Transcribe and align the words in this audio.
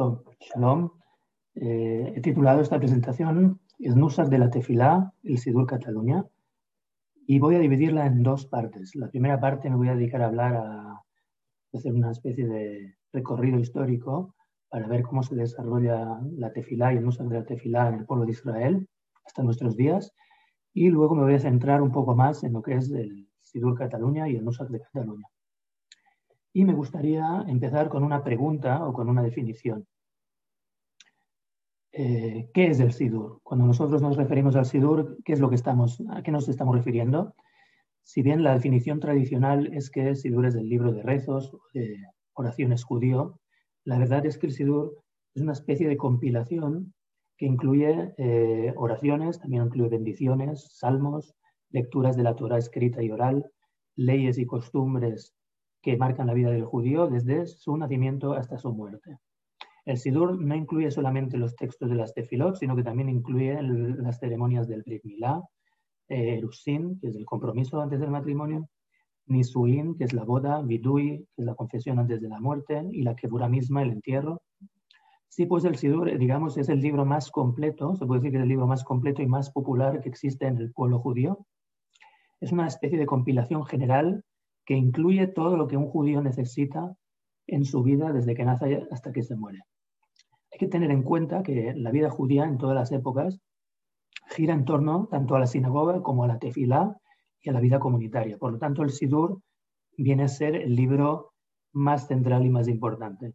Shalom. 0.00 0.92
Eh, 1.54 2.14
he 2.16 2.20
titulado 2.22 2.62
esta 2.62 2.78
presentación 2.78 3.60
Esnusas 3.78 4.30
de 4.30 4.38
la 4.38 4.48
Tefilá, 4.48 5.12
el 5.22 5.36
Sidur 5.36 5.66
Cataluña, 5.66 6.24
y 7.26 7.38
voy 7.38 7.56
a 7.56 7.58
dividirla 7.58 8.06
en 8.06 8.22
dos 8.22 8.46
partes. 8.46 8.94
La 8.94 9.10
primera 9.10 9.38
parte 9.38 9.68
me 9.68 9.76
voy 9.76 9.88
a 9.88 9.94
dedicar 9.94 10.22
a 10.22 10.28
hablar, 10.28 10.54
a 10.56 11.02
hacer 11.74 11.92
una 11.92 12.12
especie 12.12 12.46
de 12.46 12.96
recorrido 13.12 13.58
histórico 13.58 14.34
para 14.70 14.86
ver 14.86 15.02
cómo 15.02 15.22
se 15.22 15.34
desarrolla 15.34 16.18
la 16.32 16.50
Tefilá 16.50 16.94
y 16.94 16.96
el 16.96 17.04
Nusach 17.04 17.26
de 17.26 17.38
la 17.38 17.44
Tefilá 17.44 17.88
en 17.88 17.96
el 17.96 18.06
pueblo 18.06 18.24
de 18.24 18.32
Israel 18.32 18.88
hasta 19.26 19.42
nuestros 19.42 19.76
días, 19.76 20.14
y 20.72 20.88
luego 20.88 21.14
me 21.14 21.24
voy 21.24 21.34
a 21.34 21.40
centrar 21.40 21.82
un 21.82 21.92
poco 21.92 22.16
más 22.16 22.42
en 22.42 22.54
lo 22.54 22.62
que 22.62 22.74
es 22.76 22.90
el 22.90 23.28
Sidur 23.40 23.76
Cataluña 23.76 24.28
y 24.30 24.36
el 24.36 24.44
Nusach 24.44 24.68
de 24.68 24.80
Cataluña. 24.80 25.26
Y 26.52 26.64
me 26.64 26.74
gustaría 26.74 27.44
empezar 27.46 27.88
con 27.88 28.02
una 28.02 28.24
pregunta 28.24 28.84
o 28.84 28.92
con 28.92 29.08
una 29.08 29.22
definición. 29.22 29.86
Eh, 31.92 32.50
¿Qué 32.54 32.68
es 32.68 32.80
el 32.80 32.92
Sidur? 32.92 33.40
Cuando 33.42 33.66
nosotros 33.66 34.02
nos 34.02 34.16
referimos 34.16 34.56
al 34.56 34.66
Sidur, 34.66 35.18
¿qué 35.24 35.32
es 35.32 35.40
lo 35.40 35.48
que 35.48 35.56
estamos, 35.56 36.02
¿a 36.10 36.22
qué 36.22 36.30
nos 36.30 36.48
estamos 36.48 36.74
refiriendo? 36.76 37.34
Si 38.02 38.22
bien 38.22 38.42
la 38.42 38.54
definición 38.54 39.00
tradicional 39.00 39.72
es 39.74 39.90
que 39.90 40.08
el 40.08 40.16
Sidur 40.16 40.46
es 40.46 40.54
el 40.54 40.68
libro 40.68 40.92
de 40.92 41.02
rezos, 41.02 41.56
de 41.74 41.98
oraciones 42.34 42.84
judío, 42.84 43.40
la 43.84 43.98
verdad 43.98 44.26
es 44.26 44.38
que 44.38 44.46
el 44.46 44.52
Sidur 44.52 45.02
es 45.34 45.42
una 45.42 45.52
especie 45.52 45.88
de 45.88 45.96
compilación 45.96 46.94
que 47.36 47.46
incluye 47.46 48.14
eh, 48.18 48.72
oraciones, 48.76 49.38
también 49.40 49.64
incluye 49.64 49.88
bendiciones, 49.88 50.76
salmos, 50.76 51.34
lecturas 51.70 52.16
de 52.16 52.22
la 52.22 52.36
Torah 52.36 52.58
escrita 52.58 53.02
y 53.02 53.10
oral, 53.10 53.50
leyes 53.96 54.38
y 54.38 54.46
costumbres 54.46 55.34
que 55.82 55.96
marcan 55.96 56.26
la 56.26 56.34
vida 56.34 56.50
del 56.50 56.64
judío 56.64 57.06
desde 57.06 57.46
su 57.46 57.76
nacimiento 57.76 58.32
hasta 58.32 58.58
su 58.58 58.72
muerte. 58.72 59.18
El 59.84 59.98
Sidur 59.98 60.40
no 60.40 60.54
incluye 60.54 60.90
solamente 60.90 61.38
los 61.38 61.56
textos 61.56 61.88
de 61.88 61.96
las 61.96 62.14
tefilot, 62.14 62.56
sino 62.56 62.76
que 62.76 62.82
también 62.82 63.08
incluye 63.08 63.60
las 63.62 64.18
ceremonias 64.18 64.68
del 64.68 64.82
Brit 64.82 65.04
Milá, 65.04 65.42
eh, 66.08 66.38
Erusin, 66.38 66.98
que 67.00 67.08
es 67.08 67.16
el 67.16 67.24
compromiso 67.24 67.80
antes 67.80 68.00
del 68.00 68.10
matrimonio, 68.10 68.68
Nisuin, 69.26 69.96
que 69.96 70.04
es 70.04 70.12
la 70.12 70.24
boda, 70.24 70.60
Vidui, 70.60 71.18
que 71.34 71.42
es 71.42 71.46
la 71.46 71.54
confesión 71.54 71.98
antes 71.98 72.20
de 72.20 72.28
la 72.28 72.40
muerte, 72.40 72.84
y 72.92 73.02
la 73.02 73.14
Kebura 73.14 73.48
misma, 73.48 73.82
el 73.82 73.92
entierro. 73.92 74.42
Sí, 75.28 75.46
pues 75.46 75.64
el 75.64 75.76
Sidur, 75.76 76.18
digamos, 76.18 76.58
es 76.58 76.68
el 76.68 76.80
libro 76.80 77.04
más 77.04 77.30
completo, 77.30 77.94
se 77.94 78.04
puede 78.04 78.20
decir 78.20 78.32
que 78.32 78.38
es 78.38 78.42
el 78.42 78.48
libro 78.48 78.66
más 78.66 78.82
completo 78.82 79.22
y 79.22 79.26
más 79.26 79.50
popular 79.50 80.00
que 80.00 80.08
existe 80.08 80.46
en 80.46 80.58
el 80.58 80.72
pueblo 80.72 80.98
judío. 80.98 81.46
Es 82.40 82.50
una 82.52 82.66
especie 82.66 82.98
de 82.98 83.06
compilación 83.06 83.64
general 83.64 84.24
que 84.70 84.76
incluye 84.76 85.26
todo 85.26 85.56
lo 85.56 85.66
que 85.66 85.76
un 85.76 85.88
judío 85.88 86.22
necesita 86.22 86.94
en 87.48 87.64
su 87.64 87.82
vida 87.82 88.12
desde 88.12 88.36
que 88.36 88.44
nace 88.44 88.86
hasta 88.92 89.10
que 89.10 89.24
se 89.24 89.34
muere. 89.34 89.58
Hay 90.52 90.60
que 90.60 90.68
tener 90.68 90.92
en 90.92 91.02
cuenta 91.02 91.42
que 91.42 91.74
la 91.74 91.90
vida 91.90 92.08
judía 92.08 92.44
en 92.44 92.56
todas 92.56 92.76
las 92.76 92.92
épocas 92.92 93.40
gira 94.28 94.54
en 94.54 94.64
torno 94.64 95.08
tanto 95.10 95.34
a 95.34 95.40
la 95.40 95.48
sinagoga 95.48 96.02
como 96.02 96.22
a 96.22 96.28
la 96.28 96.38
tefilá 96.38 96.96
y 97.40 97.50
a 97.50 97.52
la 97.52 97.58
vida 97.58 97.80
comunitaria. 97.80 98.38
Por 98.38 98.52
lo 98.52 98.58
tanto, 98.58 98.84
el 98.84 98.90
Sidur 98.90 99.42
viene 99.98 100.22
a 100.22 100.28
ser 100.28 100.54
el 100.54 100.76
libro 100.76 101.32
más 101.72 102.06
central 102.06 102.46
y 102.46 102.50
más 102.50 102.68
importante. 102.68 103.34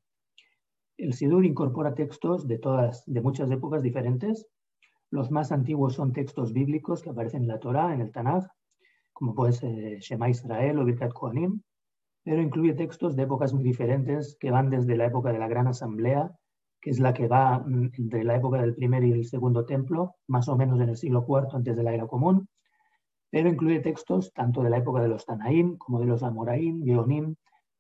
El 0.96 1.12
Sidur 1.16 1.44
incorpora 1.44 1.96
textos 1.96 2.48
de 2.48 2.60
todas, 2.60 3.04
de 3.08 3.20
muchas 3.20 3.52
épocas 3.52 3.84
diferentes. 3.84 4.48
Los 5.10 5.32
más 5.32 5.52
antiguos 5.52 5.96
son 5.96 6.14
textos 6.14 6.54
bíblicos 6.54 7.02
que 7.02 7.10
aparecen 7.10 7.42
en 7.42 7.50
la 7.50 7.60
Torá, 7.60 7.94
en 7.94 8.00
el 8.00 8.14
Tanaj, 8.14 8.46
como 9.16 9.34
puede 9.34 9.54
ser 9.54 10.00
Shema 10.00 10.30
Israel 10.30 10.78
o 10.78 10.84
Birkat 10.84 11.14
Kohanim, 11.14 11.62
pero 12.24 12.42
incluye 12.42 12.74
textos 12.74 13.16
de 13.16 13.24
épocas 13.24 13.54
muy 13.54 13.64
diferentes 13.64 14.36
que 14.38 14.52
van 14.52 14.70
desde 14.70 14.98
la 14.98 15.06
época 15.06 15.32
de 15.32 15.40
la 15.40 15.48
Gran 15.48 15.68
Asamblea, 15.68 16.36
que 16.82 16.90
es 16.90 17.00
la 17.00 17.14
que 17.14 17.30
va 17.30 17.60
mm, 17.60 17.92
entre 17.98 18.26
la 18.26 18.36
época 18.36 18.62
del 18.62 18.76
primer 18.76 19.06
y 19.06 19.14
el 19.14 19.26
segundo 19.26 19.66
templo, 19.66 20.16
más 20.28 20.50
o 20.50 20.58
menos 20.58 20.82
en 20.82 20.90
el 20.90 20.98
siglo 20.98 21.26
IV 21.26 21.48
antes 21.54 21.78
de 21.78 21.84
la 21.84 21.94
era 21.94 22.08
común, 22.08 22.50
pero 23.30 23.48
incluye 23.48 23.80
textos 23.80 24.34
tanto 24.34 24.62
de 24.62 24.70
la 24.70 24.78
época 24.80 25.02
de 25.02 25.08
los 25.08 25.26
Tanaim 25.26 25.78
como 25.78 26.02
de 26.02 26.08
los 26.08 26.22
Amoraim, 26.22 26.84
Geonim, 26.84 27.36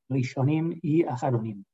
Rishonim 0.07 0.79
y 0.81 1.03
Aharonim. 1.03 1.66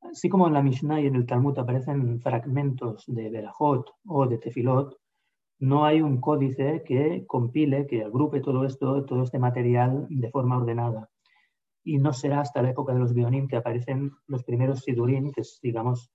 Así 0.00 0.30
como 0.30 0.46
en 0.46 0.54
la 0.54 0.62
Mishnah 0.62 1.02
y 1.02 1.06
en 1.06 1.16
el 1.16 1.26
Talmud 1.26 1.58
aparecen 1.58 2.18
fragmentos 2.20 3.04
de 3.08 3.28
Berajot 3.28 3.90
o 4.06 4.26
de 4.26 4.38
Tefilot, 4.38 4.96
no 5.58 5.84
hay 5.84 6.00
un 6.00 6.20
códice 6.20 6.82
que 6.84 7.24
compile, 7.26 7.86
que 7.86 8.04
agrupe 8.04 8.40
todo 8.40 8.64
esto, 8.64 9.04
todo 9.04 9.22
este 9.22 9.38
material 9.38 10.06
de 10.08 10.30
forma 10.30 10.56
ordenada. 10.56 11.10
Y 11.84 11.98
no 11.98 12.12
será 12.12 12.40
hasta 12.40 12.62
la 12.62 12.70
época 12.70 12.92
de 12.92 13.00
los 13.00 13.14
Bionim 13.14 13.48
que 13.48 13.56
aparecen 13.56 14.12
los 14.26 14.44
primeros 14.44 14.80
Sidurim, 14.80 15.32
que 15.32 15.40
es, 15.40 15.58
digamos, 15.62 16.10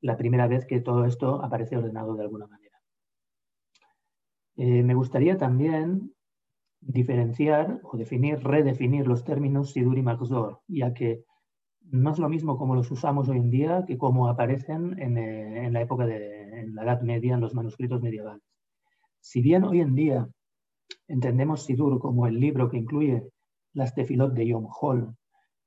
la 0.00 0.16
primera 0.16 0.46
vez 0.46 0.66
que 0.66 0.80
todo 0.80 1.04
esto 1.04 1.42
aparece 1.42 1.76
ordenado 1.76 2.14
de 2.14 2.22
alguna 2.22 2.46
manera. 2.46 2.76
Eh, 4.56 4.82
me 4.82 4.94
gustaría 4.94 5.36
también 5.36 6.14
diferenciar 6.80 7.80
o 7.82 7.96
definir, 7.96 8.38
redefinir 8.38 9.06
los 9.06 9.24
términos 9.24 9.72
Sidur 9.72 9.98
y 9.98 10.02
Magzor, 10.02 10.60
ya 10.68 10.94
que 10.94 11.24
no 11.80 12.10
es 12.10 12.18
lo 12.18 12.28
mismo 12.28 12.56
como 12.56 12.74
los 12.74 12.90
usamos 12.90 13.28
hoy 13.28 13.38
en 13.38 13.50
día 13.50 13.84
que 13.86 13.98
como 13.98 14.28
aparecen 14.28 14.98
en, 14.98 15.18
eh, 15.18 15.70
la 15.70 15.80
época 15.80 16.06
de 16.06 16.66
la 16.72 16.82
Edad 16.82 17.00
Media, 17.02 17.34
en 17.34 17.40
los 17.40 17.54
manuscritos 17.54 18.02
medievales. 18.02 18.55
Si 19.28 19.42
bien 19.42 19.64
hoy 19.64 19.80
en 19.80 19.96
día 19.96 20.28
entendemos 21.08 21.64
Sidur 21.64 21.98
como 21.98 22.28
el 22.28 22.38
libro 22.38 22.70
que 22.70 22.76
incluye 22.76 23.28
las 23.72 23.92
tefilot 23.92 24.32
de 24.32 24.46
Yom 24.46 24.68
Hol, 24.80 25.16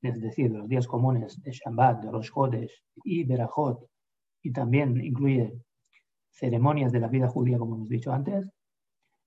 es 0.01 0.21
decir, 0.21 0.49
los 0.49 0.69
días 0.69 0.87
comunes 0.87 1.41
de 1.43 1.51
Shabbat, 1.51 2.01
de 2.01 2.09
Rosh 2.09 2.31
Chodesh 2.31 2.71
y 3.03 3.25
Berajot, 3.25 3.85
y 4.43 4.53
también 4.53 5.03
incluye 5.03 5.61
ceremonias 6.29 6.93
de 6.93 7.01
la 7.01 7.09
vida 7.09 7.27
judía, 7.27 7.57
como 7.57 7.75
hemos 7.75 7.89
dicho 7.89 8.13
antes, 8.13 8.49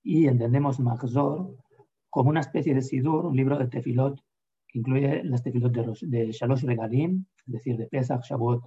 y 0.01 0.25
entendemos 0.25 0.79
Magzor 0.79 1.55
como 2.09 2.31
una 2.31 2.39
especie 2.39 2.73
de 2.73 2.81
Sidur, 2.81 3.27
un 3.27 3.35
libro 3.35 3.59
de 3.59 3.67
tefilot 3.67 4.19
que 4.67 4.79
incluye 4.79 5.23
las 5.25 5.43
tefilot 5.43 5.71
de, 5.71 6.07
de 6.07 6.31
Shalosh 6.31 6.63
Regalim, 6.63 7.23
es 7.45 7.53
decir, 7.53 7.77
de 7.77 7.85
Pesach, 7.85 8.23
Shavuot 8.27 8.63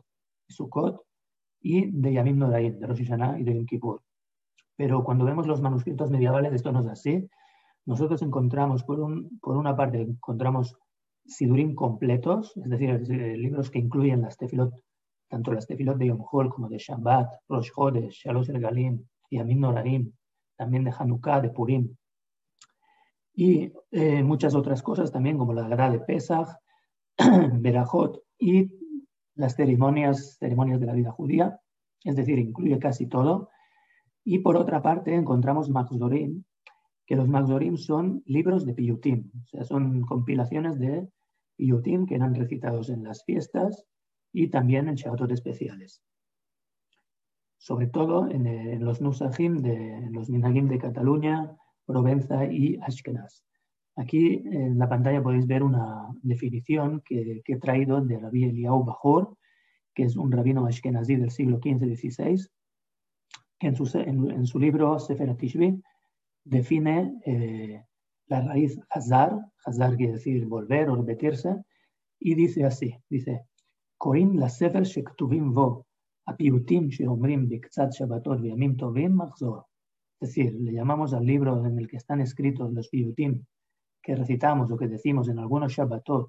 y 0.47 0.53
Sukkot, 0.53 1.03
y 1.61 1.91
de 1.91 2.13
Yamim 2.13 2.39
Nodaim, 2.39 2.79
de 2.79 2.87
Rosh 2.87 2.99
Hashanah 2.99 3.41
y 3.41 3.43
de 3.43 3.53
Yom 3.53 3.67
Kippur. 3.67 4.06
Pero 4.77 5.05
cuando 5.05 5.25
vemos 5.25 5.47
los 5.47 5.61
manuscritos 5.61 6.11
medievales, 6.11 6.53
esto 6.53 6.73
no 6.73 6.81
es 6.81 6.87
así. 6.87 7.29
Nosotros 7.87 8.21
encontramos, 8.23 8.85
por, 8.85 9.01
un, 9.01 9.39
por 9.41 9.57
una 9.57 9.77
parte, 9.77 10.01
encontramos 10.01 10.77
sidurim 11.25 11.75
completos, 11.75 12.57
es 12.57 12.71
decir, 12.71 13.01
libros 13.39 13.71
que 13.71 13.79
incluyen 13.79 14.23
las 14.23 14.37
tefilot, 14.37 14.75
tanto 15.29 15.53
las 15.53 15.67
tefilot 15.67 15.97
de 15.97 16.07
Yom 16.07 16.25
Hol 16.31 16.51
como 16.51 16.69
de 16.69 16.79
Shabbat, 16.79 17.33
Rosh 17.49 17.71
Chodesh, 17.75 18.23
Shalosh 18.25 18.49
Regalim 18.49 19.05
y 19.31 19.39
Amin 19.39 19.61
Noraim, 19.61 20.13
también 20.57 20.85
de 20.85 20.93
Hanukkah, 20.97 21.41
de 21.41 21.51
Purim. 21.51 21.97
Y 23.35 23.73
eh, 23.91 24.23
muchas 24.23 24.55
otras 24.55 24.83
cosas 24.83 25.13
también, 25.13 25.37
como 25.37 25.53
la 25.53 25.69
Gra 25.69 25.91
de 25.91 26.01
Pesach, 26.01 26.49
Berajot 27.53 28.23
y 28.39 28.71
las 29.35 29.55
ceremonias, 29.55 30.37
ceremonias 30.39 30.81
de 30.81 30.87
la 30.87 30.93
vida 30.93 31.11
judía, 31.11 31.61
es 32.03 32.17
decir, 32.17 32.39
incluye 32.39 32.79
casi 32.79 33.07
todo. 33.07 33.51
Y 34.29 34.41
por 34.41 34.57
otra 34.57 34.83
parte 34.83 35.15
encontramos 35.15 35.71
Magzorim, 35.71 36.43
que 37.07 37.15
los 37.15 37.29
Magzorim 37.29 37.77
son 37.77 38.25
libros 38.27 38.67
de 38.67 38.75
Piyutim, 38.75 39.31
o 39.45 39.47
sea, 39.47 39.63
son 39.63 40.03
compilaciones 40.03 40.81
de 40.81 41.09
Piyutim 41.55 42.07
que 42.07 42.17
eran 42.17 42.35
recitados 42.35 42.91
en 42.91 43.05
las 43.05 43.25
fiestas 43.25 43.87
y 44.33 44.49
también 44.49 44.89
en 44.89 44.97
Shabbatot 44.97 45.31
especiales. 45.31 46.03
Sobre 47.57 47.87
todo 47.87 48.29
en, 48.29 48.85
los 48.85 49.01
Nusajim, 49.01 49.59
de, 49.63 50.09
los 50.11 50.29
Minagim 50.29 50.67
de 50.67 50.79
Cataluña, 50.79 51.57
Provenza 51.85 52.47
y 52.47 52.81
Ashkenaz. 52.83 53.45
Aquí 53.95 54.43
en 54.45 54.77
la 54.77 54.89
pantalla 54.89 55.23
podéis 55.23 55.47
ver 55.47 55.63
una 55.63 56.09
definición 56.23 57.01
que, 57.05 57.43
he 57.47 57.57
traído 57.59 58.01
de 58.01 58.19
Rabbi 58.19 58.43
Eliyahu 58.43 58.85
Bajor, 58.85 59.37
que 59.95 60.03
es 60.03 60.17
un 60.17 60.33
rabino 60.33 60.67
ashkenazí 60.67 61.15
del 61.15 61.31
siglo 61.31 61.61
XV-XVI, 61.61 62.45
que 62.45 62.56
en 63.61 63.75
su, 63.75 63.99
en, 63.99 64.47
su 64.47 64.59
libro 64.59 64.99
Sefer 64.99 65.35
Tishbi 65.37 65.83
define 66.45 67.21
eh, 67.25 67.85
la 68.29 68.41
raíz 68.43 68.79
Hazar, 68.91 69.39
Hazar 69.65 69.97
quiere 69.97 70.15
decir 70.15 70.47
volver 70.47 70.89
o 70.91 70.97
repetirse, 70.97 71.57
y 72.19 72.35
dice 72.35 72.65
así, 72.65 72.95
dice, 73.09 73.47
la 74.35 74.49
Sefer 74.49 74.85
Shektuvim 74.85 75.53
vo, 75.53 75.87
apiutim 76.27 76.89
sheomrim 76.89 77.49
biktzat 77.49 77.93
shabbatot 77.95 78.41
viamim 78.41 78.77
tovim 78.77 79.13
machzor. 79.13 79.65
Es 80.21 80.29
decir, 80.29 80.55
le 80.55 80.73
llamamos 80.73 81.13
al 81.15 81.25
libro 81.25 81.65
en 81.65 81.79
el 81.79 81.89
que 81.89 81.97
están 81.97 82.21
escritos 82.21 82.73
los 82.73 82.89
piutim 82.89 83.45
que 84.03 84.15
recitamos 84.15 84.71
o 84.71 84.77
que 84.77 84.89
decimos 84.89 85.29
en 85.29 85.39
algunos 85.39 85.73
shabbatot 85.73 86.29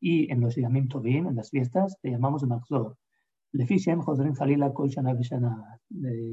y 0.00 0.30
en 0.30 0.40
los 0.40 0.56
yamim 0.56 0.88
tovim, 0.88 1.26
en 1.28 1.36
las 1.36 1.50
fiestas, 1.50 1.96
le 2.02 2.10
llamamos 2.12 2.42
machzor 2.44 2.96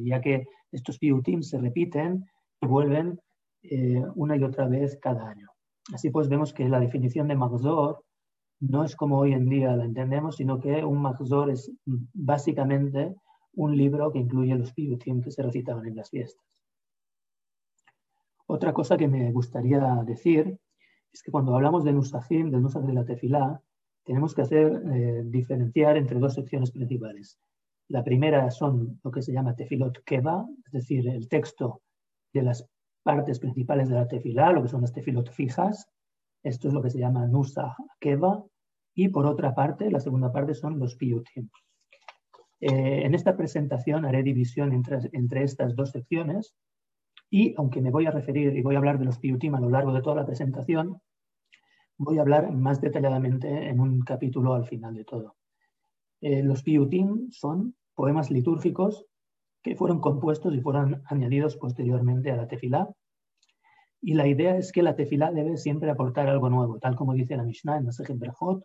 ya 0.04 0.22
que 0.22 0.48
estos 0.72 1.00
piutim 1.00 1.42
se 1.42 1.60
repiten 1.60 2.26
y 2.62 2.68
vuelven 2.68 3.20
eh, 3.64 4.04
una 4.16 4.36
y 4.36 4.44
otra 4.44 4.68
vez 4.68 4.98
cada 5.02 5.30
año. 5.30 5.48
Así 5.94 6.10
pues 6.10 6.30
vemos 6.30 6.54
que 6.54 6.68
la 6.68 6.80
definición 6.80 7.28
de 7.28 7.36
Magzor 7.36 8.04
no 8.60 8.84
es 8.84 8.96
como 8.96 9.20
hoy 9.20 9.34
en 9.34 9.50
día 9.50 9.76
la 9.76 9.86
entendemos, 9.86 10.38
sino 10.38 10.60
que 10.60 10.84
un 10.84 11.02
Mahzor 11.02 11.52
es 11.52 11.72
básicamente 11.86 13.16
un 13.54 13.78
libro 13.78 14.12
que 14.12 14.20
incluye 14.20 14.56
los 14.56 14.74
piyutim 14.74 15.22
que 15.22 15.32
se 15.32 15.44
recitaban 15.44 15.86
en 15.86 15.96
las 15.96 16.10
fiestas. 16.10 16.46
Otra 18.48 18.74
cosa 18.74 18.98
que 18.98 19.08
me 19.08 19.32
gustaría 19.32 20.04
decir 20.06 20.60
es 21.12 21.24
que 21.24 21.32
cuando 21.32 21.56
hablamos 21.56 21.84
de 21.84 21.94
Nusajim, 21.94 22.52
del 22.52 22.62
Nusaj 22.62 22.84
de 22.84 22.94
la 22.94 23.06
Tefilá, 23.06 23.62
tenemos 24.06 24.34
que 24.34 24.42
hacer 24.42 24.82
eh, 24.94 25.24
diferenciar 25.26 25.98
entre 25.98 26.20
dos 26.20 26.36
secciones 26.36 26.72
principales. 26.72 27.40
La 27.90 28.04
primera 28.04 28.50
son 28.52 29.00
lo 29.04 29.12
que 29.12 29.22
se 29.22 29.34
llama 29.34 29.56
Tefilot 29.56 30.04
Keva, 30.06 30.48
es 30.66 30.72
decir, 30.72 31.08
el 31.10 31.28
texto 31.28 31.82
de 32.34 32.44
las 32.44 32.68
partes 33.04 33.40
principales 33.40 33.90
de 33.90 33.96
la 33.96 34.08
Tefilá, 34.08 34.52
lo 34.52 34.64
que 34.64 34.70
son 34.70 34.82
las 34.82 34.94
Tefilot 34.94 35.30
fijas. 35.32 35.88
Esto 36.44 36.68
es 36.68 36.74
lo 36.74 36.82
que 36.82 36.90
se 36.90 37.00
llama 37.00 37.28
Nusaj 37.28 37.76
Keva. 38.00 38.44
Y 38.96 39.10
por 39.10 39.26
otra 39.26 39.54
parte, 39.54 39.92
la 39.92 40.00
segunda 40.00 40.32
parte 40.32 40.54
son 40.54 40.80
los 40.80 40.96
Piyutim. 40.96 41.50
Eh, 42.62 43.06
en 43.06 43.14
esta 43.14 43.36
presentación 43.36 44.06
haré 44.06 44.24
división 44.24 44.72
entre, 44.72 45.00
entre 45.12 45.44
estas 45.44 45.76
dos 45.76 45.92
secciones 45.92 46.56
y 47.30 47.54
aunque 47.58 47.82
me 47.82 47.92
voy 47.92 48.06
a 48.06 48.12
referir 48.12 48.56
y 48.56 48.62
voy 48.62 48.76
a 48.76 48.78
hablar 48.78 48.98
de 48.98 49.06
los 49.06 49.20
piyutim 49.20 49.56
a 49.56 49.60
lo 49.60 49.70
largo 49.70 49.94
de 49.94 50.02
toda 50.02 50.16
la 50.16 50.26
presentación, 50.26 51.02
voy 51.98 52.18
a 52.18 52.22
hablar 52.22 52.52
más 52.52 52.82
detalladamente 52.82 53.70
en 53.70 53.80
un 53.80 54.02
capítulo 54.02 54.54
al 54.54 54.66
final 54.66 54.96
de 54.96 55.06
todo. 55.06 55.36
Eh, 56.22 56.44
los 56.44 56.64
piyutim 56.64 57.30
son 57.32 57.76
poemas 57.94 58.32
litúrgicos 58.32 59.06
que 59.62 59.76
fueron 59.76 60.00
compuestos 60.00 60.54
y 60.54 60.62
fueron 60.62 61.02
añadidos 61.06 61.58
posteriormente 61.58 62.32
a 62.32 62.36
la 62.36 62.48
tefilá. 62.48 62.90
Y 64.02 64.14
la 64.14 64.28
idea 64.28 64.58
es 64.58 64.72
que 64.72 64.84
la 64.84 64.96
tefilá 64.96 65.32
debe 65.32 65.58
siempre 65.58 65.90
aportar 65.90 66.30
algo 66.30 66.50
nuevo, 66.50 66.80
tal 66.80 66.96
como 66.96 67.14
dice 67.14 67.38
la 67.38 67.44
Mishnah 67.44 67.78
en 67.78 67.86
Masejet 67.86 68.20
Berjot, 68.20 68.64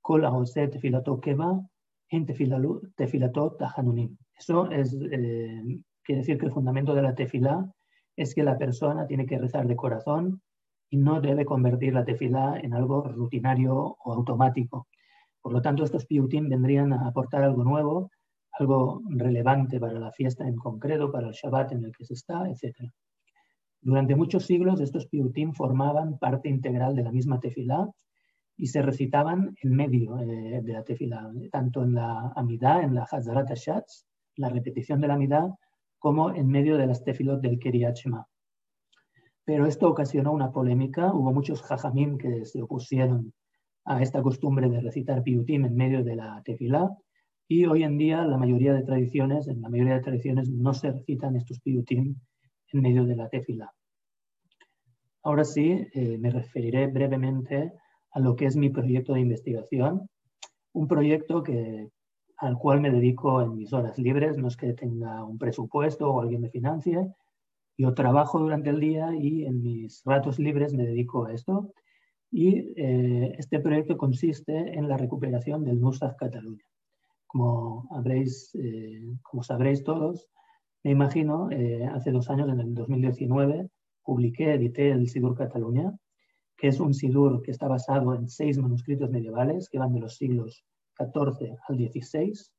Kol 0.00 0.22
tefilato 0.70 1.20
keva 1.20 1.60
en 2.10 2.26
tefilatot 2.26 3.58
tahanunim. 3.58 4.16
Eso 4.36 4.70
es, 4.70 4.94
eh, 4.94 5.62
quiere 6.04 6.20
decir 6.20 6.38
que 6.38 6.46
el 6.46 6.52
fundamento 6.52 6.94
de 6.94 7.02
la 7.02 7.14
tefilá 7.14 7.68
es 8.16 8.34
que 8.34 8.44
la 8.44 8.56
persona 8.56 9.06
tiene 9.06 9.26
que 9.26 9.38
rezar 9.38 9.66
de 9.66 9.76
corazón 9.76 10.42
y 10.90 10.96
no 10.96 11.20
debe 11.20 11.44
convertir 11.44 11.92
la 11.94 12.04
tefilá 12.04 12.58
en 12.62 12.74
algo 12.74 13.02
rutinario 13.02 13.74
o 13.74 14.12
automático. 14.12 14.86
Por 15.40 15.52
lo 15.52 15.62
tanto, 15.62 15.84
estos 15.84 16.06
piutim 16.06 16.48
vendrían 16.48 16.92
a 16.92 17.08
aportar 17.08 17.42
algo 17.42 17.64
nuevo, 17.64 18.10
algo 18.58 19.02
relevante 19.10 19.78
para 19.78 19.98
la 19.98 20.12
fiesta 20.12 20.46
en 20.46 20.56
concreto, 20.56 21.10
para 21.10 21.28
el 21.28 21.34
Shabbat 21.34 21.72
en 21.72 21.84
el 21.84 21.92
que 21.96 22.04
se 22.04 22.14
está, 22.14 22.48
etc. 22.48 22.90
Durante 23.80 24.16
muchos 24.16 24.44
siglos, 24.44 24.80
estos 24.80 25.06
piutim 25.06 25.52
formaban 25.52 26.18
parte 26.18 26.48
integral 26.48 26.96
de 26.96 27.02
la 27.02 27.12
misma 27.12 27.38
tefilá 27.38 27.88
y 28.56 28.66
se 28.66 28.82
recitaban 28.82 29.54
en 29.62 29.76
medio 29.76 30.18
eh, 30.18 30.60
de 30.62 30.72
la 30.72 30.82
tefilá, 30.82 31.30
tanto 31.52 31.82
en 31.82 31.94
la 31.94 32.32
Amidá, 32.34 32.82
en 32.82 32.94
la 32.94 33.02
Hazarat 33.02 33.50
Hashatz, 33.50 34.06
la 34.36 34.48
repetición 34.48 35.00
de 35.00 35.08
la 35.08 35.14
Amidá, 35.14 35.54
como 35.98 36.34
en 36.34 36.48
medio 36.48 36.76
de 36.76 36.86
las 36.86 37.04
tefilot 37.04 37.40
del 37.40 37.58
Kiryat 37.58 37.96
Pero 39.46 39.64
esto 39.64 39.88
ocasionó 39.88 40.32
una 40.32 40.50
polémica, 40.50 41.14
hubo 41.14 41.32
muchos 41.32 41.62
jajamim 41.62 42.18
que 42.18 42.44
se 42.44 42.60
opusieron 42.60 43.32
a 43.84 44.02
esta 44.02 44.20
costumbre 44.20 44.68
de 44.68 44.80
recitar 44.80 45.22
piutim 45.22 45.64
en 45.64 45.76
medio 45.76 46.02
de 46.02 46.16
la 46.16 46.42
tefilá, 46.44 46.90
y 47.48 47.64
hoy 47.64 47.84
en 47.84 47.96
día 47.96 48.24
la 48.24 48.38
mayoría 48.38 48.74
de 48.74 48.82
tradiciones, 48.82 49.46
en 49.46 49.62
la 49.62 49.68
mayoría 49.68 49.94
de 49.94 50.00
tradiciones 50.00 50.50
no 50.50 50.74
se 50.74 50.90
recitan 50.90 51.36
estos 51.36 51.60
piutim 51.60 52.16
en 52.72 52.80
medio 52.82 53.04
de 53.04 53.14
la 53.14 53.28
tefilá. 53.28 53.72
Ahora 55.22 55.44
sí, 55.44 55.86
eh, 55.94 56.18
me 56.18 56.30
referiré 56.30 56.88
brevemente 56.88 57.72
a 58.10 58.18
lo 58.18 58.34
que 58.34 58.46
es 58.46 58.56
mi 58.56 58.70
proyecto 58.70 59.14
de 59.14 59.20
investigación, 59.20 60.08
un 60.72 60.88
proyecto 60.88 61.44
que 61.44 61.88
al 62.38 62.58
cual 62.58 62.80
me 62.80 62.90
dedico 62.90 63.40
en 63.40 63.56
mis 63.56 63.72
horas 63.72 63.96
libres, 63.96 64.36
no 64.38 64.48
es 64.48 64.56
que 64.56 64.72
tenga 64.72 65.24
un 65.24 65.38
presupuesto 65.38 66.10
o 66.10 66.20
alguien 66.20 66.40
me 66.40 66.50
financie. 66.50 67.14
Yo 67.78 67.94
trabajo 67.94 68.38
durante 68.38 68.70
el 68.70 68.80
día 68.80 69.14
y 69.14 69.44
en 69.44 69.62
mis 69.62 70.02
ratos 70.04 70.38
libres 70.38 70.72
me 70.72 70.86
dedico 70.86 71.26
a 71.26 71.32
esto. 71.32 71.72
Y 72.30 72.72
eh, 72.76 73.34
este 73.38 73.60
proyecto 73.60 73.96
consiste 73.96 74.54
en 74.76 74.88
la 74.88 74.96
recuperación 74.96 75.64
del 75.64 75.80
Nusach 75.80 76.16
Cataluña. 76.16 76.64
Eh, 78.54 79.16
como 79.22 79.42
sabréis 79.42 79.84
todos, 79.84 80.28
me 80.82 80.92
imagino, 80.92 81.50
eh, 81.50 81.84
hace 81.84 82.10
dos 82.12 82.30
años, 82.30 82.48
en 82.48 82.60
el 82.60 82.74
2019, 82.74 83.68
publiqué, 84.02 84.54
edité 84.54 84.90
el 84.90 85.08
Sidur 85.08 85.36
Cataluña, 85.36 85.92
que 86.56 86.68
es 86.68 86.80
un 86.80 86.94
Sidur 86.94 87.42
que 87.42 87.50
está 87.50 87.68
basado 87.68 88.14
en 88.14 88.28
seis 88.28 88.56
manuscritos 88.58 89.10
medievales 89.10 89.68
que 89.68 89.78
van 89.78 89.92
de 89.92 90.00
los 90.00 90.16
siglos 90.16 90.64
14 90.94 91.56
al 91.68 91.76
16, 91.76 92.52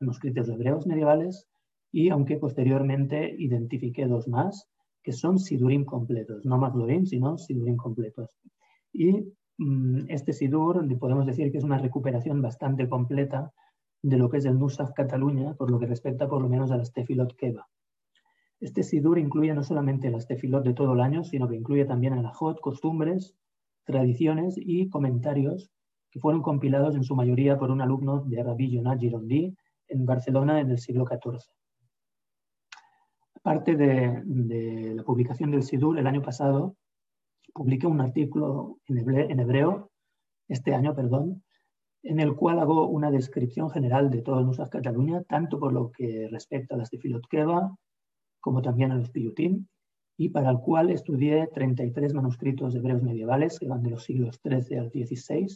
manuscritos 0.00 0.48
hebreos 0.48 0.86
medievales, 0.86 1.46
y 1.94 2.10
aunque 2.10 2.38
posteriormente 2.38 3.36
identifiqué 3.38 4.06
dos 4.06 4.26
más, 4.26 4.68
que 5.00 5.12
son 5.12 5.38
sidurim 5.38 5.84
completos, 5.84 6.44
no 6.44 6.58
maglorim, 6.58 7.06
sino 7.06 7.38
sidurim 7.38 7.76
completos. 7.76 8.36
Y 8.92 9.32
mm, 9.58 10.06
este 10.08 10.32
sidur 10.32 10.84
podemos 10.98 11.24
decir 11.24 11.52
que 11.52 11.58
es 11.58 11.62
una 11.62 11.78
recuperación 11.78 12.42
bastante 12.42 12.88
completa 12.88 13.52
de 14.02 14.16
lo 14.18 14.28
que 14.28 14.38
es 14.38 14.44
el 14.44 14.58
Nusach 14.58 14.92
Cataluña, 14.92 15.54
por 15.54 15.70
lo 15.70 15.78
que 15.78 15.86
respecta 15.86 16.28
por 16.28 16.42
lo 16.42 16.48
menos 16.48 16.72
a 16.72 16.78
las 16.78 16.92
tefilot 16.92 17.36
Keva. 17.36 17.68
Este 18.58 18.82
sidur 18.82 19.20
incluye 19.20 19.54
no 19.54 19.62
solamente 19.62 20.10
las 20.10 20.26
tefilot 20.26 20.64
de 20.64 20.74
todo 20.74 20.94
el 20.94 21.00
año, 21.00 21.22
sino 21.22 21.46
que 21.46 21.54
incluye 21.54 21.84
también 21.84 22.14
alajot, 22.14 22.60
costumbres, 22.60 23.36
tradiciones 23.84 24.56
y 24.58 24.88
comentarios 24.88 25.70
que 26.10 26.18
fueron 26.18 26.42
compilados 26.42 26.96
en 26.96 27.04
su 27.04 27.14
mayoría 27.14 27.56
por 27.56 27.70
un 27.70 27.80
alumno 27.80 28.24
de 28.24 28.42
Rabbi 28.42 28.72
Yonah 28.72 28.98
Girondi 28.98 29.54
en 29.86 30.04
Barcelona 30.04 30.58
en 30.58 30.72
el 30.72 30.78
siglo 30.78 31.04
XIV. 31.06 31.54
Aparte 33.46 33.76
de, 33.76 34.94
la 34.94 35.02
publicación 35.02 35.50
del 35.50 35.64
Sidur, 35.64 35.98
el 35.98 36.06
año 36.06 36.22
pasado 36.22 36.76
publiqué 37.52 37.86
un 37.86 38.00
artículo 38.00 38.78
en 38.88 39.38
hebreo, 39.38 39.90
este 40.48 40.74
año, 40.74 40.94
perdón, 40.94 41.44
en 42.02 42.20
el 42.20 42.36
cual 42.36 42.58
hago 42.58 42.88
una 42.88 43.10
descripción 43.10 43.68
general 43.68 44.10
de 44.10 44.22
todo 44.22 44.38
el 44.38 44.46
Nusach 44.46 44.70
Cataluña, 44.70 45.24
tanto 45.24 45.60
por 45.60 45.74
lo 45.74 45.92
que 45.92 46.26
respecta 46.30 46.74
a 46.74 46.78
las 46.78 46.88
de 46.88 46.98
Keva, 47.28 47.76
como 48.40 48.62
también 48.62 48.92
a 48.92 48.96
los 48.96 49.10
Piyutim, 49.10 49.66
y 50.16 50.30
para 50.30 50.48
el 50.48 50.60
cual 50.60 50.88
estudié 50.88 51.46
33 51.48 52.14
manuscritos 52.14 52.74
hebreos 52.74 53.02
medievales 53.02 53.58
que 53.58 53.68
van 53.68 53.82
de 53.82 53.90
los 53.90 54.04
siglos 54.04 54.40
XIII 54.42 54.78
al 54.78 54.90
XVI, 54.90 55.54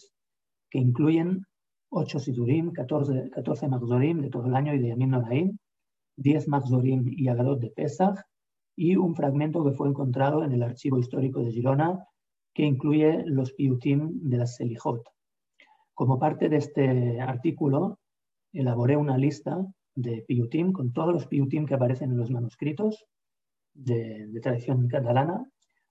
que 0.68 0.78
incluyen 0.78 1.42
8 1.88 2.18
Sidurim, 2.18 2.70
14, 2.70 3.30
14 3.30 3.68
Magzorim 3.68 4.20
de 4.20 4.28
todo 4.28 4.46
el 4.46 4.54
año 4.54 4.74
y 4.74 4.78
de 4.78 4.88
Yamin 4.88 5.10
Noraim, 5.10 5.58
10 6.18 6.48
Magzorim 6.48 7.04
y 7.16 7.28
Agadot 7.28 7.58
de 7.60 7.70
Pesach, 7.70 8.18
y 8.76 8.96
un 8.96 9.14
fragmento 9.14 9.64
que 9.64 9.72
fue 9.72 9.88
encontrado 9.88 10.44
en 10.44 10.52
el 10.52 10.62
archivo 10.62 10.98
histórico 10.98 11.40
de 11.40 11.50
Girona, 11.50 12.04
que 12.54 12.64
incluye 12.64 13.24
los 13.26 13.52
Piutim 13.52 14.28
de 14.28 14.36
la 14.36 14.46
Selijot. 14.46 15.02
Como 15.94 16.18
parte 16.18 16.48
de 16.48 16.56
este 16.56 17.20
artículo, 17.20 17.98
elaboré 18.52 18.96
una 18.96 19.16
lista 19.16 19.66
de 19.94 20.24
Piutim 20.26 20.72
con 20.72 20.92
todos 20.92 21.12
los 21.12 21.26
Piutim 21.26 21.66
que 21.66 21.74
aparecen 21.74 22.10
en 22.12 22.18
los 22.18 22.30
manuscritos 22.30 23.04
de, 23.74 24.26
de 24.28 24.40
tradición 24.40 24.86
catalana, 24.88 25.44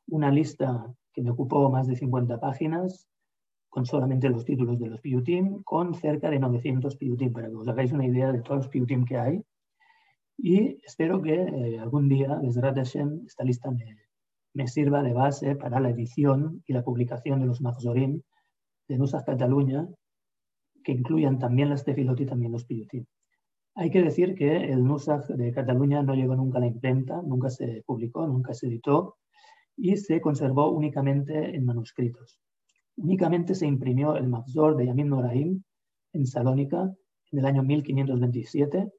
una 0.07 0.31
lista 0.31 0.93
que 1.13 1.22
me 1.22 1.31
ocupó 1.31 1.69
más 1.69 1.88
de 1.88 1.96
50 1.96 2.39
páginas, 2.39 3.07
con 3.69 3.86
solamente 3.86 4.29
los 4.29 4.46
títulos 4.46 4.79
de 4.79 4.88
los 4.88 5.01
PUTIM, 5.01 5.63
con 5.63 5.93
cerca 5.93 6.29
de 6.29 6.39
900 6.39 6.96
PUTIM, 6.96 7.31
para 7.31 7.48
que 7.50 7.55
os 7.55 7.67
hagáis 7.67 7.91
una 7.91 8.05
idea 8.05 8.31
de 8.31 8.41
todos 8.41 8.57
los 8.57 8.69
PUTIM 8.69 9.05
que 9.05 9.17
hay. 9.17 9.43
Y 10.38 10.79
espero 10.86 11.22
que 11.22 11.34
eh, 11.34 11.79
algún 11.79 12.08
día, 12.08 12.39
desde 12.41 12.62
Hashem, 12.62 13.24
esta 13.25 13.44
lista 13.44 13.72
me, 14.53 14.67
sirva 14.67 15.01
de 15.01 15.13
base 15.13 15.56
para 15.56 15.79
la 15.79 15.89
edición 15.89 16.63
y 16.65 16.74
la 16.74 16.84
publicación 16.84 17.39
de 17.39 17.48
los 17.48 17.62
Mahzorim 17.62 18.22
de 18.88 18.98
Nusach 18.98 19.25
Cataluña, 19.25 19.88
que 20.84 20.91
incluyan 20.91 21.39
también 21.39 21.70
las 21.70 21.84
Tefilot 21.84 22.20
y 22.22 22.25
también 22.25 22.51
los 22.51 22.65
PUTIM. 22.65 23.06
Hay 23.75 23.91
que 23.91 24.01
decir 24.01 24.36
que 24.36 24.72
el 24.72 24.84
Nusach 24.84 25.27
de 25.27 25.51
Cataluña 25.51 26.01
no 26.01 26.15
llegó 26.15 26.36
nunca 26.36 26.58
a 26.58 26.62
la 26.62 26.67
imprenta, 26.67 27.22
nunca 27.22 27.50
se 27.50 27.84
publicó, 27.86 28.25
nunca 28.27 28.53
se 28.53 28.67
editó 28.67 29.17
y 29.75 29.98
se 29.98 30.22
conservó 30.22 30.72
únicamente 30.72 31.56
en 31.56 31.65
manuscritos. 31.65 32.39
Únicamente 32.96 33.53
se 33.53 33.67
imprimió 33.67 34.15
el 34.15 34.27
Mazor 34.27 34.75
de 34.75 34.88
Yamin 34.88 35.10
Noraim 35.10 35.63
en 36.13 36.25
Salónica 36.25 36.91
en 37.32 37.39
el 37.39 37.46
año 37.46 37.63
1527, 37.63 38.91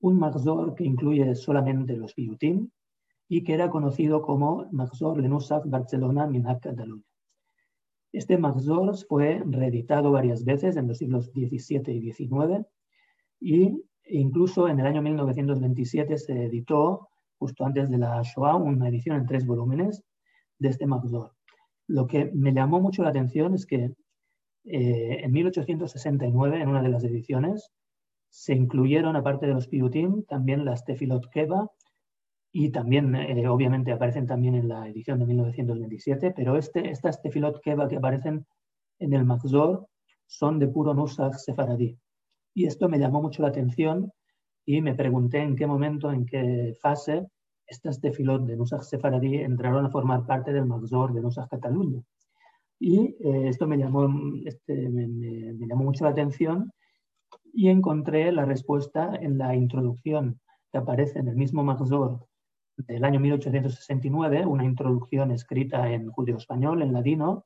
un 0.00 0.18
Mazor 0.18 0.74
que 0.74 0.84
incluye 0.84 1.34
solamente 1.34 1.96
los 1.96 2.14
Piyutim 2.14 2.68
y 3.28 3.42
que 3.44 3.54
era 3.54 3.70
conocido 3.70 4.22
como 4.22 4.66
Mazor 4.72 5.18
Lenusaf 5.18 5.64
Barcelona 5.66 6.26
Minhag 6.26 6.60
Cataluña. 6.60 7.04
Este 8.12 8.38
Mazor 8.38 8.96
fue 9.08 9.42
reeditado 9.46 10.10
varias 10.10 10.44
veces 10.44 10.76
en 10.76 10.88
los 10.88 10.98
siglos 10.98 11.26
XVII 11.26 11.92
y 11.92 12.12
XIX 12.12 12.66
y 13.40 13.82
incluso 14.04 14.68
en 14.68 14.80
el 14.80 14.86
año 14.86 15.02
1927 15.02 16.18
se 16.18 16.44
editó, 16.44 17.08
justo 17.38 17.64
antes 17.64 17.88
de 17.90 17.98
la 17.98 18.20
Shoah, 18.22 18.56
una 18.56 18.88
edición 18.88 19.16
en 19.16 19.26
tres 19.26 19.46
volúmenes 19.46 20.02
de 20.58 20.68
este 20.68 20.86
Mazor. 20.86 21.32
Lo 21.86 22.06
que 22.06 22.30
me 22.34 22.52
llamó 22.52 22.80
mucho 22.80 23.02
la 23.02 23.10
atención 23.10 23.54
es 23.54 23.66
que 23.66 23.94
Eh, 24.64 25.24
en 25.24 25.32
1869, 25.32 26.60
en 26.60 26.68
una 26.68 26.82
de 26.82 26.90
las 26.90 27.02
ediciones, 27.04 27.70
se 28.30 28.54
incluyeron, 28.54 29.16
aparte 29.16 29.46
de 29.46 29.54
los 29.54 29.68
piyutim, 29.68 30.24
también 30.24 30.64
las 30.64 30.84
tefilot 30.84 31.28
keva 31.30 31.70
y 32.52 32.70
también, 32.70 33.14
eh, 33.14 33.48
obviamente, 33.48 33.92
aparecen 33.92 34.26
también 34.26 34.54
en 34.54 34.68
la 34.68 34.88
edición 34.88 35.18
de 35.18 35.26
1927, 35.26 36.32
pero 36.34 36.56
este, 36.56 36.90
estas 36.90 37.20
tefilot 37.22 37.60
keva 37.60 37.88
que 37.88 37.96
aparecen 37.96 38.46
en 38.98 39.12
el 39.12 39.24
Magzor 39.24 39.86
son 40.26 40.58
de 40.58 40.68
puro 40.68 40.94
Nusach 40.94 41.34
sefaradí. 41.34 41.98
Y 42.54 42.66
esto 42.66 42.88
me 42.88 42.98
llamó 42.98 43.20
mucho 43.20 43.42
la 43.42 43.48
atención 43.48 44.12
y 44.64 44.80
me 44.80 44.94
pregunté 44.94 45.38
en 45.38 45.56
qué 45.56 45.66
momento, 45.66 46.10
en 46.12 46.26
qué 46.26 46.74
fase 46.80 47.26
estas 47.66 48.00
tefilot 48.00 48.46
de 48.46 48.56
Nusach 48.56 48.82
sefaradí 48.82 49.36
entraron 49.36 49.86
a 49.86 49.90
formar 49.90 50.26
parte 50.26 50.52
del 50.52 50.66
Magzor 50.66 51.12
de 51.12 51.20
Nusach 51.20 51.48
Cataluña. 51.48 52.02
Y 52.80 53.16
eh, 53.20 53.48
esto 53.48 53.66
me 53.66 53.76
llamó, 53.76 54.08
este, 54.44 54.88
me, 54.88 55.06
llamó 55.66 55.84
mucho 55.84 56.04
la 56.04 56.10
atención 56.10 56.72
y 57.52 57.68
encontré 57.68 58.32
la 58.32 58.44
respuesta 58.44 59.14
en 59.20 59.38
la 59.38 59.54
introducción 59.54 60.40
que 60.70 60.78
aparece 60.78 61.18
en 61.18 61.28
el 61.28 61.36
mismo 61.36 61.62
Magzor 61.62 62.26
del 62.76 63.04
año 63.04 63.20
1869, 63.20 64.46
una 64.46 64.64
introducción 64.64 65.30
escrita 65.32 65.90
en 65.90 66.10
judío-español, 66.10 66.82
en 66.82 66.92
ladino, 66.92 67.44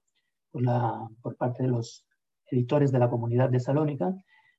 por, 0.50 0.62
la, 0.62 1.08
por 1.22 1.36
parte 1.36 1.64
de 1.64 1.70
los 1.70 2.06
editores 2.46 2.92
de 2.92 2.98
la 2.98 3.10
comunidad 3.10 3.50
de 3.50 3.60
Salónica. 3.60 4.14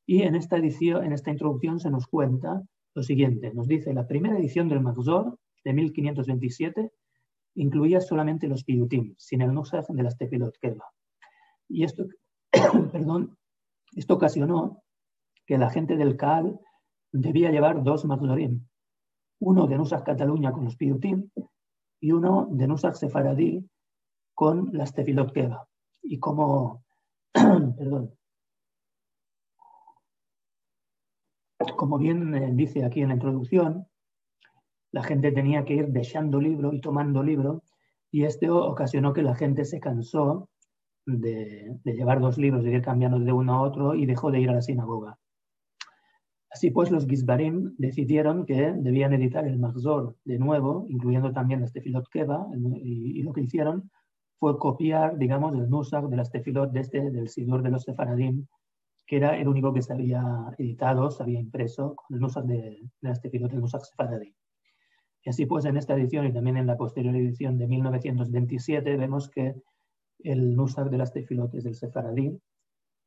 Y 0.05 0.23
en 0.23 0.35
esta, 0.35 0.57
edición, 0.57 1.03
en 1.03 1.13
esta 1.13 1.31
introducción 1.31 1.79
se 1.79 1.89
nos 1.89 2.07
cuenta 2.07 2.61
lo 2.93 3.03
siguiente. 3.03 3.53
Nos 3.53 3.67
dice, 3.67 3.93
la 3.93 4.07
primera 4.07 4.37
edición 4.37 4.67
del 4.67 4.81
Magzor 4.81 5.37
de 5.63 5.73
1527 5.73 6.91
incluía 7.55 8.01
solamente 8.01 8.47
los 8.47 8.63
piyutim, 8.63 9.15
sin 9.17 9.41
el 9.41 9.53
nusach 9.53 9.87
de 9.87 10.03
las 10.03 10.17
tefilot. 10.17 10.55
Y 11.69 11.83
esto, 11.83 12.05
perdón, 12.91 13.37
esto 13.95 14.15
ocasionó 14.15 14.83
que 15.45 15.57
la 15.57 15.69
gente 15.69 15.95
del 15.97 16.17
Kaal 16.17 16.59
debía 17.11 17.51
llevar 17.51 17.83
dos 17.83 18.05
magzorim, 18.05 18.65
uno 19.39 19.67
de 19.67 19.77
Nusach 19.77 20.03
Cataluña 20.03 20.51
con 20.51 20.65
los 20.65 20.75
piyutim 20.75 21.29
y 21.99 22.11
uno 22.11 22.47
de 22.51 22.67
Nusach 22.67 22.95
Sefaradí 22.95 23.65
con 24.33 24.69
las 24.73 24.93
tefilot 24.93 25.31
keva. 25.31 25.67
Y 26.01 26.19
como, 26.19 26.83
perdón, 27.33 28.13
como 31.75 31.97
bien 31.97 32.35
eh, 32.35 32.51
dice 32.53 32.83
aquí 32.83 33.01
en 33.01 33.09
la 33.09 33.15
introducción, 33.15 33.87
la 34.91 35.03
gente 35.03 35.31
tenía 35.31 35.65
que 35.65 35.73
ir 35.73 35.87
dejando 35.87 36.39
libro 36.39 36.73
y 36.73 36.79
tomando 36.79 37.23
libro, 37.23 37.63
y 38.11 38.23
esto 38.23 38.65
ocasionó 38.65 39.13
que 39.13 39.23
la 39.23 39.35
gente 39.35 39.65
se 39.65 39.79
cansó 39.79 40.49
de, 41.05 41.77
llevar 41.83 42.19
dos 42.21 42.37
libros, 42.37 42.63
de 42.63 42.71
ir 42.71 42.81
cambiando 42.81 43.19
de 43.19 43.31
uno 43.31 43.53
a 43.55 43.61
otro 43.61 43.95
y 43.95 44.05
dejó 44.05 44.31
de 44.31 44.39
ir 44.39 44.49
a 44.49 44.53
la 44.53 44.61
sinagoga. 44.61 45.17
Así 46.55 46.71
pues, 46.71 46.89
los 46.89 47.05
Gizbarim 47.05 47.75
decidieron 47.77 48.45
que 48.45 48.71
debían 48.71 49.11
editar 49.11 49.45
el 49.45 49.59
Magzor 49.59 50.15
de 50.23 50.39
nuevo, 50.39 50.87
incluyendo 50.89 51.33
también 51.33 51.59
las 51.59 51.73
Tefilot 51.73 52.07
Keva, 52.07 52.47
y, 52.81 53.21
lo 53.23 53.33
que 53.33 53.41
hicieron 53.41 53.91
fue 54.39 54.57
copiar, 54.57 55.17
digamos, 55.17 55.53
el 55.53 55.69
Nusach 55.69 56.05
de 56.05 56.15
las 56.15 56.31
Tefilot 56.31 56.71
de 56.71 56.79
este, 56.79 57.11
del 57.11 57.27
Sidur 57.27 57.61
de 57.61 57.71
los 57.71 57.83
Sefaradim, 57.83 58.47
que 59.05 59.17
era 59.17 59.37
el 59.37 59.49
único 59.49 59.73
que 59.73 59.81
se 59.81 59.91
había 59.91 60.23
editado, 60.57 61.11
se 61.11 61.23
había 61.23 61.41
impreso 61.41 61.93
con 61.93 62.15
el 62.15 62.21
Nusach 62.21 62.45
de, 62.45 62.55
de 63.01 63.09
las 63.09 63.19
Tefilot 63.19 63.51
del 63.51 63.59
Nusach 63.59 63.83
Sefaradim. 63.83 64.33
Y 65.25 65.29
así 65.31 65.45
pues, 65.45 65.65
en 65.65 65.75
esta 65.75 65.93
edición 65.93 66.25
y 66.25 66.31
también 66.31 66.55
en 66.55 66.67
la 66.67 66.77
posterior 66.77 67.13
edición 67.17 67.57
de 67.57 67.67
1927 67.67 68.95
vemos 68.95 69.29
que 69.29 69.55
el 70.19 70.55
Nusach 70.55 70.87
de 70.87 70.99
las 70.99 71.11
tefilotes 71.11 71.65
del 71.65 71.75
Sefaradí, 71.75 72.39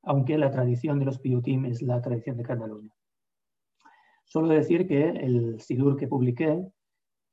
aunque 0.03 0.37
la 0.37 0.51
tradición 0.51 0.99
de 0.99 1.07
los 1.07 1.19
Piyutim 1.19 1.65
es 1.65 1.81
la 1.81 2.03
tradición 2.03 2.37
de 2.37 2.43
Cataluña. 2.43 2.93
Solo 4.29 4.49
decir 4.49 4.87
que 4.87 5.09
el 5.09 5.61
Sidur 5.61 5.97
que 5.97 6.07
publiqué 6.07 6.63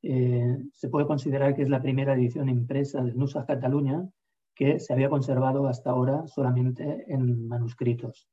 eh, 0.01 0.57
se 0.71 0.89
puede 0.89 1.05
considerar 1.05 1.53
que 1.53 1.63
es 1.63 1.69
la 1.69 1.81
primera 1.81 2.13
edición 2.13 2.47
impresa 2.47 3.03
del 3.03 3.17
Nusach 3.17 3.45
Cataluña 3.45 4.09
que 4.55 4.79
se 4.79 4.93
había 4.93 5.09
conservado 5.09 5.67
hasta 5.67 5.89
ahora 5.89 6.25
solamente 6.27 7.03
en 7.07 7.47
manuscritos. 7.49 8.29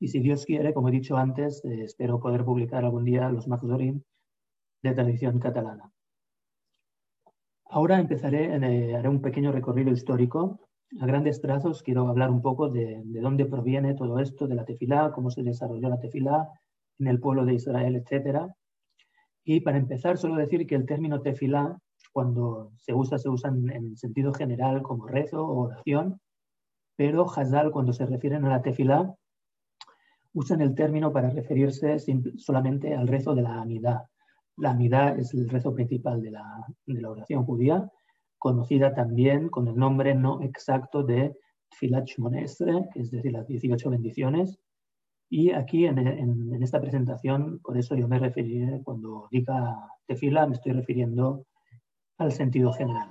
Y 0.00 0.08
si 0.08 0.20
Dios 0.20 0.46
quiere, 0.46 0.72
como 0.72 0.88
he 0.88 0.92
dicho 0.92 1.18
antes, 1.18 1.62
eh, 1.64 1.82
espero 1.82 2.20
poder 2.20 2.42
publicar 2.42 2.84
algún 2.84 3.04
día 3.04 3.28
los 3.28 3.46
Magzorim 3.46 4.00
de 4.82 4.94
tradición 4.94 5.38
catalana. 5.38 5.92
Ahora 7.66 7.98
empezaré, 7.98 8.46
eh, 8.46 8.96
haré 8.96 9.08
un 9.10 9.20
pequeño 9.20 9.52
recorrido 9.52 9.90
histórico. 9.90 10.60
A 11.00 11.06
grandes 11.06 11.42
trazos 11.42 11.82
quiero 11.82 12.08
hablar 12.08 12.30
un 12.30 12.40
poco 12.40 12.70
de, 12.70 13.02
dónde 13.04 13.44
proviene 13.44 13.92
todo 13.92 14.20
esto 14.20 14.46
de 14.46 14.54
la 14.54 14.64
tefilá, 14.64 15.12
cómo 15.12 15.30
se 15.30 15.42
desarrolló 15.42 15.90
la 15.90 16.00
tefilá 16.00 16.48
en 16.98 17.06
el 17.06 17.20
pueblo 17.20 17.44
de 17.44 17.54
Israel, 17.54 17.96
etc. 17.96 18.50
Y 19.44 19.60
para 19.60 19.78
empezar, 19.78 20.18
solo 20.18 20.36
decir 20.36 20.66
que 20.66 20.74
el 20.74 20.86
término 20.86 21.20
tefilá, 21.20 21.78
cuando 22.12 22.72
se 22.76 22.94
usa, 22.94 23.18
se 23.18 23.28
usa 23.28 23.50
en, 23.50 23.96
sentido 23.96 24.32
general 24.32 24.82
como 24.82 25.06
rezo 25.06 25.44
o 25.44 25.66
oración, 25.66 26.20
pero 26.96 27.26
Hazal, 27.30 27.70
cuando 27.70 27.92
se 27.92 28.06
refieren 28.06 28.44
a 28.44 28.50
la 28.50 28.62
tefilá, 28.62 29.14
usan 30.32 30.60
el 30.60 30.74
término 30.74 31.12
para 31.12 31.30
referirse 31.30 31.96
solamente 32.36 32.94
al 32.94 33.08
rezo 33.08 33.34
de 33.34 33.42
la 33.42 33.60
amidad, 33.60 34.02
la 34.58 34.70
Amidad 34.70 35.18
es 35.18 35.32
el 35.34 35.48
rezo 35.48 35.72
principal 35.72 36.20
de 36.20 36.32
la, 36.32 37.08
oración 37.08 37.44
judía, 37.44 37.88
conocida 38.38 38.92
también 38.92 39.48
con 39.48 39.68
el 39.68 39.76
nombre 39.76 40.14
no 40.14 40.42
exacto 40.42 41.04
de 41.04 41.36
Tfilat 41.70 42.06
Shmonesre, 42.06 42.88
que 42.92 43.00
es 43.00 43.10
decir, 43.10 43.32
las 43.32 43.46
18 43.46 43.90
bendiciones. 43.90 44.58
Y 45.30 45.50
aquí 45.50 45.84
en, 45.84 46.62
esta 46.62 46.80
presentación, 46.80 47.60
por 47.60 47.76
eso 47.76 47.94
yo 47.94 48.08
me 48.08 48.18
referiré, 48.18 48.80
cuando 48.82 49.28
diga 49.30 49.76
tefila, 50.06 50.46
me 50.46 50.54
estoy 50.54 50.72
refiriendo 50.72 51.44
al 52.16 52.32
sentido 52.32 52.72
general. 52.72 53.10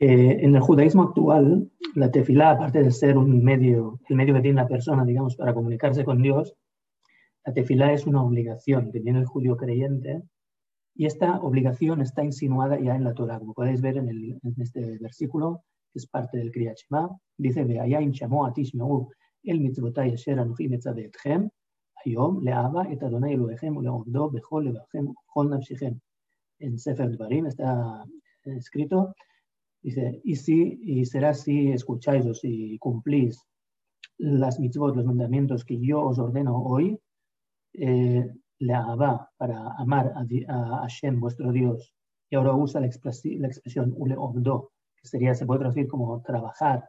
Eh, 0.00 0.44
en 0.44 0.56
el 0.56 0.60
judaísmo 0.60 1.04
actual, 1.04 1.70
la 1.94 2.10
tefilá, 2.10 2.50
aparte 2.50 2.82
de 2.82 2.90
ser 2.90 3.16
un 3.16 3.44
medio, 3.44 4.00
el 4.08 4.16
medio 4.16 4.34
que 4.34 4.40
tiene 4.40 4.60
la 4.60 4.66
persona, 4.66 5.04
digamos, 5.04 5.36
para 5.36 5.54
comunicarse 5.54 6.04
con 6.04 6.20
Dios, 6.20 6.56
la 7.44 7.52
tefilá 7.52 7.92
es 7.92 8.04
una 8.06 8.20
obligación 8.20 8.90
que 8.90 9.00
tiene 9.00 9.20
el 9.20 9.26
judío 9.26 9.56
creyente 9.56 10.22
y 10.94 11.06
esta 11.06 11.40
obligación 11.40 12.00
está 12.00 12.22
insinuada 12.22 12.78
ya 12.78 12.94
en 12.94 13.04
la 13.04 13.14
Torah, 13.14 13.38
como 13.38 13.54
podéis 13.54 13.80
ver 13.80 13.96
en, 13.96 14.38
este 14.58 14.98
versículo, 14.98 15.62
que 15.90 15.98
es 15.98 16.06
parte 16.06 16.38
del 16.38 16.50
Kriyat 16.50 16.76
Shema, 16.76 17.08
dice, 17.36 17.64
Ve'ayim 17.64 18.12
shamo 18.12 18.46
atishmeu 18.46 19.08
el 19.44 19.60
mitzvotai 19.60 20.12
asher 20.12 20.38
anuchi 20.38 20.68
metzavetchem, 20.68 21.48
ayom 22.04 22.42
le'ava 22.42 22.90
et 22.92 23.02
Adonai 23.02 23.34
Elohechem 23.34 23.76
ule'ovdo 23.76 24.30
bechol 24.30 24.64
levachem 24.64 25.12
chol 25.34 25.48
nafshichem. 25.50 25.98
En 26.60 26.78
Sefer 26.78 27.10
Dvarim 27.10 27.46
está 27.46 28.04
escrito, 28.44 29.14
Dice, 29.82 30.20
y, 30.22 30.36
si, 30.36 30.78
y 30.80 31.04
será 31.06 31.34
si 31.34 31.72
escucháis 31.72 32.24
o 32.26 32.34
si 32.34 32.78
cumplís 32.78 33.44
las 34.18 34.60
mitzvot, 34.60 34.94
los 34.94 35.04
mandamientos 35.04 35.64
que 35.64 35.80
yo 35.80 36.04
os 36.04 36.20
ordeno 36.20 36.56
hoy, 36.62 36.96
eh, 37.72 38.30
la 38.68 38.94
va 38.94 39.30
para 39.36 39.56
amar 39.78 40.12
a, 40.14 40.20
a, 40.20 40.80
Hashem, 40.82 41.20
vuestro 41.20 41.52
Dios, 41.52 41.92
y 42.30 42.36
ahora 42.36 42.54
usa 42.54 42.80
la, 42.80 42.88
la 42.88 43.46
expresión 43.48 43.94
ule 43.96 44.16
obdo, 44.16 44.70
que 44.96 45.08
sería, 45.08 45.34
se 45.34 45.46
puede 45.46 45.60
traducir 45.60 45.88
como 45.88 46.22
trabajar 46.22 46.84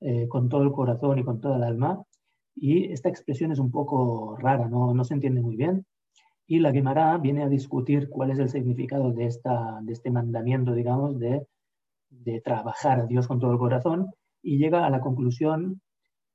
eh, 0.00 0.28
con 0.28 0.48
todo 0.48 0.62
el 0.62 0.72
corazón 0.72 1.18
y 1.18 1.24
con 1.24 1.40
toda 1.40 1.56
el 1.56 1.64
alma, 1.64 2.02
y 2.54 2.92
esta 2.92 3.08
expresión 3.08 3.52
es 3.52 3.58
un 3.58 3.70
poco 3.70 4.36
rara, 4.36 4.68
no, 4.68 4.94
no 4.94 5.04
se 5.04 5.14
entiende 5.14 5.40
muy 5.40 5.56
bien, 5.56 5.86
y 6.46 6.58
la 6.58 6.72
Gemara 6.72 7.16
viene 7.18 7.44
a 7.44 7.48
discutir 7.48 8.08
cuál 8.08 8.30
es 8.30 8.38
el 8.38 8.48
significado 8.48 9.12
de, 9.12 9.26
esta, 9.26 9.78
de 9.82 9.92
este 9.92 10.10
mandamiento, 10.10 10.74
digamos, 10.74 11.18
de 11.18 11.46
de 12.10 12.40
trabajar 12.40 13.00
a 13.00 13.06
Dios 13.06 13.26
con 13.26 13.38
todo 13.38 13.52
el 13.52 13.58
corazón. 13.58 14.10
Y 14.42 14.58
llega 14.58 14.84
a 14.86 14.90
la 14.90 15.00
conclusión, 15.00 15.80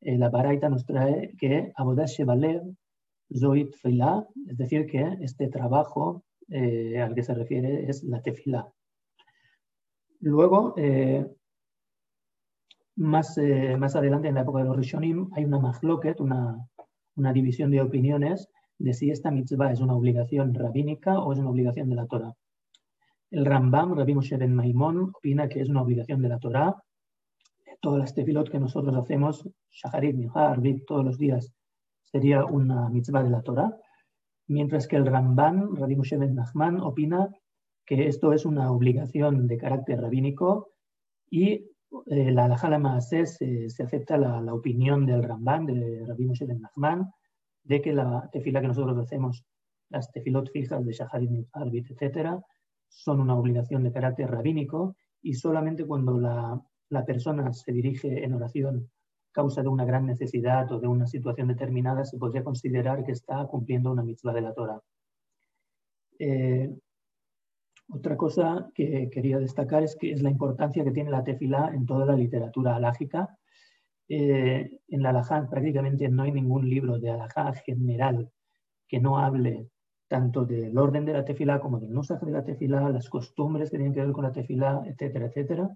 eh, 0.01 0.17
la 0.17 0.29
Baraita 0.29 0.69
nos 0.69 0.85
trae 0.85 1.33
que 1.37 1.71
Abodash 1.75 2.17
Shebalev 2.17 2.61
Zoit 3.33 3.73
Fila, 3.75 4.27
es 4.47 4.57
decir, 4.57 4.85
que 4.85 5.17
este 5.21 5.47
trabajo 5.47 6.23
eh, 6.49 6.99
al 7.01 7.15
que 7.15 7.23
se 7.23 7.33
refiere 7.33 7.89
es 7.89 8.03
la 8.03 8.21
tefilá. 8.21 8.71
Luego, 10.19 10.73
eh, 10.77 11.25
más, 12.95 13.37
más 13.77 13.95
adelante 13.95 14.27
en 14.27 14.35
la 14.35 14.41
época 14.41 14.59
de 14.59 14.65
los 14.65 14.77
Rishonim, 14.77 15.29
hay 15.33 15.45
una 15.45 15.59
mahloket, 15.59 16.19
una, 16.21 16.65
una 17.15 17.33
división 17.33 17.71
de 17.71 17.81
opiniones 17.81 18.49
de 18.77 18.93
si 18.93 19.09
esta 19.09 19.31
mitzvah 19.31 19.71
es 19.71 19.79
una 19.79 19.95
obligación 19.95 20.53
rabínica 20.53 21.19
o 21.19 21.33
es 21.33 21.39
una 21.39 21.49
obligación 21.49 21.89
de 21.89 21.95
la 21.95 22.07
Torah. 22.07 22.33
El 23.31 23.45
Rambam, 23.45 23.95
Rabbi 23.95 24.15
Moshe 24.15 24.37
Ben 24.37 24.53
Maimón, 24.53 25.11
opina 25.15 25.47
que 25.47 25.61
es 25.61 25.69
una 25.69 25.81
obligación 25.81 26.21
de 26.21 26.29
la 26.29 26.39
Torah. 26.39 26.75
Todas 27.81 27.99
las 27.99 28.13
tefilot 28.13 28.49
que 28.49 28.59
nosotros 28.59 28.95
hacemos, 28.95 29.47
Shaharit, 29.71 30.15
Minha, 30.15 30.51
Arbit, 30.51 30.85
todos 30.85 31.05
los 31.05 31.17
días, 31.17 31.53
sería 32.15 32.45
una 32.45 32.87
mitzvah 32.87 33.23
de 33.23 33.29
la 33.29 33.41
Torah. 33.41 33.77
Mientras 34.47 34.87
que 34.87 34.95
el 34.95 35.05
Ramban, 35.05 35.75
Rabbi 35.75 35.97
Moshe 35.97 36.15
Ben 36.15 36.33
Nachman, 36.33 36.79
opina 36.79 37.27
que 37.85 38.07
esto 38.07 38.31
es 38.31 38.45
una 38.45 38.71
obligación 38.71 39.47
de 39.47 39.57
carácter 39.57 39.99
rabínico 39.99 40.69
y 41.29 41.71
eh, 42.05 42.31
la 42.31 42.45
halajá 42.45 43.01
se, 43.01 43.25
se 43.25 43.83
acepta 43.83 44.17
la, 44.17 44.53
opinión 44.53 45.05
del 45.05 45.23
Ramban, 45.23 45.65
de 45.65 46.05
Rabbi 46.07 46.25
Moshe 46.25 46.45
ben 46.45 46.61
Nachman, 46.61 47.11
de 47.63 47.81
que 47.81 47.91
la 47.91 48.29
tefila 48.31 48.61
que 48.61 48.69
nosotros 48.69 48.97
hacemos, 48.97 49.43
las 49.89 50.09
tefilot 50.13 50.49
fijas 50.53 50.85
de 50.85 50.93
Shaharit, 50.93 51.49
Arbit, 51.51 51.91
etcétera, 51.91 52.41
son 52.87 53.19
una 53.19 53.35
obligación 53.35 53.83
de 53.83 53.91
carácter 53.91 54.31
rabínico 54.31 54.95
y 55.21 55.33
solamente 55.33 55.83
cuando 55.83 56.17
la, 56.17 56.61
la 56.91 57.03
persona 57.03 57.51
se 57.51 57.73
dirige 57.73 58.23
en 58.23 58.33
oración 58.35 58.89
causa 59.35 59.61
de 59.61 59.67
una 59.67 59.83
gran 59.83 60.05
necesidad 60.05 60.71
o 60.71 60.79
de 60.79 60.87
una 60.87 61.05
situación 61.05 61.49
determinada, 61.49 62.05
se 62.05 62.17
podría 62.17 62.43
considerar 62.43 63.03
que 63.03 63.11
está 63.11 63.45
cumpliendo 63.47 63.91
una 63.91 64.01
mitzvah 64.01 64.33
de 64.33 64.41
la 64.41 64.53
Torah. 64.53 64.81
Eh, 66.17 66.73
otra 67.89 68.15
cosa 68.15 68.71
que 68.73 69.09
quería 69.11 69.37
destacar 69.37 69.83
es 69.83 69.97
que 69.97 70.11
es 70.13 70.21
la 70.21 70.29
importancia 70.29 70.85
que 70.85 70.91
tiene 70.91 71.11
la 71.11 71.25
tefilá 71.25 71.71
en 71.73 71.85
toda 71.85 72.05
la 72.05 72.15
literatura 72.15 72.77
alágica. 72.77 73.37
Eh, 74.07 74.79
en 74.87 75.03
la 75.03 75.09
alajá 75.09 75.47
prácticamente 75.49 76.07
no 76.07 76.23
hay 76.23 76.31
ningún 76.31 76.69
libro 76.69 76.97
de 76.97 77.09
alajá 77.11 77.51
general 77.53 78.31
que 78.87 79.01
no 79.01 79.19
hable 79.19 79.69
tanto 80.07 80.45
del 80.45 80.77
orden 80.77 81.03
de 81.05 81.13
la 81.13 81.25
tefilá 81.25 81.59
como 81.59 81.79
del 81.79 81.91
nusach 81.91 82.21
de 82.21 82.31
la 82.31 82.43
tefilá, 82.43 82.89
las 82.89 83.09
costumbres 83.09 83.69
que 83.69 83.77
tienen 83.77 83.93
que 83.93 84.01
ver 84.01 84.13
con 84.13 84.23
la 84.23 84.31
tefilá, 84.31 84.83
etcétera, 84.85 85.25
etcétera. 85.25 85.75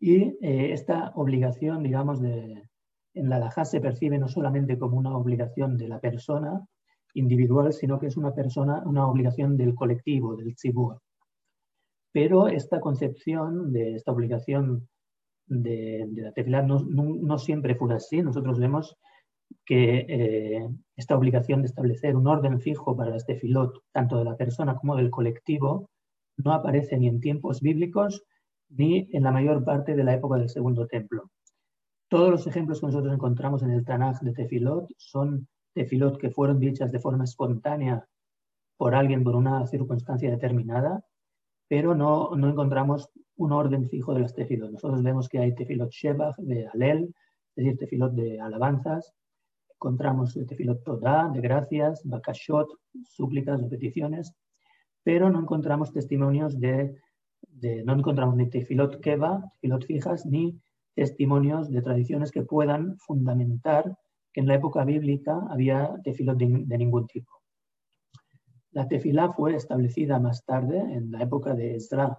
Y 0.00 0.22
eh, 0.40 0.72
esta 0.72 1.12
obligación, 1.14 1.82
digamos, 1.82 2.20
de, 2.20 2.68
en 3.14 3.28
la 3.28 3.36
alajá 3.36 3.64
se 3.64 3.80
percibe 3.80 4.18
no 4.18 4.28
solamente 4.28 4.78
como 4.78 4.96
una 4.96 5.16
obligación 5.16 5.76
de 5.76 5.88
la 5.88 6.00
persona, 6.00 6.66
individual, 7.14 7.72
sino 7.72 7.98
que 7.98 8.06
es 8.06 8.16
una 8.16 8.34
persona, 8.34 8.82
una 8.86 9.06
obligación 9.06 9.56
del 9.56 9.74
colectivo, 9.74 10.36
del 10.36 10.54
tzibur. 10.54 11.00
Pero 12.12 12.48
esta 12.48 12.80
concepción 12.80 13.72
de 13.72 13.94
esta 13.94 14.12
obligación 14.12 14.88
de, 15.46 16.08
la 16.14 16.32
tefilá 16.32 16.62
no, 16.62 17.38
siempre 17.38 17.74
fue 17.74 17.94
así. 17.94 18.22
Nosotros 18.22 18.58
vemos 18.58 18.96
que 19.64 20.06
eh, 20.08 20.68
esta 20.96 21.16
obligación 21.16 21.62
de 21.62 21.66
establecer 21.66 22.16
un 22.16 22.26
orden 22.26 22.60
fijo 22.60 22.96
para 22.96 23.10
las 23.10 23.26
tefilot, 23.26 23.82
tanto 23.92 24.18
de 24.18 24.24
la 24.24 24.36
persona 24.36 24.76
como 24.76 24.96
del 24.96 25.10
colectivo, 25.10 25.90
no 26.36 26.52
aparece 26.52 26.96
ni 26.96 27.08
en 27.08 27.20
tiempos 27.20 27.60
bíblicos 27.60 28.24
ni 28.70 29.08
en 29.12 29.22
la 29.22 29.32
mayor 29.32 29.64
parte 29.64 29.94
de 29.94 30.04
la 30.04 30.14
época 30.14 30.38
del 30.38 30.48
Segundo 30.48 30.86
Templo. 30.86 31.30
Todos 32.08 32.30
los 32.30 32.46
ejemplos 32.46 32.80
que 32.80 32.86
nosotros 32.86 33.12
encontramos 33.12 33.62
en 33.62 33.70
el 33.70 33.84
Tanaj 33.84 34.20
de 34.20 34.32
tefilot 34.32 34.88
son 34.96 35.46
tefilot 35.74 36.18
que 36.18 36.30
fueron 36.30 36.58
dichas 36.58 36.90
de 36.90 36.98
forma 36.98 37.24
espontánea 37.24 38.04
por 38.76 38.94
alguien 38.94 39.22
por 39.22 39.36
una 39.36 39.66
circunstancia 39.66 40.30
determinada, 40.30 41.04
pero 41.68 41.94
no, 41.94 42.30
no 42.34 42.48
encontramos 42.48 43.10
un 43.36 43.52
orden 43.52 43.88
fijo 43.88 44.14
de 44.14 44.20
las 44.20 44.34
tefilot. 44.34 44.72
Nosotros 44.72 45.02
vemos 45.02 45.28
que 45.28 45.38
hay 45.38 45.54
tefilot 45.54 45.90
shebach 45.90 46.36
de 46.38 46.66
alel, 46.66 47.14
es 47.54 47.64
decir, 47.64 47.78
tefilot 47.78 48.12
de 48.12 48.40
alabanzas, 48.40 49.12
encontramos 49.74 50.34
tefilot 50.34 50.82
toda, 50.82 51.28
de 51.28 51.40
gracias, 51.40 52.02
bakashot, 52.04 52.68
súplicas 53.04 53.62
o 53.62 53.68
peticiones, 53.68 54.34
pero 55.02 55.30
no 55.30 55.40
encontramos 55.40 55.92
testimonios 55.92 56.58
de, 56.58 56.96
de, 57.48 57.84
no 57.84 57.94
encontramos 57.94 58.36
ni 58.36 58.48
tefilot 58.48 59.00
keva, 59.00 59.52
tefilot 59.54 59.84
fijas, 59.84 60.26
ni 60.26 60.60
testimonios 60.94 61.70
de 61.70 61.82
tradiciones 61.82 62.30
que 62.30 62.42
puedan 62.42 62.98
fundamentar 62.98 63.96
que 64.32 64.40
en 64.40 64.46
la 64.46 64.54
época 64.54 64.84
bíblica 64.84 65.40
había 65.50 65.94
tefilot 66.04 66.38
de, 66.38 66.78
ningún 66.78 67.06
tipo. 67.06 67.32
La 68.72 68.86
tefilá 68.86 69.32
fue 69.32 69.56
establecida 69.56 70.20
más 70.20 70.44
tarde, 70.44 70.78
en 70.78 71.10
la 71.10 71.22
época 71.22 71.54
de 71.54 71.74
Ezra 71.74 72.18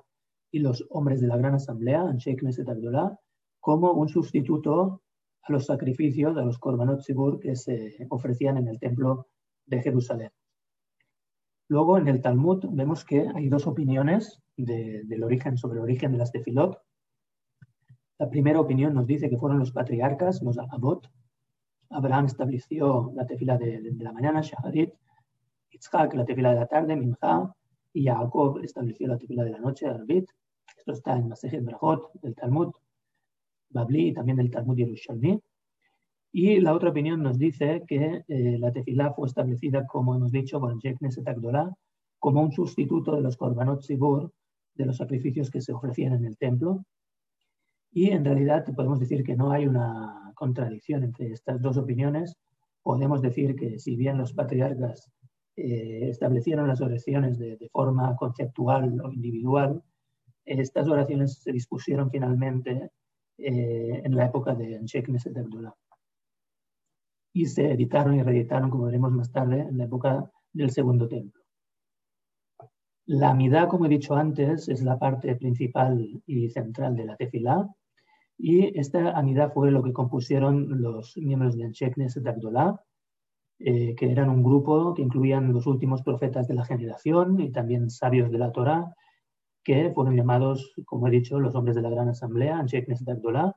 y 0.52 0.60
los 0.60 0.86
hombres 0.90 1.22
de 1.22 1.28
la 1.28 1.38
Gran 1.38 1.56
Asamblea, 1.56 2.02
en 2.10 2.18
Sheikh 2.18 2.44
Neset 2.44 2.68
como 3.60 3.94
un 3.94 4.10
sustituto 4.10 5.02
a 5.44 5.52
los 5.52 5.66
sacrificios, 5.66 6.36
a 6.38 6.44
los 6.44 6.60
korbanot 6.60 7.02
sibur 7.02 7.40
que 7.40 7.56
se 7.56 7.96
ofrecían 8.10 8.58
en 8.58 8.68
el 8.68 8.80
templo 8.80 9.28
de 9.66 9.82
Jerusalén. 9.82 10.32
Luego, 11.72 11.98
en 11.98 12.10
el 12.10 12.20
Talmud, 12.20 12.66
vemos 12.70 13.06
que 13.06 13.30
hay 13.34 13.48
dos 13.48 13.66
opiniones 13.66 14.44
sobre 14.58 15.78
el 15.78 15.84
origen 15.84 16.12
de 16.12 16.18
las 16.18 16.30
tefilot. 16.34 16.78
La 18.20 18.30
primera 18.30 18.60
opinión 18.60 18.94
nos 18.94 19.08
dice 19.08 19.30
que 19.30 19.38
fueron 19.38 19.60
los 19.60 19.72
patriarcas, 19.72 20.42
los 20.44 20.58
abot, 20.58 21.10
Abraham 21.90 22.26
estableció 22.26 23.14
la 23.16 23.26
tefila 23.26 23.58
de, 23.58 23.90
la 24.00 24.12
mañana, 24.12 24.42
Shaharit, 24.42 24.94
Yitzhak 25.70 26.14
la 26.14 26.26
tefila 26.26 26.50
de 26.50 26.56
la 26.60 26.68
tarde, 26.68 26.98
Mincha, 26.98 27.56
y 27.94 28.04
Jacob 28.04 28.60
estableció 28.62 29.08
la 29.08 29.18
tefila 29.18 29.46
de 29.46 29.52
la 29.52 29.60
noche, 29.60 29.88
Arbit. 29.88 30.30
Esto 30.78 30.92
está 30.92 31.16
en 31.16 31.30
Masejet 31.30 31.64
Brahot 31.64 32.12
del 32.22 32.36
Talmud, 32.36 32.74
Babli 33.70 34.10
y 34.10 34.14
también 34.14 34.36
del 34.36 34.52
Talmud 34.52 34.76
Yerushalmi. 34.76 35.42
Y 36.34 36.62
la 36.62 36.74
otra 36.74 36.92
opinión 36.92 37.22
nos 37.22 37.38
dice 37.38 37.84
que 37.88 38.24
eh, 38.28 38.58
la 38.58 38.72
tefila 38.72 39.14
fue 39.14 39.28
establecida, 39.28 39.86
como 39.86 40.16
hemos 40.16 40.32
dicho, 40.32 40.60
por 40.60 40.78
Sheikh 40.78 41.02
Neset 41.02 41.26
como 42.20 42.42
un 42.42 42.52
sustituto 42.52 43.16
de 43.16 43.22
los 43.22 43.36
Korbanot 43.36 43.82
Sibur, 43.82 44.32
de 44.76 44.86
los 44.86 44.98
sacrificios 44.98 45.50
que 45.52 45.62
se 45.62 45.74
ofrecían 45.74 46.14
en 46.14 46.26
el 46.26 46.38
templo. 46.38 46.86
Y 47.92 48.12
en 48.12 48.24
realidad 48.24 48.66
podemos 48.76 49.00
decir 49.00 49.24
que 49.24 49.36
no 49.36 49.52
hay 49.52 49.68
una 49.68 50.32
contradicción 50.36 51.04
entre 51.04 51.32
estas 51.34 51.62
dos 51.62 51.78
opiniones. 51.78 52.38
Podemos 52.82 53.22
decir 53.22 53.56
que 53.56 53.80
si 53.80 53.98
bien 53.98 54.18
los 54.18 54.34
patriarcas 54.34 55.12
eh, 55.58 56.08
establecieron 56.10 56.68
las 56.68 56.80
oraciones 56.80 57.38
de, 57.38 57.70
forma 57.74 58.16
conceptual 58.16 59.02
o 59.02 59.12
individual, 59.12 59.84
estas 60.46 60.88
oraciones 60.88 61.40
se 61.44 61.52
dispusieron 61.52 62.10
finalmente 62.10 62.92
eh, 63.38 64.02
en 64.04 64.16
la 64.16 64.28
época 64.28 64.56
de 64.56 64.78
Anshek 64.78 65.10
Neset 65.10 65.38
Abdullah. 65.38 65.76
Y 67.34 67.46
se 67.46 67.72
editaron 67.72 68.16
y 68.16 68.24
reeditaron, 68.24 68.70
como 68.70 68.86
veremos 68.86 69.12
más 69.12 69.32
tarde, 69.32 69.62
en 69.62 69.78
la 69.78 69.86
época 69.86 70.30
del 70.54 70.72
Segundo 70.72 71.08
Templo. 71.08 71.42
La 73.06 73.34
midá, 73.34 73.68
como 73.68 73.86
he 73.86 73.90
dicho 73.90 74.16
antes, 74.16 74.70
es 74.70 74.84
la 74.84 75.00
parte 75.00 75.36
principal 75.36 76.22
y 76.26 76.50
central 76.50 76.96
de 76.96 77.06
la 77.06 77.16
tefilá, 77.16 77.70
y 78.38 78.78
esta 78.80 79.12
amidad 79.12 79.54
fue 79.54 79.70
lo 79.70 79.84
que 79.84 79.94
compusieron 79.94 80.82
los 80.82 81.16
miembros 81.18 81.58
del 81.58 81.72
Sheknes 81.72 82.16
de 82.22 82.30
Abdullah, 82.30 82.82
eh, 83.60 83.94
que 83.96 84.12
eran 84.12 84.30
un 84.30 84.42
grupo 84.42 84.96
que 84.96 85.04
incluían 85.04 85.54
los 85.54 85.68
últimos 85.68 86.02
profetas 86.02 86.48
de 86.48 86.56
la 86.56 86.66
generación 86.66 87.40
y 87.40 87.52
también 87.52 87.92
sabios 87.92 88.32
de 88.32 88.40
la 88.40 88.52
Torá, 88.52 88.96
que 89.64 89.92
fueron 89.94 90.16
llamados, 90.16 90.74
como 90.86 91.08
he 91.08 91.12
dicho, 91.12 91.40
los 91.40 91.54
hombres 91.54 91.76
de 91.76 91.84
la 91.84 91.92
Gran 91.92 92.10
Asamblea, 92.10 92.64
de 92.66 93.12
Abdullah, 93.12 93.54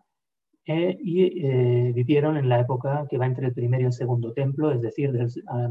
eh, 0.67 0.97
y 0.99 1.47
eh, 1.47 1.93
vivieron 1.95 2.37
en 2.37 2.49
la 2.49 2.61
época 2.61 3.07
que 3.11 3.19
va 3.19 3.27
entre 3.27 3.47
el 3.47 3.55
primer 3.55 3.83
y 3.83 3.85
el 3.85 3.93
segundo 3.93 4.33
templo, 4.33 4.73
es 4.73 4.81
decir, 4.81 5.13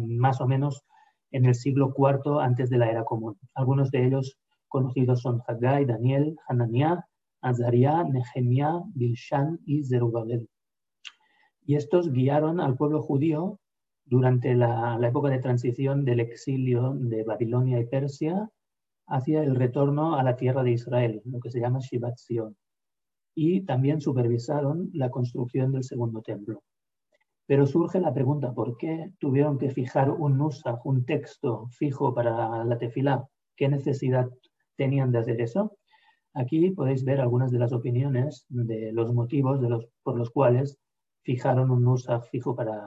más 0.08 0.40
o 0.40 0.48
menos 0.48 0.84
en 1.32 1.46
el 1.46 1.56
siglo 1.56 1.94
IV 1.98 2.40
antes 2.40 2.70
de 2.70 2.78
la 2.78 2.90
era 2.90 3.04
común. 3.04 3.38
Algunos 3.56 3.90
de 3.92 4.06
ellos 4.06 4.38
conocidos 4.68 5.22
son 5.22 5.42
Haggai, 5.48 5.86
Daniel, 5.86 6.36
Hananiah, 6.48 7.06
Azaria, 7.42 8.04
Nehemia, 8.04 8.82
Bilshan 8.94 9.60
y 9.66 9.84
Zerubabel. 9.84 10.48
Y 11.66 11.76
estos 11.76 12.12
guiaron 12.12 12.60
al 12.60 12.76
pueblo 12.76 13.02
judío 13.02 13.60
durante 14.06 14.54
la, 14.54 14.98
época 15.02 15.30
de 15.30 15.40
transición 15.40 16.06
del 16.06 16.20
exilio 16.20 16.94
de 16.94 17.24
Babilonia 17.24 17.80
y 17.80 17.86
Persia 17.86 18.50
hacia 19.08 19.44
el 19.44 19.56
retorno 19.56 20.16
a 20.16 20.24
la 20.24 20.36
tierra 20.36 20.64
de 20.64 20.72
Israel, 20.72 21.22
lo 21.26 21.40
que 21.40 21.52
se 21.52 21.60
llama 21.60 21.80
Shivat 21.80 22.18
Zion. 22.18 22.56
Y 23.36 23.62
también 23.62 24.02
supervisaron 24.02 24.90
la 24.94 25.10
construcción 25.10 25.72
del 25.72 25.84
segundo 25.84 26.22
templo. 26.22 26.64
Pero 27.46 27.66
surge 27.66 28.00
la 28.00 28.14
pregunta, 28.14 28.54
¿por 28.54 28.78
qué 28.78 29.12
tuvieron 29.20 29.58
que 29.58 29.70
fijar 29.70 30.12
un 30.12 30.38
nusach, 30.38 30.86
un 30.86 31.06
texto 31.06 31.68
fijo 31.72 32.14
para 32.14 32.64
la 32.64 32.78
tefilá? 32.78 33.28
¿Qué 33.56 33.68
necesidad 33.68 34.30
tenían 34.78 35.12
de 35.12 35.20
hacer 35.20 35.42
eso? 35.42 35.78
Aquí 36.34 36.72
podéis 36.72 37.04
ver 37.04 37.22
algunas 37.22 37.52
de 37.52 37.60
las 37.60 37.74
opiniones 37.74 38.46
de 38.50 38.92
los 38.92 39.14
motivos 39.14 39.60
por 40.04 40.18
los 40.18 40.32
cuales 40.32 40.80
fijaron 41.24 41.70
un 41.70 41.84
nusa 41.84 42.22
fijo 42.22 42.56
para, 42.56 42.82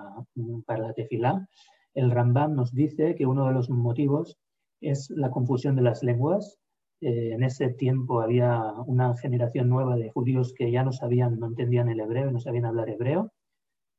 para 0.67 0.89
la 0.89 0.93
tefilá. 0.93 1.49
El 1.95 2.11
Rambam 2.11 2.55
nos 2.55 2.73
dice 2.73 3.15
que 3.15 3.27
uno 3.27 3.47
de 3.47 3.55
los 3.55 3.71
motivos 3.71 4.37
es 4.81 5.11
la 5.11 5.31
confusión 5.31 5.77
de 5.77 5.83
las 5.83 6.03
lenguas. 6.03 6.59
Eh, 7.01 7.33
en 7.33 7.43
ese 7.43 7.69
tiempo 7.75 8.23
había 8.23 8.73
una 8.87 9.15
generación 9.19 9.69
nueva 9.69 9.97
de 9.97 10.11
judíos 10.11 10.55
que 10.55 10.71
ya 10.71 10.83
no 10.83 10.93
sabían, 10.93 11.39
no 11.39 11.47
entendían 11.47 11.91
el 11.91 12.01
hebreo, 12.01 12.31
no 12.31 12.41
sabían 12.41 12.65
hablar 12.65 12.89
hebreo, 12.89 13.33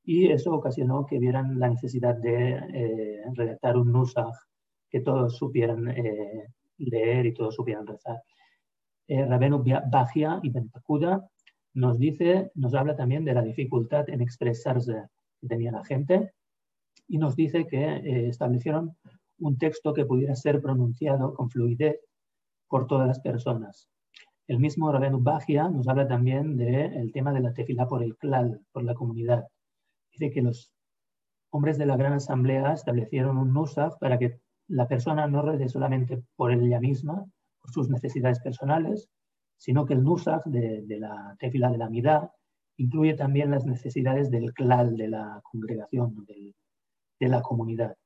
y 0.03 0.31
eso 0.31 0.53
ocasionó 0.53 1.05
que 1.05 1.19
vieran 1.19 1.59
la 1.59 1.69
necesidad 1.69 2.15
de 2.15 2.53
eh, 2.73 3.21
redactar 3.35 3.77
un 3.77 3.91
nusach 3.91 4.33
que 4.89 5.01
todos 5.01 5.37
supieran 5.37 5.87
eh, 5.89 6.47
leer 6.77 7.27
y 7.27 7.33
todos 7.33 7.55
supieran 7.55 7.85
rezar. 7.85 8.21
Rabenu 9.09 9.63
Bajia 9.89 10.39
y 10.43 10.49
Bentakuda 10.49 11.29
nos 11.75 11.97
dice, 11.97 12.51
nos 12.55 12.73
habla 12.73 12.95
también 12.95 13.23
de 13.23 13.33
la 13.33 13.41
dificultad 13.41 14.09
en 14.09 14.21
expresarse 14.21 15.03
que 15.39 15.47
tenía 15.47 15.71
la 15.71 15.85
gente 15.85 16.33
y 17.07 17.17
nos 17.17 17.35
dice 17.35 17.67
que 17.67 18.27
establecieron 18.27 18.97
un 19.39 19.57
texto 19.57 19.93
que 19.93 20.05
pudiera 20.05 20.35
ser 20.35 20.61
pronunciado 20.61 21.33
con 21.35 21.49
fluidez 21.49 22.01
por 22.67 22.87
todas 22.87 23.07
las 23.07 23.19
personas. 23.19 23.89
El 24.47 24.59
mismo 24.59 24.91
Rabenu 24.91 25.19
Bagia 25.21 25.67
nos 25.69 25.87
habla 25.87 26.07
también 26.07 26.55
del 26.55 27.11
tema 27.11 27.33
de 27.33 27.41
la 27.41 27.53
tefilá 27.53 27.87
por 27.87 28.01
el 28.01 28.15
clal, 28.15 28.61
por 28.71 28.83
la 28.83 28.93
comunidad. 28.93 29.45
Dice 30.11 30.31
que 30.31 30.41
los 30.41 30.71
hombres 31.49 31.77
de 31.77 31.85
la 31.85 31.97
Gran 31.97 32.13
Asamblea 32.13 32.73
establecieron 32.73 33.37
un 33.37 33.53
nusach 33.53 33.97
para 33.99 34.17
que 34.17 34.39
la 34.67 34.87
persona 34.87 35.27
no 35.27 35.41
rede 35.41 35.67
solamente 35.67 36.23
por 36.35 36.51
ella 36.51 36.79
misma, 36.79 37.25
por 37.59 37.71
sus 37.71 37.89
necesidades 37.89 38.39
personales, 38.39 39.09
sino 39.57 39.85
que 39.85 39.93
el 39.93 40.03
nusach 40.03 40.45
de, 40.45 40.85
la 40.99 41.35
tefilá 41.39 41.69
de 41.69 41.77
la 41.77 41.89
midá 41.89 42.31
incluye 42.77 43.15
también 43.15 43.51
las 43.51 43.65
necesidades 43.65 44.29
del 44.29 44.53
clal, 44.53 44.95
de 44.95 45.09
la 45.09 45.41
congregación, 45.43 46.25
de 46.25 47.27
la 47.27 47.41
comunidad. 47.41 47.97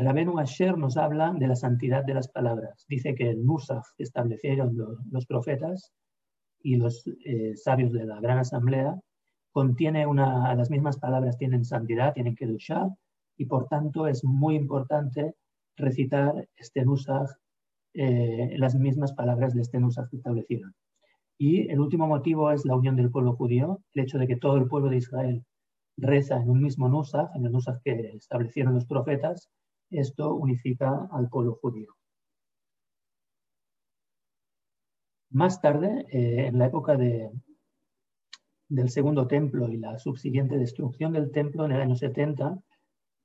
Rabenu 0.00 0.38
Asher 0.38 0.78
nos 0.78 0.96
habla 0.96 1.34
de 1.38 1.46
la 1.46 1.54
santidad 1.54 2.02
de 2.02 2.14
las 2.14 2.28
palabras. 2.28 2.86
Dice 2.88 3.14
que 3.14 3.28
el 3.28 3.44
que 3.96 4.02
establecieron 4.02 4.74
los, 5.10 5.26
profetas 5.26 5.92
y 6.62 6.76
los 6.76 7.06
eh, 7.26 7.54
sabios 7.54 7.92
de 7.92 8.06
la 8.06 8.18
Gran 8.18 8.38
Asamblea 8.38 8.98
contiene 9.52 10.06
una, 10.06 10.54
las 10.54 10.70
mismas 10.70 10.98
palabras 10.98 11.36
tienen 11.36 11.66
santidad, 11.66 12.14
tienen 12.14 12.34
que 12.34 12.46
duchar, 12.46 12.88
y 13.36 13.44
por 13.44 13.68
tanto 13.68 14.06
es 14.06 14.24
muy 14.24 14.54
importante 14.54 15.34
recitar 15.76 16.48
este 16.56 16.82
Nusach, 16.82 17.30
eh, 17.92 18.54
las 18.56 18.74
mismas 18.74 19.12
palabras 19.12 19.54
de 19.54 19.60
este 19.60 19.80
Nusach 19.80 20.08
que 20.08 20.16
establecieron. 20.16 20.74
Y 21.36 21.68
el 21.70 21.78
último 21.78 22.06
motivo 22.06 22.50
es 22.52 22.64
la 22.64 22.74
unión 22.74 22.96
del 22.96 23.10
pueblo 23.10 23.34
judío, 23.34 23.80
el 23.92 24.04
hecho 24.04 24.18
de 24.18 24.26
que 24.26 24.36
todo 24.36 24.56
el 24.56 24.66
pueblo 24.66 24.88
de 24.88 24.96
Israel 24.96 25.44
reza 25.98 26.36
en 26.36 26.48
un 26.48 26.62
mismo 26.62 26.88
Nusach, 26.88 27.34
en 27.34 27.44
el 27.44 27.52
Nusach 27.52 27.82
que 27.84 28.12
establecieron 28.14 28.72
los 28.72 28.86
profetas, 28.86 29.50
esto 29.90 30.34
unifica 30.34 31.08
al 31.12 31.28
pueblo 31.28 31.58
judío. 31.60 31.94
Más 35.30 35.60
tarde, 35.60 36.06
eh, 36.10 36.46
en 36.46 36.58
la 36.58 36.66
época 36.66 36.96
de, 36.96 37.30
del 38.68 38.88
segundo 38.88 39.26
templo 39.26 39.68
y 39.68 39.76
la 39.76 39.98
subsiguiente 39.98 40.56
destrucción 40.56 41.12
del 41.12 41.30
templo 41.30 41.64
en 41.64 41.72
el 41.72 41.80
año 41.80 41.96
70, 41.96 42.58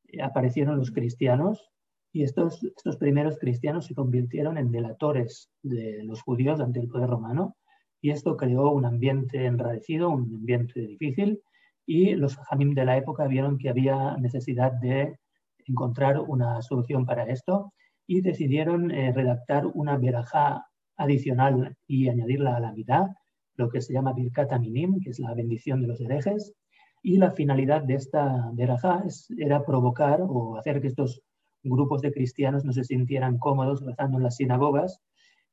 eh, 0.08 0.22
aparecieron 0.22 0.78
los 0.78 0.92
cristianos 0.92 1.72
y 2.12 2.24
estos, 2.24 2.64
estos 2.64 2.98
primeros 2.98 3.38
cristianos 3.38 3.86
se 3.86 3.96
convirtieron 3.96 4.58
en 4.58 4.72
delatores 4.72 5.52
de 5.62 6.04
los 6.04 6.22
judíos 6.22 6.60
ante 6.60 6.80
el 6.80 6.88
poder 6.88 7.10
romano 7.10 7.56
y 8.02 8.12
esto 8.12 8.38
creó 8.38 8.72
un 8.72 8.86
ambiente 8.86 9.46
enrarecido, 9.46 10.10
un 10.10 10.34
ambiente 10.34 10.80
difícil 10.80 11.42
y 11.86 12.16
los 12.16 12.38
jamim 12.38 12.74
de 12.74 12.86
la 12.86 12.98
época 12.98 13.28
vieron 13.28 13.58
que 13.58 13.70
había 13.70 14.16
necesidad 14.18 14.72
de 14.74 15.18
encontrar 15.66 16.20
una 16.20 16.62
solución 16.62 17.06
para 17.06 17.24
esto 17.24 17.74
y 18.08 18.22
decidieron 18.22 18.92
eh, 18.92 19.12
redactar 19.14 19.66
una 19.68 19.98
verajá 19.98 20.66
adicional 20.98 21.76
y 21.88 22.10
añadirla 22.10 22.56
a 22.56 22.60
la 22.60 22.72
mitad, 22.72 23.08
lo 23.56 23.70
que 23.70 23.82
se 23.82 23.94
llama 23.94 24.14
Birkat 24.14 24.58
Minim, 24.60 25.00
que 25.02 25.10
es 25.10 25.20
la 25.20 25.34
bendición 25.34 25.82
de 25.82 25.88
los 25.88 26.02
herejes. 26.02 26.54
Y 27.02 27.18
la 27.18 27.32
finalidad 27.32 27.84
de 27.84 27.96
esta 27.96 28.50
verajá 28.54 29.04
era 29.38 29.64
provocar 29.64 30.22
o 30.28 30.58
hacer 30.58 30.82
que 30.82 30.88
estos 30.88 31.22
grupos 31.64 32.02
de 32.02 32.12
cristianos 32.12 32.64
no 32.64 32.72
se 32.74 32.84
sintieran 32.84 33.38
cómodos 33.38 33.84
rezando 33.84 34.18
en 34.18 34.24
las 34.24 34.38
sinagogas 34.38 35.02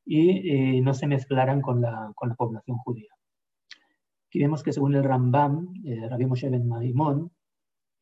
y 0.05 0.51
eh, 0.51 0.81
no 0.81 0.95
se 0.95 1.07
mezclaran 1.07 1.61
con 1.61 1.81
la, 1.81 2.13
con 2.15 2.29
la, 2.29 2.35
población 2.35 2.77
judía. 2.79 3.11
Aquí 4.27 4.41
vemos 4.41 4.63
que 4.63 4.73
según 4.73 4.95
el 4.95 5.05
Rambam, 5.05 5.75
eh, 5.85 6.09
Rabbi 6.09 6.27
Moshe 6.27 6.49
Ben 6.49 6.67
Maimon, 6.67 7.31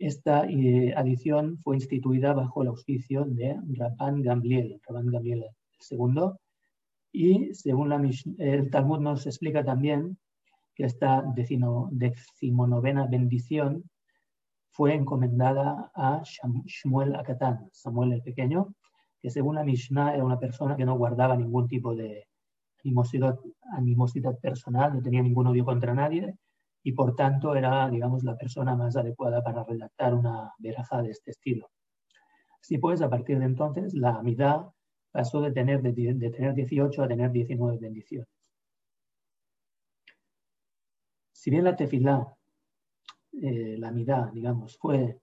esta 0.01 0.47
eh, 0.47 0.95
adición 0.97 1.59
fue 1.59 1.77
instituida 1.77 2.33
bajo 2.33 2.63
el 2.63 2.69
auspicio 2.69 3.27
de 3.27 3.57
Rabban 3.75 4.23
Gamliel, 4.23 4.81
Rabban 4.89 5.07
Gamliel 5.07 5.45
II, 5.91 6.31
y 7.13 7.55
según 7.55 7.91
la, 7.91 8.03
el 8.39 8.71
Talmud 8.71 9.01
nos 9.01 9.27
explica 9.27 9.63
también 9.63 10.17
que 10.75 10.85
esta 10.85 11.23
decimonovena 11.91 13.07
bendición 13.09 13.85
fue 14.71 14.95
encomendada 14.95 15.91
a 15.95 16.23
Shmuel 16.25 17.15
Akatán, 17.17 17.69
Samuel 17.71 18.13
el 18.13 18.23
Pequeño, 18.23 18.75
que 19.21 19.29
según 19.29 19.57
la 19.57 19.65
Mishnah 19.65 20.15
era 20.15 20.25
una 20.25 20.39
persona 20.39 20.77
que 20.77 20.87
no 20.87 20.97
guardaba 20.97 21.37
ningún 21.37 21.69
tipo 21.69 21.95
de 21.95 22.27
animosidad 22.83 24.39
personal, 24.41 24.95
no 24.95 25.03
tenía 25.03 25.23
ningún 25.23 25.49
odio 25.49 25.67
contra 25.67 25.93
nadie, 25.93 26.35
y 26.83 26.93
por 26.93 27.15
tanto 27.15 27.55
era, 27.55 27.89
digamos, 27.91 28.25
la 28.25 28.37
persona 28.37 28.75
más 28.75 28.97
adecuada 28.97 29.43
para 29.43 29.65
redactar 29.65 30.15
una 30.15 30.55
veraja 30.59 31.03
de 31.03 31.11
este 31.11 31.33
estilo. 31.33 31.71
Así 32.61 32.79
pues, 32.79 33.03
a 33.03 33.11
partir 33.11 33.39
de 33.39 33.47
entonces, 33.47 33.95
la 33.95 34.17
amidad 34.17 34.67
pasó 35.11 35.41
de 35.41 35.53
tener, 35.53 35.83
de, 35.83 35.93
tener 36.31 36.55
18 36.55 37.03
a 37.03 37.09
tener 37.09 37.31
19 37.31 37.79
bendiciones. 37.79 38.29
Si 41.33 41.51
bien 41.51 41.65
la 41.65 41.77
tefilá, 41.77 42.35
eh, 43.33 43.77
la 43.79 43.89
amidad, 43.89 44.31
digamos, 44.33 44.77
fue 44.79 45.19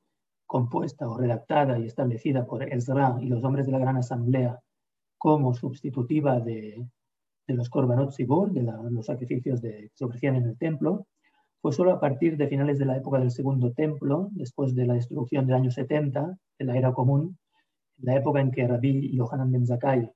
compuesta 0.46 1.08
o 1.08 1.18
redactada 1.18 1.78
y 1.78 1.86
establecida 1.86 2.46
por 2.46 2.64
Ezra 2.64 3.18
y 3.20 3.28
los 3.28 3.44
hombres 3.44 3.66
de 3.66 3.74
la 3.74 3.80
Gran 3.80 3.98
Asamblea 3.98 4.60
como 5.18 5.54
sustitutiva 5.54 6.40
de, 6.40 6.88
los 7.48 7.70
korbanot 7.70 8.14
zibur, 8.14 8.52
de 8.52 8.64
los 8.64 9.06
sacrificios 9.06 9.62
que 9.62 9.92
se 9.94 10.06
ofrecían 10.06 10.36
en 10.36 10.46
el 10.46 10.58
templo, 10.58 11.08
fue 11.62 11.74
solo 11.74 11.92
a 11.92 12.00
partir 12.00 12.38
de 12.38 12.48
finales 12.48 12.80
de 12.80 12.86
la 12.86 12.98
época 12.98 13.20
del 13.20 13.32
Segundo 13.32 13.72
Templo, 13.72 14.30
después 14.32 14.76
de 14.76 14.86
la 14.86 14.94
destrucción 14.94 15.46
del 15.46 15.56
año 15.56 15.72
70 15.72 16.38
de 16.60 16.66
la 16.66 16.78
era 16.78 16.94
común, 16.94 17.38
la 17.98 18.16
época 18.16 18.42
en 18.42 18.52
que 18.52 18.68
Rabbi 18.68 19.16
Yohanan 19.16 19.52
Ben 19.52 19.66
Zakkai 19.66 20.12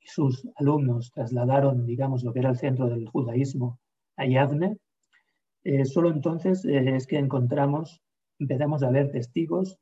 y 0.00 0.06
sus 0.06 0.46
alumnos 0.56 1.10
trasladaron, 1.12 1.86
digamos, 1.86 2.24
lo 2.24 2.32
que 2.32 2.40
era 2.40 2.50
el 2.50 2.58
centro 2.58 2.88
del 2.88 3.08
judaísmo 3.08 3.78
a 4.16 4.26
Yavne, 4.26 4.76
eh, 5.64 5.84
solo 5.84 6.10
entonces 6.10 6.64
eh, 6.64 6.96
es 6.96 7.06
que 7.06 7.18
encontramos, 7.18 8.02
empezamos 8.38 8.82
a 8.82 8.90
ver 8.90 9.12
testigos 9.12 9.78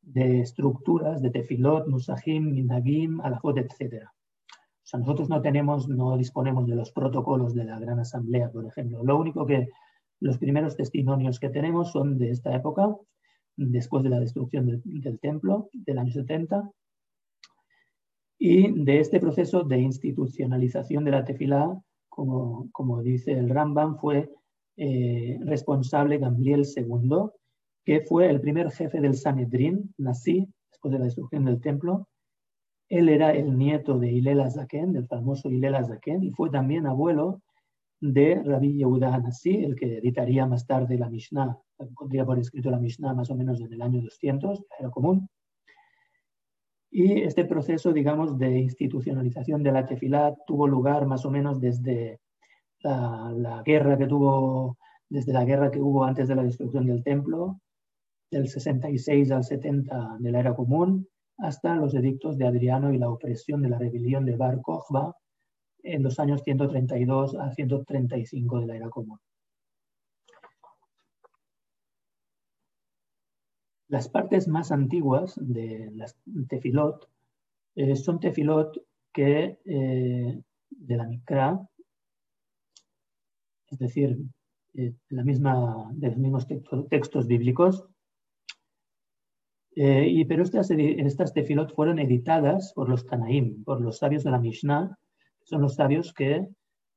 de 0.00 0.40
estructuras 0.40 1.22
de 1.22 1.30
tefilot, 1.30 1.86
nusahim, 1.88 2.52
minagim, 2.52 3.20
alajot, 3.20 3.58
etc. 3.58 4.04
O 4.04 4.86
sea, 4.86 5.00
nosotros 5.00 5.28
no 5.28 5.40
tenemos, 5.40 5.88
no 5.88 6.16
disponemos 6.16 6.66
de 6.66 6.76
los 6.76 6.92
protocolos 6.92 7.54
de 7.54 7.64
la 7.64 7.78
Gran 7.78 7.98
Asamblea, 7.98 8.50
por 8.50 8.66
ejemplo. 8.66 9.02
Lo 9.02 9.18
único 9.18 9.44
que 9.46 9.68
los 10.24 10.38
primeros 10.38 10.74
testimonios 10.74 11.38
que 11.38 11.50
tenemos 11.50 11.92
son 11.92 12.16
de 12.16 12.30
esta 12.30 12.56
época, 12.56 12.96
después 13.56 14.02
de 14.02 14.08
la 14.08 14.20
destrucción 14.20 14.80
del, 14.82 15.20
templo 15.20 15.68
del 15.74 15.98
año 15.98 16.12
70, 16.12 16.70
y 18.38 18.84
de 18.84 19.00
este 19.00 19.20
proceso 19.20 19.64
de 19.64 19.78
institucionalización 19.80 21.04
de 21.04 21.10
la 21.10 21.26
tefilá, 21.26 21.78
como, 22.08 23.02
dice 23.02 23.32
el 23.32 23.50
Rambam, 23.50 23.98
fue 23.98 24.30
eh, 24.78 25.38
responsable 25.44 26.16
Gamliel 26.16 26.64
II, 26.74 27.28
que 27.84 28.00
fue 28.00 28.30
el 28.30 28.40
primer 28.40 28.70
jefe 28.70 29.02
del 29.02 29.16
Sanedrín, 29.16 29.92
nací 29.98 30.48
después 30.70 30.90
de 30.90 31.00
la 31.00 31.04
destrucción 31.04 31.44
del 31.44 31.60
templo. 31.60 32.08
Él 32.88 33.10
era 33.10 33.34
el 33.34 33.58
nieto 33.58 33.98
de 33.98 34.10
Hillel 34.10 34.40
Azaken, 34.40 34.94
del 34.94 35.06
famoso 35.06 35.50
Hillel 35.50 35.74
Azaken, 35.74 36.22
y 36.22 36.30
fue 36.30 36.48
también 36.48 36.86
abuelo 36.86 37.42
de 38.12 38.42
Rabbi 38.44 38.74
Yehuda 38.76 39.14
Hanassi, 39.14 39.64
el 39.64 39.74
que 39.74 39.98
editaría 39.98 40.46
más 40.46 40.66
tarde 40.66 40.98
la 40.98 41.08
Mishnah, 41.08 41.58
pondría 41.96 42.26
por 42.26 42.38
escrito 42.38 42.70
la 42.70 42.78
Mishnah 42.78 43.14
más 43.14 43.30
o 43.30 43.34
menos 43.34 43.60
en 43.62 43.72
el 43.72 43.80
año 43.80 44.02
200, 44.02 44.62
era 44.78 44.90
común. 44.90 45.26
Y 46.90 47.22
este 47.22 47.46
proceso, 47.46 47.92
digamos, 47.92 48.38
de 48.38 48.58
institucionalización 48.58 49.62
de 49.62 49.72
la 49.72 49.86
tefilá 49.86 50.36
tuvo 50.46 50.68
lugar 50.68 51.06
más 51.06 51.24
o 51.24 51.30
menos 51.30 51.60
desde 51.60 52.20
la, 52.80 53.62
guerra 53.64 53.96
que 53.96 54.06
tuvo, 54.06 54.76
desde 55.08 55.32
la 55.32 55.44
guerra 55.44 55.70
que 55.70 55.80
hubo 55.80 56.04
antes 56.04 56.28
de 56.28 56.34
la 56.34 56.42
destrucción 56.42 56.86
del 56.86 57.02
templo, 57.02 57.58
del 58.30 58.48
66 58.48 59.30
al 59.30 59.44
70 59.44 60.16
de 60.18 60.30
la 60.30 60.40
era 60.40 60.54
común, 60.54 61.08
hasta 61.38 61.74
los 61.74 61.94
edictos 61.94 62.36
de 62.36 62.46
Adriano 62.46 62.92
y 62.92 62.98
la 62.98 63.08
opresión 63.08 63.62
de 63.62 63.70
la 63.70 63.78
rebelión 63.78 64.26
de 64.26 64.36
Bar 64.36 64.60
Kokhba, 64.60 65.16
en 65.84 66.02
los 66.02 66.18
años 66.18 66.42
132 66.42 67.36
a 67.36 67.52
135 67.52 68.60
de 68.60 68.66
la 68.66 68.76
era 68.76 68.88
común. 68.88 69.18
Las 73.88 74.08
partes 74.08 74.48
más 74.48 74.72
antiguas 74.72 75.34
de 75.36 75.90
las 75.94 76.16
tefilot 76.48 77.08
eh, 77.76 77.94
son 77.96 78.18
tefilot 78.18 78.76
que 79.12 79.60
eh, 79.64 80.42
de 80.70 80.96
la 80.96 81.06
Mikra, 81.06 81.68
es 83.70 83.78
decir, 83.78 84.18
eh, 84.74 84.94
de 85.08 85.16
los 85.16 86.16
mismos 86.16 86.46
textos, 86.88 87.26
bíblicos, 87.26 87.86
y, 89.76 90.24
pero 90.24 90.44
estas, 90.44 90.70
estas 90.70 91.34
tefilot 91.34 91.74
fueron 91.74 91.98
editadas 91.98 92.72
por 92.74 92.88
los 92.88 93.06
Tanaim, 93.06 93.64
por 93.64 93.80
los 93.80 93.98
sabios 93.98 94.22
de 94.22 94.30
la 94.30 94.38
Mishnah, 94.38 94.96
son 95.44 95.62
los 95.62 95.74
sabios 95.74 96.12
que 96.12 96.48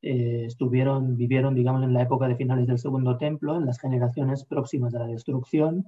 eh, 0.02 0.46
estuvieron, 0.46 1.18
vivieron, 1.18 1.56
digamos, 1.56 1.84
en 1.84 1.94
la 1.94 2.04
época 2.04 2.28
de 2.28 2.36
finales 2.36 2.68
del 2.68 2.80
Segundo 2.80 3.18
Templo, 3.18 3.56
en 3.58 3.66
las 3.66 3.80
generaciones 3.80 4.46
próximas 4.46 4.94
a 4.96 5.00
la 5.00 5.08
destrucción, 5.08 5.86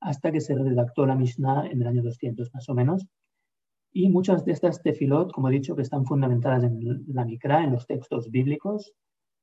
hasta 0.00 0.30
que 0.30 0.40
se 0.40 0.54
redactó 0.54 1.06
la 1.06 1.16
Mishnah 1.16 1.66
en 1.66 1.80
el 1.80 1.88
año 1.88 2.02
200 2.02 2.52
más 2.54 2.68
o 2.68 2.74
menos. 2.74 3.06
Y 3.92 4.10
muchas 4.10 4.44
de 4.44 4.52
estas 4.52 4.82
tefilot, 4.82 5.32
como 5.32 5.48
he 5.48 5.52
dicho, 5.52 5.74
que 5.74 5.82
están 5.82 6.04
fundamentadas 6.04 6.64
en 6.64 7.04
la 7.08 7.24
Mikra, 7.24 7.64
en 7.64 7.72
los 7.72 7.86
textos 7.86 8.30
bíblicos, 8.30 8.92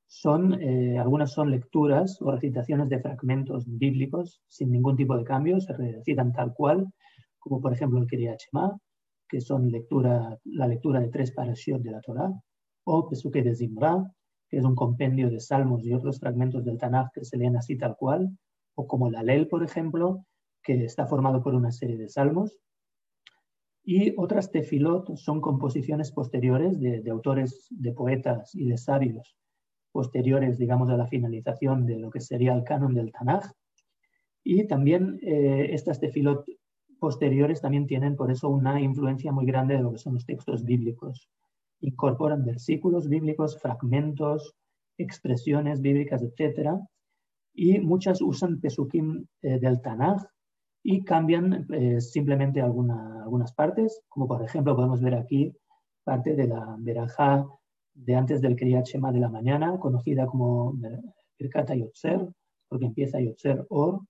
son, 0.05 0.61
eh, 0.61 0.99
algunas 0.99 1.31
son 1.31 1.49
lecturas 1.49 2.21
o 2.21 2.31
recitaciones 2.31 2.87
de 2.89 2.99
fragmentos 2.99 3.65
bíblicos 3.65 4.41
sin 4.47 4.71
ningún 4.71 4.95
tipo 4.95 5.17
de 5.17 5.23
cambio, 5.23 5.59
se 5.59 5.73
recitan 5.73 6.31
tal 6.31 6.53
cual, 6.53 6.87
como 7.39 7.59
por 7.59 7.73
ejemplo 7.73 7.99
el 7.99 8.07
Shema, 8.07 8.77
que 9.27 9.41
son 9.41 9.71
lectura, 9.71 10.37
la 10.45 10.67
lectura 10.67 10.99
de 10.99 11.09
tres 11.09 11.31
parashiot 11.31 11.81
de 11.81 11.91
la 11.91 12.01
Torah, 12.01 12.31
o 12.83 13.07
Pesuke 13.07 13.43
de 13.43 13.55
Zimra, 13.55 14.11
que 14.49 14.57
es 14.57 14.65
un 14.65 14.75
compendio 14.75 15.29
de 15.29 15.39
salmos 15.39 15.85
y 15.85 15.93
otros 15.93 16.19
fragmentos 16.19 16.63
del 16.65 16.77
Tanakh 16.77 17.11
que 17.13 17.25
se 17.25 17.37
leen 17.37 17.57
así 17.57 17.77
tal 17.77 17.95
cual, 17.95 18.37
o 18.75 18.87
como 18.87 19.07
el 19.07 19.15
Alel, 19.15 19.47
por 19.47 19.63
ejemplo, 19.63 20.25
que 20.61 20.85
está 20.85 21.05
formado 21.05 21.41
por 21.43 21.55
una 21.55 21.71
serie 21.71 21.97
de 21.97 22.09
salmos. 22.09 22.57
Y 23.83 24.13
otras 24.17 24.51
tefilot 24.51 25.17
son 25.17 25.41
composiciones 25.41 26.11
posteriores 26.11 26.79
de, 26.79 27.01
de 27.01 27.11
autores, 27.11 27.67
de 27.69 27.91
poetas 27.91 28.55
y 28.55 28.65
de 28.67 28.77
sabios 28.77 29.35
posteriores, 29.93 30.57
digamos, 30.57 30.89
a 30.89 30.97
la 30.97 31.07
finalización 31.07 31.85
de 31.85 31.99
lo 31.99 32.09
que 32.09 32.19
sería 32.19 32.53
el 32.53 32.63
canon 32.63 32.93
del 32.93 33.11
Tanaj. 33.11 33.45
Y 34.43 34.67
también 34.67 35.19
eh, 35.21 35.69
estas 35.71 35.99
tefilot 35.99 36.45
posteriores 36.99 37.61
también 37.61 37.85
tienen 37.85 38.15
por 38.15 38.31
eso 38.31 38.49
una 38.49 38.81
influencia 38.81 39.31
muy 39.31 39.45
grande 39.45 39.75
de 39.75 39.83
lo 39.83 39.91
que 39.91 39.99
son 39.99 40.15
los 40.15 40.25
textos 40.25 40.65
bíblicos. 40.65 41.29
Incorporan 41.83 42.45
versículos 42.45 43.07
bíblicos, 43.09 43.59
fragmentos, 43.59 44.55
expresiones 44.97 45.81
bíblicas, 45.81 46.21
etc. 46.23 46.79
Y 47.53 47.79
muchas 47.79 48.21
usan 48.21 48.59
pesukim 48.59 49.25
eh, 49.41 49.59
del 49.59 49.81
Tanaj 49.81 50.23
y 50.83 51.03
cambian 51.03 51.65
eh, 51.71 52.01
simplemente 52.01 52.61
algunas 52.61 53.53
partes, 53.53 54.01
como 54.09 54.27
por 54.27 54.43
ejemplo 54.43 54.75
podemos 54.75 55.01
ver 55.01 55.15
aquí 55.15 55.53
parte 56.03 56.35
de 56.35 56.47
la 56.47 56.75
verajá 56.79 57.47
de 57.93 58.15
antes 58.15 58.41
del 58.41 58.55
Kriyat 58.55 58.85
Shema 58.85 59.11
de 59.11 59.19
la 59.19 59.29
mañana, 59.29 59.79
conocida 59.79 60.25
como 60.25 60.73
Birkat 61.39 61.73
Yotzer, 61.73 62.27
porque 62.67 62.85
empieza 62.85 63.21
Yotzer 63.21 63.65
Or, 63.69 64.01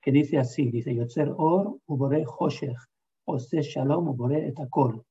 que 0.00 0.12
dice 0.12 0.38
así, 0.38 0.70
dice 0.70 0.94
Yotzer 0.94 1.32
Or, 1.36 1.78
Ubore 1.86 2.24
Hoshech, 2.26 2.76
Ose 3.24 3.62
Shalom, 3.62 4.08
Ubore 4.08 4.46
Etakol. 4.48 5.02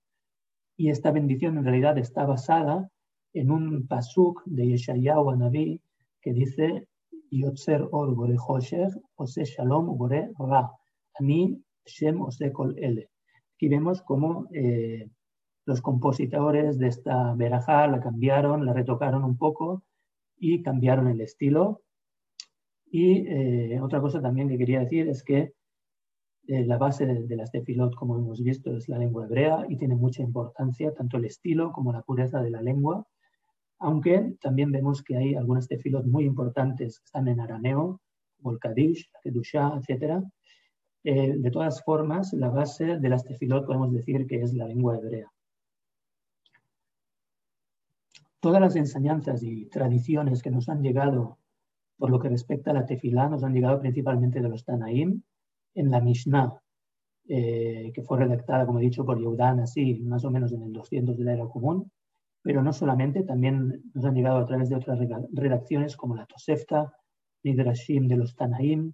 Y 0.75 0.89
esta 0.89 1.11
bendición 1.11 1.57
en 1.57 1.65
realidad 1.65 1.97
está 1.97 2.25
basada 2.25 2.89
en 3.33 3.51
un 3.51 3.87
pasuk 3.87 4.43
de 4.45 4.67
Yeshayahu 4.67 5.35
Naví 5.35 5.81
que 6.21 6.33
dice 6.33 6.87
Yotzer 7.31 7.87
Or, 7.91 8.09
Ubore 8.09 8.35
Hoshech, 8.37 8.93
Ose 9.15 9.43
Shalom, 9.45 9.89
Ubore 9.89 10.29
Ra, 10.37 10.71
Ani 11.19 11.61
Shem 11.85 12.21
Ose 12.21 12.51
Kol 12.51 12.77
Ele. 12.77 13.09
Aquí 13.55 13.67
vemos 13.67 14.01
cómo 14.01 14.47
eh, 14.53 15.09
los 15.65 15.81
compositores 15.81 16.77
de 16.77 16.87
esta 16.87 17.33
verajá 17.35 17.87
la 17.87 17.99
cambiaron, 17.99 18.65
la 18.65 18.73
retocaron 18.73 19.23
un 19.23 19.37
poco 19.37 19.83
y 20.37 20.61
cambiaron 20.61 21.07
el 21.07 21.21
estilo. 21.21 21.81
Y 22.85 23.27
eh, 23.27 23.81
otra 23.81 24.01
cosa 24.01 24.21
también 24.21 24.49
que 24.49 24.57
quería 24.57 24.81
decir 24.81 25.07
es 25.07 25.23
que 25.23 25.53
eh, 26.47 26.65
la 26.65 26.77
base 26.77 27.05
de, 27.05 27.35
las 27.35 27.51
tefilot, 27.51 27.95
como 27.95 28.17
hemos 28.17 28.41
visto, 28.43 28.75
es 28.75 28.89
la 28.89 28.97
lengua 28.97 29.25
hebrea 29.25 29.65
y 29.69 29.77
tiene 29.77 29.95
mucha 29.95 30.21
importancia 30.21 30.93
tanto 30.93 31.17
el 31.17 31.25
estilo 31.25 31.71
como 31.71 31.93
la 31.93 32.01
pureza 32.01 32.41
de 32.41 32.51
la 32.51 32.61
lengua, 32.61 33.05
aunque 33.79 34.35
también 34.41 34.71
vemos 34.71 35.03
que 35.03 35.17
hay 35.17 35.35
algunas 35.35 35.67
tefilot 35.67 36.05
muy 36.05 36.25
importantes 36.25 36.99
que 36.99 37.05
están 37.05 37.27
en 37.27 37.39
arameo, 37.39 38.01
como 38.37 38.51
el 38.51 38.59
Kadish, 38.59 39.09
la 39.13 39.19
Kedushá, 39.21 39.73
etc. 39.79 40.23
Eh, 41.03 41.35
de 41.37 41.51
todas 41.51 41.83
formas, 41.83 42.33
la 42.33 42.49
base 42.49 42.99
de 42.99 43.09
las 43.09 43.23
tefilot 43.23 43.65
podemos 43.65 43.91
decir 43.91 44.27
que 44.27 44.41
es 44.41 44.53
la 44.53 44.67
lengua 44.67 44.97
hebrea. 44.97 45.31
todas 48.43 48.59
las 48.59 48.75
enseñanzas 48.75 49.41
y 49.41 49.67
tradiciones 49.67 50.41
que 50.43 50.51
nos 50.51 50.67
han 50.67 50.83
llegado 50.83 51.37
por 51.97 52.09
lo 52.09 52.19
que 52.19 52.27
respecta 52.27 52.71
a 52.71 52.73
la 52.73 52.85
tefilá 52.85 53.29
nos 53.29 53.41
han 53.45 53.53
llegado 53.53 53.79
principalmente 53.79 54.41
de 54.41 54.49
los 54.49 54.65
Tanaim 54.65 55.21
en 55.75 55.91
la 55.91 56.01
Mishnah, 56.01 56.53
eh, 57.27 57.91
que 57.93 58.01
fue 58.01 58.19
redactada, 58.19 58.65
como 58.65 58.79
he 58.79 58.83
dicho, 58.83 59.05
por 59.05 59.19
Yehudan, 59.19 59.61
así 59.61 60.01
más 60.01 60.25
o 60.25 60.31
menos 60.31 60.51
en 60.51 60.63
el 60.63 60.73
200 60.73 61.17
de 61.17 61.23
la 61.23 61.33
era 61.33 61.45
común, 61.45 61.91
pero 62.41 62.61
no 62.61 62.73
solamente, 62.73 63.23
también 63.23 63.81
nos 63.93 64.05
han 64.05 64.15
llegado 64.15 64.37
a 64.39 64.45
través 64.45 64.69
de 64.69 64.75
otras 64.75 64.99
redacciones 65.31 65.95
como 65.95 66.15
la 66.15 66.25
Tosefta, 66.25 66.91
Midrashim 67.43 68.07
de 68.07 68.17
los 68.17 68.35
Tanaim, 68.35 68.93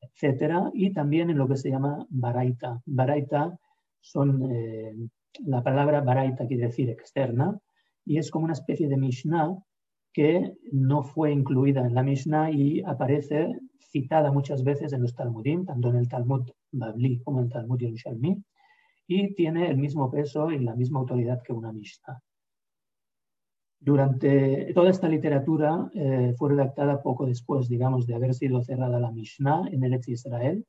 etc. 0.00 0.70
Y 0.74 0.92
también 0.92 1.30
en 1.30 1.38
lo 1.38 1.48
que 1.48 1.56
se 1.56 1.70
llama 1.70 2.06
Baraita. 2.10 2.80
Baraita 2.84 3.58
son, 4.00 4.50
eh, 4.50 4.94
la 5.46 5.62
palabra 5.62 6.02
Baraita 6.02 6.46
quiere 6.46 6.66
decir 6.66 6.90
externa, 6.90 7.58
y 8.04 8.18
es 8.18 8.30
como 8.30 8.44
una 8.44 8.54
especie 8.54 8.88
de 8.88 8.96
Mishnah 8.96 9.56
que 10.12 10.56
no 10.72 11.02
fue 11.02 11.32
incluida 11.32 11.86
en 11.86 11.94
la 11.94 12.02
Mishnah 12.02 12.50
y 12.50 12.82
aparece 12.82 13.58
citada 13.78 14.32
muchas 14.32 14.62
veces 14.64 14.92
en 14.92 15.02
los 15.02 15.14
Talmudim, 15.14 15.66
tanto 15.66 15.88
en 15.90 15.96
el 15.96 16.08
Talmud 16.08 16.50
Babli 16.72 17.20
como 17.22 17.38
en 17.38 17.46
el 17.46 17.52
Talmud 17.52 17.78
Yerushalmi, 17.78 18.42
y 19.06 19.34
tiene 19.34 19.68
el 19.68 19.76
mismo 19.76 20.10
peso 20.10 20.50
y 20.50 20.58
la 20.60 20.74
misma 20.74 21.00
autoridad 21.00 21.42
que 21.42 21.52
una 21.52 21.72
Mishnah. 21.72 22.20
Durante 23.82 24.72
toda 24.74 24.90
esta 24.90 25.08
literatura 25.08 25.90
eh, 25.94 26.34
fue 26.36 26.50
redactada 26.50 27.02
poco 27.02 27.26
después, 27.26 27.68
digamos, 27.68 28.06
de 28.06 28.14
haber 28.14 28.34
sido 28.34 28.62
cerrada 28.62 29.00
la 29.00 29.10
Mishnah 29.10 29.68
en 29.72 29.82
el 29.84 29.94
ex 29.94 30.08
Israel, 30.08 30.64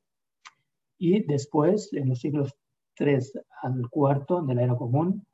y 0.98 1.24
después, 1.24 1.92
en 1.92 2.08
los 2.08 2.20
siglos 2.20 2.54
3 2.94 3.40
al 3.62 3.88
4 3.90 4.42
de 4.42 4.54
la 4.54 4.62
era 4.62 4.76
común, 4.76 5.26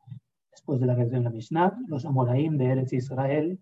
después 0.51 0.81
de 0.81 0.87
la 0.87 0.95
redacción 0.95 1.23
de 1.23 1.31
la 1.31 1.35
Mishnah, 1.35 1.79
los 1.87 2.05
Amoraim 2.05 2.57
de 2.57 2.67
Eretz 2.67 2.93
Israel, 2.93 3.59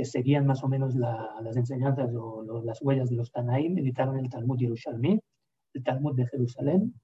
que 0.00 0.06
seguían 0.06 0.46
más 0.46 0.64
o 0.64 0.68
menos 0.68 0.94
las 0.94 1.56
enseñanzas 1.58 2.10
o 2.14 2.62
las 2.64 2.80
huellas 2.80 3.10
de 3.10 3.16
los 3.16 3.30
Tanaim, 3.30 3.76
editaron 3.76 4.18
el 4.18 4.30
Talmud 4.30 4.56
Yerushalmi, 4.58 5.20
el 5.74 5.82
Talmud 5.82 6.16
de 6.16 6.26
Jerusalén, 6.26 6.94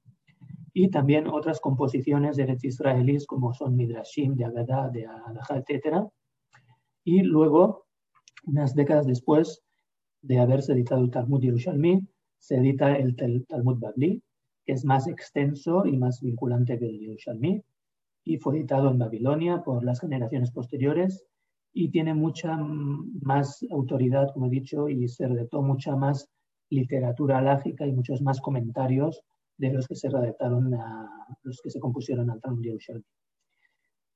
y 0.72 0.88
también 0.88 1.28
otras 1.28 1.60
composiciones 1.60 2.36
de 2.36 2.56
israelíes 2.62 3.26
como 3.26 3.52
son 3.52 3.76
Midrashim, 3.76 4.34
de 4.34 4.46
Agadah, 4.46 4.88
de 4.88 5.04
Alajá, 5.04 5.58
etc. 5.58 6.06
Y 7.04 7.20
luego, 7.20 7.84
unas 8.46 8.74
décadas 8.74 9.06
después 9.06 9.62
de 10.22 10.38
haberse 10.38 10.72
editado 10.72 11.02
el 11.04 11.10
Talmud 11.10 11.42
Yerushalmi, 11.42 12.00
se 12.38 12.56
edita 12.56 12.96
el 12.96 13.14
Talmud 13.46 13.78
Babli, 13.78 14.22
que 14.64 14.72
es 14.72 14.86
más 14.86 15.06
extenso 15.06 15.84
y 15.84 15.98
más 15.98 16.22
vinculante 16.22 16.78
que 16.78 16.86
el 16.86 16.98
Yerushalmi, 16.98 17.62
y 18.24 18.38
fue 18.38 18.56
editado 18.56 18.90
en 18.90 18.98
Babilonia 18.98 19.62
por 19.62 19.84
las 19.84 20.00
generaciones 20.00 20.50
posteriores 20.50 21.26
y 21.78 21.90
tiene 21.90 22.14
mucha 22.14 22.56
más 22.56 23.62
autoridad, 23.70 24.32
como 24.32 24.46
he 24.46 24.50
dicho, 24.50 24.88
y 24.88 25.06
se 25.08 25.28
redactó 25.28 25.60
mucha 25.60 25.94
más 25.94 26.26
literatura 26.70 27.42
lágica 27.42 27.86
y 27.86 27.92
muchos 27.92 28.22
más 28.22 28.40
comentarios 28.40 29.22
de 29.58 29.74
los 29.74 29.86
que 29.86 29.94
se 29.94 30.08
redactaron, 30.08 30.72
a, 30.72 31.06
los 31.42 31.60
que 31.60 31.68
se 31.68 31.78
compusieron 31.78 32.30
al 32.30 32.40
Talmud 32.40 32.62
Yerushalmi. 32.62 33.04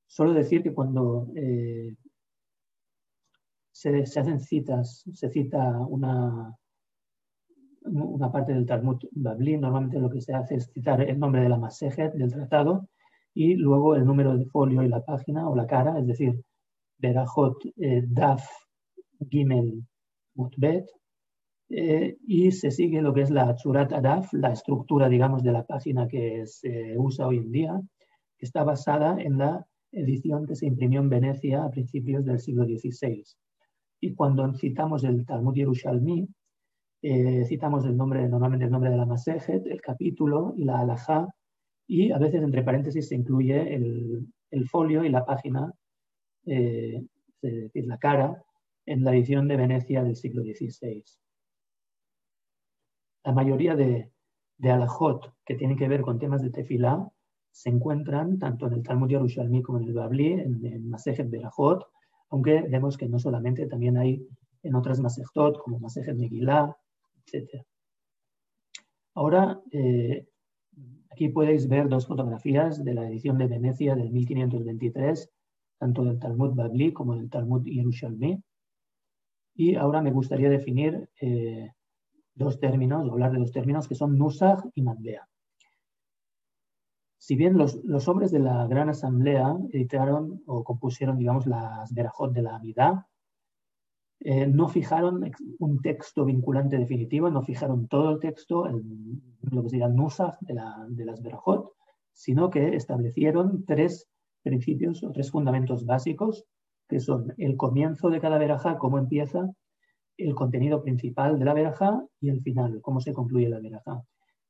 Solo 0.06 0.32
decir 0.32 0.62
que 0.62 0.72
cuando 0.72 1.28
eh, 1.36 1.94
se, 3.72 4.04
hacen 4.04 4.40
citas, 4.40 5.04
se 5.12 5.28
cita 5.28 5.80
una, 5.80 6.56
una 7.82 8.32
parte 8.32 8.54
del 8.54 8.64
Talmud 8.64 9.02
Babli, 9.12 9.58
normalmente 9.58 9.98
lo 9.98 10.08
que 10.08 10.22
se 10.22 10.32
hace 10.32 10.54
es 10.54 10.70
citar 10.72 11.02
el 11.02 11.18
nombre 11.18 11.42
de 11.42 11.50
la 11.50 11.58
Masejet, 11.58 12.14
del 12.14 12.32
tratado, 12.32 12.88
y 13.34 13.56
luego 13.56 13.96
el 13.96 14.06
número 14.06 14.34
de 14.34 14.46
folio 14.46 14.82
y 14.82 14.88
la 14.88 15.04
página 15.04 15.46
o 15.46 15.54
la 15.54 15.66
cara, 15.66 15.98
es 15.98 16.06
decir, 16.06 16.42
Berajot 17.00 17.64
eh, 17.76 18.02
Daf 18.06 18.46
Gimel 19.30 19.82
Mutbet, 20.34 20.86
eh, 21.70 22.16
y 22.26 22.50
se 22.50 22.70
sigue 22.70 23.00
lo 23.00 23.14
que 23.14 23.22
es 23.22 23.30
la 23.30 23.54
Tzurat 23.54 23.92
Adaf, 23.92 24.32
la 24.32 24.52
estructura, 24.52 25.08
digamos, 25.08 25.42
de 25.42 25.52
la 25.52 25.64
página 25.64 26.08
que 26.08 26.44
se 26.46 26.96
usa 26.98 27.26
hoy 27.26 27.38
en 27.38 27.52
día, 27.52 27.80
que 28.36 28.46
está 28.46 28.64
basada 28.64 29.20
en 29.20 29.38
la 29.38 29.64
edición 29.92 30.46
que 30.46 30.56
se 30.56 30.66
imprimió 30.66 31.00
en 31.00 31.08
Venecia 31.08 31.64
a 31.64 31.70
principios 31.70 32.24
del 32.24 32.38
siglo 32.38 32.64
XVI. 32.64 33.24
Y 34.00 34.14
cuando 34.14 34.52
citamos 34.54 35.04
el 35.04 35.24
Talmud 35.26 35.54
Yerushalmi, 35.54 36.28
eh, 37.02 37.44
citamos 37.46 37.84
el 37.86 37.96
nombre, 37.96 38.28
normalmente 38.28 38.66
el 38.66 38.70
nombre 38.70 38.90
de 38.90 38.96
la 38.96 39.06
Masejet, 39.06 39.66
el 39.66 39.80
capítulo 39.80 40.54
y 40.56 40.64
la 40.64 40.80
halajá 40.80 41.28
y 41.86 42.12
a 42.12 42.18
veces 42.18 42.42
entre 42.42 42.62
paréntesis 42.62 43.08
se 43.08 43.16
incluye 43.16 43.74
el, 43.74 44.68
folio 44.68 45.04
y 45.04 45.08
la 45.08 45.24
página, 45.24 45.72
eh, 46.46 47.04
decir, 47.42 47.86
la 47.86 47.98
cara, 47.98 48.42
en 48.86 49.04
la 49.04 49.12
edición 49.12 49.48
de 49.48 49.56
Venecia 49.56 50.02
del 50.02 50.16
siglo 50.16 50.42
XVI. 50.42 51.04
La 53.24 53.32
mayoría 53.32 53.76
de, 53.76 54.10
de 54.58 54.70
alajot 54.70 55.34
que 55.44 55.54
tienen 55.54 55.76
que 55.76 55.88
ver 55.88 56.00
con 56.02 56.18
temas 56.18 56.42
de 56.42 56.50
tefilá 56.50 57.10
se 57.50 57.68
encuentran 57.68 58.38
tanto 58.38 58.66
en 58.66 58.74
el 58.74 58.82
Talmud 58.82 59.08
Yerushalmi 59.08 59.62
como 59.62 59.78
en 59.80 59.88
el 59.88 59.94
Babli, 59.94 60.32
en, 60.32 60.64
en 60.64 60.88
Masejet 60.88 61.28
Berajot, 61.28 61.86
aunque 62.30 62.62
vemos 62.62 62.96
que 62.96 63.08
no 63.08 63.18
solamente, 63.18 63.66
también 63.66 63.96
hay 63.96 64.26
en 64.62 64.74
otras 64.74 65.00
Masejtot, 65.00 65.58
como 65.58 65.80
Masejet 65.80 66.16
Megillah, 66.16 66.76
etc. 67.26 67.64
Ahora, 69.14 69.60
eh, 69.72 70.26
Aquí 71.10 71.28
podéis 71.28 71.68
ver 71.68 71.88
dos 71.88 72.06
fotografías 72.06 72.82
de 72.84 72.94
la 72.94 73.08
edición 73.08 73.36
de 73.36 73.48
Venecia 73.48 73.94
del 73.94 74.10
1523, 74.10 75.30
tanto 75.80 76.04
del 76.04 76.18
Talmud 76.18 76.54
Babli 76.54 76.92
como 76.92 77.16
del 77.16 77.30
Talmud 77.30 77.64
Yerushalmi. 77.64 78.38
Y 79.54 79.74
ahora 79.76 80.02
me 80.02 80.12
gustaría 80.12 80.50
definir 80.50 81.08
eh, 81.20 81.72
dos 82.34 82.60
términos, 82.60 83.10
hablar 83.10 83.32
de 83.32 83.38
dos 83.38 83.50
términos 83.50 83.88
que 83.88 83.94
son 83.94 84.18
Nusach 84.18 84.62
y 84.74 84.82
Matbea. 84.82 85.26
Si 87.16 87.34
bien 87.34 87.56
los, 87.56 88.08
hombres 88.08 88.30
de 88.30 88.40
la 88.40 88.66
Gran 88.66 88.90
Asamblea 88.90 89.56
editaron 89.72 90.42
o 90.46 90.64
compusieron, 90.64 91.16
digamos, 91.18 91.46
las 91.46 91.92
Berajot 91.94 92.32
de 92.32 92.42
la 92.42 92.56
Amidad, 92.56 93.06
eh, 94.20 94.46
no 94.46 94.68
fijaron 94.68 95.30
un 95.58 95.80
texto 95.80 96.26
vinculante 96.26 96.76
definitivo, 96.76 97.30
no 97.30 97.42
fijaron 97.42 97.88
todo 97.88 98.10
el 98.10 98.20
texto, 98.20 98.68
lo 98.68 99.62
que 99.62 99.70
sería 99.70 99.86
el 99.86 99.96
Nusach 99.96 100.38
de, 100.40 100.60
de 100.90 101.04
las 101.06 101.22
Berajot, 101.22 101.72
sino 102.12 102.50
que 102.50 102.76
establecieron 102.76 103.64
tres 103.64 104.10
principios 104.42 105.02
o 105.02 105.12
tres 105.12 105.30
fundamentos 105.30 105.84
básicos, 105.84 106.44
que 106.88 107.00
son 107.00 107.32
el 107.38 107.56
comienzo 107.56 108.10
de 108.10 108.20
cada 108.20 108.38
verajá, 108.38 108.78
cómo 108.78 108.98
empieza, 108.98 109.50
el 110.16 110.34
contenido 110.34 110.82
principal 110.82 111.38
de 111.38 111.44
la 111.44 111.54
verajá 111.54 112.04
y 112.20 112.28
el 112.28 112.40
final, 112.42 112.80
cómo 112.82 113.00
se 113.00 113.12
concluye 113.12 113.48
la 113.48 113.60
verajá. 113.60 114.02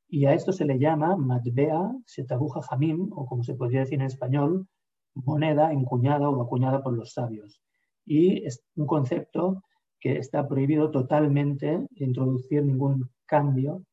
Y 0.09 0.25
a 0.25 0.35
esto 0.35 0.53
se 0.53 0.65
le 0.65 0.79
llama 0.79 1.17
matbea 1.17 1.93
setabuja 2.05 2.63
jamim, 2.63 3.09
o 3.13 3.27
como 3.27 3.45
se 3.45 3.55
podría 3.55 3.81
decir 3.81 4.01
en 4.01 4.07
español, 4.07 4.67
moneda 5.15 5.73
encuñada 5.73 6.29
o 6.29 6.43
acuñada 6.43 6.83
por 6.83 6.95
los 6.95 7.13
sabios. 7.13 7.63
Y 8.05 8.45
es 8.45 8.65
un 8.75 8.87
concepto 8.87 9.63
que 10.01 10.17
está 10.17 10.49
prohibido 10.49 10.91
totalmente 10.91 11.87
introducir 11.97 12.65
ningún 12.65 13.11
cambio 13.27 13.85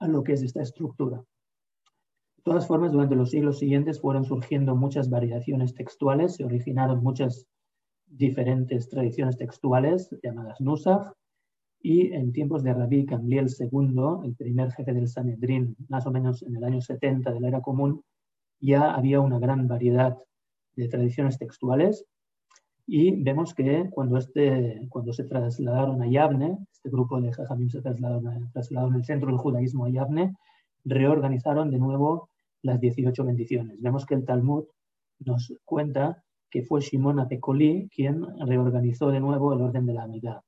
a 0.00 0.08
lo 0.08 0.24
que 0.24 0.32
es 0.32 0.42
esta 0.42 0.62
estructura. 0.62 1.22
De 2.40 2.44
todas 2.44 2.66
formas, 2.66 2.90
durante 2.90 3.16
los 3.16 3.28
siglos 3.28 3.58
siguientes 3.58 4.00
fueron 4.00 4.24
surgiendo 4.24 4.74
muchas 4.74 5.10
variaciones 5.10 5.74
textuales, 5.74 6.36
se 6.36 6.44
originaron 6.46 7.02
muchas 7.02 7.46
diferentes 8.06 8.88
tradiciones 8.88 9.36
textuales 9.36 10.08
llamadas 10.22 10.58
nusach, 10.58 11.12
y 11.82 12.12
en 12.14 12.32
tiempos 12.32 12.62
de 12.62 12.72
Rabí 12.72 13.04
Gamliel 13.04 13.48
II, 13.58 14.24
el 14.24 14.34
primer 14.36 14.72
jefe 14.72 14.94
del 14.94 15.06
Sanedrín, 15.06 15.76
más 15.90 16.06
o 16.06 16.10
menos 16.10 16.42
en 16.42 16.56
el 16.56 16.64
año 16.64 16.80
70 16.80 17.30
de 17.30 17.40
la 17.40 17.48
era 17.48 17.60
común, 17.60 18.02
ya 18.58 18.94
había 18.94 19.20
una 19.20 19.38
gran 19.38 19.68
variedad 19.68 20.16
de 20.76 20.88
tradiciones 20.88 21.36
textuales. 21.36 22.06
Y 22.86 23.22
vemos 23.22 23.52
que 23.52 23.90
cuando, 23.90 24.16
este, 24.16 24.86
cuando 24.88 25.12
se 25.12 25.24
trasladaron 25.24 26.00
a 26.00 26.08
Yavne, 26.08 26.56
este 26.72 26.88
grupo 26.88 27.20
de 27.20 27.34
Jajamim 27.34 27.68
se 27.68 27.82
trasladaron, 27.82 28.50
trasladaron 28.50 28.94
el 28.94 29.04
centro 29.04 29.28
del 29.28 29.36
judaísmo 29.36 29.84
a 29.84 29.90
Yavne, 29.90 30.34
reorganizaron 30.86 31.70
de 31.70 31.78
nuevo 31.78 32.29
las 32.62 32.80
18 32.80 33.24
bendiciones. 33.24 33.80
Vemos 33.80 34.06
que 34.06 34.14
el 34.14 34.24
Talmud 34.24 34.64
nos 35.20 35.52
cuenta 35.64 36.24
que 36.50 36.62
fue 36.62 36.80
Shimon 36.80 37.20
Apekoli 37.20 37.88
quien 37.94 38.24
reorganizó 38.40 39.10
de 39.10 39.20
nuevo 39.20 39.52
el 39.52 39.62
orden 39.62 39.86
de 39.86 39.94
la 39.94 40.06
mitad. 40.06 40.40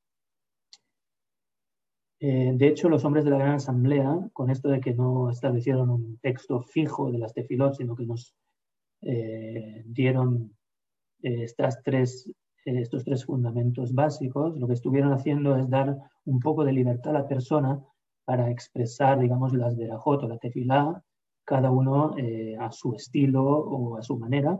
Eh, 2.25 2.53
de 2.55 2.69
hecho, 2.69 2.89
los 2.89 3.05
hombres 3.05 3.25
de 3.25 3.31
la 3.31 3.39
Gran 3.39 3.55
Asamblea, 3.55 4.29
con 4.33 4.51
esto 4.51 4.69
de 4.69 4.81
que 4.81 4.95
no 4.95 5.31
establecieron 5.31 5.91
un 5.91 6.19
texto 6.19 6.63
fijo 6.63 7.11
de 7.11 7.19
las 7.19 7.35
tefilot, 7.35 7.75
sino 7.75 7.97
que 7.97 8.07
nos 8.07 8.37
eh, 9.01 9.83
dieron 9.87 10.57
eh, 11.23 11.43
estas 11.43 11.83
tres, 11.83 12.31
estos 12.65 13.05
tres 13.05 13.25
fundamentos 13.25 13.93
básicos, 13.93 14.57
lo 14.57 14.69
que 14.69 14.75
estuvieron 14.75 15.13
haciendo 15.13 15.57
es 15.57 15.69
dar 15.69 15.99
un 16.25 16.39
poco 16.39 16.65
de 16.65 16.73
libertad 16.73 17.17
a 17.17 17.21
la 17.21 17.29
persona 17.29 17.85
para 18.25 18.51
expresar, 18.51 19.19
digamos, 19.19 19.53
las 19.53 19.77
verajot 19.77 20.23
o 20.23 20.29
la 20.29 20.39
tefilá, 20.39 21.03
cada 21.45 21.71
uno 21.71 22.15
a 22.61 22.73
su 22.73 22.95
estilo 22.95 23.45
o 23.45 23.97
a 23.97 24.03
su 24.03 24.19
manera. 24.19 24.59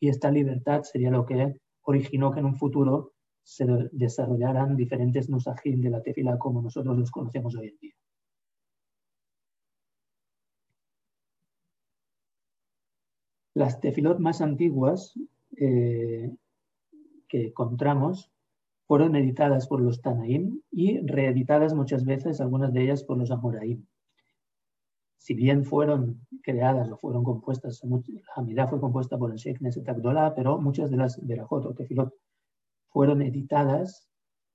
Y 0.00 0.08
esta 0.08 0.30
libertad 0.30 0.82
sería 0.82 1.10
lo 1.10 1.24
que 1.24 1.56
originó 1.82 2.32
que 2.32 2.40
en 2.40 2.46
un 2.46 2.56
futuro 2.56 3.12
se 3.42 3.64
desarrollaran 3.92 4.76
diferentes 4.76 5.30
nusajim 5.30 5.80
de 5.80 5.90
la 5.90 6.02
tefila 6.02 6.36
como 6.36 6.60
nosotros 6.60 6.98
los 6.98 7.10
conocemos 7.12 7.54
hoy 7.56 7.68
en 7.68 7.78
día. 7.78 7.94
Las 13.54 13.80
tefilot 13.80 14.18
más 14.18 14.40
antiguas 14.42 15.14
eh, 15.56 16.34
que 17.28 17.46
encontramos 17.46 18.30
fueron 18.86 19.16
editadas 19.16 19.66
por 19.68 19.80
los 19.80 20.02
Tanaim 20.02 20.60
y 20.70 20.98
reeditadas 21.06 21.72
muchas 21.72 22.04
veces, 22.04 22.40
algunas 22.40 22.72
de 22.72 22.82
ellas 22.82 23.04
por 23.04 23.16
los 23.16 23.30
Amoraim. 23.30 23.86
Si 25.18 25.34
bien 25.34 25.64
fueron 25.64 26.20
creadas 26.42 26.90
o 26.90 26.96
fueron 26.96 27.24
compuestas, 27.24 27.82
la 27.82 28.00
Hamidá 28.36 28.68
fue 28.68 28.80
compuesta 28.80 29.18
por 29.18 29.30
el 29.30 29.38
Sheikh 29.38 29.60
Neset 29.60 29.84
pero 30.36 30.58
muchas 30.58 30.90
de 30.90 30.96
las 30.96 31.24
Berajot 31.26 31.66
o 31.66 31.74
tefilot 31.74 32.12
fueron 32.88 33.22
editadas 33.22 34.08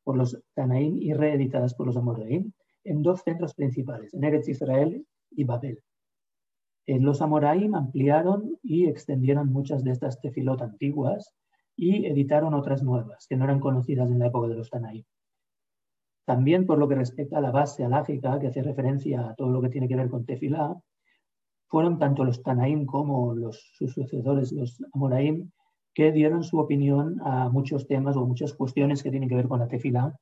por 0.03 0.17
los 0.17 0.41
Tanaim 0.53 0.97
y 1.01 1.13
reeditadas 1.13 1.73
por 1.73 1.87
los 1.87 1.97
Amoraim 1.97 2.51
en 2.83 3.03
dos 3.03 3.21
centros 3.21 3.53
principales, 3.53 4.13
en 4.13 4.23
Eretz 4.23 4.47
Israel 4.49 5.05
y 5.29 5.43
Babel. 5.43 5.83
Eh, 6.87 6.99
los 6.99 7.21
Amoraim 7.21 7.75
ampliaron 7.75 8.57
y 8.63 8.87
extendieron 8.87 9.51
muchas 9.51 9.83
de 9.83 9.91
estas 9.91 10.19
tefilot 10.21 10.61
antiguas 10.61 11.33
y 11.75 12.05
editaron 12.05 12.53
otras 12.53 12.81
nuevas 12.83 13.27
que 13.27 13.35
no 13.35 13.43
eran 13.43 13.59
conocidas 13.59 14.09
en 14.09 14.19
la 14.19 14.27
época 14.27 14.47
de 14.47 14.55
los 14.55 14.69
Tanaim. 14.69 15.03
También 16.25 16.65
por 16.65 16.77
lo 16.77 16.87
que 16.87 16.95
respecta 16.95 17.37
a 17.37 17.41
la 17.41 17.51
base 17.51 17.83
alágica, 17.83 18.39
que 18.39 18.47
hace 18.47 18.61
referencia 18.61 19.29
a 19.29 19.35
todo 19.35 19.51
lo 19.51 19.61
que 19.61 19.69
tiene 19.69 19.87
que 19.87 19.95
ver 19.95 20.09
con 20.09 20.25
tefilá, 20.25 20.79
fueron 21.67 21.97
tanto 21.97 22.23
los 22.23 22.43
Tanaim 22.43 22.85
como 22.85 23.33
los, 23.33 23.71
sus 23.73 23.93
sucesores, 23.93 24.51
los 24.51 24.83
Amoraim, 24.93 25.49
que 25.93 26.11
dieron 26.11 26.43
su 26.43 26.59
opinión 26.59 27.19
a 27.23 27.49
muchos 27.49 27.87
temas 27.87 28.15
o 28.15 28.25
muchas 28.25 28.53
cuestiones 28.53 29.03
que 29.03 29.11
tienen 29.11 29.29
que 29.29 29.35
ver 29.35 29.47
con 29.47 29.59
la 29.59 29.67
tefila, 29.67 30.17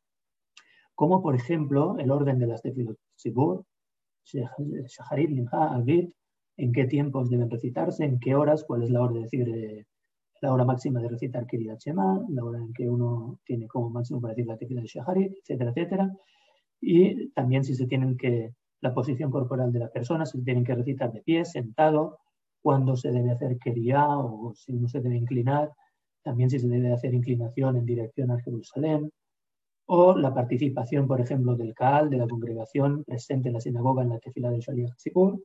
como 0.95 1.21
por 1.21 1.35
ejemplo 1.35 1.97
el 1.97 2.12
orden 2.12 2.39
de 2.39 2.47
las 2.47 2.62
tefilot 2.62 2.97
Sibur, 3.15 3.63
Shaharit, 4.25 5.29
Limha, 5.29 5.73
Avit, 5.75 6.13
en 6.57 6.71
qué 6.71 6.85
tiempos 6.85 7.29
deben 7.29 7.49
recitarse, 7.49 8.03
en 8.03 8.19
qué 8.19 8.35
horas, 8.35 8.63
cuál 8.63 8.83
es 8.83 8.89
la 8.89 9.01
hora 9.01 9.13
de 9.13 9.21
decir 9.21 9.49
eh, 9.49 9.85
la 10.41 10.54
hora 10.54 10.65
máxima 10.65 11.02
de 11.02 11.10
recitar 11.10 11.45
Kiryat 11.45 11.80
Shema, 11.80 12.25
la 12.30 12.43
hora 12.43 12.60
en 12.60 12.73
que 12.73 12.88
uno 12.89 13.39
tiene 13.45 13.67
como 13.67 13.89
máximo 13.89 14.21
para 14.21 14.34
decir 14.34 14.47
la 14.47 14.58
tefila 14.58 14.82
de 14.82 14.88
Shaharit, 14.88 15.34
etcétera, 15.41 15.71
etcétera. 15.71 16.13
Y 16.82 17.30
también 17.32 17.63
si 17.63 17.75
se 17.75 17.86
tienen 17.88 18.17
que, 18.17 18.54
la 18.82 18.93
posición 18.93 19.30
corporal 19.32 19.71
de 19.71 19.80
la 19.80 19.89
persona, 19.89 20.25
si 20.25 20.38
se 20.38 20.43
tienen 20.43 20.63
que 20.63 20.75
recitar 20.75 21.12
de 21.12 21.21
pie, 21.21 21.45
sentado, 21.45 22.19
cuándo 22.62 22.95
se 22.95 23.12
debe 23.12 23.32
hacer 23.32 23.58
quería 23.58 24.17
o 24.17 24.54
si 24.54 24.73
uno 24.73 24.88
se 24.88 25.02
debe 25.02 25.17
inclinar, 25.17 25.71
también 26.23 26.49
si 26.49 26.60
se 26.60 26.67
debe 26.67 26.93
hacer 26.93 27.13
inclinación 27.13 27.78
en 27.78 27.86
dirección 27.86 28.32
a 28.32 28.39
Jerusalén, 28.41 29.12
o 29.86 30.15
la 30.15 30.34
participación, 30.34 31.08
por 31.08 31.19
ejemplo, 31.19 31.56
del 31.56 31.73
Kaal, 31.73 32.10
de 32.10 32.17
la 32.17 32.28
congregación 32.28 33.04
presente 33.04 33.49
en 33.49 33.56
la 33.56 33.62
sinagoga 33.62 34.04
en 34.04 34.10
la 34.10 34.19
tefila 34.19 34.52
de 34.52 34.60
Shaliach 34.60 34.95
Tzipur, 34.95 35.41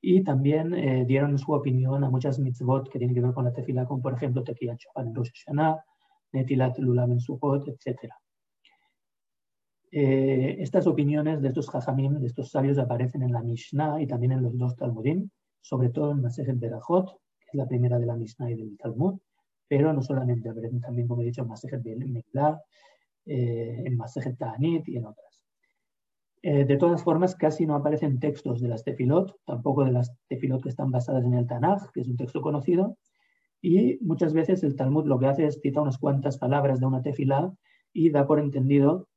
y 0.00 0.22
también 0.22 0.74
eh, 0.74 1.04
dieron 1.06 1.38
su 1.38 1.52
opinión 1.52 2.04
a 2.04 2.10
muchas 2.10 2.38
mitzvot 2.38 2.88
que 2.90 2.98
tienen 2.98 3.14
que 3.14 3.20
ver 3.20 3.32
con 3.32 3.44
la 3.44 3.52
tefila, 3.52 3.86
como 3.86 4.02
por 4.02 4.14
ejemplo 4.14 4.42
Tequila 4.42 4.76
Chopan 4.76 5.08
en 5.08 5.14
Rosh 5.14 5.30
Hashanah, 5.32 5.84
Netilat 6.32 6.78
Lulam 6.78 7.12
en 7.12 7.20
Sukkot, 7.20 7.68
etc. 7.68 8.12
Eh, 9.90 10.56
estas 10.60 10.86
opiniones 10.86 11.40
de 11.40 11.48
estos 11.48 11.68
hajamim, 11.74 12.18
de 12.20 12.26
estos 12.26 12.50
sabios, 12.50 12.78
aparecen 12.78 13.22
en 13.22 13.32
la 13.32 13.42
Mishnah 13.42 14.00
y 14.02 14.06
también 14.06 14.32
en 14.32 14.42
los 14.42 14.56
dos 14.58 14.76
Talmudim, 14.76 15.30
sobre 15.60 15.90
todo 15.90 16.12
en 16.12 16.22
Masejet 16.22 16.58
Berajot, 16.58 17.06
que 17.38 17.46
es 17.46 17.54
la 17.54 17.66
primera 17.66 17.98
de 17.98 18.06
la 18.06 18.16
Mishnah 18.16 18.50
y 18.50 18.56
del 18.56 18.76
Talmud, 18.76 19.18
pero 19.68 19.92
no 19.92 20.02
solamente, 20.02 20.48
aparecen 20.48 20.80
también, 20.80 21.08
como 21.08 21.22
he 21.22 21.26
dicho, 21.26 21.42
en 21.42 21.48
Masejet 21.48 21.82
Megillah, 21.82 22.60
eh, 23.26 23.82
en 23.84 23.96
Masejet 23.96 24.36
Ta'anit 24.38 24.88
y 24.88 24.96
en 24.96 25.06
otras. 25.06 25.35
Eh, 26.48 26.64
de 26.64 26.76
todas 26.76 27.02
formas, 27.02 27.34
casi 27.34 27.66
no 27.66 27.74
aparecen 27.74 28.20
textos 28.20 28.60
de 28.60 28.68
las 28.68 28.84
tefilot, 28.84 29.36
tampoco 29.46 29.84
de 29.84 29.90
las 29.90 30.16
tefilot 30.28 30.62
que 30.62 30.68
están 30.68 30.92
basadas 30.92 31.24
en 31.24 31.34
el 31.34 31.48
Tanaj, 31.48 31.90
que 31.92 32.02
es 32.02 32.06
un 32.06 32.16
texto 32.16 32.40
conocido, 32.40 32.98
y 33.60 33.98
muchas 34.00 34.32
veces 34.32 34.62
el 34.62 34.76
Talmud 34.76 35.06
lo 35.06 35.18
que 35.18 35.26
hace 35.26 35.44
es 35.44 35.58
citar 35.60 35.82
unas 35.82 35.98
cuantas 35.98 36.38
palabras 36.38 36.78
de 36.78 36.86
una 36.86 37.02
tefilá 37.02 37.52
y 37.92 38.10
da 38.10 38.28
por 38.28 38.38
entendido 38.38 39.08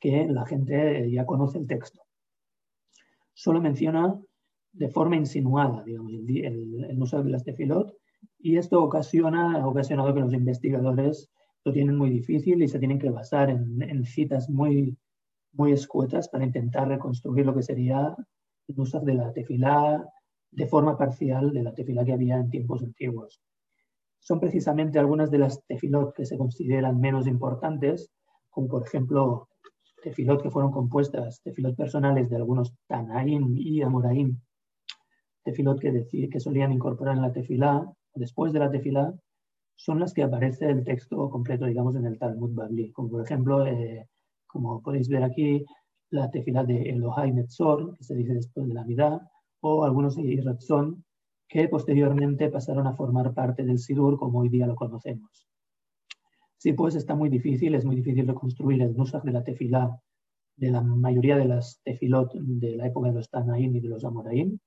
que 0.00 0.28
la 0.28 0.46
gente 0.46 1.10
ya 1.10 1.26
conoce 1.26 1.58
el 1.58 1.66
texto. 1.66 2.00
Solo 3.34 3.60
menciona 3.60 4.18
de 4.72 4.88
forma 4.88 5.16
insinuada, 5.16 5.84
digamos, 5.84 6.10
el, 6.10 6.96
uso 6.98 7.22
de 7.22 7.32
las 7.32 7.44
tefilot, 7.44 7.94
y 8.38 8.56
esto 8.56 8.82
ocasiona, 8.82 9.60
ha 9.60 9.66
ocasionado 9.66 10.14
que 10.14 10.20
los 10.20 10.32
investigadores 10.32 11.30
lo 11.66 11.72
tienen 11.74 11.98
muy 11.98 12.08
difícil 12.08 12.62
y 12.62 12.68
se 12.68 12.78
tienen 12.78 12.98
que 12.98 13.10
basar 13.10 13.50
en, 13.50 14.04
citas 14.06 14.48
muy, 14.48 14.96
muy 15.52 15.72
escuetas 15.72 16.28
para 16.28 16.44
intentar 16.44 16.88
reconstruir 16.88 17.46
lo 17.46 17.54
que 17.54 17.62
sería 17.62 18.14
el 18.68 18.80
uso 18.80 19.00
de 19.00 19.14
la 19.14 19.32
tefilá 19.32 20.04
de 20.50 20.66
forma 20.66 20.96
parcial 20.96 21.52
de 21.52 21.62
la 21.62 21.74
tefilá 21.74 22.04
que 22.04 22.12
había 22.12 22.36
en 22.36 22.50
tiempos 22.50 22.82
antiguos. 22.82 23.40
Son 24.18 24.38
precisamente 24.38 24.98
algunas 24.98 25.30
de 25.30 25.38
las 25.38 25.64
tefilot 25.66 26.14
que 26.14 26.26
se 26.26 26.36
consideran 26.36 27.00
menos 27.00 27.26
importantes, 27.26 28.10
como 28.50 28.68
por 28.68 28.86
ejemplo 28.86 29.48
tefilot 30.02 30.42
que 30.42 30.50
fueron 30.50 30.72
compuestas, 30.72 31.40
tefilot 31.42 31.76
personales 31.76 32.28
de 32.28 32.36
algunos 32.36 32.74
Tanaim 32.86 33.54
y 33.56 33.82
Amoraim 33.82 34.40
tefilot 35.44 35.80
que, 35.80 35.92
decir, 35.92 36.28
que 36.28 36.40
solían 36.40 36.72
incorporar 36.72 37.16
en 37.16 37.22
la 37.22 37.32
tefilá, 37.32 37.90
después 38.14 38.52
de 38.52 38.58
la 38.58 38.70
tefilá, 38.70 39.14
son 39.74 40.00
las 40.00 40.12
que 40.12 40.22
aparece 40.22 40.68
el 40.68 40.84
texto 40.84 41.30
completo, 41.30 41.64
digamos, 41.64 41.96
en 41.96 42.04
el 42.06 42.18
Talmud 42.18 42.54
Babli. 42.54 42.92
Como 42.92 43.10
por 43.10 43.22
ejemplo, 43.24 43.66
eh, 43.66 44.06
como 44.52 44.82
podéis 44.82 45.08
ver 45.08 45.22
aquí, 45.22 45.64
la 46.10 46.30
tefilá 46.30 46.64
de 46.64 46.82
Elohai 46.90 47.32
Metzor, 47.32 47.96
que 47.96 48.04
se 48.04 48.14
dice 48.14 48.34
después 48.34 48.66
de 48.66 48.74
la 48.74 48.84
Midah, 48.84 49.20
o 49.60 49.84
algunos 49.84 50.16
de 50.16 50.40
Ratzon, 50.44 51.04
que 51.48 51.68
posteriormente 51.68 52.48
pasaron 52.48 52.86
a 52.86 52.94
formar 52.94 53.34
parte 53.34 53.64
del 53.64 53.78
Sidur 53.78 54.18
como 54.18 54.40
hoy 54.40 54.48
día 54.48 54.66
lo 54.66 54.76
conocemos. 54.76 55.48
Sí, 56.56 56.72
pues 56.74 56.94
está 56.94 57.14
muy 57.14 57.28
difícil, 57.28 57.74
es 57.74 57.84
muy 57.84 57.96
difícil 57.96 58.26
reconstruir 58.26 58.82
el 58.82 58.96
nusach 58.96 59.24
de 59.24 59.32
la 59.32 59.42
tefilá 59.42 60.00
de 60.56 60.70
la 60.70 60.82
mayoría 60.82 61.36
de 61.36 61.46
las 61.46 61.80
tefilot 61.84 62.34
de 62.34 62.76
la 62.76 62.86
época 62.86 63.08
de 63.08 63.14
los 63.14 63.30
Tanaim 63.30 63.74
y 63.74 63.80
de 63.80 63.88
los 63.88 64.04
Amoraim, 64.04 64.58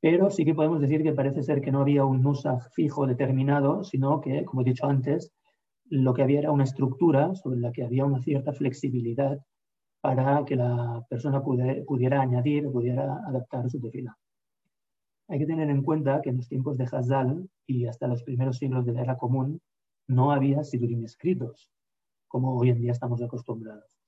pero 0.00 0.30
sí 0.30 0.44
que 0.44 0.54
podemos 0.54 0.80
decir 0.80 1.02
que 1.02 1.12
parece 1.12 1.42
ser 1.42 1.60
que 1.60 1.70
no 1.70 1.80
había 1.80 2.04
un 2.04 2.22
nusach 2.22 2.62
fijo 2.72 3.06
determinado, 3.06 3.84
sino 3.84 4.20
que, 4.20 4.44
como 4.44 4.62
he 4.62 4.64
dicho 4.64 4.86
antes, 4.86 5.32
lo 5.90 6.14
que 6.14 6.22
había 6.22 6.40
era 6.40 6.52
una 6.52 6.64
estructura 6.64 7.34
sobre 7.34 7.60
la 7.60 7.72
que 7.72 7.84
había 7.84 8.04
una 8.04 8.20
cierta 8.20 8.52
flexibilidad 8.52 9.38
para 10.00 10.44
que 10.44 10.56
la 10.56 11.04
persona 11.08 11.42
pudiera, 11.42 12.20
añadir 12.20 12.66
o 12.66 12.72
pudiera 12.72 13.16
adaptar 13.26 13.68
su 13.70 13.80
tefila. 13.80 14.16
Hay 15.28 15.40
que 15.40 15.46
tener 15.46 15.68
en 15.70 15.82
cuenta 15.82 16.20
que 16.22 16.30
en 16.30 16.36
los 16.36 16.48
tiempos 16.48 16.76
de 16.76 16.84
Hazal 16.84 17.48
y 17.66 17.86
hasta 17.86 18.06
los 18.06 18.22
primeros 18.22 18.58
siglos 18.58 18.86
de 18.86 18.92
la 18.92 19.02
era 19.02 19.16
común 19.16 19.60
no 20.06 20.30
había 20.30 20.62
sidurim 20.62 21.04
escritos, 21.04 21.72
como 22.28 22.56
hoy 22.56 22.70
en 22.70 22.80
día 22.80 22.92
estamos 22.92 23.20
acostumbrados. 23.22 23.98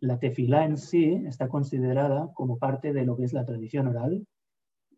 La 0.00 0.18
tefilá 0.18 0.64
en 0.64 0.76
sí 0.76 1.22
está 1.26 1.48
considerada 1.48 2.30
como 2.34 2.58
parte 2.58 2.92
de 2.92 3.04
lo 3.04 3.16
que 3.16 3.24
es 3.24 3.32
la 3.32 3.46
tradición 3.46 3.86
oral, 3.88 4.26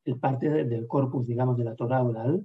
el 0.05 0.19
parte 0.19 0.49
del 0.65 0.87
corpus, 0.89 1.27
digamos, 1.27 1.57
de 1.57 1.65
la 1.65 1.77
Torah 1.77 2.03
oral, 2.03 2.45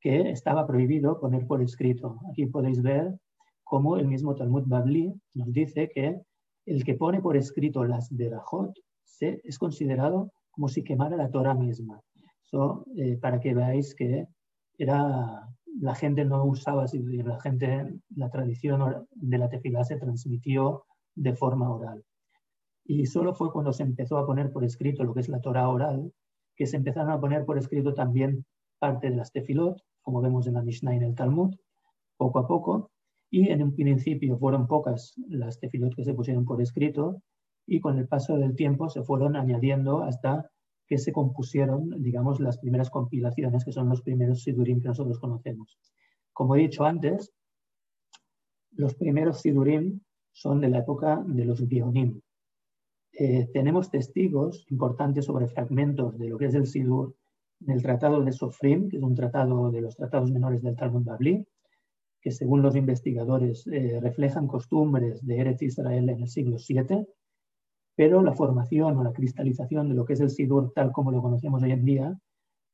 que 0.00 0.30
estaba 0.30 0.66
prohibido 0.66 1.20
poner 1.20 1.46
por 1.46 1.62
escrito. 1.62 2.18
Aquí 2.30 2.46
podéis 2.46 2.82
ver 2.82 3.18
cómo 3.64 3.96
el 3.96 4.06
mismo 4.06 4.34
Talmud 4.34 4.64
Babli 4.66 5.12
nos 5.34 5.52
dice 5.52 5.90
que 5.94 6.20
el 6.66 6.84
que 6.84 6.94
pone 6.94 7.20
por 7.20 7.36
escrito 7.36 7.84
las 7.84 8.08
berajot 8.10 8.72
se, 9.04 9.40
es 9.44 9.58
considerado 9.58 10.32
como 10.50 10.68
si 10.68 10.82
quemara 10.82 11.16
la 11.16 11.30
Torah 11.30 11.54
misma. 11.54 12.00
Eh, 12.96 13.16
para 13.18 13.38
que 13.38 13.54
veáis 13.54 13.94
que 13.94 14.26
era, 14.76 15.48
la 15.80 15.94
gente 15.94 16.24
no 16.24 16.44
usaba 16.44 16.86
la 16.92 17.40
gente, 17.40 17.94
la 18.16 18.28
tradición 18.30 19.06
de 19.12 19.38
la 19.38 19.48
tefilá 19.48 19.84
se 19.84 19.96
transmitió 19.96 20.84
de 21.14 21.34
forma 21.34 21.70
oral. 21.70 22.04
Y 22.84 23.06
solo 23.06 23.34
fue 23.34 23.52
cuando 23.52 23.72
se 23.72 23.84
empezó 23.84 24.18
a 24.18 24.26
poner 24.26 24.50
por 24.50 24.64
escrito 24.64 25.04
lo 25.04 25.14
que 25.14 25.20
es 25.20 25.28
la 25.28 25.40
Torah 25.40 25.68
oral, 25.68 26.12
que 26.56 26.66
se 26.66 26.76
empezaron 26.76 27.12
a 27.12 27.20
poner 27.20 27.44
por 27.44 27.56
escrito 27.56 27.94
también 27.94 28.44
parte 28.80 29.10
de 29.10 29.16
las 29.16 29.30
tefilot, 29.30 29.80
como 30.10 30.22
vemos 30.22 30.48
en 30.48 30.54
la 30.54 30.62
Mishnah 30.62 30.92
y 30.94 30.96
en 30.96 31.04
el 31.04 31.14
Talmud, 31.14 31.54
poco 32.16 32.40
a 32.40 32.48
poco, 32.48 32.90
y 33.30 33.48
en 33.48 33.62
un 33.62 33.76
principio 33.76 34.36
fueron 34.38 34.66
pocas 34.66 35.14
las 35.28 35.60
tefilot 35.60 35.94
que 35.94 36.02
se 36.02 36.14
pusieron 36.14 36.44
por 36.44 36.60
escrito 36.60 37.22
y 37.64 37.78
con 37.78 37.96
el 37.96 38.08
paso 38.08 38.36
del 38.36 38.56
tiempo 38.56 38.88
se 38.88 39.04
fueron 39.04 39.36
añadiendo 39.36 40.02
hasta 40.02 40.50
que 40.88 40.98
se 40.98 41.12
compusieron, 41.12 42.02
digamos, 42.02 42.40
las 42.40 42.58
primeras 42.58 42.90
compilaciones, 42.90 43.64
que 43.64 43.70
son 43.70 43.88
los 43.88 44.02
primeros 44.02 44.42
sidurim 44.42 44.80
que 44.80 44.88
nosotros 44.88 45.20
conocemos. 45.20 45.78
Como 46.32 46.56
he 46.56 46.58
dicho 46.62 46.84
antes, 46.84 47.32
los 48.72 48.96
primeros 48.96 49.40
sidurim 49.40 50.00
son 50.32 50.60
de 50.60 50.70
la 50.70 50.78
época 50.78 51.22
de 51.24 51.44
los 51.44 51.68
Bionim. 51.68 52.20
Eh, 53.12 53.48
tenemos 53.52 53.90
testigos 53.92 54.66
importantes 54.70 55.26
sobre 55.26 55.46
fragmentos 55.46 56.18
de 56.18 56.28
lo 56.30 56.36
que 56.36 56.46
es 56.46 56.54
el 56.54 56.66
sidur 56.66 57.14
en 57.66 57.70
el 57.70 57.82
Tratado 57.82 58.22
de 58.22 58.32
Sofrim, 58.32 58.88
que 58.88 58.96
es 58.96 59.02
un 59.02 59.14
tratado 59.14 59.70
de 59.70 59.80
los 59.80 59.96
tratados 59.96 60.30
menores 60.30 60.62
del 60.62 60.76
Talmud 60.76 61.04
Babli, 61.04 61.46
que 62.20 62.30
según 62.30 62.62
los 62.62 62.76
investigadores 62.76 63.66
eh, 63.66 63.98
reflejan 64.00 64.46
costumbres 64.46 65.24
de 65.24 65.38
Eretz 65.38 65.62
Israel 65.62 66.08
en 66.08 66.20
el 66.20 66.28
siglo 66.28 66.56
VII, 66.56 67.06
pero 67.94 68.22
la 68.22 68.32
formación 68.32 68.96
o 68.96 69.04
la 69.04 69.12
cristalización 69.12 69.88
de 69.88 69.94
lo 69.94 70.04
que 70.04 70.14
es 70.14 70.20
el 70.20 70.30
Sidur 70.30 70.72
tal 70.74 70.92
como 70.92 71.10
lo 71.10 71.22
conocemos 71.22 71.62
hoy 71.62 71.72
en 71.72 71.84
día 71.84 72.18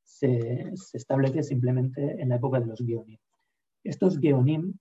se, 0.04 0.72
establece 0.92 1.42
simplemente 1.42 2.20
en 2.20 2.28
la 2.28 2.36
época 2.36 2.60
de 2.60 2.66
los 2.66 2.80
Geonim. 2.80 3.18
Estos 3.82 4.18
Geonim 4.18 4.74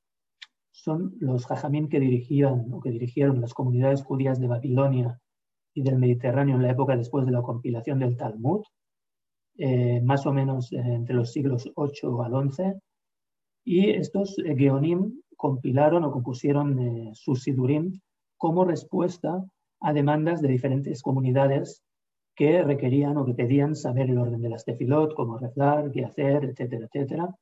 son 0.72 1.16
los 1.20 1.46
Jajamim 1.46 1.90
que 1.90 2.00
dirigían 2.00 2.72
o 2.72 2.80
que 2.80 2.92
dirigieron 2.92 3.42
las 3.42 3.54
comunidades 3.54 4.04
judías 4.04 4.40
de 4.40 4.48
Babilonia 4.48 5.20
y 5.74 5.82
del 5.82 5.98
Mediterráneo 5.98 6.56
en 6.56 6.64
la 6.64 6.72
época 6.72 6.96
después 6.96 7.26
de 7.26 7.32
la 7.32 7.42
compilación 7.42 8.00
del 8.00 8.18
Talmud, 8.18 8.64
eh, 9.58 10.02
más 10.02 10.26
o 10.26 10.34
menos 10.34 10.72
eh, 10.74 10.78
entre 10.80 11.16
los 11.16 11.32
siglos 11.32 11.72
8 11.76 12.24
al 12.24 12.34
11, 12.34 12.74
y 13.64 13.90
estos 13.92 14.38
eh, 14.40 14.56
Geonim 14.58 15.22
compilaron 15.38 16.04
o 16.04 16.12
compusieron 16.12 17.14
sus 17.14 17.44
Sidurim 17.44 18.00
como 18.38 18.66
respuesta 18.66 19.44
a 19.80 19.94
demandas 19.94 20.42
de 20.42 20.50
diferentes 20.50 21.02
comunidades 21.02 21.84
que 22.36 22.64
requerían 22.64 23.18
o 23.18 23.26
que 23.26 23.34
pedían 23.34 23.76
saber 23.76 24.10
el 24.10 24.18
orden 24.18 24.42
de 24.42 24.50
las 24.50 24.66
tefilot, 24.66 25.14
cómo 25.16 25.38
rezar, 25.38 25.92
qué 25.92 26.06
hacer, 26.06 26.46
etcétera, 26.46 26.86
etcétera. 26.86 27.36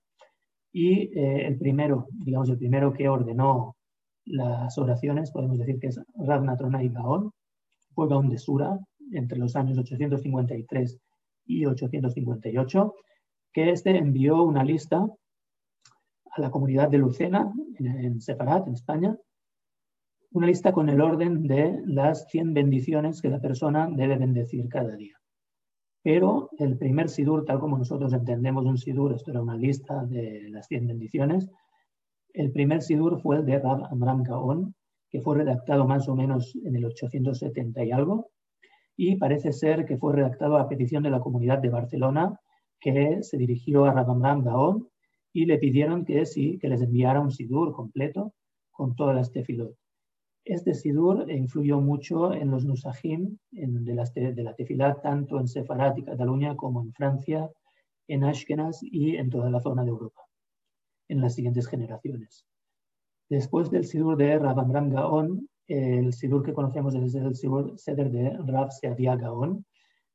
Y 0.71 1.11
el 1.19 1.57
primero, 1.57 2.07
digamos, 2.11 2.49
el 2.49 2.57
primero 2.57 2.93
que 2.93 3.07
ordenó 3.07 3.75
las 4.25 4.75
oraciones, 4.77 5.31
podemos 5.31 5.59
decir 5.59 5.79
que 5.79 5.87
es 5.87 5.99
Rav 6.15 6.43
Natronai 6.43 6.89
Gaon, 6.89 7.31
fue 7.93 8.07
Gaon 8.07 8.29
de 8.29 8.39
Sura, 8.39 8.79
entre 9.11 9.37
los 9.37 9.55
años 9.55 9.77
853 9.77 10.99
y 11.45 11.65
858, 11.65 12.93
que 13.51 13.69
este 13.69 13.97
envió 13.97 14.43
una 14.43 14.63
lista 14.63 15.05
a 16.35 16.41
la 16.41 16.49
comunidad 16.49 16.89
de 16.89 16.97
Lucena, 16.97 17.53
en, 17.77 18.19
Separat, 18.19 18.67
en 18.67 18.73
España, 18.73 19.17
una 20.31 20.47
lista 20.47 20.71
con 20.71 20.89
el 20.89 20.99
orden 20.99 21.43
de 21.43 21.79
las 21.85 22.27
100 22.29 22.53
bendiciones 22.53 23.21
que 23.21 23.29
la 23.29 23.39
persona 23.39 23.87
debe 23.91 24.17
bendecir 24.17 24.67
cada 24.67 24.95
día. 24.95 25.15
Pero 26.01 26.49
el 26.57 26.77
primer 26.77 27.09
sidur, 27.09 27.45
tal 27.45 27.59
como 27.59 27.77
nosotros 27.77 28.11
entendemos 28.13 28.65
un 28.65 28.77
sidur, 28.77 29.13
esto 29.13 29.31
era 29.31 29.41
una 29.41 29.55
lista 29.55 30.03
de 30.05 30.49
las 30.49 30.67
100 30.67 30.87
bendiciones, 30.87 31.49
el 32.33 32.51
primer 32.51 32.81
sidur 32.81 33.21
fue 33.21 33.37
el 33.37 33.45
de 33.45 33.59
Rab 33.59 33.85
Amram 33.91 34.23
Gaon, 34.23 34.73
que 35.09 35.21
fue 35.21 35.37
redactado 35.37 35.85
más 35.85 36.09
o 36.09 36.15
menos 36.15 36.55
en 36.65 36.75
el 36.75 36.85
870 36.85 37.83
y 37.85 37.91
algo, 37.91 38.31
y 38.95 39.15
parece 39.15 39.51
ser 39.51 39.85
que 39.85 39.97
fue 39.97 40.13
redactado 40.13 40.57
a 40.57 40.69
petición 40.69 41.03
de 41.03 41.09
la 41.09 41.19
comunidad 41.19 41.59
de 41.59 41.69
Barcelona, 41.69 42.39
que 42.79 43.23
se 43.23 43.37
dirigió 43.37 43.85
a 43.85 43.93
Rab 43.93 44.11
Amram 44.11 44.43
Gaon 44.43 44.87
y 45.31 45.45
le 45.45 45.57
pidieron 45.57 46.05
que 46.05 46.25
sí, 46.25 46.59
que 46.59 46.69
les 46.69 46.81
enviara 46.81 47.21
un 47.21 47.31
sidur 47.31 47.73
completo 47.73 48.33
con 48.71 48.95
todas 48.95 49.15
las 49.15 49.31
tefilot. 49.31 49.75
Este 50.45 50.73
sidur 50.73 51.31
influyó 51.31 51.79
mucho 51.79 52.33
en 52.33 52.51
los 52.51 52.65
nusajim 52.65 53.37
de, 53.51 53.93
las, 53.95 54.13
de 54.13 54.43
la 54.43 54.53
tefilá, 54.53 54.99
tanto 55.01 55.39
en 55.39 55.47
Sefarad 55.47 55.95
y 55.95 56.03
Cataluña 56.03 56.55
como 56.57 56.81
en 56.81 56.91
Francia, 56.91 57.49
en 58.07 58.25
Ashkenaz 58.25 58.79
y 58.83 59.15
en 59.15 59.29
toda 59.29 59.49
la 59.49 59.61
zona 59.61 59.83
de 59.83 59.89
Europa, 59.89 60.21
en 61.07 61.21
las 61.21 61.35
siguientes 61.35 61.67
generaciones. 61.67 62.45
Después 63.29 63.71
del 63.71 63.85
sidur 63.85 64.17
de 64.17 64.37
Rab 64.37 64.59
Amram 64.59 64.89
Gaon, 64.89 65.47
el 65.67 66.13
sidur 66.13 66.43
que 66.43 66.53
conocemos 66.53 66.95
es 66.95 67.15
el 67.15 67.35
sidur 67.35 67.77
Seder 67.77 68.11
de 68.11 68.37
Rab 68.45 68.71
Seadia 68.71 69.15
Gaon, 69.15 69.65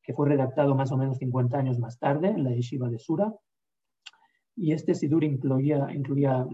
que 0.03 0.15
fue 0.15 0.29
redactado 0.29 0.75
más 0.75 0.91
o 0.93 0.97
menos 0.97 1.19
50 1.19 1.59
años 1.59 1.79
más 1.79 1.99
tarde 1.99 2.29
en 2.29 2.45
la 2.45 2.51
yeshiva 2.51 2.89
de 2.89 2.99
Sura, 2.99 3.35
y 4.61 4.73
este 4.73 4.95
Sidur 4.95 5.23
incluía, 5.23 5.87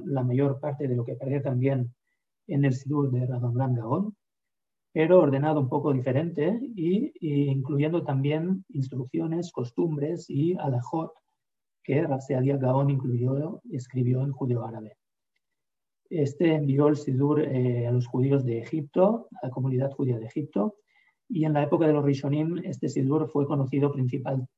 la 0.05 0.23
mayor 0.23 0.61
parte 0.61 0.87
de 0.87 0.95
lo 0.95 1.05
que 1.05 1.13
aparece 1.13 1.41
también 1.41 1.95
en 2.47 2.65
el 2.67 2.75
Sidur 2.75 3.11
de 3.11 3.27
Radon 3.27 3.55
Gaon, 3.55 4.15
pero 4.93 5.21
ordenado 5.21 5.61
un 5.61 5.71
poco 5.71 5.93
diferente 5.93 6.61
y, 6.77 7.13
incluyendo 7.51 8.05
también 8.05 8.65
instrucciones, 8.69 9.51
costumbres 9.51 10.29
y 10.29 10.55
alajot 10.59 11.13
que 11.83 12.03
Rabseadia 12.03 12.59
Gaon 12.59 12.91
incluyó, 12.91 13.63
escribió 13.71 14.23
en 14.23 14.33
judío-árabe. 14.33 14.99
Este 16.11 16.55
envió 16.55 16.89
el 16.89 16.97
Sidur 16.97 17.41
eh, 17.41 17.87
a 17.87 17.93
los 17.93 18.07
judíos 18.07 18.45
de 18.45 18.59
Egipto, 18.59 19.29
a 19.43 19.47
la 19.47 19.51
comunidad 19.51 19.91
judía 19.93 20.19
de 20.19 20.27
Egipto, 20.27 20.77
y 21.29 21.45
en 21.45 21.55
la 21.55 21.63
época 21.63 21.87
de 21.87 21.93
los 21.93 22.05
Rishonim 22.05 22.59
este 22.65 22.89
Sidur 22.89 23.29
fue 23.29 23.47
conocido 23.47 23.91
principalmente 23.91 24.49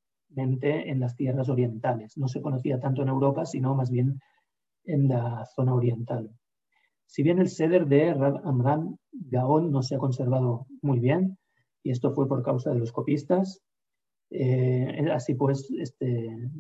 en 0.91 1.01
las 1.01 1.15
tierras 1.17 1.49
orientales. 1.49 2.17
No 2.17 2.29
se 2.29 2.43
conocía 2.43 2.81
tanto 2.81 3.03
en 3.03 3.09
Europa, 3.09 3.47
sino 3.47 3.75
más 3.75 3.91
bien 3.91 4.21
en 4.85 5.09
la 5.09 5.47
zona 5.55 5.75
oriental. 5.75 6.31
Si 7.07 7.23
bien 7.23 7.39
el 7.39 7.49
ceder 7.49 7.87
de 7.87 8.13
Rab 8.15 8.41
Amram 8.45 8.97
Gaon 9.13 9.71
no 9.71 9.83
se 9.83 9.95
ha 9.95 9.99
conservado 9.99 10.67
muy 10.83 10.99
bien, 10.99 11.39
y 11.83 11.91
esto 11.91 12.13
fue 12.13 12.27
por 12.27 12.43
causa 12.43 12.71
de 12.71 12.81
los 12.81 12.91
copistas, 12.91 13.63
eh, 14.31 15.09
así 15.13 15.35
pues, 15.35 15.71
este, 15.79 16.51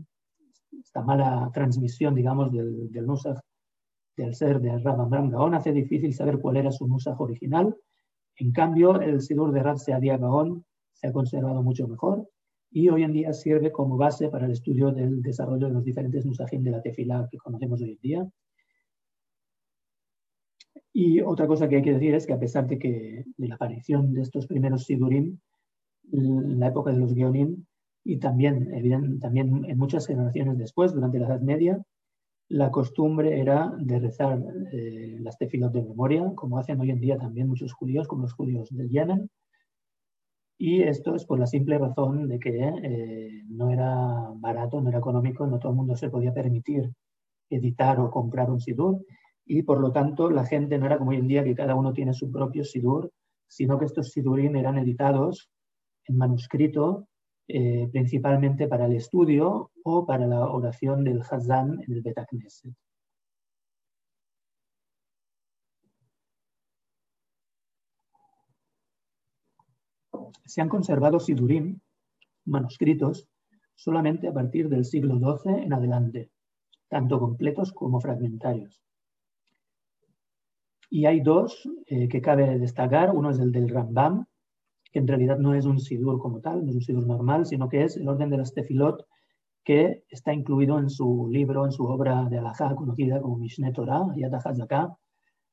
esta 0.80 1.02
mala 1.02 1.50
transmisión, 1.52 2.14
digamos, 2.14 2.52
del, 2.52 2.92
del 2.92 3.06
del 4.16 4.34
ser 4.34 4.60
de 4.60 4.78
Rab 4.78 5.00
Amram 5.00 5.30
Gaon, 5.30 5.54
hace 5.54 5.72
difícil 5.72 6.14
saber 6.14 6.38
cuál 6.38 6.56
era 6.56 6.70
su 6.70 6.86
Nusach 6.86 7.20
original. 7.20 7.76
En 8.36 8.52
cambio, 8.52 9.00
el 9.00 9.20
Sidur 9.20 9.52
de 9.52 9.62
Rab 9.62 9.78
Seadia 9.78 10.16
Gaon 10.16 10.64
se 10.92 11.08
ha 11.08 11.12
conservado 11.12 11.62
mucho 11.62 11.86
mejor 11.86 12.28
y 12.70 12.88
hoy 12.88 13.04
en 13.04 13.12
día 13.12 13.32
sirve 13.32 13.70
como 13.72 13.96
base 13.96 14.28
para 14.28 14.46
el 14.46 14.52
estudio 14.52 14.90
del 14.90 15.22
desarrollo 15.22 15.68
de 15.68 15.74
los 15.74 15.84
diferentes 15.84 16.26
nusajim 16.26 16.62
de 16.62 16.70
la 16.70 16.82
tefilá 16.82 17.28
que 17.30 17.38
conocemos 17.38 17.80
hoy 17.80 17.92
en 17.92 17.98
día. 18.00 18.28
Y 20.92 21.20
otra 21.20 21.46
cosa 21.46 21.68
que 21.68 21.76
hay 21.76 21.82
que 21.82 21.92
decir 21.92 22.14
es 22.14 22.26
que 22.26 22.32
a 22.32 22.38
pesar 22.38 22.66
de 22.66 22.78
que 22.78 23.24
de 23.36 23.48
la 23.48 23.56
aparición 23.56 24.14
de 24.14 24.22
estos 24.22 24.46
primeros 24.46 24.84
sidurim, 24.84 25.38
la 26.10 26.68
época 26.68 26.90
de 26.90 26.98
los 26.98 27.14
geonim, 27.14 27.64
y 28.02 28.18
también 28.18 28.70
en 28.72 29.78
muchas 29.78 30.06
generaciones 30.06 30.56
después, 30.56 30.94
durante 30.94 31.18
la 31.18 31.26
Edad 31.26 31.40
Media, 31.40 31.82
la 32.48 32.70
costumbre 32.70 33.40
era 33.40 33.72
de 33.78 33.98
rezar 33.98 34.38
eh, 34.72 35.16
las 35.20 35.36
tefilot 35.36 35.72
de 35.72 35.82
memoria, 35.82 36.32
como 36.34 36.58
hacen 36.58 36.80
hoy 36.80 36.90
en 36.90 37.00
día 37.00 37.18
también 37.18 37.48
muchos 37.48 37.72
judíos, 37.72 38.06
como 38.06 38.22
los 38.22 38.34
judíos 38.34 38.68
del 38.70 38.88
Yemen. 38.88 39.28
Y 40.58 40.82
esto 40.82 41.14
es 41.14 41.26
por 41.26 41.38
la 41.38 41.46
simple 41.46 41.78
razón 41.78 42.28
de 42.28 42.38
que 42.38 42.68
eh, 42.82 43.42
no 43.48 43.70
era 43.70 44.30
barato, 44.36 44.80
no 44.80 44.88
era 44.88 44.98
económico, 44.98 45.46
no 45.46 45.58
todo 45.58 45.72
el 45.72 45.76
mundo 45.76 45.96
se 45.96 46.08
podía 46.08 46.32
permitir 46.32 46.90
editar 47.50 48.00
o 48.00 48.10
comprar 48.10 48.50
un 48.50 48.60
sidur. 48.60 49.04
Y 49.44 49.62
por 49.62 49.80
lo 49.80 49.92
tanto, 49.92 50.30
la 50.30 50.44
gente 50.44 50.78
no 50.78 50.86
era 50.86 50.98
como 50.98 51.10
hoy 51.10 51.18
en 51.18 51.28
día 51.28 51.44
que 51.44 51.54
cada 51.54 51.74
uno 51.74 51.92
tiene 51.92 52.14
su 52.14 52.30
propio 52.30 52.64
sidur, 52.64 53.12
sino 53.48 53.78
que 53.78 53.84
estos 53.84 54.10
sidurim 54.12 54.56
eran 54.56 54.78
editados 54.78 55.50
en 56.06 56.16
manuscrito 56.16 57.08
eh, 57.48 57.88
principalmente 57.92 58.66
para 58.66 58.86
el 58.86 58.94
estudio 58.94 59.70
o 59.84 60.04
para 60.04 60.26
la 60.26 60.48
oración 60.48 61.04
del 61.04 61.22
Hazan 61.22 61.80
en 61.86 61.92
el 61.92 62.02
Betacneset. 62.02 62.74
Se 70.44 70.60
han 70.60 70.68
conservado 70.68 71.20
sidurim, 71.20 71.78
manuscritos, 72.46 73.28
solamente 73.74 74.26
a 74.26 74.32
partir 74.32 74.68
del 74.68 74.84
siglo 74.84 75.18
XII 75.18 75.62
en 75.62 75.72
adelante, 75.72 76.30
tanto 76.88 77.20
completos 77.20 77.72
como 77.72 78.00
fragmentarios. 78.00 78.82
Y 80.90 81.06
hay 81.06 81.20
dos 81.20 81.68
eh, 81.86 82.08
que 82.08 82.20
cabe 82.20 82.58
destacar. 82.58 83.14
Uno 83.14 83.30
es 83.30 83.38
el 83.38 83.52
del 83.52 83.68
Rambam, 83.68 84.26
que 84.92 84.98
en 84.98 85.08
realidad 85.08 85.38
no 85.38 85.54
es 85.54 85.64
un 85.66 85.78
sidur 85.78 86.18
como 86.18 86.40
tal, 86.40 86.64
no 86.64 86.70
es 86.70 86.76
un 86.76 86.82
sidur 86.82 87.06
normal, 87.06 87.46
sino 87.46 87.68
que 87.68 87.84
es 87.84 87.96
el 87.96 88.08
orden 88.08 88.30
de 88.30 88.38
las 88.38 88.52
tefilot 88.54 89.06
que 89.64 90.04
está 90.08 90.32
incluido 90.32 90.78
en 90.78 90.88
su 90.88 91.28
libro, 91.30 91.64
en 91.64 91.72
su 91.72 91.84
obra 91.84 92.28
de 92.30 92.38
alajá 92.38 92.74
conocida 92.76 93.20
como 93.20 93.36
Mishneh 93.38 93.72
Torah, 93.72 94.06
Yad 94.14 94.32
HaZaká. 94.34 94.96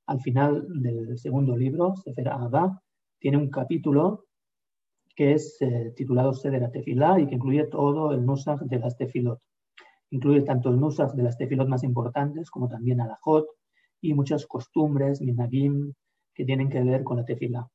Al 0.05 0.21
final 0.21 0.67
del 0.81 1.17
segundo 1.17 1.57
libro, 1.57 1.95
Sefer 1.95 2.29
Ahava, 2.29 2.79
tiene 3.17 3.37
un 3.37 3.49
capítulo 3.49 4.25
que 5.15 5.33
es 5.33 5.57
eh, 5.61 5.93
titulado 5.95 6.33
Seder 6.33 6.69
Tefilá 6.71 7.19
y 7.19 7.27
que 7.27 7.35
incluye 7.35 7.65
todo 7.67 8.11
el 8.11 8.25
nusach 8.25 8.59
de 8.61 8.79
las 8.79 8.97
tefilot. 8.97 9.39
Incluye 10.11 10.41
tanto 10.41 10.69
el 10.69 10.79
nusach 10.79 11.13
de 11.13 11.23
las 11.23 11.37
tefilot 11.37 11.67
más 11.67 11.83
importantes 11.83 12.49
como 12.49 12.67
también 12.67 13.01
alajot 13.01 13.47
y 14.01 14.13
muchas 14.13 14.45
costumbres, 14.45 15.21
minagim, 15.21 15.93
que 16.33 16.45
tienen 16.45 16.69
que 16.69 16.83
ver 16.83 17.03
con 17.03 17.17
la 17.17 17.25
tefilá. 17.25 17.67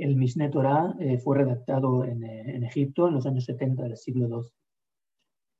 El 0.00 0.16
Mishneh 0.16 0.48
Torah 0.48 0.96
eh, 0.98 1.18
fue 1.18 1.36
redactado 1.36 2.04
eh, 2.04 2.10
en, 2.10 2.64
Egipto 2.64 3.08
en 3.08 3.14
los 3.14 3.26
años 3.26 3.44
70 3.44 3.82
del 3.82 3.96
siglo 3.98 4.28
XII. 4.28 4.50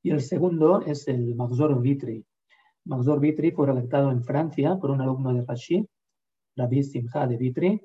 Y 0.02 0.10
el 0.10 0.22
segundo 0.22 0.80
es 0.80 1.06
el 1.08 1.34
Magzor 1.34 1.78
Vitri. 1.82 2.24
Magzor 2.86 3.20
Vitri 3.20 3.50
fue 3.50 3.66
redactado 3.66 4.10
en 4.10 4.24
Francia 4.24 4.78
por 4.80 4.90
un 4.90 5.02
alumno 5.02 5.34
de 5.34 5.44
Rashi, 5.44 5.86
Rabbi 6.56 6.82
Simcha 6.82 7.26
de 7.26 7.36
Vitri, 7.36 7.82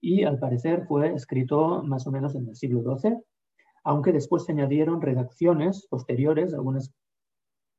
y 0.00 0.22
al 0.22 0.38
parecer 0.38 0.86
fue 0.86 1.12
escrito 1.14 1.82
más 1.82 2.06
o 2.06 2.12
menos 2.12 2.36
en 2.36 2.48
el 2.48 2.54
siglo 2.54 2.96
XII, 2.96 3.16
aunque 3.82 4.12
después 4.12 4.44
se 4.44 4.52
añadieron 4.52 5.02
redacciones 5.02 5.88
posteriores, 5.88 6.54
algunas 6.54 6.94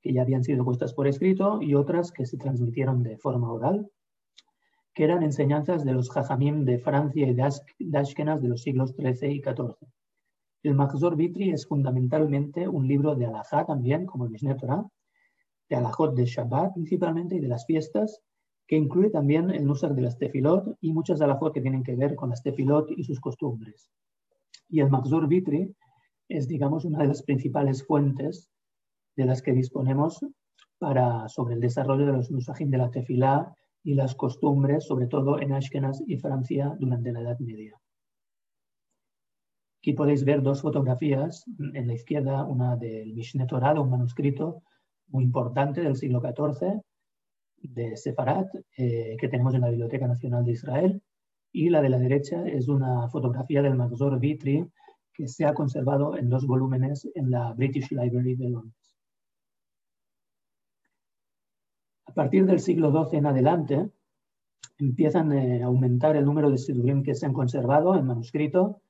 que 0.01 0.11
ya 0.11 0.23
habían 0.23 0.43
sido 0.43 0.65
puestas 0.65 0.93
por 0.93 1.07
escrito 1.07 1.61
y 1.61 1.73
otras 1.73 2.11
que 2.11 2.25
se 2.25 2.37
transmitieron 2.37 3.01
de 3.01 3.17
forma 3.17 3.49
oral 3.49 3.89
que 4.99 5.05
eran 5.05 5.23
enseñanzas 5.23 5.85
de 5.85 5.93
los 5.93 6.09
Jajamim 6.09 6.65
de 6.65 6.77
Francia 6.77 7.25
y 7.25 7.33
de 7.33 7.97
Ashkenaz 7.97 8.41
de 8.41 8.49
los 8.49 8.63
siglos 8.63 8.93
XIII 8.97 9.31
y 9.31 9.41
XIV. 9.41 9.77
El 10.61 10.75
Mahzor 10.75 11.15
Vitri 11.15 11.51
es 11.51 11.65
fundamentalmente 11.65 12.67
un 12.67 12.85
libro 12.85 13.15
de 13.15 13.25
alajá 13.25 13.65
también, 13.65 14.05
como 14.05 14.25
el 14.25 14.31
Mishneh 14.31 14.55
Torah, 14.55 14.85
de 15.69 15.75
alajot 15.77 16.13
de 16.15 16.25
Shabbat 16.25 16.73
principalmente 16.73 17.37
y 17.37 17.39
de 17.39 17.47
las 17.47 17.65
fiestas, 17.65 18.19
que 18.67 18.75
incluye 18.75 19.09
también 19.09 19.51
el 19.51 19.63
Nusach 19.65 19.93
de 19.93 20.01
las 20.01 20.17
tefilot 20.17 20.75
y 20.81 20.91
muchas 20.91 21.21
alajot 21.21 21.53
que 21.53 21.61
tienen 21.61 21.83
que 21.83 21.95
ver 21.95 22.15
con 22.15 22.31
las 22.31 22.43
tefilot 22.43 22.91
y 22.91 23.05
sus 23.05 23.21
costumbres. 23.21 23.89
Y 24.67 24.81
el 24.81 24.89
Mahzor 24.89 25.29
Vitri 25.29 25.73
es, 26.27 26.49
digamos, 26.49 26.83
una 26.83 26.99
de 26.99 27.07
las 27.07 27.23
principales 27.23 27.87
fuentes 27.87 28.49
de 29.15 29.23
las 29.23 29.41
que 29.41 29.53
disponemos 29.53 30.19
para, 30.77 31.29
sobre 31.29 31.53
el 31.53 31.61
desarrollo 31.61 32.05
de 32.05 32.11
los 32.11 32.29
Nusachim 32.31 32.69
de 32.69 32.79
la 32.79 32.91
tefilá 32.91 33.55
y 33.89 33.95
las 33.95 34.13
costumbres, 34.13 34.85
sobre 34.85 35.07
todo 35.07 35.39
en 35.39 35.51
Ashkenaz 35.51 36.03
y 36.05 36.17
Francia 36.17 36.75
durante 36.79 37.11
la 37.11 37.21
Edad 37.21 37.39
Media. 37.39 37.75
Aquí 39.79 39.93
podéis 39.93 40.23
ver 40.23 40.43
dos 40.43 40.61
fotografías. 40.61 41.43
En 41.73 41.87
la 41.87 41.95
izquierda, 41.95 42.45
una 42.45 42.75
del 42.75 43.15
Mishneh 43.15 43.47
Torah, 43.47 43.81
un 43.81 43.89
manuscrito 43.89 44.61
muy 45.07 45.23
importante 45.23 45.81
del 45.81 45.95
siglo 45.95 46.21
XIV 46.21 46.81
de 47.63 47.97
Sefarat, 47.97 48.47
eh, 48.77 49.17
que 49.19 49.27
tenemos 49.27 49.55
en 49.55 49.61
la 49.61 49.69
Biblioteca 49.69 50.07
Nacional 50.07 50.45
de 50.45 50.51
Israel. 50.51 51.01
Y 51.51 51.69
la 51.69 51.81
de 51.81 51.89
la 51.89 51.97
derecha 51.97 52.47
es 52.47 52.67
una 52.67 53.09
fotografía 53.09 53.63
del 53.63 53.73
Magzor 53.73 54.19
Vitri, 54.19 54.67
que 55.15 55.27
se 55.27 55.45
ha 55.45 55.55
conservado 55.55 56.15
en 56.15 56.29
dos 56.29 56.45
volúmenes 56.45 57.09
en 57.15 57.31
la 57.31 57.53
British 57.53 57.89
Library 57.89 58.35
de 58.35 58.49
Londres. 58.49 58.78
A 62.09 62.13
partir 62.13 62.47
del 62.47 62.59
siglo 62.59 62.91
XII 62.91 63.19
en 63.19 63.27
adelante, 63.27 63.89
empiezan 64.79 65.31
eh, 65.31 65.61
a 65.61 65.67
aumentar 65.67 66.15
el 66.15 66.25
número 66.25 66.49
de 66.49 66.57
sidurim 66.57 67.03
que 67.03 67.13
se 67.13 67.27
han 67.27 67.33
conservado 67.33 67.95
en 67.95 68.07
manuscrito 68.07 68.81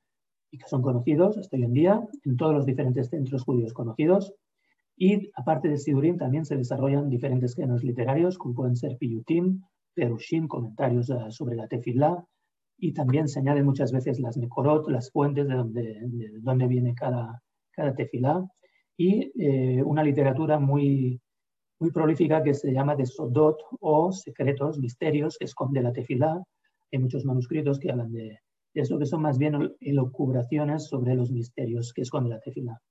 y 0.50 0.58
que 0.58 0.68
son 0.68 0.82
conocidos 0.82 1.38
hasta 1.38 1.58
hoy 1.58 1.64
en 1.64 1.74
día 1.74 2.02
en 2.24 2.38
todos 2.38 2.54
los 2.54 2.66
diferentes 2.66 3.10
centros 3.10 3.44
judíos 3.44 3.74
conocidos. 3.74 4.34
Y 4.96 5.32
aparte 5.36 5.68
de 5.68 5.78
sidurim 5.78 6.18
también 6.18 6.46
se 6.46 6.56
desarrollan 6.56 7.10
diferentes 7.10 7.56
géneros 7.56 7.84
literarios, 7.84 8.38
como 8.38 8.56
pueden 8.56 8.78
ser 8.78 8.98
piyutim, 8.98 9.64
perushim, 9.94 10.48
comentarios 10.48 11.10
eh, 11.10 11.16
sobre 11.28 11.58
la 11.58 11.68
tefilá, 11.68 12.26
y 12.78 12.94
también 12.94 13.28
se 13.28 13.40
añaden 13.40 13.66
muchas 13.66 13.92
veces 13.92 14.22
las 14.22 14.38
mekorot, 14.38 14.88
las 14.88 15.12
fuentes 15.12 15.46
de 15.46 15.56
donde, 15.56 16.00
de 16.08 16.40
donde 16.40 16.68
viene 16.68 16.96
cada, 16.96 17.44
cada 17.72 17.94
tefilá, 17.94 18.50
y 18.96 19.30
eh, 19.38 19.84
una 19.84 20.04
literatura 20.04 20.58
muy, 20.58 21.20
muy 21.80 21.92
prolífica 21.92 22.44
que 22.44 22.54
se 22.54 22.72
llama 22.72 22.96
de 22.96 23.06
Sodot 23.06 23.58
o 23.80 24.12
secretos, 24.12 24.78
misterios 24.80 25.38
que 25.38 25.46
esconde 25.46 25.82
la 25.82 25.94
tefilá. 25.94 26.44
Hay 26.92 27.00
muchos 27.00 27.26
manuscritos 27.26 27.80
que 27.80 27.92
hablan 27.92 28.12
de, 28.12 28.40
eso, 28.74 29.00
que 29.00 29.06
son 29.06 29.22
más 29.22 29.38
bien 29.38 29.76
elucubraciones 29.80 30.88
sobre 30.88 31.16
los 31.16 31.32
misterios 31.32 31.94
que 31.94 32.02
esconde 32.02 32.30
la 32.30 32.40
tefilá. 32.40 32.82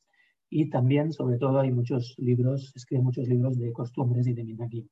Y 0.51 0.71
también, 0.71 1.13
sobre 1.13 1.37
todo, 1.37 1.61
hay 1.61 1.71
muchos 1.71 2.15
libros, 2.19 2.73
escriben 2.75 3.05
muchos 3.05 3.29
libros 3.29 3.59
de 3.59 3.73
costumbres 3.73 4.27
y 4.27 4.33
de 4.33 4.45
minagim. 4.45 4.89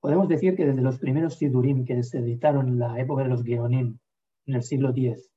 Podemos 0.00 0.28
decir 0.28 0.56
que 0.56 0.64
desde 0.64 0.82
los 0.82 0.98
primeros 0.98 1.34
sidurim 1.34 1.84
que 1.84 2.02
se 2.02 2.18
editaron 2.18 2.68
en 2.68 2.78
la 2.78 2.98
época 2.98 3.22
de 3.22 3.28
los 3.28 3.44
Geonim, 3.44 3.98
en 4.46 4.54
el 4.54 4.62
siglo 4.62 4.90
X, 4.90 5.30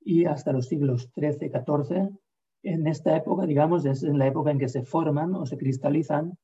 y 0.00 0.26
hasta 0.26 0.52
los 0.52 0.68
siglos 0.68 1.10
XIII, 1.14 1.50
XIV, 1.50 2.10
en 2.64 2.86
esta 2.86 3.16
época, 3.16 3.46
digamos, 3.46 3.84
es 3.84 4.02
en 4.02 4.18
la 4.18 4.26
época 4.26 4.50
en 4.50 4.58
que 4.58 4.68
se 4.68 4.82
forman 4.84 5.34
o 5.34 5.46
se 5.46 5.58
cristalizan 5.58 6.36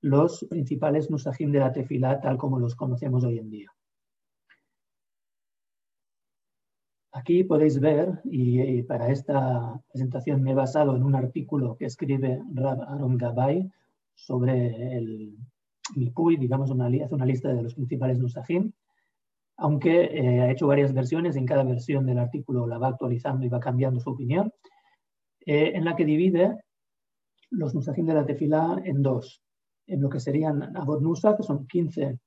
los 0.00 0.46
principales 0.48 1.10
nusajim 1.10 1.50
de 1.52 1.60
la 1.60 1.72
tefilá 1.72 2.20
tal 2.20 2.36
como 2.38 2.58
los 2.58 2.74
conocemos 2.74 3.24
hoy 3.24 3.38
en 3.38 3.50
día. 3.50 3.70
Aquí 7.12 7.42
podéis 7.42 7.80
ver, 7.80 8.20
y, 8.24 8.82
para 8.82 9.10
esta 9.10 9.80
presentación 9.90 10.42
me 10.42 10.52
he 10.52 10.54
basado 10.54 10.94
en 10.94 11.02
un 11.02 11.14
artículo 11.14 11.76
que 11.76 11.86
escribe 11.86 12.42
Rab 12.54 12.82
Aaron 12.82 13.16
Gabay 13.16 13.68
sobre 14.14 14.96
el 14.96 15.36
Mipuy, 15.96 16.36
digamos, 16.36 16.70
una, 16.70 16.86
hace 16.86 17.14
una 17.14 17.24
lista 17.24 17.52
de 17.52 17.62
los 17.62 17.74
principales 17.74 18.18
nusajim, 18.18 18.72
aunque 19.56 20.04
eh, 20.04 20.40
ha 20.42 20.50
hecho 20.50 20.68
varias 20.68 20.92
versiones, 20.92 21.34
en 21.34 21.46
cada 21.46 21.64
versión 21.64 22.06
del 22.06 22.18
artículo 22.18 22.66
la 22.66 22.78
va 22.78 22.88
actualizando 22.88 23.44
y 23.44 23.48
va 23.48 23.58
cambiando 23.58 23.98
su 23.98 24.10
opinión. 24.10 24.52
Eh, 25.46 25.72
en 25.74 25.84
la 25.84 25.96
que 25.96 26.04
divide 26.04 26.58
los 27.50 27.74
nusajim 27.74 28.06
de 28.06 28.14
la 28.14 28.26
tefilá 28.26 28.80
en 28.84 29.02
dos, 29.02 29.42
en 29.86 30.02
lo 30.02 30.08
que 30.08 30.20
serían 30.20 30.76
Abod 30.76 31.00
Nusa, 31.00 31.36
que 31.36 31.42
son 31.42 31.66
15 31.66 32.18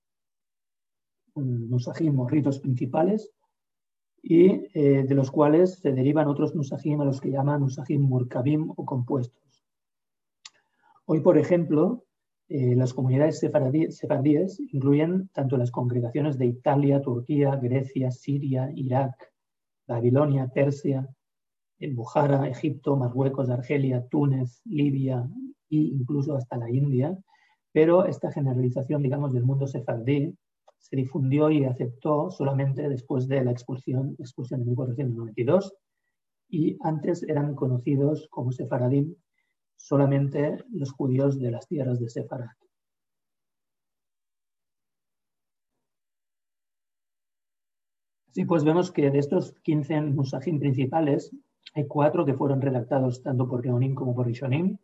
nusajim 1.36 2.20
o 2.20 2.28
ritos 2.28 2.60
principales, 2.60 3.32
y 4.24 4.68
eh, 4.74 5.04
de 5.08 5.16
los 5.16 5.32
cuales 5.32 5.80
se 5.80 5.92
derivan 5.92 6.28
otros 6.28 6.56
nusajim 6.56 7.02
a 7.02 7.06
los 7.06 7.22
que 7.22 7.32
llaman 7.32 7.62
nusajim 7.62 8.02
murkabim 8.02 8.70
o 8.70 8.86
compuestos. 8.86 9.66
Hoy, 11.06 11.22
por 11.22 11.38
ejemplo, 11.38 12.06
eh, 12.48 12.76
las 12.76 12.94
comunidades 12.94 13.40
sefardíes 13.40 14.60
incluyen 14.60 15.30
tanto 15.30 15.58
las 15.58 15.72
congregaciones 15.72 16.38
de 16.38 16.48
Italia, 16.48 17.02
Turquía, 17.02 17.56
Grecia, 17.56 18.12
Siria, 18.12 18.70
Irak, 18.76 19.32
Babilonia, 19.88 20.48
Persia, 20.54 21.08
en 21.82 21.96
Bujara, 21.96 22.48
Egipto, 22.48 22.96
Marruecos, 22.96 23.50
Argelia, 23.50 24.06
Túnez, 24.08 24.62
Libia 24.66 25.28
e 25.70 25.78
incluso 25.78 26.36
hasta 26.36 26.58
la 26.58 26.70
India, 26.70 27.18
pero 27.74 28.06
esta 28.06 28.32
generalización, 28.32 29.02
digamos, 29.02 29.34
del 29.34 29.44
mundo 29.44 29.68
sefardí 29.68 30.34
se 30.82 30.96
difundió 30.96 31.52
y 31.52 31.64
aceptó 31.64 32.32
solamente 32.32 32.90
después 32.90 33.28
de 33.28 33.44
la 33.44 33.52
expulsión, 33.52 34.16
expulsión 34.18 34.62
de 34.62 34.66
1492 34.68 35.74
y 36.50 36.78
antes 36.82 37.24
eran 37.24 37.56
conocidos 37.56 38.28
como 38.30 38.52
sefaradim 38.52 39.16
solamente 39.78 40.58
los 40.72 40.92
judíos 40.92 41.40
de 41.40 41.52
las 41.52 41.68
tierras 41.68 42.00
de 42.00 42.10
Sefarad. 42.10 42.50
Así 48.30 48.46
pues, 48.46 48.64
vemos 48.64 48.92
que 48.92 49.12
de 49.12 49.20
estos 49.20 49.54
15 49.64 50.02
musajim 50.02 50.60
principales, 50.60 51.32
hay 51.74 51.88
cuatro 51.88 52.26
que 52.26 52.34
fueron 52.34 52.62
redactados 52.62 53.24
tanto 53.24 53.48
por 53.48 53.64
Geonim 53.64 53.96
como 53.96 54.14
por 54.14 54.28
Rishonim, 54.28 54.78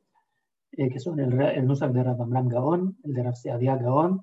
eh, 0.71 0.89
que 0.89 0.99
son 0.99 1.19
el, 1.19 1.39
el 1.41 1.65
Nusach 1.65 1.91
de 1.91 2.03
Rav 2.03 2.21
Amram 2.21 2.47
Gaon, 2.47 2.97
el 3.03 3.13
de 3.13 3.23
Rav 3.23 3.35
Seadia 3.35 3.75
Gaon, 3.75 4.21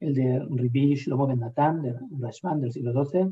el 0.00 0.14
de 0.14 0.46
Ribi 0.50 0.94
Shlomo 0.94 1.26
Ben 1.26 1.40
Natan, 1.40 1.82
de 1.82 1.94
Rashman 2.18 2.60
del 2.60 2.72
siglo 2.72 2.92
XII, 3.04 3.30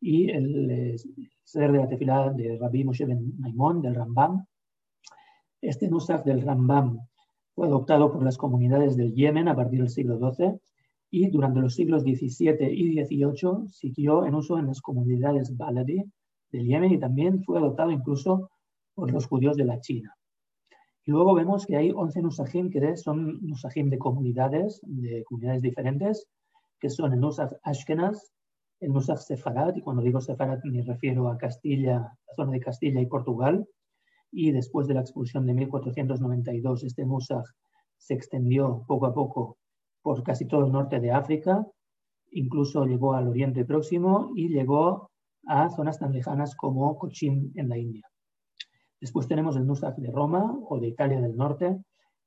y 0.00 0.30
el, 0.30 0.70
el 0.70 0.96
Seder 1.44 1.72
de 1.72 1.78
la 1.78 1.88
Tefilá 1.88 2.32
de 2.32 2.58
Rabbi 2.58 2.84
Moshe 2.84 3.04
Ben 3.04 3.34
Maimón, 3.38 3.82
del 3.82 3.94
Rambam. 3.94 4.44
Este 5.60 5.88
Nusach 5.88 6.24
del 6.24 6.42
Rambam 6.42 6.98
fue 7.54 7.66
adoptado 7.66 8.12
por 8.12 8.22
las 8.22 8.36
comunidades 8.36 8.96
del 8.96 9.14
Yemen 9.14 9.48
a 9.48 9.56
partir 9.56 9.80
del 9.80 9.88
siglo 9.88 10.18
XII 10.18 10.60
y 11.10 11.30
durante 11.30 11.60
los 11.60 11.74
siglos 11.74 12.02
XVII 12.02 12.70
y 12.70 13.04
XVIII 13.04 13.68
siguió 13.70 14.26
en 14.26 14.34
uso 14.34 14.58
en 14.58 14.66
las 14.66 14.80
comunidades 14.80 15.56
Baladi 15.56 16.04
del 16.52 16.66
Yemen 16.66 16.92
y 16.92 16.98
también 16.98 17.42
fue 17.44 17.58
adoptado 17.58 17.90
incluso 17.90 18.50
por 18.94 19.10
los 19.10 19.26
judíos 19.26 19.56
de 19.56 19.64
la 19.64 19.80
China. 19.80 20.14
Y 21.04 21.12
luego 21.12 21.34
vemos 21.34 21.66
que 21.66 21.76
hay 21.76 21.92
11 21.94 22.22
nusajim 22.22 22.70
que 22.70 22.96
son 22.96 23.38
nusajim 23.46 23.90
de 23.90 23.98
comunidades, 23.98 24.80
de 24.82 25.22
comunidades 25.24 25.62
diferentes, 25.62 26.26
que 26.80 26.90
son 26.90 27.12
el 27.12 27.20
nusaj 27.20 27.52
Ashkenaz, 27.62 28.32
el 28.80 28.92
nusaj 28.92 29.20
Sefarad, 29.20 29.76
y 29.76 29.82
cuando 29.82 30.02
digo 30.02 30.20
Sefarad 30.20 30.62
me 30.64 30.82
refiero 30.82 31.28
a 31.28 31.38
Castilla, 31.38 32.12
la 32.26 32.34
zona 32.34 32.52
de 32.52 32.60
Castilla 32.60 33.00
y 33.00 33.06
Portugal, 33.06 33.66
y 34.32 34.50
después 34.50 34.88
de 34.88 34.94
la 34.94 35.00
expulsión 35.00 35.46
de 35.46 35.54
1492 35.54 36.84
este 36.84 37.06
nusaj 37.06 37.44
se 37.96 38.14
extendió 38.14 38.84
poco 38.86 39.06
a 39.06 39.14
poco 39.14 39.58
por 40.02 40.22
casi 40.22 40.46
todo 40.46 40.66
el 40.66 40.72
norte 40.72 41.00
de 41.00 41.12
África, 41.12 41.66
incluso 42.32 42.84
llegó 42.84 43.14
al 43.14 43.28
Oriente 43.28 43.64
Próximo 43.64 44.32
y 44.34 44.48
llegó 44.48 45.10
a 45.46 45.70
zonas 45.70 45.98
tan 45.98 46.12
lejanas 46.12 46.54
como 46.54 46.96
Cochin 46.98 47.52
en 47.54 47.68
la 47.68 47.78
India. 47.78 48.08
Después 49.00 49.28
tenemos 49.28 49.56
el 49.56 49.66
Nusach 49.66 49.96
de 49.96 50.10
Roma 50.10 50.58
o 50.68 50.78
de 50.80 50.88
Italia 50.88 51.20
del 51.20 51.36
Norte, 51.36 51.78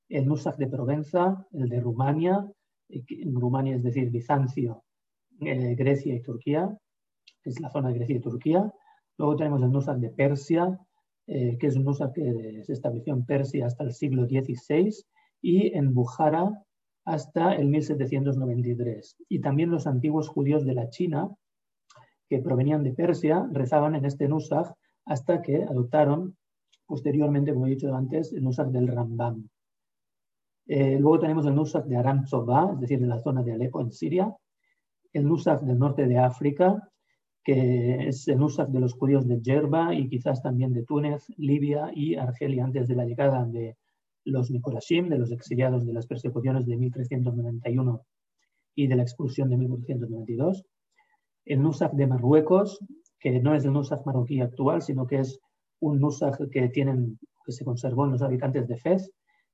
el 0.08 0.26
Nusach 0.28 0.58
de 0.58 0.68
Provenza, 0.68 1.46
el 1.54 1.70
de 1.70 1.80
Rumania, 1.80 2.48
eh, 2.90 3.04
Rumania 3.26 3.76
es 3.76 3.84
decir, 3.84 4.10
Bizancio, 4.10 4.84
eh, 5.42 5.76
Grecia 5.76 6.14
y 6.14 6.22
Turquía, 6.22 6.78
que 7.42 7.50
es 7.50 7.60
la 7.60 7.70
zona 7.70 7.90
de 7.90 7.96
Grecia 7.96 8.16
y 8.18 8.22
Turquía. 8.22 8.72
Luego 9.18 9.36
tenemos 9.36 9.62
el 9.62 9.72
Nusach 9.72 9.98
de 9.98 10.10
Persia, 10.10 10.80
eh, 11.28 11.58
que 11.58 11.68
es 11.68 11.76
un 11.76 11.84
Nusach 11.84 12.14
que 12.14 12.64
se 12.64 12.74
estableció 12.74 13.14
en 13.14 13.26
Persia 13.26 13.66
hasta 13.66 13.84
el 13.84 13.94
siglo 13.94 14.26
XVI, 14.26 14.94
y 15.42 15.76
en 15.76 15.94
Bujara, 15.94 16.66
hasta 17.06 17.56
el 17.56 17.70
1793. 17.70 19.18
Y 19.30 19.40
también 19.40 19.72
los 19.72 19.88
antiguos 19.88 20.28
judíos 20.28 20.66
de 20.66 20.74
la 20.74 20.90
China, 20.90 21.30
que 22.30 22.40
provenían 22.40 22.84
de 22.84 22.94
Persia, 22.94 23.48
rezaban 23.52 23.96
en 23.96 24.06
este 24.06 24.28
Nusach 24.28 24.72
hasta 25.06 25.42
que 25.42 25.64
adoptaron 25.64 26.38
posteriormente, 26.86 27.54
como 27.54 27.68
he 27.68 27.72
dicho 27.72 27.94
antes, 27.94 28.34
el 28.34 28.44
Nusach 28.44 28.68
del 28.68 28.88
Rambam. 28.88 29.48
Eh, 30.68 31.00
luego 31.00 31.20
tenemos 31.20 31.46
el 31.48 31.56
Nusach 31.56 31.86
de 31.86 31.98
Aram 31.98 32.26
Tzoba, 32.26 32.72
es 32.74 32.80
decir, 32.80 33.00
de 33.00 33.08
la 33.08 33.20
zona 33.20 33.44
de 33.44 33.54
Alepo 33.54 33.82
en 33.82 33.92
Siria. 33.92 34.36
El 35.12 35.28
Nusach 35.28 35.62
del 35.62 35.80
norte 35.80 36.06
de 36.06 36.20
África, 36.20 36.90
que 37.44 38.08
es 38.08 38.28
el 38.28 38.38
Nusach 38.38 38.70
de 38.70 38.80
los 38.80 38.94
judíos 38.94 39.28
de 39.28 39.42
Yerba 39.42 39.96
y 39.96 40.08
quizás 40.08 40.44
también 40.44 40.74
de 40.74 40.84
Túnez, 40.84 41.26
Libia 41.38 41.92
y 41.94 42.16
Argelia 42.16 42.64
antes 42.66 42.88
de 42.88 42.96
la 42.96 43.06
llegada 43.06 43.46
de 43.46 43.78
los 44.26 44.52
Nicolashim, 44.52 45.10
de 45.10 45.18
los 45.18 45.32
exiliados 45.32 45.86
de 45.86 45.94
las 45.94 46.06
persecuciones 46.06 46.68
de 46.68 46.78
1391 46.78 48.06
y 48.76 48.88
de 48.88 48.96
la 48.96 49.04
expulsión 49.04 49.50
de 49.50 49.58
1492. 49.58 50.66
El 51.50 51.62
Nusach 51.62 51.92
de 51.92 52.08
Marruecos, 52.08 52.80
que 53.20 53.42
no 53.42 53.54
es 53.54 53.66
el 53.66 53.74
Nusach 53.74 54.06
marroquí 54.06 54.40
actual, 54.40 54.82
sino 54.82 55.06
que 55.06 55.20
es 55.20 55.40
un 55.82 56.00
Nusach 56.00 56.38
que, 56.52 56.70
tienen, 56.70 57.20
que 57.46 57.52
se 57.52 57.66
conservó 57.66 58.06
en 58.06 58.12
los 58.12 58.22
habitantes 58.22 58.68
de 58.68 58.78
Fez, 58.78 59.12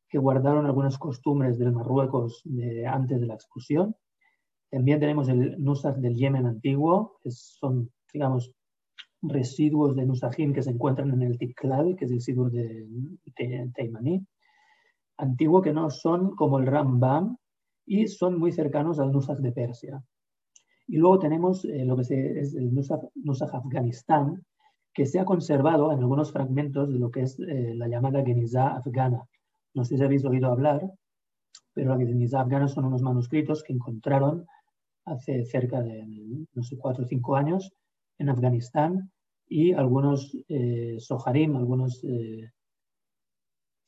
que 0.07 0.19
guardaron 0.19 0.65
algunas 0.65 0.97
costumbres 0.99 1.57
del 1.57 1.71
Marruecos 1.71 2.41
de, 2.43 2.85
antes 2.85 3.19
de 3.19 3.25
la 3.25 3.33
expulsión. 3.33 3.95
También 4.69 4.99
tenemos 4.99 5.29
el 5.29 5.55
Nusach 5.57 5.95
del 5.95 6.15
Yemen 6.15 6.45
antiguo, 6.45 7.17
que 7.23 7.31
son, 7.31 7.89
digamos, 8.13 8.51
residuos 9.21 9.95
de 9.95 10.05
Nusachim 10.05 10.53
que 10.53 10.61
se 10.61 10.71
encuentran 10.71 11.09
en 11.11 11.21
el 11.23 11.37
Tiklal, 11.39 11.95
que 11.95 12.05
es 12.05 12.11
el 12.11 12.21
sidur 12.21 12.51
de, 12.51 12.85
de 13.25 13.71
Teimaní 13.73 14.23
antiguo 15.17 15.61
que 15.61 15.73
no 15.73 15.89
son 15.89 16.35
como 16.35 16.59
el 16.59 16.67
Rambam 16.67 17.37
y 17.85 18.07
son 18.07 18.37
muy 18.39 18.51
cercanos 18.51 18.99
al 18.99 19.11
Nusach 19.11 19.37
de 19.37 19.51
Persia. 19.51 20.03
Y 20.87 20.97
luego 20.97 21.19
tenemos 21.19 21.65
eh, 21.65 21.83
lo 21.85 21.95
que 21.95 22.03
es 22.03 22.53
el 22.55 22.73
Nusach, 22.73 23.53
Afganistán, 23.53 24.43
que 24.93 25.05
se 25.05 25.19
ha 25.19 25.25
conservado 25.25 25.91
en 25.91 25.99
algunos 25.99 26.31
fragmentos 26.31 26.91
de 26.91 26.99
lo 26.99 27.11
que 27.11 27.21
es 27.21 27.39
eh, 27.39 27.73
la 27.75 27.87
llamada 27.87 28.23
Genizá 28.23 28.75
afgana. 28.75 29.27
No 29.73 29.83
sé 29.83 29.97
si 29.97 30.03
habéis 30.03 30.23
oído 30.25 30.51
hablar, 30.51 30.89
pero 31.73 31.95
la 31.95 32.05
Genizá 32.05 32.41
afgana 32.41 32.67
son 32.67 32.85
unos 32.85 33.01
manuscritos 33.01 33.63
que 33.63 33.73
encontraron 33.73 34.45
hace 35.05 35.45
cerca 35.45 35.81
de, 35.81 36.05
no 36.53 36.63
sé, 36.63 36.77
cuatro 36.77 37.03
o 37.03 37.07
cinco 37.07 37.35
años 37.35 37.73
en 38.17 38.29
Afganistán 38.29 39.11
y 39.47 39.73
algunos 39.73 40.37
eh, 40.47 40.95
soharim, 40.99 41.55
algunos 41.55 42.03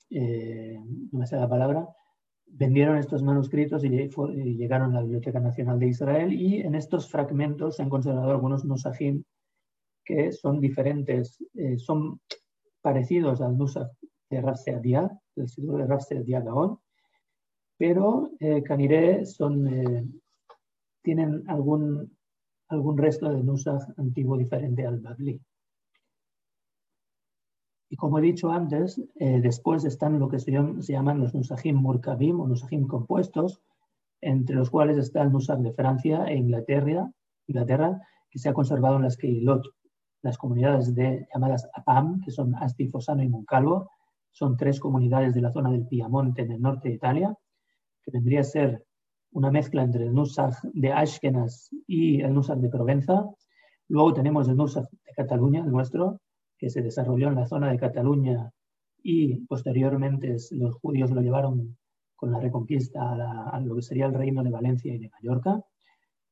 eh, 0.10 0.80
no 1.12 1.20
me 1.20 1.28
sé 1.28 1.36
la 1.36 1.50
palabra, 1.50 1.88
vendieron 2.48 2.98
estos 2.98 3.24
manuscritos 3.24 3.84
y, 3.84 3.90
llegaron 3.90 4.92
a 4.92 4.96
la 4.96 5.02
Biblioteca 5.02 5.40
Nacional 5.40 5.80
de 5.80 5.88
Israel 5.88 6.34
y 6.34 6.62
en 6.62 6.76
estos 6.76 7.10
fragmentos 7.10 7.76
se 7.76 7.84
han 7.84 7.90
conservado 7.90 8.32
algunos 8.32 8.66
nusajim 8.66 9.24
que 10.04 10.32
son 10.32 10.60
diferentes, 10.60 11.44
eh, 11.54 11.78
son 11.78 12.22
parecidos 12.82 13.42
al 13.42 13.58
nusach 13.58 13.92
de 14.30 14.42
Rav 14.42 14.58
Seadia, 14.58 15.12
del 15.36 15.50
siglo 15.50 15.78
de 15.78 15.86
Rav 15.86 16.02
Gaon, 16.10 16.80
pero 17.78 18.32
eh, 18.40 18.64
Caniré 18.64 19.26
son, 19.26 19.68
eh, 19.68 20.06
tienen 21.04 21.44
algún, 21.48 22.18
algún 22.70 22.98
resto 22.98 23.30
de 23.30 23.44
nusach 23.44 23.84
antiguo 23.98 24.38
diferente 24.38 24.86
al 24.86 25.00
Babli. 25.00 25.40
Y 27.90 27.96
como 27.96 28.20
he 28.20 28.22
dicho 28.22 28.52
antes, 28.52 29.02
eh, 29.16 29.40
después 29.42 29.86
están 29.86 30.20
lo 30.20 30.28
que 30.28 30.40
se, 30.40 30.52
llaman 30.52 31.20
los 31.20 31.34
Nusajim 31.34 31.78
Murkabim 31.78 32.40
o 32.40 32.48
Nusajim 32.48 32.86
compuestos, 32.86 33.62
entre 34.20 34.56
los 34.56 34.70
cuales 34.70 34.98
está 34.98 35.22
el 35.22 35.32
Nusach 35.32 35.60
de 35.60 35.72
Francia 35.74 36.26
e 36.26 36.36
Inglaterra, 36.36 37.10
Inglaterra 37.48 38.02
que 38.30 38.40
se 38.40 38.50
ha 38.50 38.54
conservado 38.54 38.98
en 38.98 39.04
las 39.04 39.16
Keilot, 39.16 39.64
las 40.22 40.38
comunidades 40.38 40.94
de, 40.96 41.28
llamadas 41.34 41.70
APAM, 41.74 42.22
que 42.22 42.32
son 42.32 42.56
Asti, 42.56 42.88
Fosano 42.88 43.24
y 43.24 43.30
Moncalvo. 43.30 43.90
Son 44.32 44.58
tres 44.58 44.80
comunidades 44.80 45.34
de 45.34 45.42
la 45.42 45.52
zona 45.52 45.72
del 45.72 45.88
Piamonte, 45.88 46.42
en 46.42 46.52
el 46.52 46.62
norte 46.62 46.90
de 46.90 46.96
Italia, 46.96 47.36
que 48.04 48.12
vendría 48.12 48.42
a 48.42 48.44
ser 48.44 48.86
una 49.32 49.52
mezcla 49.52 49.84
entre 49.84 50.06
el 50.06 50.14
Nusach 50.14 50.56
de 50.74 50.92
Ashkenaz 50.92 51.70
y 51.88 52.22
el 52.22 52.34
Nusach 52.34 52.58
de 52.58 52.70
Provenza. 52.70 53.26
Luego 53.88 54.14
tenemos 54.14 54.50
el 54.50 54.58
Nusach 54.58 54.90
de 54.90 55.14
Cataluña, 55.16 55.64
el 55.64 55.72
nuestro, 55.72 56.20
que 56.58 56.70
se 56.70 56.82
desarrolló 56.82 57.28
en 57.30 57.36
la 57.36 57.46
zona 57.46 57.72
de 57.72 57.78
Cataluña 57.78 58.52
y 59.04 59.46
posteriormente 59.46 60.36
los 60.52 60.76
judíos 60.76 61.12
lo 61.12 61.22
llevaron 61.22 61.78
con 62.16 62.32
la 62.32 62.40
reconquista 62.40 63.00
a, 63.54 63.60
lo 63.62 63.76
que 63.76 63.82
sería 63.84 64.08
el 64.08 64.14
reino 64.14 64.44
de 64.44 64.50
Valencia 64.50 64.94
y 64.94 64.98
de 64.98 65.10
Mallorca. 65.10 65.62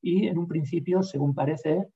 Y 0.02 0.28
en 0.28 0.38
un 0.38 0.48
principio, 0.48 1.04
según 1.04 1.36
parece, 1.36 1.88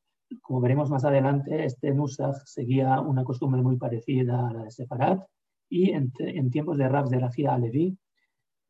como 0.42 0.62
veremos 0.62 0.90
más 0.90 1.04
adelante, 1.04 1.66
este 1.66 1.94
Nusach 1.94 2.38
seguía 2.46 3.02
una 3.02 3.24
costumbre 3.24 3.62
muy 3.62 3.78
parecida 3.78 4.48
a 4.48 4.54
la 4.54 4.64
de 4.64 4.72
Separat 4.72 5.22
y 5.70 5.92
en, 5.92 6.12
tiempos 6.52 6.78
de 6.78 6.88
Rab 6.88 7.10
de 7.10 7.20
Rafia 7.20 7.54
Alevi, 7.54 7.98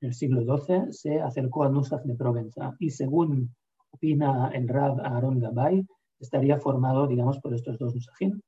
en 0.01 0.07
el 0.07 0.14
siglo 0.14 0.41
XII, 0.41 0.91
se 0.91 1.22
acercó 1.22 1.64
al 1.64 1.74
Nusach 1.74 2.03
de 2.03 2.16
Provenza 2.16 2.76
y 2.80 2.89
según 2.89 3.53
opina 3.91 4.51
el 4.53 4.68
Rab 4.68 5.01
Aaron 5.01 5.39
Gabay, 5.39 5.86
estaría 6.20 6.60
formado, 6.60 7.07
digamos, 7.07 7.39
por 7.39 7.53
estos 7.53 7.78
dos 7.78 7.93
Nusachim 7.93 8.39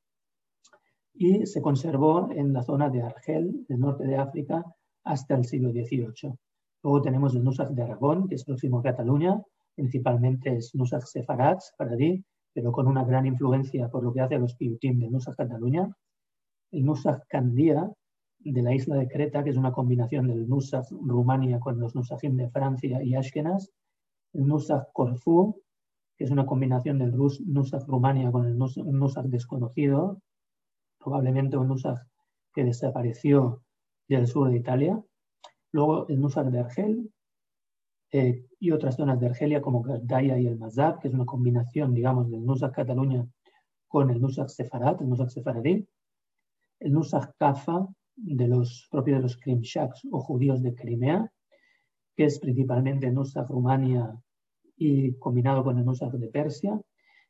y 1.22 1.46
se 1.46 1.62
conservó 1.62 2.32
en 2.32 2.52
la 2.52 2.64
zona 2.64 2.90
de 2.90 3.04
Argel, 3.04 3.64
del 3.70 3.80
norte 3.80 4.08
de 4.08 4.18
África, 4.18 4.66
hasta 5.04 5.36
el 5.36 5.46
siglo 5.46 5.70
XVIII. 5.70 6.34
Luego 6.82 7.02
tenemos 7.04 7.36
el 7.36 7.44
Nusach 7.44 7.70
de 7.70 7.84
Aragón, 7.84 8.28
que 8.28 8.34
es 8.34 8.44
próximo 8.44 8.80
a 8.80 8.82
Cataluña, 8.82 9.40
principalmente 9.76 10.56
es 10.56 10.74
Nusach 10.74 11.04
Sefarad, 11.04 11.60
paradí, 11.78 12.26
pero 12.52 12.72
con 12.72 12.88
una 12.88 13.04
gran 13.04 13.28
influencia 13.28 13.88
por 13.88 14.04
lo 14.04 14.12
que 14.12 14.22
hace 14.22 14.34
a 14.34 14.40
los 14.40 14.56
Piutim 14.56 14.98
de 15.00 15.12
Nusach 15.12 15.36
Cataluña. 15.36 15.96
el 16.72 16.86
Nusach 16.86 17.22
Candía 17.30 17.88
de 18.40 18.62
la 18.64 18.74
isla 18.74 18.96
de 18.96 19.08
Creta, 19.08 19.44
que 19.44 19.52
es 19.52 19.58
una 19.58 19.72
combinación 19.72 20.28
del 20.28 20.50
Nusach 20.50 20.90
Rumania 20.90 21.60
con 21.60 21.80
los 21.80 21.94
Nusachim 21.94 22.36
de 22.36 22.50
Francia 22.50 23.04
y 23.04 23.14
Ashkenaz, 23.14 23.70
el 24.34 24.48
Nusach 24.48 24.88
Corfú, 24.92 25.62
que 26.18 26.24
es 26.24 26.32
una 26.32 26.48
combinación 26.48 26.98
del 26.98 27.16
Nusach 27.16 27.86
Rumania 27.86 28.32
con 28.32 28.48
el 28.48 28.58
Nusach 28.58 29.26
desconocido, 29.26 30.20
probablemente 31.04 31.58
un 31.58 31.68
Nusach 31.68 32.00
que 32.54 32.64
desapareció 32.64 33.64
del 34.08 34.28
sur 34.28 34.50
de 34.50 34.58
Italia. 34.58 35.02
Luego 35.72 36.08
el 36.08 36.20
Nusach 36.20 36.48
de 36.48 36.60
Argel 36.60 37.12
eh, 38.12 38.46
y 38.60 38.72
otras 38.72 38.96
zonas 38.96 39.20
de 39.20 39.28
Argelia 39.28 39.62
como 39.62 39.82
Gardaya 39.82 40.38
y 40.38 40.48
el 40.48 40.58
Mazab, 40.58 41.00
que 41.00 41.08
es 41.08 41.14
una 41.14 41.26
combinación, 41.26 41.94
digamos, 41.94 42.30
del 42.30 42.46
Nusach 42.46 42.74
Cataluña 42.74 43.26
con 43.88 44.10
el 44.10 44.22
Nusach 44.22 44.50
Sefarat, 44.50 45.02
el 45.02 45.10
Nusach 45.10 45.30
Sefaradí. 45.30 45.88
El 46.80 46.94
Nusach 46.94 47.32
Kafa, 47.38 47.88
de 48.16 48.48
los 48.48 48.88
propios 48.90 49.18
de 49.18 49.22
los 49.24 49.38
Krimshaks 49.38 50.08
o 50.12 50.20
judíos 50.20 50.62
de 50.62 50.74
Crimea, 50.74 51.32
que 52.16 52.26
es 52.26 52.40
principalmente 52.40 53.08
el 53.08 53.14
Nusach 53.14 53.48
Rumania 53.48 54.20
y 54.76 55.14
combinado 55.14 55.64
con 55.64 55.78
el 55.78 55.86
Nusach 55.86 56.12
de 56.12 56.28
Persia, 56.28 56.82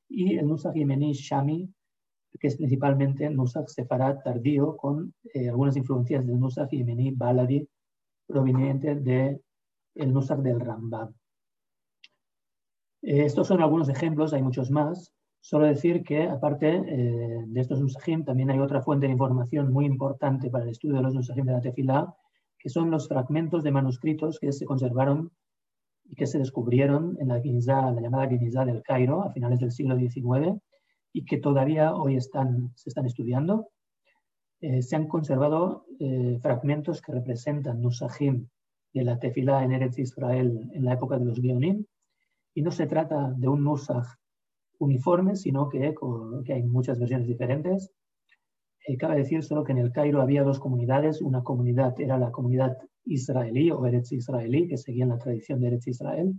y 0.08 0.38
el 0.38 0.48
Nusach 0.48 0.74
Yemeni 0.74 1.14
Shami, 1.14 1.70
que 2.40 2.48
es 2.48 2.56
principalmente 2.56 3.30
Nusach 3.30 3.68
Sefarad 3.68 4.20
tardío, 4.24 4.78
con 4.78 5.14
eh, 5.34 5.50
algunas 5.50 5.76
influencias 5.78 6.26
del 6.26 6.40
Nusach 6.40 6.70
Yemeni 6.70 7.12
Baladi, 7.12 7.68
proveniente 8.26 8.96
del 8.96 9.42
el 9.96 10.14
Nusach 10.14 10.40
del 10.40 10.60
Rambam. 10.60 11.14
Eh, 13.02 13.26
estos 13.26 13.48
son 13.48 13.62
algunos 13.62 13.90
ejemplos, 13.90 14.34
hay 14.34 14.42
muchos 14.42 14.72
más. 14.72 15.14
Solo 15.42 15.66
decir 15.66 16.04
que, 16.04 16.24
aparte 16.24 16.76
eh, 16.76 17.44
de 17.48 17.62
estos 17.62 17.82
Nusachim, 17.82 18.24
también 18.24 18.52
hay 18.52 18.60
otra 18.60 18.82
fuente 18.82 19.08
de 19.08 19.14
información 19.14 19.74
muy 19.74 19.86
importante 19.86 20.50
para 20.50 20.64
el 20.64 20.70
estudio 20.70 20.98
de 20.98 21.02
los 21.02 21.14
Nusachim 21.14 21.46
de 21.46 21.54
la 21.54 21.62
Tefilá, 21.62 22.16
que 22.58 22.70
son 22.70 22.92
los 22.92 23.08
fragmentos 23.08 23.64
de 23.64 23.72
manuscritos 23.72 24.40
que 24.40 24.52
se 24.52 24.66
conservaron 24.66 25.32
y 26.06 26.16
que 26.16 26.28
se 26.28 26.38
descubrieron 26.38 27.18
en 27.20 27.30
la, 27.30 27.40
la 27.40 28.02
llamada 28.02 28.28
Guinizá 28.28 28.66
del 28.66 28.84
Cairo 28.84 29.24
a 29.24 29.32
finales 29.32 29.60
del 29.60 29.72
siglo 29.72 29.98
XIX 29.98 30.62
y 31.14 31.26
que 31.26 31.38
todavía 31.38 31.94
hoy 31.94 32.16
están, 32.16 32.72
se 32.76 32.90
están 32.90 33.06
estudiando. 33.06 33.70
Eh, 34.62 34.82
se 34.82 34.96
han 34.96 35.08
conservado 35.08 35.86
eh, 36.00 36.38
fragmentos 36.42 37.02
que 37.02 37.12
representan 37.12 37.82
Nusachim 37.82 38.48
de 38.94 39.04
la 39.04 39.18
Tefilá 39.18 39.64
en 39.64 39.72
Eretz 39.72 39.98
Israel 39.98 40.70
en 40.74 40.86
la 40.86 40.94
época 40.94 41.18
de 41.18 41.26
los 41.26 41.40
Guionim. 41.40 41.86
Y 42.54 42.62
no 42.62 42.72
se 42.72 42.86
trata 42.86 43.34
de 43.36 43.48
un 43.48 43.64
Nusach 43.64 44.08
uniforme, 44.80 45.36
sino 45.36 45.70
que, 45.70 45.96
hay 46.50 46.64
muchas 46.64 47.00
versiones 47.00 47.28
diferentes. 47.28 47.92
Eh, 48.88 48.98
cabe 48.98 49.18
decir 49.18 49.44
solo 49.44 49.64
que 49.64 49.72
en 49.72 49.78
el 49.78 49.92
Cairo 49.92 50.22
había 50.22 50.44
dos 50.44 50.60
comunidades. 50.60 51.22
Una 51.22 51.44
comunidad 51.44 52.00
era 52.00 52.18
la 52.18 52.32
comunidad 52.32 52.78
israelí 53.06 53.72
o 53.72 53.86
Eretz 53.86 54.12
israelí, 54.12 54.68
que 54.68 54.78
seguía 54.78 55.06
la 55.06 55.18
tradición 55.18 55.60
de 55.60 55.68
Eretz 55.68 55.88
Israel, 55.88 56.34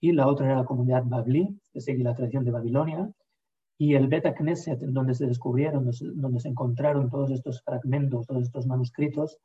y 0.00 0.12
la 0.12 0.26
otra 0.26 0.46
era 0.46 0.56
la 0.56 0.64
comunidad 0.64 1.04
Babli, 1.06 1.58
que 1.72 1.80
seguía 1.80 2.04
la 2.04 2.14
tradición 2.14 2.44
de 2.44 2.50
Babilonia. 2.50 3.10
Y 3.76 3.94
el 3.94 4.08
Beta 4.08 4.34
Knesset, 4.34 4.78
donde 4.80 5.14
se 5.14 5.26
descubrieron, 5.26 5.90
donde 6.14 6.40
se 6.40 6.48
encontraron 6.48 7.10
todos 7.10 7.30
estos 7.30 7.62
fragmentos, 7.62 8.26
todos 8.26 8.44
estos 8.44 8.66
manuscritos, 8.66 9.38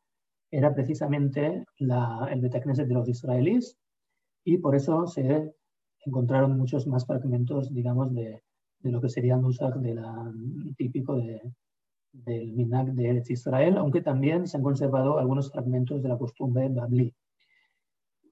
era 0.52 0.74
precisamente 0.74 1.66
el 1.78 2.42
Beta 2.42 2.62
Knesset 2.62 2.88
de 2.88 2.94
los 2.94 3.10
israelíes, 3.10 3.78
y 4.44 4.58
por 4.58 4.76
eso 4.76 5.08
se 5.08 5.54
encontraron 6.06 6.58
muchos 6.58 6.88
más 6.88 7.06
fragmentos, 7.06 7.74
digamos, 7.74 8.14
de, 8.14 8.42
de 8.80 8.92
lo 8.92 9.02
que 9.02 9.10
sería 9.10 9.38
Nusach 9.38 9.76
de 9.76 9.96
la, 9.96 10.32
típico 10.78 11.18
de, 11.18 11.42
del 12.12 12.54
Minag 12.54 12.94
de 12.94 13.10
Eretz 13.10 13.30
Israel, 13.30 13.78
aunque 13.78 14.02
también 14.02 14.48
se 14.48 14.58
han 14.58 14.64
conservado 14.64 15.20
algunos 15.20 15.52
fragmentos 15.52 16.02
de 16.02 16.10
la 16.10 16.18
costumbre 16.18 16.70
Babli. 16.70 17.14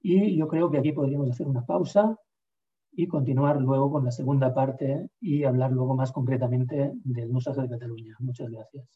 Y 0.02 0.36
yo 0.36 0.48
creo 0.48 0.70
que 0.70 0.78
aquí 0.78 0.92
podríamos 0.92 1.30
hacer 1.30 1.46
una 1.46 1.66
pausa 1.66 2.16
y 2.98 3.06
continuar 3.06 3.60
luego 3.60 3.92
con 3.92 4.04
la 4.04 4.10
segunda 4.10 4.52
parte 4.52 5.08
y 5.20 5.44
hablar 5.44 5.70
luego 5.70 5.94
más 5.94 6.10
concretamente 6.10 6.90
del 7.04 7.32
Nusach 7.32 7.54
de 7.54 7.68
Cataluña. 7.68 8.16
Muchas 8.18 8.50
gracias. 8.50 8.88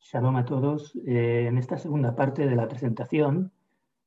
Shalom 0.00 0.34
a 0.34 0.44
todos. 0.44 0.92
Eh, 1.06 1.46
en 1.46 1.58
esta 1.58 1.78
segunda 1.78 2.16
parte 2.16 2.48
de 2.48 2.56
la 2.56 2.66
presentación 2.66 3.52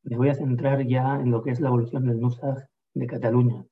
me 0.03 0.17
voy 0.17 0.27
a 0.27 0.35
centrar 0.35 0.85
ya 0.85 1.15
en 1.21 1.31
lo 1.31 1.41
que 1.41 1.51
es 1.51 1.61
la 1.61 1.69
evolución 1.69 2.05
del 2.05 2.19
Nusach 2.19 2.59
de 2.93 3.07
Cataluña. 3.07 3.65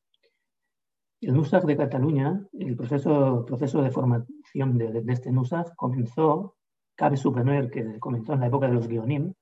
El 1.20 1.34
Nusach 1.34 1.66
de 1.66 1.76
Cataluña, 1.76 2.42
el 2.54 2.78
proceso, 2.78 3.44
proceso 3.46 3.82
de 3.82 3.92
formación 3.92 4.78
de, 4.78 5.04
este 5.10 5.30
Nusach 5.30 5.76
comenzó, 5.76 6.56
cabe 6.96 7.18
suponer 7.18 7.70
que 7.70 8.00
comenzó 8.00 8.32
en 8.32 8.40
la 8.40 8.48
época 8.48 8.68
de 8.68 8.76
los 8.76 8.88
Guionim, 8.88 9.34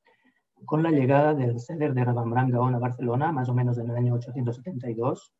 con 0.65 0.83
la 0.83 0.91
llegada 0.91 1.33
del 1.33 1.59
Seder 1.59 1.93
de 1.93 2.05
Rabambran 2.05 2.49
Gaon 2.49 2.75
a 2.75 2.79
Barcelona, 2.79 3.31
más 3.31 3.49
o 3.49 3.53
menos 3.53 3.77
en 3.77 3.89
el 3.89 3.95
año 3.95 4.13
872, 4.15 5.33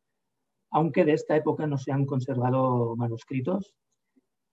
aunque 0.70 1.04
de 1.04 1.12
esta 1.12 1.36
época 1.36 1.66
no 1.66 1.78
se 1.78 1.92
han 1.92 2.06
conservado 2.06 2.96
manuscritos. 2.96 3.74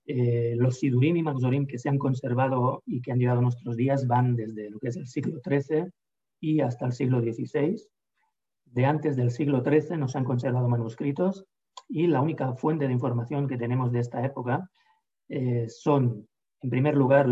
Eh, 0.06 0.56
los 0.58 0.80
Sidurim 0.80 1.18
y 1.18 1.24
Maxorim 1.24 1.68
que 1.68 1.78
se 1.78 1.88
han 1.88 1.98
conservado 1.98 2.82
y 2.86 3.02
que 3.02 3.12
han 3.12 3.20
llegado 3.20 3.40
a 3.40 3.44
nuestros 3.44 3.76
días 3.76 4.08
van 4.08 4.36
desde 4.36 4.70
lo 4.70 4.80
que 4.80 4.88
es 4.88 4.98
el 4.98 5.08
siglo 5.08 5.40
XIII 5.46 5.86
y 6.40 6.62
hasta 6.62 6.86
el 6.86 6.94
siglo 6.94 7.22
XVI. 7.22 7.76
De 8.66 8.86
antes 8.86 9.16
del 9.16 9.32
siglo 9.32 9.64
XIII 9.64 9.98
no 9.98 10.08
se 10.08 10.18
han 10.18 10.26
conservado 10.26 10.68
manuscritos 10.68 11.46
y 11.88 12.08
la 12.08 12.22
única 12.22 12.54
fuente 12.54 12.88
de 12.88 12.94
información 12.94 13.48
que 13.48 13.58
tenemos 13.58 13.92
de 13.92 14.00
esta 14.00 14.24
época 14.26 14.70
eh, 15.28 15.68
son, 15.70 16.28
en 16.62 16.70
primer 16.70 16.96
lugar, 16.96 17.28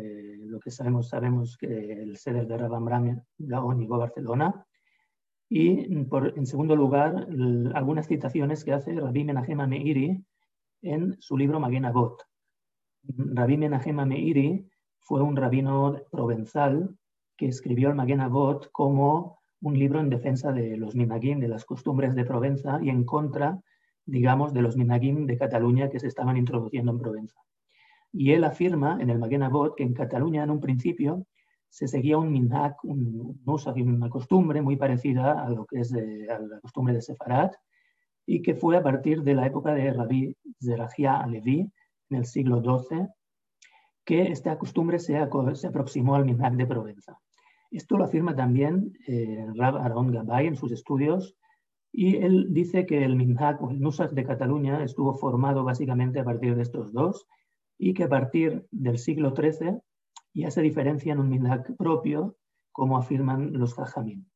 eh, 0.00 0.27
lo 0.58 0.60
que 0.60 0.70
sabemos, 0.72 1.08
sabemos 1.08 1.56
que 1.56 1.92
el 2.02 2.16
sede 2.16 2.44
de 2.44 2.58
Rabambram 2.58 3.22
Gaon 3.38 3.78
llegó 3.78 3.94
a 3.94 3.98
Barcelona, 3.98 4.66
y 5.48 6.04
por, 6.04 6.36
en 6.36 6.46
segundo 6.46 6.74
lugar, 6.74 7.28
algunas 7.74 8.08
citaciones 8.08 8.64
que 8.64 8.72
hace 8.72 8.92
Rabbi 8.92 9.24
Menachem 9.24 9.66
Meiri 9.68 10.22
en 10.82 11.16
su 11.20 11.38
libro 11.38 11.60
Maguen 11.60 11.84
Avot. 11.84 12.22
Rabbi 13.04 13.56
Menachem 13.56 13.96
Meiri 13.96 14.68
fue 14.98 15.22
un 15.22 15.36
rabino 15.36 15.96
provenzal 16.10 16.98
que 17.36 17.46
escribió 17.46 17.88
el 17.90 17.94
Maguen 17.94 18.20
Avot 18.20 18.70
como 18.72 19.38
un 19.62 19.78
libro 19.78 20.00
en 20.00 20.10
defensa 20.10 20.52
de 20.52 20.76
los 20.76 20.94
minagim, 20.96 21.38
de 21.38 21.48
las 21.48 21.64
costumbres 21.64 22.14
de 22.14 22.24
Provenza 22.24 22.80
y 22.82 22.90
en 22.90 23.04
contra 23.04 23.60
digamos, 24.04 24.54
de 24.54 24.62
los 24.62 24.76
minagim 24.76 25.26
de 25.26 25.36
Cataluña 25.36 25.90
que 25.90 26.00
se 26.00 26.06
estaban 26.08 26.36
introduciendo 26.36 26.92
en 26.92 26.98
Provenza. 26.98 27.40
Y 28.12 28.32
él 28.32 28.44
afirma 28.44 28.98
en 29.00 29.10
el 29.10 29.18
Maguen 29.18 29.42
Avot 29.42 29.76
que 29.76 29.82
en 29.82 29.94
Cataluña 29.94 30.44
en 30.44 30.50
un 30.50 30.60
principio 30.60 31.26
se 31.68 31.86
seguía 31.86 32.18
un 32.18 32.32
minhag, 32.32 32.76
un, 32.82 33.40
una 33.44 34.08
costumbre 34.08 34.62
muy 34.62 34.76
parecida 34.76 35.44
a 35.44 35.50
lo 35.50 35.66
que 35.66 35.80
es 35.80 35.92
a 35.92 36.38
la 36.38 36.60
costumbre 36.60 36.94
de 36.94 37.02
Sefarat, 37.02 37.54
y 38.26 38.42
que 38.42 38.54
fue 38.54 38.76
a 38.76 38.82
partir 38.82 39.22
de 39.22 39.34
la 39.34 39.46
época 39.46 39.74
de 39.74 39.92
Rabbi 39.92 40.36
Zerahia 40.62 41.20
Alevi, 41.20 41.70
en 42.10 42.16
el 42.16 42.24
siglo 42.24 42.62
XII, 42.62 43.08
que 44.04 44.32
esta 44.32 44.58
costumbre 44.58 44.98
se, 44.98 45.18
se 45.54 45.66
aproximó 45.66 46.14
al 46.14 46.24
minhag 46.24 46.56
de 46.56 46.66
Provenza. 46.66 47.18
Esto 47.70 47.98
lo 47.98 48.04
afirma 48.04 48.34
también 48.34 48.94
eh, 49.06 49.46
Rab 49.54 49.76
Aaron 49.76 50.10
Gabay 50.10 50.46
en 50.46 50.56
sus 50.56 50.72
estudios 50.72 51.36
y 51.92 52.16
él 52.16 52.48
dice 52.50 52.86
que 52.86 53.04
el 53.04 53.16
Minhag 53.16 53.62
o 53.62 53.70
el 53.70 53.80
Nusach 53.80 54.10
de 54.12 54.24
Cataluña 54.24 54.82
estuvo 54.84 55.14
formado 55.14 55.64
básicamente 55.64 56.20
a 56.20 56.24
partir 56.24 56.54
de 56.54 56.62
estos 56.62 56.92
dos 56.92 57.26
y 57.78 57.94
que 57.94 58.04
a 58.04 58.08
partir 58.08 58.66
del 58.70 58.98
siglo 58.98 59.34
XIII 59.34 59.78
ya 60.34 60.50
se 60.50 60.62
diferencian 60.62 61.20
un 61.20 61.30
Minhag 61.30 61.76
propio, 61.76 62.36
como 62.72 62.98
afirman 62.98 63.52
los 63.54 63.74
Jajamín. 63.74 64.30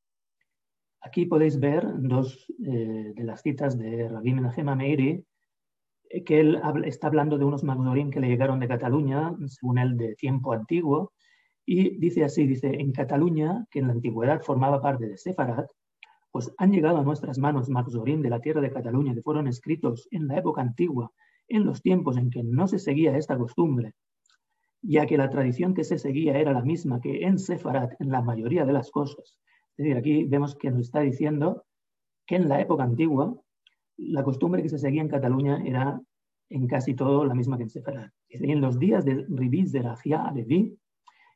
Aquí 1.01 1.27
podéis 1.27 1.59
ver 1.59 1.85
dos 1.99 2.47
eh, 2.65 3.13
de 3.15 3.25
las 3.25 3.43
citas 3.43 3.77
de 3.77 4.09
Rabbi 4.09 4.35
Menachem 4.35 4.75
Meiri, 4.77 5.25
eh, 6.11 6.25
que 6.25 6.41
él 6.41 6.61
está 6.85 7.09
hablando 7.09 7.39
de 7.39 7.45
unos 7.45 7.65
Magdorim 7.65 8.11
que 8.11 8.21
le 8.21 8.29
llegaron 8.29 8.61
de 8.61 8.69
Cataluña, 8.69 9.35
según 9.47 9.79
él, 9.79 9.97
de 9.97 10.15
tiempo 10.15 10.53
antiguo, 10.53 11.13
y 11.65 11.99
dice 11.99 12.25
así, 12.25 12.47
dice, 12.47 12.69
en 12.69 12.93
Cataluña, 12.93 13.67
que 13.71 13.81
en 13.81 13.89
la 13.89 13.93
antigüedad 13.93 14.41
formaba 14.43 14.81
parte 14.81 15.07
de 15.07 15.17
Sefarat, 15.17 15.71
pues 16.31 16.53
han 16.57 16.73
llegado 16.73 16.99
a 16.99 17.05
nuestras 17.05 17.39
manos 17.39 17.69
Maxorín 17.69 18.23
de 18.23 18.31
la 18.31 18.41
tierra 18.41 18.61
de 18.61 18.73
Cataluña, 18.73 19.15
que 19.15 19.23
fueron 19.23 19.47
escritos 19.47 20.09
en 20.11 20.29
la 20.29 20.39
época 20.39 20.63
antigua, 20.63 21.13
en 21.53 21.65
los 21.65 21.83
tiempos 21.83 22.17
en 22.17 22.31
que 22.31 22.43
no 22.43 22.67
se 22.67 22.79
seguía 22.79 23.17
esta 23.17 23.37
costumbre, 23.37 23.95
ya 24.81 25.07
que 25.07 25.17
la 25.17 25.31
tradición 25.31 25.75
que 25.75 25.85
se 25.85 25.99
seguía 25.99 26.39
era 26.39 26.53
la 26.53 26.63
misma 26.63 27.01
que 27.01 27.25
en 27.25 27.39
Sefarat 27.39 28.01
en 28.01 28.11
la 28.11 28.23
mayoría 28.23 28.65
de 28.65 28.73
las 28.73 28.91
cosas. 28.91 29.39
Es 29.77 29.85
decir, 29.85 29.97
aquí 29.97 30.25
vemos 30.25 30.57
que 30.57 30.71
nos 30.71 30.81
está 30.87 31.01
diciendo 31.01 31.65
que 32.27 32.37
en 32.37 32.49
la 32.49 32.61
época 32.61 32.85
antigua 32.85 33.35
la 33.99 34.25
costumbre 34.25 34.63
que 34.63 34.69
se 34.69 34.79
seguía 34.79 35.03
en 35.03 35.09
Cataluña 35.09 35.63
era 35.65 36.01
en 36.49 36.67
casi 36.67 36.95
todo 36.95 37.25
la 37.25 37.35
misma 37.35 37.57
que 37.57 37.65
en 37.65 37.71
Sefarat. 37.71 38.13
en 38.29 38.61
los 38.61 38.79
días 38.79 39.05
de 39.05 39.25
Ribis 39.29 39.73
de 39.73 39.83
Rajia 39.83 40.25
Alevi, 40.25 40.77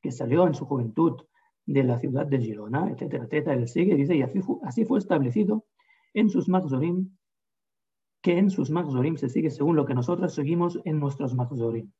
que 0.02 0.10
salió 0.10 0.46
en 0.46 0.54
su 0.54 0.64
juventud 0.64 1.22
de 1.66 1.84
la 1.84 1.98
ciudad 1.98 2.26
de 2.26 2.38
Girona, 2.38 2.90
etcétera, 2.90 3.24
etcétera. 3.24 3.54
Él 3.54 3.68
sigue, 3.68 3.94
dice, 3.96 4.16
y 4.16 4.22
así 4.22 4.84
fue 4.84 4.98
establecido 4.98 5.64
en 6.14 6.30
sus 6.30 6.48
Magzorim, 6.48 7.10
que 8.26 8.36
en 8.36 8.50
sus 8.50 8.70
Magzorim 8.70 9.16
se 9.16 9.28
sigue 9.28 9.52
según 9.52 9.76
lo 9.76 9.86
que 9.86 9.94
nosotros 9.94 10.34
seguimos 10.34 10.80
en 10.84 10.98
nuestros 10.98 11.36
Magzorim. 11.36 11.92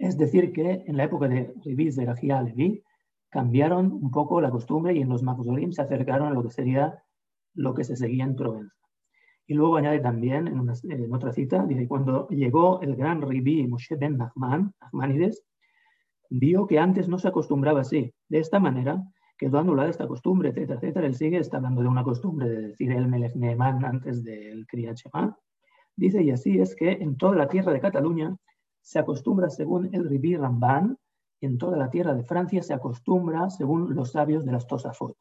Es 0.00 0.18
decir, 0.18 0.52
que 0.52 0.82
en 0.84 0.96
la 0.96 1.04
época 1.04 1.28
de 1.28 1.54
Rabbi 1.64 1.92
Zerahia 1.92 2.42
Levi 2.42 2.82
cambiaron 3.30 3.92
un 3.92 4.10
poco 4.10 4.40
la 4.40 4.50
costumbre 4.50 4.94
y 4.94 5.02
en 5.02 5.08
los 5.08 5.22
Makuzorim 5.22 5.70
se 5.70 5.82
acercaron 5.82 6.26
a 6.26 6.32
lo 6.32 6.42
que 6.42 6.50
sería 6.50 7.00
lo 7.54 7.72
que 7.72 7.84
se 7.84 7.94
seguía 7.94 8.24
en 8.24 8.34
Provenza. 8.34 8.74
Y 9.46 9.54
luego 9.54 9.76
añade 9.76 10.00
también 10.00 10.48
en, 10.48 11.14
otra 11.14 11.32
cita, 11.32 11.64
dice, 11.64 11.86
cuando 11.86 12.26
llegó 12.30 12.80
el 12.80 12.96
gran 12.96 13.22
Ribi 13.22 13.68
Moshe 13.68 13.94
ben 13.94 14.16
Nachman, 14.16 14.74
Nachmanides, 14.80 15.44
vio 16.30 16.66
que 16.66 16.80
antes 16.80 17.08
no 17.08 17.16
se 17.16 17.28
acostumbraba 17.28 17.82
así. 17.82 18.12
De 18.28 18.40
esta 18.40 18.58
manera 18.58 19.00
quedó 19.36 19.58
anulada 19.58 19.90
esta 19.90 20.06
costumbre, 20.06 20.50
etcétera, 20.50 20.78
etcétera. 20.78 21.06
Él 21.06 21.14
sigue, 21.14 21.38
está 21.38 21.56
hablando 21.58 21.82
de 21.82 21.88
una 21.88 22.04
costumbre 22.04 22.48
de 22.48 22.68
decir 22.68 22.92
el 22.92 23.08
Melech 23.08 23.34
antes 23.60 24.24
del 24.24 24.66
Kriyat 24.66 24.96
Shema. 24.96 25.36
Dice, 25.96 26.22
y 26.22 26.30
así 26.30 26.60
es 26.60 26.74
que 26.74 26.92
en 26.92 27.16
toda 27.16 27.36
la 27.36 27.48
tierra 27.48 27.72
de 27.72 27.80
Cataluña 27.80 28.36
se 28.80 28.98
acostumbra 28.98 29.48
según 29.48 29.94
el 29.94 30.08
Ribi 30.08 30.36
Ramban, 30.36 30.98
y 31.40 31.46
en 31.46 31.58
toda 31.58 31.76
la 31.76 31.90
tierra 31.90 32.14
de 32.14 32.24
Francia 32.24 32.62
se 32.62 32.74
acostumbra 32.74 33.50
según 33.50 33.94
los 33.94 34.12
sabios 34.12 34.44
de 34.44 34.52
las 34.52 34.66
Tosafot. 34.66 35.16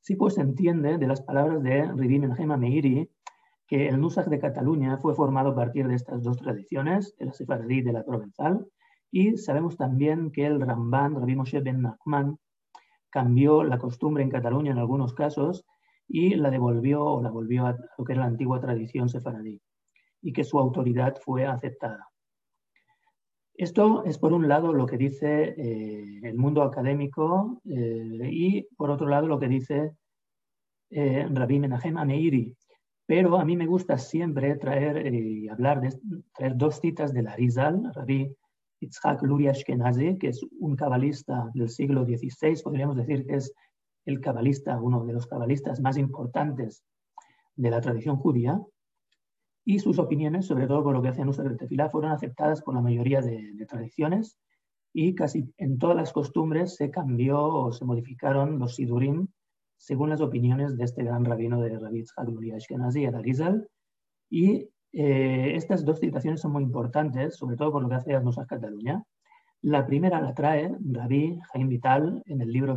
Sí, 0.00 0.14
pues 0.14 0.34
se 0.34 0.40
entiende 0.40 0.98
de 0.98 1.06
las 1.06 1.22
palabras 1.22 1.62
de 1.62 1.90
Ribi 1.92 2.18
Menachem 2.18 2.56
Meiri 2.58 3.10
que 3.66 3.88
el 3.88 4.00
Nusach 4.00 4.26
de 4.26 4.38
Cataluña 4.38 4.98
fue 4.98 5.14
formado 5.14 5.50
a 5.50 5.54
partir 5.54 5.88
de 5.88 5.96
estas 5.96 6.22
dos 6.22 6.36
tradiciones, 6.38 7.16
de 7.18 7.26
la 7.26 7.32
Sefaradí 7.32 7.78
y 7.78 7.82
de 7.82 7.92
la 7.92 8.04
Provenzal, 8.04 8.66
y 9.10 9.36
sabemos 9.36 9.76
también 9.76 10.30
que 10.30 10.46
el 10.46 10.60
Ramban, 10.60 11.14
Rabbi 11.14 11.34
Moshe 11.34 11.60
ben 11.60 11.82
Nachman, 11.82 12.38
cambió 13.10 13.64
la 13.64 13.78
costumbre 13.78 14.22
en 14.22 14.30
Cataluña 14.30 14.72
en 14.72 14.78
algunos 14.78 15.14
casos 15.14 15.64
y 16.08 16.34
la 16.34 16.50
devolvió 16.50 17.04
o 17.04 17.22
la 17.22 17.30
volvió 17.30 17.66
a 17.66 17.76
lo 17.98 18.04
que 18.04 18.12
era 18.12 18.22
la 18.22 18.28
antigua 18.28 18.60
tradición 18.60 19.08
sefaradí 19.08 19.60
y 20.22 20.32
que 20.32 20.44
su 20.44 20.58
autoridad 20.58 21.16
fue 21.24 21.46
aceptada. 21.46 22.08
Esto 23.54 24.04
es 24.04 24.18
por 24.18 24.32
un 24.32 24.48
lado 24.48 24.72
lo 24.72 24.86
que 24.86 24.98
dice 24.98 25.54
eh, 25.56 26.20
el 26.22 26.36
mundo 26.36 26.62
académico 26.62 27.62
eh, 27.64 28.28
y 28.30 28.62
por 28.76 28.90
otro 28.90 29.08
lado 29.08 29.26
lo 29.26 29.38
que 29.38 29.48
dice 29.48 29.92
eh, 30.90 31.26
Rabbi 31.30 31.58
Menachem 31.58 31.96
Ameiri. 31.96 32.54
Pero 33.06 33.38
a 33.38 33.44
mí 33.44 33.56
me 33.56 33.66
gusta 33.66 33.98
siempre 33.98 34.56
traer 34.56 35.14
y 35.14 35.48
hablar 35.48 35.80
de 35.80 35.96
traer 36.34 36.56
dos 36.56 36.80
citas 36.80 37.14
de 37.14 37.22
la 37.22 37.36
Rizal, 37.36 37.90
Rabbi 37.94 38.36
Itzhak 38.80 39.22
Luria 39.22 39.52
Ashkenazi, 39.52 40.18
que 40.18 40.28
es 40.28 40.40
un 40.60 40.76
cabalista 40.76 41.50
del 41.54 41.68
siglo 41.68 42.04
XVI, 42.04 42.62
podríamos 42.62 42.96
decir 42.96 43.26
que 43.26 43.36
es 43.36 43.52
el 44.04 44.20
cabalista, 44.20 44.80
uno 44.80 45.04
de 45.04 45.12
los 45.12 45.26
cabalistas 45.26 45.80
más 45.80 45.96
importantes 45.96 46.84
de 47.56 47.70
la 47.70 47.80
tradición 47.80 48.16
judía, 48.16 48.60
y 49.68 49.80
sus 49.80 49.98
opiniones, 49.98 50.46
sobre 50.46 50.68
todo 50.68 50.84
por 50.84 50.94
lo 50.94 51.02
que 51.02 51.08
hacían 51.08 51.28
uso 51.28 51.42
de 51.42 51.56
tefilá, 51.56 51.90
fueron 51.90 52.12
aceptadas 52.12 52.62
por 52.62 52.74
la 52.74 52.80
mayoría 52.80 53.20
de, 53.20 53.66
tradiciones 53.68 54.38
y 54.92 55.14
casi 55.14 55.52
en 55.58 55.76
todas 55.78 55.96
las 55.96 56.12
costumbres 56.12 56.76
se 56.76 56.90
cambió 56.90 57.44
o 57.44 57.72
se 57.72 57.84
modificaron 57.84 58.60
los 58.60 58.76
sidurim 58.76 59.26
según 59.76 60.10
las 60.10 60.20
opiniones 60.20 60.76
de 60.76 60.84
este 60.84 61.02
gran 61.02 61.24
rabino 61.24 61.60
de 61.60 61.78
Rabbi 61.78 62.04
Tzchak 62.04 62.28
Ashkenazi, 62.54 63.04
el 63.04 63.14
Arizal. 63.16 63.68
Y 64.30 64.70
eh, 64.98 65.54
estas 65.54 65.84
dos 65.84 66.00
citaciones 66.00 66.40
son 66.40 66.52
muy 66.52 66.62
importantes, 66.62 67.36
sobre 67.36 67.54
todo 67.54 67.70
por 67.70 67.82
lo 67.82 67.88
que 67.90 67.96
hace 67.96 68.14
a 68.14 68.20
Nusach 68.20 68.46
Cataluña. 68.46 69.04
La 69.60 69.86
primera 69.86 70.22
la 70.22 70.32
trae 70.32 70.74
Rabbi 70.90 71.38
Jaim 71.52 71.68
Vital 71.68 72.22
en 72.24 72.40
el 72.40 72.50
libro 72.50 72.76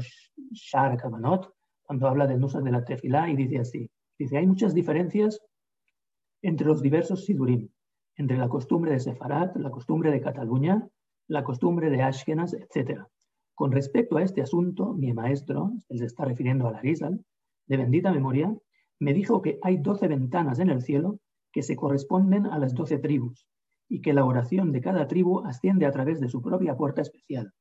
Shar 0.51 0.97
Kamanot, 0.97 1.53
cuando 1.81 2.09
habla 2.09 2.27
del 2.27 2.41
Nusach 2.41 2.61
de 2.61 2.71
la 2.71 2.83
Tefilá 2.83 3.29
y 3.29 3.37
dice 3.37 3.59
así. 3.59 3.89
Dice, 4.17 4.37
hay 4.37 4.45
muchas 4.45 4.73
diferencias 4.73 5.39
entre 6.41 6.67
los 6.67 6.81
diversos 6.81 7.23
Sidurim, 7.23 7.69
entre 8.17 8.35
la 8.35 8.49
costumbre 8.49 8.91
de 8.91 8.99
Sefarat, 8.99 9.55
la 9.55 9.71
costumbre 9.71 10.11
de 10.11 10.19
Cataluña, 10.19 10.85
la 11.29 11.45
costumbre 11.45 11.89
de 11.89 12.01
Ashkenaz, 12.01 12.53
etc. 12.53 12.99
Con 13.55 13.71
respecto 13.71 14.17
a 14.17 14.23
este 14.23 14.41
asunto, 14.41 14.93
mi 14.93 15.13
maestro, 15.13 15.71
él 15.87 15.99
se 15.99 16.05
está 16.05 16.25
refiriendo 16.25 16.67
a 16.67 16.71
la 16.73 16.81
Rizal, 16.81 17.23
de 17.65 17.77
bendita 17.77 18.11
memoria, 18.11 18.53
me 18.99 19.13
dijo 19.13 19.41
que 19.41 19.57
hay 19.61 19.77
doce 19.77 20.09
ventanas 20.09 20.59
en 20.59 20.69
el 20.69 20.81
cielo 20.81 21.17
que 21.51 21.63
se 21.63 21.75
corresponden 21.75 22.45
a 22.45 22.59
las 22.59 22.73
doce 22.73 22.99
tribus 22.99 23.47
y 23.87 24.01
que 24.01 24.13
la 24.13 24.25
oración 24.25 24.71
de 24.71 24.81
cada 24.81 25.07
tribu 25.07 25.45
asciende 25.45 25.85
a 25.85 25.91
través 25.91 26.19
de 26.19 26.29
su 26.29 26.41
propia 26.41 26.75
puerta 26.75 27.01
especial. 27.01 27.53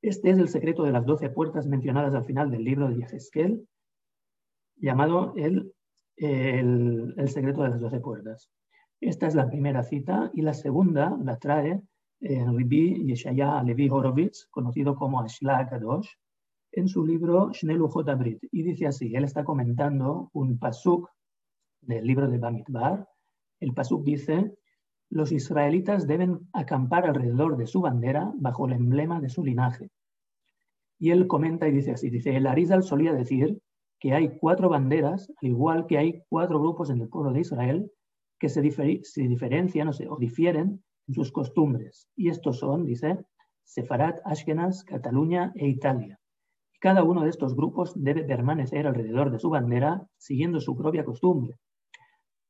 Este 0.00 0.30
es 0.30 0.38
el 0.38 0.48
secreto 0.48 0.84
de 0.84 0.92
las 0.92 1.04
doce 1.04 1.30
puertas 1.30 1.66
mencionadas 1.66 2.14
al 2.14 2.24
final 2.24 2.50
del 2.50 2.64
libro 2.64 2.88
de 2.88 2.96
Yehezkel, 2.96 3.66
llamado 4.76 5.34
el 5.36 5.74
el, 6.16 7.28
secreto 7.28 7.62
de 7.62 7.70
las 7.70 7.80
doce 7.80 8.00
puertas. 8.00 8.50
Esta 9.00 9.26
es 9.26 9.34
la 9.34 9.48
primera 9.48 9.82
cita 9.82 10.30
y 10.34 10.42
la 10.42 10.54
segunda 10.54 11.16
la 11.22 11.38
trae 11.38 11.82
eh, 12.20 12.44
Ribi 12.46 13.04
Yeshaya 13.06 13.62
Levi 13.62 13.88
Horowitz, 13.88 14.46
conocido 14.50 14.94
como 14.94 15.20
Ashla 15.20 15.68
Kadosh, 15.68 16.08
en 16.72 16.88
su 16.88 17.04
libro 17.04 17.50
Shnelu 17.52 17.88
Brit. 18.18 18.44
Y 18.50 18.62
dice 18.62 18.86
así, 18.86 19.14
él 19.14 19.24
está 19.24 19.44
comentando 19.44 20.30
un 20.32 20.58
pasuk 20.58 21.08
del 21.86 22.06
libro 22.06 22.28
de 22.28 22.38
Bamidbar. 22.38 23.08
El 23.60 23.72
pasuk 23.74 24.04
dice, 24.04 24.54
los 25.10 25.32
israelitas 25.32 26.06
deben 26.06 26.48
acampar 26.52 27.06
alrededor 27.06 27.56
de 27.56 27.66
su 27.66 27.80
bandera 27.80 28.32
bajo 28.36 28.66
el 28.66 28.72
emblema 28.72 29.20
de 29.20 29.28
su 29.28 29.44
linaje. 29.44 29.90
Y 30.98 31.10
él 31.10 31.26
comenta 31.26 31.68
y 31.68 31.72
dice 31.72 31.92
así, 31.92 32.10
dice, 32.10 32.36
el 32.36 32.46
Arizal 32.46 32.82
solía 32.82 33.12
decir 33.12 33.60
que 33.98 34.12
hay 34.12 34.36
cuatro 34.38 34.68
banderas, 34.68 35.30
al 35.42 35.48
igual 35.48 35.86
que 35.86 35.98
hay 35.98 36.22
cuatro 36.28 36.60
grupos 36.60 36.90
en 36.90 37.00
el 37.00 37.08
pueblo 37.08 37.32
de 37.32 37.40
Israel 37.40 37.90
que 38.38 38.48
se, 38.48 38.60
diferencian 38.60 39.88
o, 39.88 40.18
difieren 40.18 40.82
en 41.06 41.14
sus 41.14 41.32
costumbres. 41.32 42.08
Y 42.16 42.28
estos 42.28 42.58
son, 42.58 42.84
dice, 42.84 43.18
Sefarat, 43.64 44.20
Ashkenaz, 44.24 44.84
Cataluña 44.84 45.52
e 45.56 45.68
Italia. 45.68 46.18
Cada 46.80 47.02
uno 47.02 47.22
de 47.22 47.30
estos 47.30 47.56
grupos 47.56 47.92
debe 47.96 48.24
permanecer 48.24 48.86
alrededor 48.86 49.30
de 49.30 49.38
su 49.38 49.48
bandera 49.48 50.06
siguiendo 50.18 50.60
su 50.60 50.76
propia 50.76 51.04
costumbre. 51.04 51.56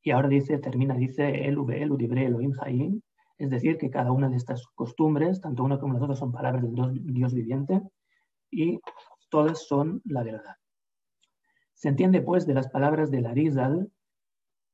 Y 0.04 0.10
ahora 0.10 0.28
dice, 0.28 0.58
termina, 0.58 0.94
dice, 0.94 1.26
el 1.48 1.56
Elu, 1.70 1.96
Dibre, 1.96 2.26
Elohim, 2.26 2.52
Haim, 2.60 3.00
es 3.38 3.48
decir, 3.48 3.78
que 3.78 3.88
cada 3.88 4.12
una 4.12 4.28
de 4.28 4.36
estas 4.36 4.66
costumbres, 4.74 5.40
tanto 5.40 5.64
una 5.64 5.78
como 5.78 5.94
las 5.94 6.02
otras, 6.02 6.18
son 6.18 6.30
palabras 6.30 6.62
del 6.62 6.74
Dios 7.14 7.32
viviente 7.32 7.80
y 8.50 8.80
todas 9.30 9.66
son 9.66 10.02
la 10.04 10.22
verdad. 10.22 10.56
Se 11.72 11.88
entiende, 11.88 12.20
pues, 12.20 12.46
de 12.46 12.52
las 12.52 12.68
palabras 12.68 13.10
de 13.10 13.22
Larizal, 13.22 13.90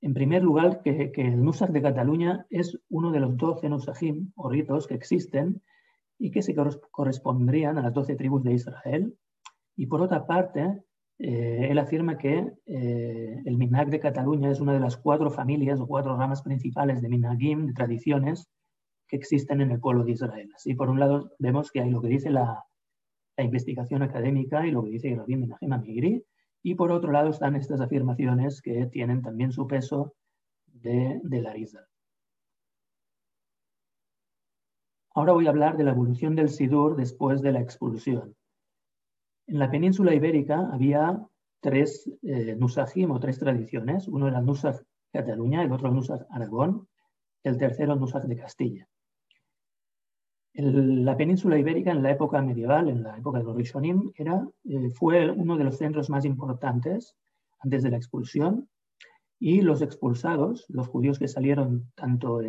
en 0.01 0.15
primer 0.15 0.43
lugar, 0.43 0.83
que, 0.83 1.13
el 1.15 1.45
Nusach 1.45 1.71
de 1.71 1.83
Cataluña 1.83 2.47
es 2.51 2.77
uno 2.89 3.13
de 3.13 3.21
los 3.21 3.37
doce 3.37 3.69
Nusachim 3.69 4.33
o 4.35 4.51
ritos 4.51 4.89
que 4.89 4.95
existen 4.95 5.63
y 6.19 6.33
que 6.33 6.43
se 6.43 6.57
correspondrían 6.91 7.79
a 7.79 7.83
las 7.83 7.95
doce 7.95 8.17
tribus 8.17 8.43
de 8.43 8.55
Israel. 8.55 9.17
Y 9.77 9.87
por 9.87 10.03
otra 10.03 10.27
parte, 10.27 10.83
eh, 11.23 11.69
él 11.71 11.79
afirma 11.79 12.17
que 12.17 12.51
eh, 12.65 13.43
el 13.45 13.59
Minhag 13.59 13.91
de 13.91 14.01
Cataluña 14.01 14.51
es 14.51 14.59
una 14.59 14.73
de 14.73 14.81
las 14.81 14.97
cuatro 14.97 15.31
familias 15.31 15.79
o 15.79 15.87
cuatro 15.87 16.17
ramas 16.17 16.41
principales 16.41 17.03
de 17.03 17.11
Minhagim, 17.11 17.67
de 17.67 17.75
tradiciones, 17.75 18.49
que 19.07 19.17
existen 19.17 19.61
en 19.61 19.71
el 19.71 19.81
pueblo 19.81 20.03
de 20.05 20.13
Israel. 20.13 20.51
Así, 20.57 20.75
por 20.75 20.89
un 20.89 20.99
lado, 20.99 21.33
vemos 21.39 21.71
que 21.71 21.83
hay 21.83 21.91
lo 21.91 22.01
que 22.01 22.09
dice 22.09 22.31
la, 22.31 22.65
investigación 23.37 24.03
académica 24.03 24.67
y 24.67 24.71
lo 24.71 24.85
que 24.85 24.91
dice 24.91 25.15
Rabbi 25.15 25.35
Menachem 25.35 25.73
Amigri, 25.73 26.23
y 26.63 26.75
por 26.75 26.91
otro 26.91 27.11
lado 27.11 27.31
están 27.31 27.57
estas 27.57 27.81
afirmaciones 27.81 28.61
que 28.61 28.87
tienen 28.87 29.23
también 29.23 29.51
su 29.51 29.67
peso 29.67 30.15
de, 30.67 31.21
la 31.25 31.53
risa. 31.53 31.87
Ahora 35.15 35.33
voy 35.33 35.47
a 35.47 35.51
hablar 35.51 35.79
de 35.79 35.85
la 35.85 35.93
evolución 35.93 36.35
del 36.35 36.51
Sidur 36.51 36.97
después 36.97 37.41
de 37.41 37.53
la 37.53 37.61
expulsión. 37.61 38.37
En 39.51 39.59
la 39.59 39.71
península 39.71 40.15
ibérica 40.15 40.71
había 40.73 41.21
tres 41.61 42.11
eh, 42.23 42.57
nusajim 42.57 43.11
o 43.11 43.21
tres 43.21 43.39
tradiciones. 43.39 44.09
Uno 44.09 44.29
era 44.29 44.39
el 44.39 44.47
Nusaj 44.47 44.77
Cataluña, 45.13 45.63
el 45.63 45.73
otro 45.73 45.91
Nusaj 45.91 46.23
Aragón, 46.31 46.89
el 47.43 47.59
tercero 47.59 47.97
Nusaj 47.97 48.25
de 48.25 48.37
Castilla 48.37 48.89
la 50.55 51.17
península 51.17 51.59
ibérica 51.59 51.93
en 51.93 52.03
la 52.03 52.11
época 52.11 52.43
medieval, 52.43 52.89
en 52.89 53.03
la 53.03 53.17
época 53.17 53.39
de 53.39 53.45
los 53.45 53.57
Rishonim, 53.57 54.13
era, 54.17 54.47
eh, 54.65 54.91
fue 54.91 55.31
uno 55.31 55.57
de 55.57 55.65
los 55.65 55.79
centros 55.79 56.11
más 56.11 56.25
importantes 56.25 57.17
antes 57.61 57.83
de 57.83 57.91
la 57.91 57.97
expulsión 57.97 58.69
y 59.39 59.61
los 59.61 59.81
expulsados, 59.81 60.67
los 60.69 60.89
judíos 60.89 61.19
que 61.19 61.29
salieron 61.29 61.91
tanto 61.95 62.41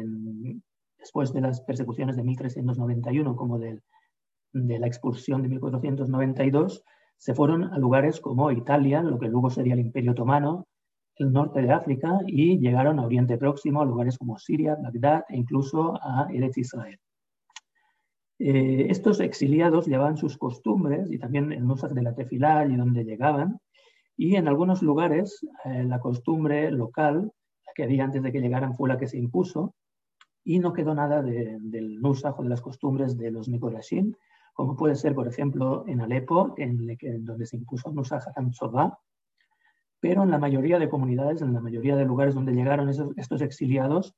después 0.98 1.32
de 1.34 1.42
las 1.42 1.62
persecuciones 1.62 2.16
de 2.16 2.24
1391 2.24 3.36
como 3.36 3.60
de, 3.60 3.82
de 4.54 4.80
la 4.80 4.88
expulsión 4.88 5.42
de 5.42 5.50
1492, 5.50 6.84
se 7.18 7.34
fueron 7.36 7.66
a 7.66 7.78
lugares 7.78 8.20
como 8.20 8.52
Italia, 8.52 9.02
lo 9.02 9.20
que 9.20 9.28
luego 9.28 9.50
sería 9.50 9.74
el 9.74 9.80
Imperio 9.80 10.12
Otomano, 10.12 10.68
el 11.18 11.32
norte 11.32 11.62
de 11.62 11.72
África 11.72 12.20
y 12.26 12.58
llegaron 12.58 13.00
a 13.00 13.06
Oriente 13.06 13.38
Próximo, 13.38 13.82
a 13.82 13.86
lugares 13.86 14.18
como 14.18 14.38
Siria, 14.38 14.76
Bagdad 14.76 15.24
e 15.30 15.38
incluso 15.38 15.94
a 16.02 16.28
Eretz 16.32 16.58
Israel. 16.58 16.98
Eh, 18.40 18.88
estos 18.90 19.20
exiliados 19.20 19.86
llevaban 19.86 20.18
sus 20.18 20.38
costumbres 20.38 21.12
y 21.12 21.20
también 21.20 21.52
el 21.52 21.66
Nusach 21.66 21.92
de 21.92 22.02
la 22.02 22.16
Tefilá 22.16 22.66
y 22.66 22.76
donde 22.76 23.04
llegaban, 23.04 23.60
y 24.18 24.36
en 24.36 24.48
algunos 24.48 24.82
lugares 24.82 25.46
eh, 25.66 25.84
la 25.84 26.00
costumbre 26.00 26.72
local, 26.72 27.32
que 27.76 27.84
había 27.84 28.04
antes 28.04 28.24
de 28.24 28.32
que 28.32 28.42
llegaran, 28.42 28.74
fue 28.74 28.90
la 28.90 28.98
que 28.98 29.08
se 29.08 29.20
impuso, 29.20 29.76
y 30.44 30.58
no 30.58 30.74
quedó 30.74 30.96
nada 30.96 31.22
del 31.22 32.02
Nusach 32.02 32.40
o 32.40 32.44
de 32.44 32.50
las 32.50 32.62
costumbres 32.62 33.16
de 33.16 33.30
los 33.30 33.48
Mikorashim, 33.48 34.16
como 34.54 34.76
puede 34.76 34.96
ser, 34.96 35.16
por 35.16 35.28
ejemplo, 35.28 35.86
en 35.88 36.02
Alepo, 36.02 36.54
en, 36.58 36.98
donde 37.26 37.46
se 37.46 37.58
impuso 37.58 37.92
Nusach 37.92 38.28
Hatam 38.28 38.52
pero 40.00 40.24
en 40.24 40.32
la 40.32 40.40
mayoría 40.40 40.80
de 40.80 40.90
comunidades, 40.90 41.42
en 41.42 41.54
la 41.54 41.62
mayoría 41.62 41.96
de 41.96 42.06
lugares 42.06 42.34
donde 42.34 42.54
llegaron 42.54 42.90
estos 42.90 43.42
exiliados, 43.42 44.16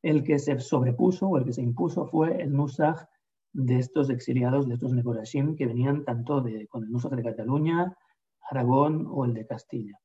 el 0.00 0.22
que 0.22 0.38
se 0.38 0.58
sobrepuso 0.60 1.26
o 1.26 1.38
el 1.38 1.44
que 1.44 1.52
se 1.52 1.62
impuso 1.62 2.06
fue 2.06 2.40
el 2.40 2.52
Nusach 2.52 3.08
de 3.52 3.78
estos 3.78 4.10
exiliados, 4.10 4.68
de 4.68 4.74
estos 4.74 4.92
Neborashim, 4.92 5.56
que 5.56 5.66
venían 5.66 6.04
tanto 6.04 6.40
de, 6.40 6.68
con 6.68 6.84
el 6.84 6.90
Nusach 6.90 7.12
de 7.12 7.22
Cataluña, 7.22 7.96
Aragón 8.50 9.08
o 9.10 9.24
el 9.24 9.34
de 9.34 9.46
Castilla. 9.46 9.98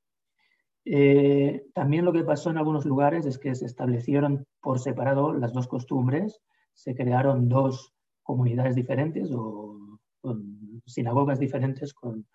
Eh, 0.85 1.67
también 1.73 2.05
lo 2.05 2.13
que 2.13 2.23
pasó 2.23 2.49
en 2.49 2.57
algunos 2.57 2.85
lugares 2.85 3.25
es 3.25 3.37
que 3.37 3.53
se 3.53 3.65
establecieron 3.65 4.45
por 4.61 4.79
separado 4.79 5.33
las 5.33 5.53
dos 5.53 5.67
costumbres, 5.67 6.41
se 6.73 6.95
crearon 6.95 7.49
dos 7.49 7.93
comunidades 8.29 8.75
diferentes 8.75 9.31
o 9.31 9.75
sinagogas 10.85 11.39
diferentes, 11.39 11.95
con 11.95 12.27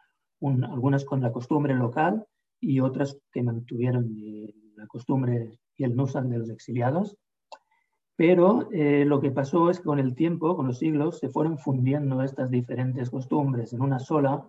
algunas 0.64 1.04
con 1.04 1.20
la 1.20 1.30
costumbre 1.30 1.72
local 1.72 2.26
y 2.60 2.80
otras 2.80 3.16
que 3.30 3.44
mantuvieron 3.44 4.12
la 4.74 4.88
costumbre 4.88 5.52
y 5.76 5.84
el 5.84 5.94
nusach 5.94 6.24
de 6.24 6.38
los 6.38 6.50
exiliados. 6.50 7.16
Pero 8.16 8.68
eh, 8.72 9.04
lo 9.04 9.20
que 9.20 9.30
pasó 9.30 9.70
es 9.70 9.78
que 9.78 9.84
con 9.84 10.00
el 10.00 10.16
tiempo, 10.16 10.56
con 10.56 10.66
los 10.66 10.78
siglos, 10.78 11.20
se 11.20 11.28
fueron 11.28 11.58
fundiendo 11.58 12.22
estas 12.22 12.50
diferentes 12.50 13.08
costumbres 13.10 13.72
en 13.72 13.80
una 13.80 14.00
sola 14.00 14.48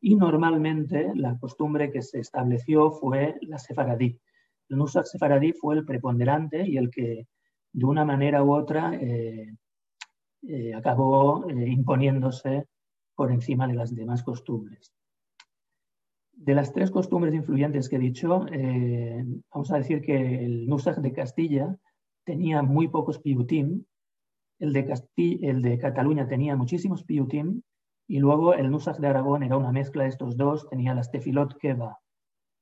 y 0.00 0.16
normalmente 0.16 1.12
la 1.14 1.38
costumbre 1.38 1.92
que 1.92 2.02
se 2.02 2.18
estableció 2.18 2.90
fue 2.90 3.36
la 3.42 3.58
sefaradí. 3.58 4.18
El 4.68 4.78
nusach 4.78 5.06
sefaradí 5.06 5.52
fue 5.52 5.76
el 5.76 5.84
preponderante 5.84 6.68
y 6.68 6.76
el 6.78 6.90
que 6.90 7.28
de 7.72 7.84
una 7.84 8.04
manera 8.04 8.42
u 8.42 8.52
otra 8.52 8.92
eh, 8.94 9.54
eh, 10.42 10.74
acabó 10.74 11.48
imponiéndose 11.50 12.66
por 13.14 13.30
encima 13.30 13.66
de 13.66 13.74
las 13.74 13.94
demás 13.94 14.22
costumbres. 14.22 14.92
De 16.32 16.54
las 16.54 16.72
tres 16.72 16.90
costumbres 16.90 17.34
influyentes 17.34 17.88
que 17.88 17.96
he 17.96 17.98
dicho, 17.98 18.46
eh, 18.50 19.22
vamos 19.52 19.70
a 19.70 19.76
decir 19.76 20.00
que 20.00 20.44
el 20.44 20.66
Nusach 20.66 20.96
de 20.96 21.12
Castilla 21.12 21.76
tenía 22.24 22.62
muy 22.62 22.88
pocos 22.88 23.18
piutim, 23.18 23.84
el 24.58 24.72
de, 24.72 24.94
el 25.42 25.60
de 25.60 25.78
Cataluña 25.78 26.26
tenía 26.26 26.56
muchísimos 26.56 27.04
piutim, 27.04 27.60
y 28.08 28.18
luego 28.20 28.54
el 28.54 28.70
Nusach 28.70 28.98
de 28.98 29.08
Aragón 29.08 29.42
era 29.42 29.58
una 29.58 29.70
mezcla 29.70 30.04
de 30.04 30.08
estos 30.08 30.36
dos, 30.36 30.66
tenía 30.70 30.94
las 30.94 31.10
tefilot 31.10 31.58
keva, 31.58 31.98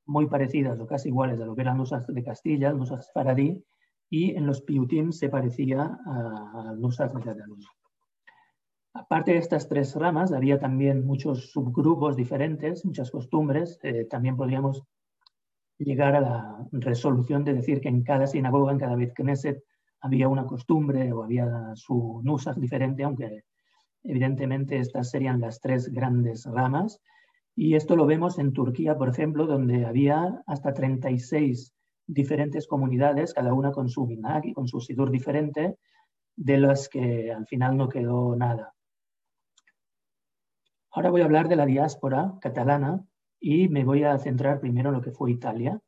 muy 0.06 0.26
parecidas 0.26 0.80
o 0.80 0.86
casi 0.86 1.08
iguales 1.08 1.40
a 1.40 1.46
lo 1.46 1.54
que 1.54 1.62
era 1.62 1.70
el 1.70 1.78
Nusach 1.78 2.06
de 2.06 2.24
Castilla, 2.24 2.70
el 2.70 2.78
Nusach 2.78 3.04
faradí, 3.14 3.64
y 4.10 4.30
en 4.36 4.46
los 4.46 4.62
piutim 4.62 5.12
se 5.12 5.28
parecía 5.28 5.98
al 6.06 6.80
Nusach 6.80 7.12
de 7.12 7.22
Cataluña. 7.22 7.68
Aparte 8.94 9.32
de 9.32 9.38
estas 9.38 9.68
tres 9.68 9.94
ramas, 9.94 10.32
había 10.32 10.58
también 10.58 11.06
muchos 11.06 11.52
subgrupos 11.52 12.16
diferentes, 12.16 12.84
muchas 12.84 13.10
costumbres. 13.10 13.78
Eh, 13.82 14.06
también 14.06 14.36
podríamos 14.36 14.82
llegar 15.78 16.16
a 16.16 16.20
la 16.20 16.68
resolución 16.72 17.44
de 17.44 17.54
decir 17.54 17.80
que 17.80 17.88
en 17.88 18.02
cada 18.02 18.26
sinagoga, 18.26 18.72
en 18.72 18.78
cada 18.78 18.96
vez 18.96 19.12
Knesset, 19.14 19.62
había 20.00 20.28
una 20.28 20.46
costumbre 20.46 21.12
o 21.12 21.22
había 21.22 21.72
su 21.74 22.20
nusach 22.24 22.56
diferente, 22.56 23.04
aunque 23.04 23.44
evidentemente 24.02 24.78
estas 24.78 25.10
serían 25.10 25.40
las 25.40 25.60
tres 25.60 25.92
grandes 25.92 26.46
ramas. 26.46 27.00
Y 27.54 27.74
esto 27.74 27.94
lo 27.94 28.06
vemos 28.06 28.38
en 28.38 28.52
Turquía, 28.52 28.96
por 28.96 29.08
ejemplo, 29.08 29.46
donde 29.46 29.84
había 29.84 30.42
hasta 30.46 30.72
36 30.72 31.74
diferentes 32.08 32.66
comunidades, 32.66 33.34
cada 33.34 33.54
una 33.54 33.70
con 33.70 33.88
su 33.88 34.06
minag 34.06 34.46
y 34.46 34.52
con 34.54 34.66
su 34.66 34.80
sidur 34.80 35.10
diferente, 35.10 35.76
de 36.34 36.58
las 36.58 36.88
que 36.88 37.30
al 37.30 37.46
final 37.46 37.76
no 37.76 37.88
quedó 37.88 38.34
nada. 38.34 38.74
Ahora 40.90 41.10
voy 41.10 41.20
a 41.20 41.26
hablar 41.26 41.48
de 41.48 41.56
la 41.56 41.66
diáspora 41.66 42.34
catalana 42.40 43.04
y 43.38 43.68
me 43.68 43.84
voy 43.84 44.04
a 44.04 44.18
centrar 44.18 44.58
primero 44.58 44.88
en 44.88 44.96
lo 44.96 45.02
que 45.02 45.12
fue 45.12 45.30
Italia. 45.30 45.80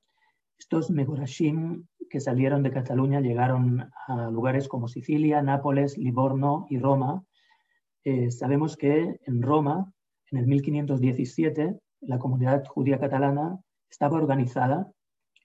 Estos 0.58 0.90
Megorashim 0.90 1.86
que 2.10 2.20
salieron 2.20 2.62
de 2.62 2.70
Cataluña 2.70 3.20
llegaron 3.20 3.90
a 4.06 4.30
lugares 4.30 4.68
como 4.68 4.88
Sicilia, 4.88 5.40
Nápoles, 5.40 5.96
Livorno 5.96 6.66
y 6.68 6.78
Roma. 6.78 7.24
Eh, 8.04 8.30
sabemos 8.30 8.76
que 8.76 9.20
en 9.24 9.42
Roma, 9.42 9.92
en 10.30 10.38
el 10.38 10.46
1517, 10.46 11.78
la 12.00 12.18
comunidad 12.18 12.64
judía 12.66 12.98
catalana 12.98 13.58
estaba 13.88 14.18
organizada 14.18 14.90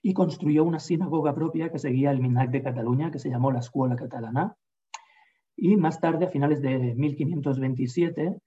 y 0.06 0.14
construyó 0.14 0.62
una 0.62 0.78
sinagoga 0.78 1.34
propia 1.34 1.72
que 1.72 1.80
seguía 1.80 2.12
el 2.12 2.20
Minhag 2.20 2.52
de 2.52 2.62
Cataluña, 2.62 3.10
que 3.10 3.18
se 3.18 3.28
llamó 3.28 3.50
la 3.50 3.58
Escuela 3.58 3.96
Catalana. 3.96 4.56
Y 5.56 5.76
más 5.76 5.98
tarde, 5.98 6.26
a 6.26 6.30
finales 6.30 6.62
de 6.62 6.94
1527, 6.94 8.38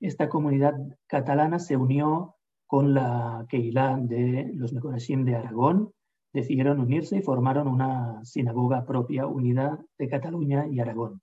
esta 0.00 0.28
comunidad 0.28 0.74
catalana 1.06 1.58
se 1.58 1.74
unió 1.74 2.34
con 2.66 2.92
la 2.92 3.46
Keilah 3.48 3.96
de 3.96 4.50
los 4.56 4.74
Mekorashim 4.74 5.24
de 5.24 5.36
Aragón, 5.36 5.90
decidieron 6.34 6.80
unirse 6.80 7.16
y 7.16 7.22
formaron 7.22 7.66
una 7.66 8.22
sinagoga 8.22 8.84
propia 8.84 9.26
unida 9.26 9.82
de 9.96 10.08
Cataluña 10.10 10.66
y 10.70 10.80
Aragón. 10.80 11.22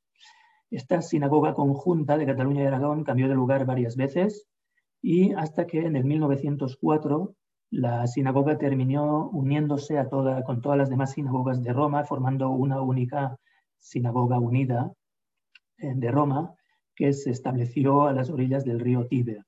Esta 0.71 1.03
sinagoga 1.03 1.53
conjunta 1.53 2.17
de 2.17 2.25
Cataluña 2.25 2.63
y 2.63 2.65
Aragón 2.65 3.03
cambió 3.03 3.29
de 3.29 3.35
lugar 3.35 3.67
varias 3.67 3.95
veces 3.95 4.47
y 5.03 5.33
hasta 5.33 5.67
que 5.67 5.85
en 5.85 5.95
el 5.95 6.03
1904 6.03 7.35
la 7.73 8.05
sinagoga 8.05 8.59
terminó 8.59 9.29
uniéndose 9.29 9.97
a 9.97 10.07
toda, 10.07 10.43
con 10.43 10.61
todas 10.61 10.77
las 10.77 10.91
demás 10.91 11.13
sinagogas 11.13 11.63
de 11.63 11.73
Roma, 11.73 12.03
formando 12.03 12.51
una 12.51 12.79
única 12.81 13.35
sinagoga 13.79 14.37
unida 14.37 14.93
eh, 15.79 15.93
de 15.95 16.11
Roma, 16.11 16.53
que 16.95 17.13
se 17.13 17.31
estableció 17.31 18.03
a 18.03 18.13
las 18.13 18.29
orillas 18.29 18.63
del 18.63 18.79
río 18.79 19.07
Tíber. 19.07 19.43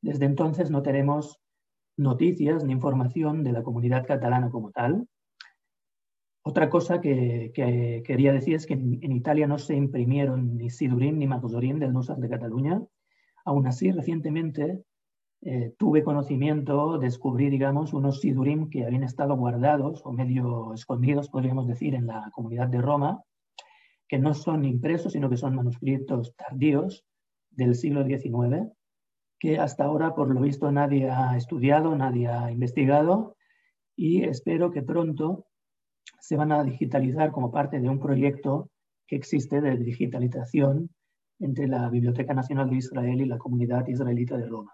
Desde 0.00 0.24
entonces 0.24 0.72
no 0.72 0.82
tenemos 0.82 1.38
noticias 1.96 2.64
ni 2.64 2.72
información 2.72 3.44
de 3.44 3.52
la 3.52 3.62
comunidad 3.62 4.04
catalana 4.04 4.50
como 4.50 4.72
tal. 4.72 5.06
Otra 6.42 6.68
cosa 6.68 7.00
que, 7.00 7.52
quería 7.54 8.32
decir 8.32 8.56
es 8.56 8.66
que 8.66 8.74
en, 8.74 9.12
Italia 9.12 9.46
no 9.46 9.58
se 9.58 9.76
imprimieron 9.76 10.56
ni 10.56 10.68
Sidurim 10.68 11.16
ni 11.16 11.28
Magosorim 11.28 11.78
del 11.78 11.92
Nusach 11.92 12.18
de 12.18 12.28
Cataluña. 12.28 12.82
Aún 13.44 13.68
así, 13.68 13.92
recientemente 13.92 14.82
eh, 15.44 15.74
tuve 15.76 16.04
conocimiento, 16.04 16.98
descubrí, 16.98 17.50
digamos, 17.50 17.92
unos 17.92 18.20
Sidurim 18.20 18.70
que 18.70 18.84
habían 18.84 19.02
estado 19.02 19.36
guardados 19.36 20.00
o 20.04 20.12
medio 20.12 20.72
escondidos, 20.72 21.28
podríamos 21.28 21.66
decir, 21.66 21.96
en 21.96 22.06
la 22.06 22.30
comunidad 22.32 22.68
de 22.68 22.80
Roma, 22.80 23.24
que 24.06 24.20
no 24.20 24.34
son 24.34 24.64
impresos, 24.64 25.14
sino 25.14 25.28
que 25.28 25.36
son 25.36 25.56
manuscritos 25.56 26.36
tardíos 26.36 27.04
del 27.50 27.74
siglo 27.74 28.04
XIX, 28.04 28.70
que 29.40 29.58
hasta 29.58 29.84
ahora, 29.84 30.14
por 30.14 30.32
lo 30.32 30.40
visto, 30.40 30.70
nadie 30.70 31.10
ha 31.10 31.36
estudiado, 31.36 31.96
nadie 31.96 32.28
ha 32.28 32.52
investigado, 32.52 33.36
y 33.96 34.22
espero 34.22 34.70
que 34.70 34.82
pronto 34.82 35.46
se 36.20 36.36
van 36.36 36.52
a 36.52 36.62
digitalizar 36.62 37.32
como 37.32 37.50
parte 37.50 37.80
de 37.80 37.88
un 37.88 37.98
proyecto 37.98 38.70
que 39.08 39.16
existe 39.16 39.60
de 39.60 39.76
digitalización 39.76 40.90
entre 41.40 41.66
la 41.66 41.88
Biblioteca 41.90 42.32
Nacional 42.32 42.70
de 42.70 42.76
Israel 42.76 43.20
y 43.20 43.26
la 43.26 43.38
comunidad 43.38 43.88
israelita 43.88 44.36
de 44.36 44.46
Roma. 44.46 44.72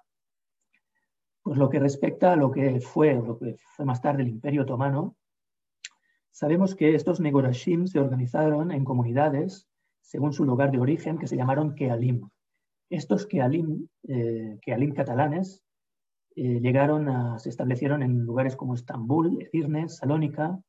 Pues 1.48 1.58
lo 1.58 1.70
que 1.70 1.78
respecta 1.78 2.34
a 2.34 2.36
lo 2.36 2.50
que 2.50 2.78
fue, 2.78 3.14
lo 3.14 3.38
que 3.38 3.56
fue 3.74 3.86
más 3.86 4.02
tarde 4.02 4.20
el 4.20 4.28
Imperio 4.28 4.64
Otomano, 4.64 5.16
Sabemos 6.30 6.74
que 6.74 6.94
estos 6.94 7.20
Negorashim 7.20 7.86
se 7.86 7.98
organizaron 7.98 8.70
en 8.70 8.84
comunidades 8.84 9.66
según 10.02 10.34
su 10.34 10.44
lugar 10.44 10.70
de 10.70 10.78
origen, 10.78 11.16
que 11.16 11.26
se 11.26 11.36
llamaron 11.36 11.74
Kealim. 11.74 12.28
Estos 12.90 13.26
Kealim, 13.26 13.88
eh, 14.06 14.58
catalanes, 14.94 15.64
eh, 16.36 16.60
llegaron 16.60 17.08
a, 17.08 17.38
se 17.38 17.48
establecieron 17.48 18.02
en 18.02 18.24
lugares 18.24 18.54
como 18.54 18.74
Estambul, 18.74 19.40
Edirne, 19.40 19.88
Salónica 19.88 20.60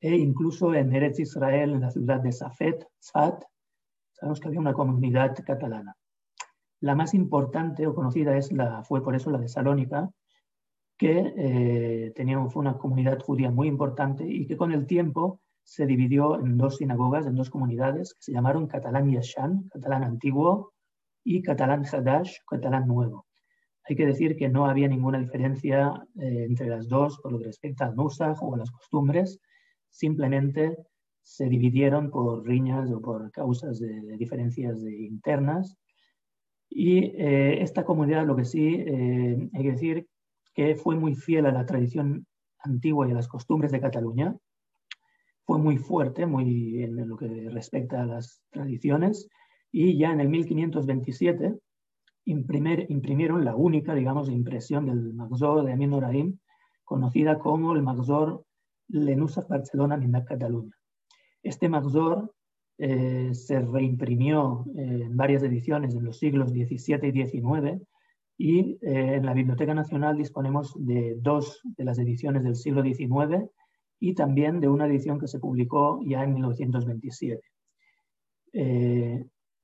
e 0.00 0.16
incluso 0.16 0.72
en 0.72 0.94
Eretz 0.94 1.18
Israel, 1.18 1.72
en 1.72 1.80
la 1.80 1.90
ciudad 1.90 2.20
de 2.20 2.30
Safet, 2.30 2.86
Sfat. 3.02 3.42
Sabemos 4.12 4.38
que 4.38 4.46
había 4.46 4.60
una 4.60 4.72
comunidad 4.72 5.36
catalana. 5.44 5.96
La 6.80 6.94
más 6.94 7.12
importante 7.12 7.88
o 7.88 7.94
conocida 7.94 8.36
es 8.36 8.52
la, 8.52 8.84
fue 8.84 9.02
por 9.02 9.16
eso 9.16 9.30
la 9.30 9.38
de 9.38 9.48
Salónica, 9.48 10.08
que 10.98 11.32
eh, 11.36 12.12
tenía 12.16 12.38
una 12.38 12.76
comunidad 12.76 13.20
judía 13.20 13.50
muy 13.50 13.68
importante 13.68 14.26
y 14.26 14.46
que 14.46 14.56
con 14.56 14.72
el 14.72 14.86
tiempo 14.86 15.40
se 15.62 15.86
dividió 15.86 16.40
en 16.40 16.58
dos 16.58 16.78
sinagogas, 16.78 17.26
en 17.26 17.36
dos 17.36 17.50
comunidades, 17.50 18.14
que 18.14 18.22
se 18.22 18.32
llamaron 18.32 18.66
Catalán 18.66 19.10
Yashan, 19.10 19.68
catalán 19.68 20.02
antiguo, 20.02 20.72
y 21.24 21.42
Catalán 21.42 21.84
Hadash, 21.84 22.38
catalán 22.48 22.88
nuevo. 22.88 23.26
Hay 23.84 23.94
que 23.94 24.06
decir 24.06 24.36
que 24.36 24.48
no 24.48 24.66
había 24.66 24.88
ninguna 24.88 25.18
diferencia 25.18 25.92
eh, 26.18 26.46
entre 26.48 26.68
las 26.68 26.88
dos 26.88 27.18
por 27.20 27.32
lo 27.32 27.38
que 27.38 27.46
respecta 27.46 27.86
al 27.86 27.94
Nusach 27.94 28.42
o 28.42 28.54
a 28.54 28.58
las 28.58 28.70
costumbres, 28.70 29.38
simplemente 29.90 30.76
se 31.22 31.48
dividieron 31.48 32.10
por 32.10 32.44
riñas 32.46 32.90
o 32.90 33.00
por 33.00 33.30
causas 33.30 33.78
de, 33.78 34.16
diferencias 34.16 34.82
internas. 34.82 35.76
Y 36.70 36.98
eh, 36.98 37.62
esta 37.62 37.84
comunidad, 37.84 38.26
lo 38.26 38.36
que 38.36 38.44
sí 38.44 38.74
eh, 38.74 39.50
hay 39.52 39.62
que 39.62 39.72
decir 39.72 40.08
que 40.58 40.74
fue 40.74 40.96
muy 40.96 41.14
fiel 41.14 41.46
a 41.46 41.52
la 41.52 41.64
tradición 41.64 42.26
antigua 42.58 43.06
y 43.06 43.12
a 43.12 43.14
las 43.14 43.28
costumbres 43.28 43.70
de 43.70 43.80
Cataluña. 43.80 44.36
fue 45.44 45.56
muy 45.60 45.76
fuerte 45.78 46.26
muy 46.26 46.82
en 46.82 47.08
lo 47.08 47.16
que 47.16 47.48
respecta 47.48 48.02
a 48.02 48.06
las 48.06 48.42
tradiciones 48.50 49.28
y 49.70 49.96
ya 49.96 50.10
en 50.10 50.18
el 50.18 50.28
1527 50.28 51.54
imprimieron 52.24 53.44
la 53.44 53.54
única, 53.54 53.94
digamos, 53.94 54.28
impresión 54.30 54.86
del 54.86 55.14
Magzor 55.14 55.64
de 55.64 55.74
Amin 55.74 55.90
Noraim, 55.90 56.38
conocida 56.82 57.38
como 57.38 57.76
el 57.76 57.82
Magzor 57.84 58.42
Lenusach 58.88 59.46
Barcelona 59.46 59.96
Minac 59.96 60.26
Cataluña. 60.26 60.74
Este 61.40 61.68
Magzor 61.68 62.34
eh, 62.78 63.32
se 63.32 63.60
reimprimió 63.60 64.64
eh, 64.76 65.02
en 65.04 65.16
varias 65.16 65.44
ediciones 65.44 65.94
en 65.94 66.04
los 66.04 66.18
siglos 66.18 66.50
XVII 66.50 67.10
y 67.10 67.28
XIX 67.28 67.80
y 68.38 68.78
eh, 68.80 69.16
en 69.16 69.26
la 69.26 69.34
Biblioteca 69.34 69.74
Nacional 69.74 70.16
disponemos 70.16 70.72
de 70.78 71.16
dos 71.20 71.60
de 71.64 71.84
las 71.84 71.98
ediciones 71.98 72.42
del 72.42 72.56
siglo 72.56 72.82
XIX 72.82 73.50
y 74.00 74.14
también 74.14 74.60
de 74.60 74.68
una 74.68 74.86
edición 74.86 75.18
que 75.18 75.26
se 75.26 75.40
publicó 75.40 76.00
ya 76.06 76.22
en 76.22 76.34
1927. 76.34 77.42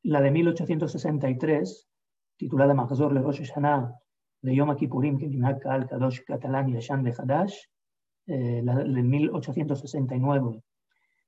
la 0.03 0.21
de 0.21 0.31
1863 0.31 1.89
titulada 2.37 2.75
Magzor 2.75 3.13
le 3.13 3.21
Rosh 3.21 3.41
Hashanah 3.41 3.95
de 4.43 4.55
Yom 4.55 4.75
Kippurim 4.77 5.19
que 5.19 5.31
al 5.69 5.89
Kadosh 5.89 6.21
Catalán 6.27 6.69
y 6.69 6.77
Ashan 6.77 7.03
de 7.03 7.15
Hadash, 7.17 7.57
eh, 8.27 8.61
la 8.63 8.77
de 8.77 9.03
1869 9.03 10.63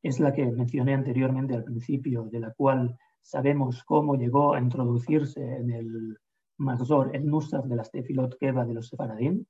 es 0.03 0.21
la 0.21 0.33
que 0.33 0.45
mencioné 0.45 0.95
anteriormente 0.95 1.55
al 1.55 1.65
principio, 1.65 2.25
de 2.31 2.41
la 2.41 2.53
cual 2.53 2.97
sabemos 3.23 3.83
cómo 3.85 4.17
llegó 4.17 4.55
a 4.55 4.61
introducirse 4.61 5.41
en 5.41 5.71
el 5.71 6.19
Magzor 6.59 7.15
el 7.15 7.27
Nusaf 7.27 7.67
de 7.67 7.77
las 7.77 7.91
Tefilot 7.91 8.39
Keva 8.39 8.65
de 8.65 8.75
los 8.75 8.89
Sefaradim. 8.89 9.45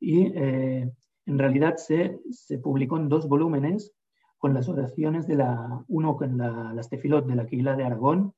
Y 0.00 0.26
eh, 0.26 0.90
en 1.26 1.38
realidad 1.38 1.76
se, 1.76 2.20
se, 2.30 2.58
publicó 2.58 2.96
en 2.96 3.08
dos 3.08 3.28
volúmenes 3.28 3.92
con 4.38 4.54
las 4.54 4.68
oraciones 4.68 5.26
de 5.26 5.36
la, 5.36 5.84
uno 5.88 6.16
con 6.16 6.38
la, 6.38 6.72
las 6.72 6.88
Tefilot 6.88 7.26
de 7.26 7.34
la 7.34 7.46
Quila 7.46 7.76
de 7.76 7.84
Aragón 7.84 8.34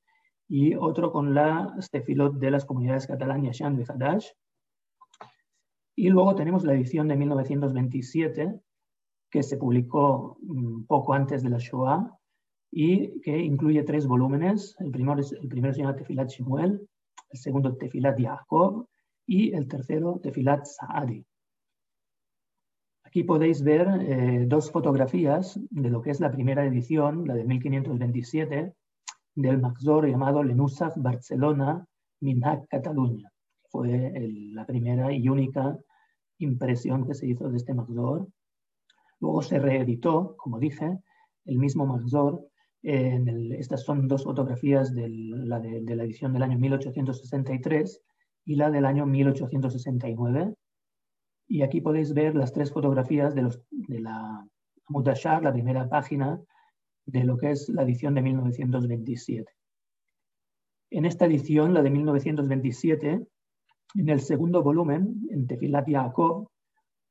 y 0.49 0.75
otro 0.75 1.13
con 1.13 1.35
la 1.35 1.75
Stefilot 1.81 2.35
de 2.35 2.51
las 2.51 2.67
comunidades 2.67 3.07
catalanas 3.07 3.57
Shan 3.57 3.77
de 3.77 3.87
Hadash. 3.89 4.27
Y 5.95 6.11
luego 6.11 6.35
tenemos 6.35 6.65
la 6.65 6.75
edición 6.75 7.09
de 7.09 7.17
1927, 7.17 8.61
que 9.31 9.43
se 9.43 9.57
publicó 9.57 10.37
mm, 10.43 10.85
poco 10.85 11.15
antes 11.15 11.43
de 11.43 11.49
la 11.49 11.59
Shoah 11.59 12.19
y 12.71 13.19
que 13.23 13.39
incluye 13.39 13.83
tres 13.83 14.07
volúmenes. 14.07 14.77
El 14.79 14.91
primero, 14.91 15.21
es, 15.21 15.33
el 15.33 15.49
primero 15.49 15.73
se 15.73 15.81
llama 15.81 15.97
Tefilat 15.97 16.29
Shemuel, 16.29 16.87
el 17.31 17.39
segundo 17.39 17.77
Tefilat 17.77 18.19
Yaakov 18.19 18.87
y 19.27 19.53
el 19.55 19.69
tercero 19.69 20.21
Tefilat 20.23 20.67
Saadi. 20.67 21.25
Aquí 23.05 23.25
podéis 23.25 23.63
ver 23.63 23.89
eh, 24.01 24.45
dos 24.47 24.71
fotografías 24.71 25.61
de 25.71 25.91
lo 25.91 26.01
que 26.01 26.11
es 26.11 26.21
la 26.21 26.31
primera 26.31 26.65
edición, 26.65 27.27
la 27.27 27.35
de 27.35 27.45
1527, 27.45 28.75
del 29.35 29.61
Maxor 29.61 30.09
llamado 30.09 30.43
Lenusach 30.43 30.95
Barcelona 30.97 31.87
Minhag 32.21 32.67
Cataluña. 32.69 33.31
Fue 33.71 34.13
la 34.53 34.65
primera 34.67 35.13
y 35.13 35.29
única 35.29 35.77
impresión 36.39 37.07
que 37.07 37.15
se 37.15 37.27
hizo 37.27 37.49
de 37.49 37.57
este 37.57 37.75
Maxor. 37.75 38.29
Luego 39.21 39.43
se 39.43 39.59
reeditó, 39.59 40.35
como 40.37 40.59
dije, 40.59 40.99
el 41.45 41.59
mismo 41.59 41.87
Maxor. 41.87 42.47
Estas 42.83 43.85
son 43.85 44.09
dos 44.09 44.25
fotografías 44.25 44.95
de 44.95 45.09
la, 45.09 45.61
de, 45.61 45.95
la 45.95 46.05
edición 46.05 46.33
del 46.33 46.43
año 46.43 46.59
1863 46.59 48.03
y 48.45 48.57
la 48.57 48.71
del 48.71 48.85
año 48.85 49.07
1869. 49.07 50.55
Y 51.49 51.63
aquí 51.63 51.81
podéis 51.81 52.13
ver 52.13 52.35
las 52.35 52.53
tres 52.53 52.73
fotografías 52.73 53.35
de, 53.35 53.43
los, 53.43 53.63
de 53.71 54.01
la 54.01 54.45
Mudashar, 54.89 55.43
la 55.43 55.53
primera 55.53 55.89
página, 55.89 56.41
de 57.07 57.25
lo 57.25 57.37
que 57.37 57.51
es 57.53 57.69
la 57.69 57.83
edición 57.83 58.15
de 58.15 58.23
1927. 58.23 59.53
En 60.91 61.05
esta 61.05 61.27
edición, 61.27 61.75
la 61.75 61.83
de 61.83 61.91
1927, 61.91 63.27
en 63.95 64.09
el 64.09 64.21
segundo 64.21 64.63
volumen, 64.63 65.27
en 65.31 65.47
Tefilat 65.47 65.89
Yaakov, 65.89 66.49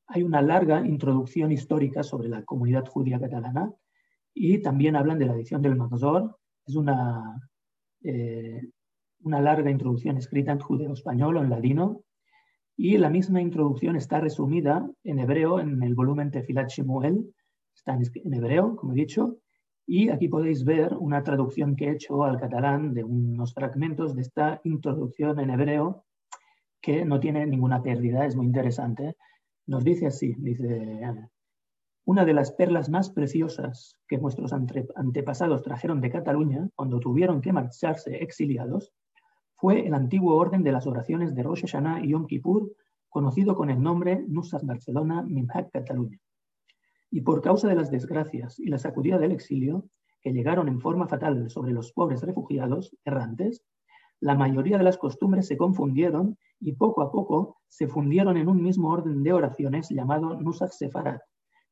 hay 0.07 0.23
una 0.23 0.41
larga 0.41 0.85
introducción 0.85 1.51
histórica 1.51 2.03
sobre 2.03 2.27
la 2.27 2.43
comunidad 2.43 2.85
judía 2.85 3.19
catalana 3.19 3.71
y 4.33 4.61
también 4.61 4.95
hablan 4.95 5.19
de 5.19 5.25
la 5.25 5.33
edición 5.33 5.61
del 5.61 5.75
Magzor. 5.75 6.37
Es 6.65 6.75
una, 6.75 7.49
eh, 8.03 8.61
una 9.21 9.41
larga 9.41 9.69
introducción 9.69 10.17
escrita 10.17 10.51
en 10.51 10.59
judeo-español 10.59 11.37
o 11.37 11.43
en 11.43 11.49
ladino. 11.49 12.03
Y 12.77 12.97
la 12.97 13.09
misma 13.09 13.41
introducción 13.41 13.95
está 13.95 14.19
resumida 14.19 14.89
en 15.03 15.19
hebreo 15.19 15.59
en 15.59 15.83
el 15.83 15.93
volumen 15.93 16.31
Tefilat 16.31 16.69
Shemuel, 16.69 17.33
está 17.75 17.95
en 17.95 18.33
hebreo, 18.33 18.75
como 18.75 18.93
he 18.93 18.95
dicho, 18.95 19.37
y 19.85 20.09
aquí 20.09 20.27
podéis 20.27 20.63
ver 20.63 20.95
una 20.97 21.23
traducción 21.23 21.75
que 21.75 21.85
he 21.87 21.91
hecho 21.91 22.23
al 22.23 22.39
catalán 22.39 22.93
de 22.93 23.03
unos 23.03 23.53
fragmentos 23.53 24.15
de 24.15 24.21
esta 24.21 24.61
introducción 24.63 25.39
en 25.39 25.49
hebreo 25.49 26.05
que 26.81 27.05
no 27.05 27.19
tiene 27.19 27.45
ninguna 27.45 27.83
pérdida, 27.83 28.25
es 28.25 28.35
muy 28.35 28.45
interesante. 28.45 29.15
Nos 29.67 29.83
dice 29.83 30.07
así, 30.07 30.33
dice, 30.37 31.01
una 32.05 32.25
de 32.25 32.33
las 32.33 32.51
perlas 32.51 32.89
más 32.89 33.11
preciosas 33.11 33.97
que 34.07 34.17
nuestros 34.17 34.53
antepasados 34.53 35.61
trajeron 35.61 36.01
de 36.01 36.09
Cataluña 36.09 36.67
cuando 36.75 36.99
tuvieron 36.99 37.41
que 37.41 37.53
marcharse 37.53 38.23
exiliados 38.23 38.91
fue 39.55 39.85
el 39.85 39.93
antiguo 39.93 40.35
orden 40.35 40.63
de 40.63 40.71
las 40.71 40.87
oraciones 40.87 41.35
de 41.35 41.43
Rosh 41.43 41.61
Hashanah 41.61 42.03
y 42.03 42.09
Yom 42.09 42.25
Kippur, 42.25 42.71
conocido 43.09 43.55
con 43.55 43.69
el 43.69 43.81
nombre 43.81 44.25
Nusas 44.27 44.65
Barcelona 44.65 45.21
Minhag 45.21 45.69
Cataluña. 45.69 46.17
Y 47.11 47.21
por 47.21 47.41
causa 47.41 47.67
de 47.67 47.75
las 47.75 47.91
desgracias 47.91 48.59
y 48.59 48.67
la 48.67 48.79
sacudida 48.79 49.19
del 49.19 49.31
exilio, 49.31 49.85
que 50.21 50.31
llegaron 50.31 50.67
en 50.67 50.79
forma 50.79 51.07
fatal 51.07 51.49
sobre 51.51 51.73
los 51.73 51.91
pobres 51.91 52.23
refugiados 52.23 52.95
errantes, 53.05 53.63
la 54.19 54.35
mayoría 54.35 54.77
de 54.77 54.83
las 54.83 54.97
costumbres 54.97 55.47
se 55.47 55.57
confundieron 55.57 56.37
y 56.59 56.73
poco 56.73 57.01
a 57.01 57.11
poco 57.11 57.57
se 57.67 57.87
fundieron 57.87 58.37
en 58.37 58.47
un 58.47 58.63
mismo 58.63 58.89
orden 58.89 59.21
de 59.21 59.33
oraciones 59.33 59.89
llamado 59.89 60.39
Nusach 60.39 60.71
Sefarat, 60.71 61.21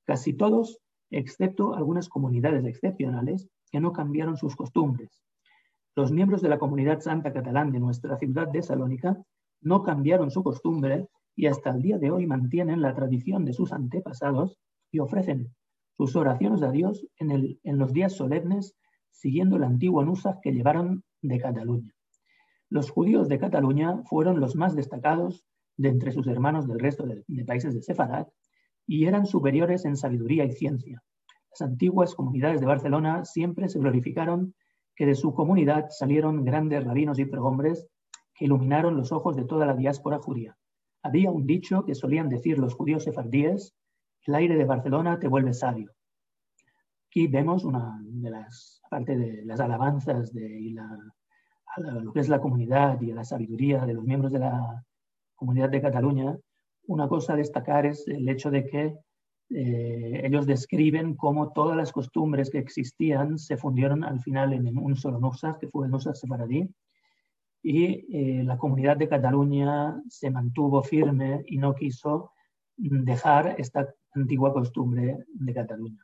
casi 0.10 0.34
todos, 0.34 0.80
excepto 1.12 1.76
algunas 1.76 2.10
comunidades 2.10 2.66
excepcionales 2.66 3.48
que 3.72 3.80
no 3.80 3.94
cambiaron 3.94 4.38
sus 4.38 4.56
costumbres. 4.56 5.22
Los 5.96 6.12
miembros 6.12 6.42
de 6.42 6.50
la 6.50 6.58
comunidad 6.58 7.00
santa 7.02 7.32
catalán 7.32 7.72
de 7.72 7.80
nuestra 7.80 8.18
ciudad 8.18 8.48
de 8.48 8.64
Salónica 8.64 9.24
no 9.62 9.84
cambiaron 9.84 10.32
su 10.32 10.42
costumbre 10.42 11.06
y 11.36 11.46
hasta 11.46 11.70
el 11.70 11.84
día 11.84 12.00
de 12.00 12.10
hoy 12.10 12.26
mantienen 12.26 12.82
la 12.82 12.96
tradición 12.96 13.46
de 13.46 13.54
sus 13.54 13.72
antepasados 13.72 14.58
y 14.92 14.98
ofrecen 14.98 15.54
sus 15.96 16.16
oraciones 16.16 16.64
a 16.64 16.72
Dios 16.72 17.06
en, 17.18 17.78
los 17.78 17.94
días 17.94 18.14
solemnes 18.14 18.76
siguiendo 19.12 19.58
el 19.58 19.64
antiguo 19.64 20.04
Nusach 20.04 20.40
que 20.42 20.54
llevaron 20.54 21.04
de 21.22 21.38
Cataluña. 21.40 21.94
Los 22.68 22.90
judíos 22.90 23.30
de 23.30 23.38
Cataluña 23.38 24.02
fueron 24.06 24.40
los 24.40 24.56
más 24.56 24.76
destacados 24.76 25.46
de 25.78 25.90
entre 25.90 26.12
sus 26.12 26.26
hermanos 26.26 26.68
del 26.68 26.80
resto 26.80 27.06
de, 27.06 27.46
países 27.46 27.76
de 27.76 27.84
Sefarat 27.84 28.28
y 28.90 29.06
eran 29.06 29.28
superiores 29.28 29.86
en 29.86 29.96
sabiduría 29.96 30.46
y 30.46 30.52
ciencia. 30.52 31.04
Las 31.52 31.62
antiguas 31.62 32.16
comunidades 32.16 32.60
de 32.60 32.66
Barcelona 32.66 33.24
siempre 33.24 33.70
se 33.70 33.78
glorificaron 33.78 34.56
que 34.96 35.06
de 35.06 35.14
su 35.14 35.32
comunidad 35.36 35.90
salieron 35.92 36.44
grandes 36.44 36.84
rabinos 36.84 37.20
y 37.20 37.26
pregombres 37.26 37.88
que 38.34 38.46
iluminaron 38.46 38.98
los 38.98 39.12
ojos 39.12 39.36
de 39.36 39.46
toda 39.46 39.68
la 39.68 39.76
diáspora 39.76 40.18
judía. 40.18 40.58
Había 41.04 41.30
un 41.30 41.46
dicho 41.46 41.86
que 41.86 41.94
solían 41.94 42.30
decir 42.30 42.58
los 42.58 42.74
judíos 42.74 43.04
sefardíes 43.04 43.76
el 44.26 44.36
aire 44.36 44.58
de 44.58 44.66
Barcelona 44.66 45.20
te 45.20 45.28
vuelve 45.28 45.54
sabio. 45.54 45.92
Aquí 47.08 47.28
vemos 47.28 47.64
una 47.64 48.00
de 48.02 48.30
las, 48.32 48.82
aparte 48.86 49.16
de 49.18 49.46
las 49.46 49.60
alabanzas 49.60 50.34
de 50.34 50.76
lo 52.02 52.12
que 52.12 52.20
es 52.20 52.30
la 52.30 52.42
comunidad 52.42 53.00
y 53.02 53.12
la 53.14 53.24
sabiduría 53.24 53.86
de 53.86 53.94
los 53.94 54.04
miembros 54.04 54.32
de 54.32 54.40
la 54.40 54.84
comunidad 55.36 55.70
de 55.70 55.82
Cataluña, 55.82 56.38
una 56.90 57.08
cosa 57.08 57.34
a 57.34 57.36
destacar 57.36 57.86
es 57.86 58.08
el 58.08 58.28
hecho 58.28 58.50
de 58.50 58.66
que 58.66 58.96
eh, 59.52 60.22
ellos 60.24 60.48
describen 60.48 61.16
cómo 61.16 61.54
todas 61.54 61.78
las 61.78 61.92
costumbres 61.92 62.50
que 62.50 62.58
existían 62.58 63.38
se 63.38 63.58
fundieron 63.58 64.04
al 64.04 64.20
final 64.20 64.54
en 64.54 64.76
un 64.76 64.96
solo 64.96 65.20
Nusach, 65.20 65.60
que 65.60 65.68
fue 65.68 65.86
el 65.86 65.92
Nusach 65.92 66.16
Sefaradí, 66.16 66.68
y 67.62 67.84
eh, 67.86 68.44
la 68.44 68.58
comunidad 68.58 68.98
de 68.98 69.08
Cataluña 69.08 70.02
se 70.10 70.32
mantuvo 70.32 70.82
firme 70.82 71.44
y 71.46 71.58
no 71.58 71.76
quiso 71.76 72.32
dejar 72.78 73.56
esta 73.60 73.88
antigua 74.14 74.52
costumbre 74.52 75.26
de 75.28 75.54
Cataluña. 75.54 76.04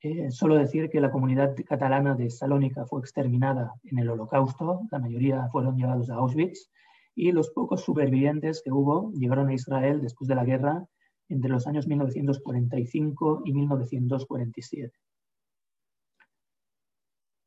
Eh, 0.00 0.30
solo 0.30 0.54
decir 0.54 0.88
que 0.88 1.00
la 1.00 1.10
comunidad 1.10 1.54
catalana 1.66 2.14
de 2.14 2.30
Salónica 2.30 2.86
fue 2.86 3.00
exterminada 3.00 3.74
en 3.84 3.98
el 3.98 4.08
Holocausto, 4.08 4.82
la 4.90 5.00
mayoría 5.00 5.48
fueron 5.52 5.76
llevados 5.76 6.08
a 6.08 6.14
Auschwitz 6.14 6.70
y 7.18 7.32
los 7.32 7.50
pocos 7.50 7.82
supervivientes 7.82 8.62
que 8.62 8.70
hubo 8.70 9.10
llegaron 9.12 9.48
a 9.48 9.54
Israel 9.54 10.00
después 10.00 10.28
de 10.28 10.36
la 10.36 10.44
guerra 10.44 10.86
entre 11.28 11.50
los 11.50 11.66
años 11.66 11.88
1945 11.88 13.42
y 13.44 13.52
1947. 13.52 14.96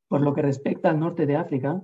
Por 0.10 0.22
lo 0.22 0.34
que 0.34 0.42
respecta 0.42 0.90
al 0.90 1.00
norte 1.00 1.26
de 1.26 1.38
África, 1.38 1.82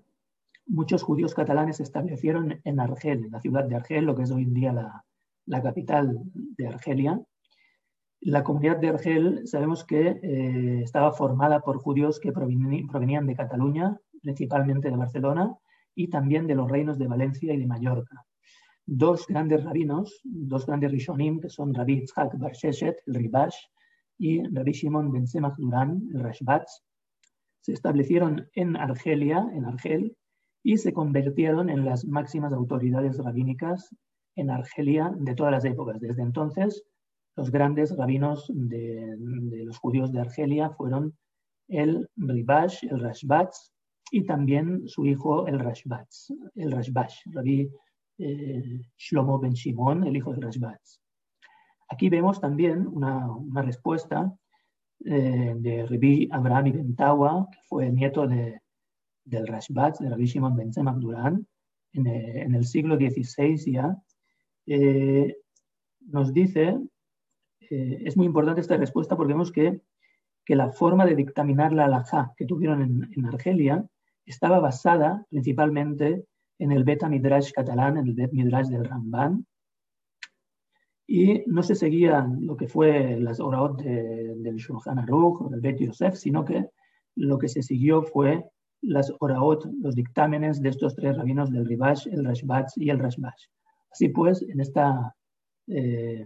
muchos 0.65 1.01
judíos 1.01 1.33
catalanes 1.33 1.77
se 1.77 1.83
establecieron 1.83 2.59
en 2.61 2.79
Argel, 2.81 3.23
en 3.23 3.31
la 3.31 3.39
ciudad 3.39 3.63
de 3.63 3.77
Argel, 3.77 4.03
lo 4.03 4.17
que 4.17 4.23
es 4.23 4.31
hoy 4.31 4.43
en 4.43 4.53
día 4.53 4.73
la, 4.73 5.61
capital 5.63 6.19
de 6.33 6.67
Argelia, 6.67 7.21
La 8.19 8.43
comunidad 8.43 8.77
de 8.77 8.89
Argel 8.89 9.47
sabemos 9.47 9.85
que 9.85 10.19
eh, 10.21 10.81
estaba 10.83 11.13
formada 11.13 11.61
por 11.61 11.77
judíos 11.77 12.19
que 12.19 12.33
provenían 12.33 13.27
de 13.27 13.35
Cataluña, 13.35 13.97
principalmente 14.21 14.89
de 14.89 14.97
Barcelona, 14.97 15.57
y 15.97 16.07
también 16.09 16.45
de 16.45 16.53
los 16.53 16.69
reinos 16.69 16.99
de 16.99 17.07
Valencia 17.07 17.51
y 17.53 17.57
de 17.57 17.65
Mallorca. 17.65 18.23
Dos 18.85 19.25
grandes 19.27 19.63
rabinos, 19.63 20.21
dos 20.23 20.65
grandes 20.67 20.91
rishonim, 20.91 21.41
que 21.41 21.49
son 21.49 21.73
Rabbi 21.73 22.01
Yitzhak 22.01 22.37
Bar 22.37 22.53
Sheshet, 22.53 22.97
el 23.07 23.15
Ribash, 23.15 23.57
y 24.19 24.43
Rabbi 24.43 24.71
Shimon 24.71 25.11
Ben 25.11 25.27
Semach 25.27 25.55
Durán, 25.57 26.07
el 26.13 26.21
Rashbatz, 26.21 26.83
se 27.61 27.73
establecieron 27.73 28.47
en 28.53 28.77
Argelia, 28.77 29.49
en 29.53 29.65
Argel, 29.65 30.15
y 30.63 30.77
se 30.77 30.93
convirtieron 30.93 31.69
en 31.69 31.83
las 31.83 32.05
máximas 32.05 32.53
autoridades 32.53 33.17
rabínicas 33.17 33.89
en 34.35 34.51
Argelia 34.51 35.11
de 35.17 35.33
todas 35.33 35.51
las 35.51 35.65
épocas. 35.65 35.99
Desde 35.99 36.21
entonces, 36.21 36.83
los 37.35 37.49
grandes 37.49 37.97
rabinos 37.97 38.45
de, 38.53 39.15
los 39.65 39.79
judíos 39.79 40.11
de 40.11 40.21
Argelia 40.21 40.69
fueron 40.69 41.17
el 41.67 42.07
Ribash, 42.17 42.83
el 42.83 42.99
Rashbatz 42.99 43.71
y 44.11 44.25
también 44.25 44.87
su 44.87 45.05
hijo 45.05 45.47
el 45.47 45.59
Rashbatz, 45.59 46.31
el 46.55 46.71
Rashbash, 46.71 47.21
Rabbi 47.31 47.69
eh, 48.19 48.81
Shlomo 48.97 49.39
ben 49.39 49.53
Shimon, 49.53 50.05
el 50.05 50.15
hijo 50.15 50.31
del 50.31 50.41
Rashbatz. 50.41 50.99
Aquí 51.89 52.09
vemos 52.09 52.39
también 52.39 52.87
una, 52.87 53.27
respuesta 53.61 54.33
eh, 55.05 55.53
de 55.57 55.85
Rabbi 55.85 56.29
Abraham 56.31 56.67
ibn 56.67 56.95
Tawa, 56.95 57.47
que 57.51 57.59
fue 57.67 57.87
el 57.87 57.95
nieto 57.95 58.27
de, 58.27 58.59
del 59.23 59.47
Rashbatz, 59.47 59.99
de 59.99 60.09
Rabbi 60.09 60.25
Shimon 60.25 60.55
ben 60.55 60.71
Tzemach 60.71 60.97
en, 61.93 62.07
eh, 62.07 62.41
en, 62.41 62.55
el 62.55 62.65
siglo 62.65 62.95
XVI 62.97 63.71
ya, 63.71 63.95
nos 66.01 66.33
dice 66.33 66.77
es 67.69 68.15
muy 68.15 68.25
importante 68.25 68.61
esta 68.61 68.77
respuesta 68.77 69.15
porque 69.15 69.33
vemos 69.33 69.51
que, 69.51 69.81
que 70.45 70.55
la 70.55 70.71
forma 70.71 71.05
de 71.05 71.15
dictaminar 71.15 71.73
la 71.73 71.85
halajá 71.85 72.33
que 72.37 72.45
tuvieron 72.45 72.81
en, 72.81 73.25
Argelia 73.25 73.85
estaba 74.27 74.59
basada 74.59 75.25
principalmente 75.29 76.25
en 76.59 76.71
el 76.71 76.83
Beta 76.83 77.09
Midrash 77.09 77.51
catalán, 77.51 77.97
en 77.97 78.07
el 78.07 78.13
Bet 78.13 78.31
Midrash 78.33 78.67
del 78.67 78.85
Ramban, 78.85 79.45
y 81.07 81.43
no 81.47 81.63
se 81.63 81.75
seguían 81.75 82.45
lo 82.45 82.57
que 82.57 82.67
fue 82.67 83.17
las 83.19 83.39
oraot 83.39 83.81
del 83.81 84.55
Shulchan 84.57 84.99
Aruch 84.99 85.41
o 85.41 85.49
del 85.49 85.61
Bet 85.61 85.79
Yosef, 85.79 86.15
sino 86.15 86.43
que 86.43 86.67
lo 87.15 87.37
que 87.37 87.47
se 87.47 87.63
siguió 87.63 88.03
fue 88.03 88.43
las 88.81 89.13
oraot, 89.19 89.65
los 89.81 89.95
dictámenes 89.95 90.61
de 90.61 90.69
estos 90.69 90.95
tres 90.95 91.17
rabinos 91.17 91.49
del 91.49 91.65
Ribash, 91.65 92.07
el 92.07 92.25
Rashbatz 92.25 92.77
y 92.77 92.89
el 92.89 92.99
Rashbash. 92.99 93.45
Así 93.89 94.09
pues, 94.09 94.41
en 94.41 94.59
esta 94.59 95.15
eh, 95.67 96.25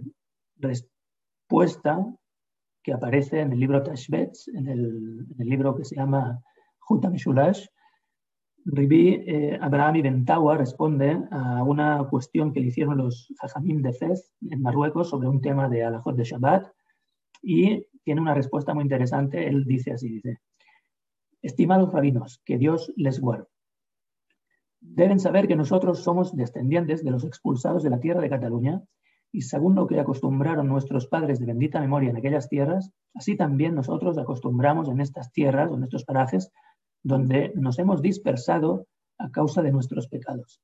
que 2.83 2.93
aparece 2.93 3.41
en 3.41 3.51
el 3.51 3.59
libro 3.59 3.83
Tashbetz, 3.83 4.47
en 4.49 4.67
el, 4.67 5.27
libro 5.37 5.75
que 5.75 5.85
se 5.85 5.95
llama 5.95 6.41
Juta 6.79 7.09
Ribi 8.65 9.23
eh, 9.25 9.59
Abraham 9.59 9.95
Ibn 9.97 10.25
Tawa 10.25 10.57
responde 10.57 11.19
a 11.31 11.63
una 11.63 12.07
cuestión 12.09 12.53
que 12.53 12.59
le 12.59 12.67
hicieron 12.67 12.97
los 12.97 13.33
Jajamim 13.39 13.81
de 13.81 13.93
Fez 13.93 14.31
en 14.49 14.61
Marruecos 14.61 15.09
sobre 15.09 15.27
un 15.27 15.41
tema 15.41 15.67
de 15.67 15.83
Alajot 15.83 16.15
de 16.15 16.23
Shabbat 16.23 16.71
y 17.41 17.87
tiene 18.03 18.21
una 18.21 18.35
respuesta 18.35 18.73
muy 18.73 18.83
interesante. 18.83 19.47
Él 19.47 19.65
dice 19.65 19.93
así, 19.93 20.09
dice, 20.09 20.39
estimados 21.41 21.91
rabinos, 21.91 22.41
que 22.45 22.57
Dios 22.57 22.93
les 22.95 23.19
guarde. 23.19 23.47
Deben 24.79 25.19
saber 25.19 25.47
que 25.47 25.55
nosotros 25.55 25.99
somos 25.99 26.35
descendientes 26.35 27.03
de 27.03 27.11
los 27.11 27.23
expulsados 27.23 27.83
de 27.83 27.89
la 27.89 27.99
tierra 27.99 28.21
de 28.21 28.29
Cataluña 28.29 28.81
y 29.31 29.41
según 29.41 29.75
lo 29.75 29.87
que 29.87 29.99
acostumbraron 29.99 30.67
nuestros 30.67 31.07
padres 31.07 31.39
de 31.39 31.45
bendita 31.45 31.79
memoria 31.79 32.09
en 32.09 32.17
aquellas 32.17 32.49
tierras, 32.49 32.91
así 33.13 33.37
también 33.37 33.75
nosotros 33.75 34.17
acostumbramos 34.17 34.89
en 34.89 34.99
estas 34.99 35.31
tierras 35.31 35.71
o 35.71 35.77
en 35.77 35.83
estos 35.83 36.03
parajes 36.03 36.51
donde 37.03 37.51
nos 37.55 37.79
hemos 37.79 38.01
dispersado 38.01 38.87
a 39.17 39.29
causa 39.29 39.61
de 39.61 39.71
nuestros 39.71 40.07
pecados. 40.07 40.61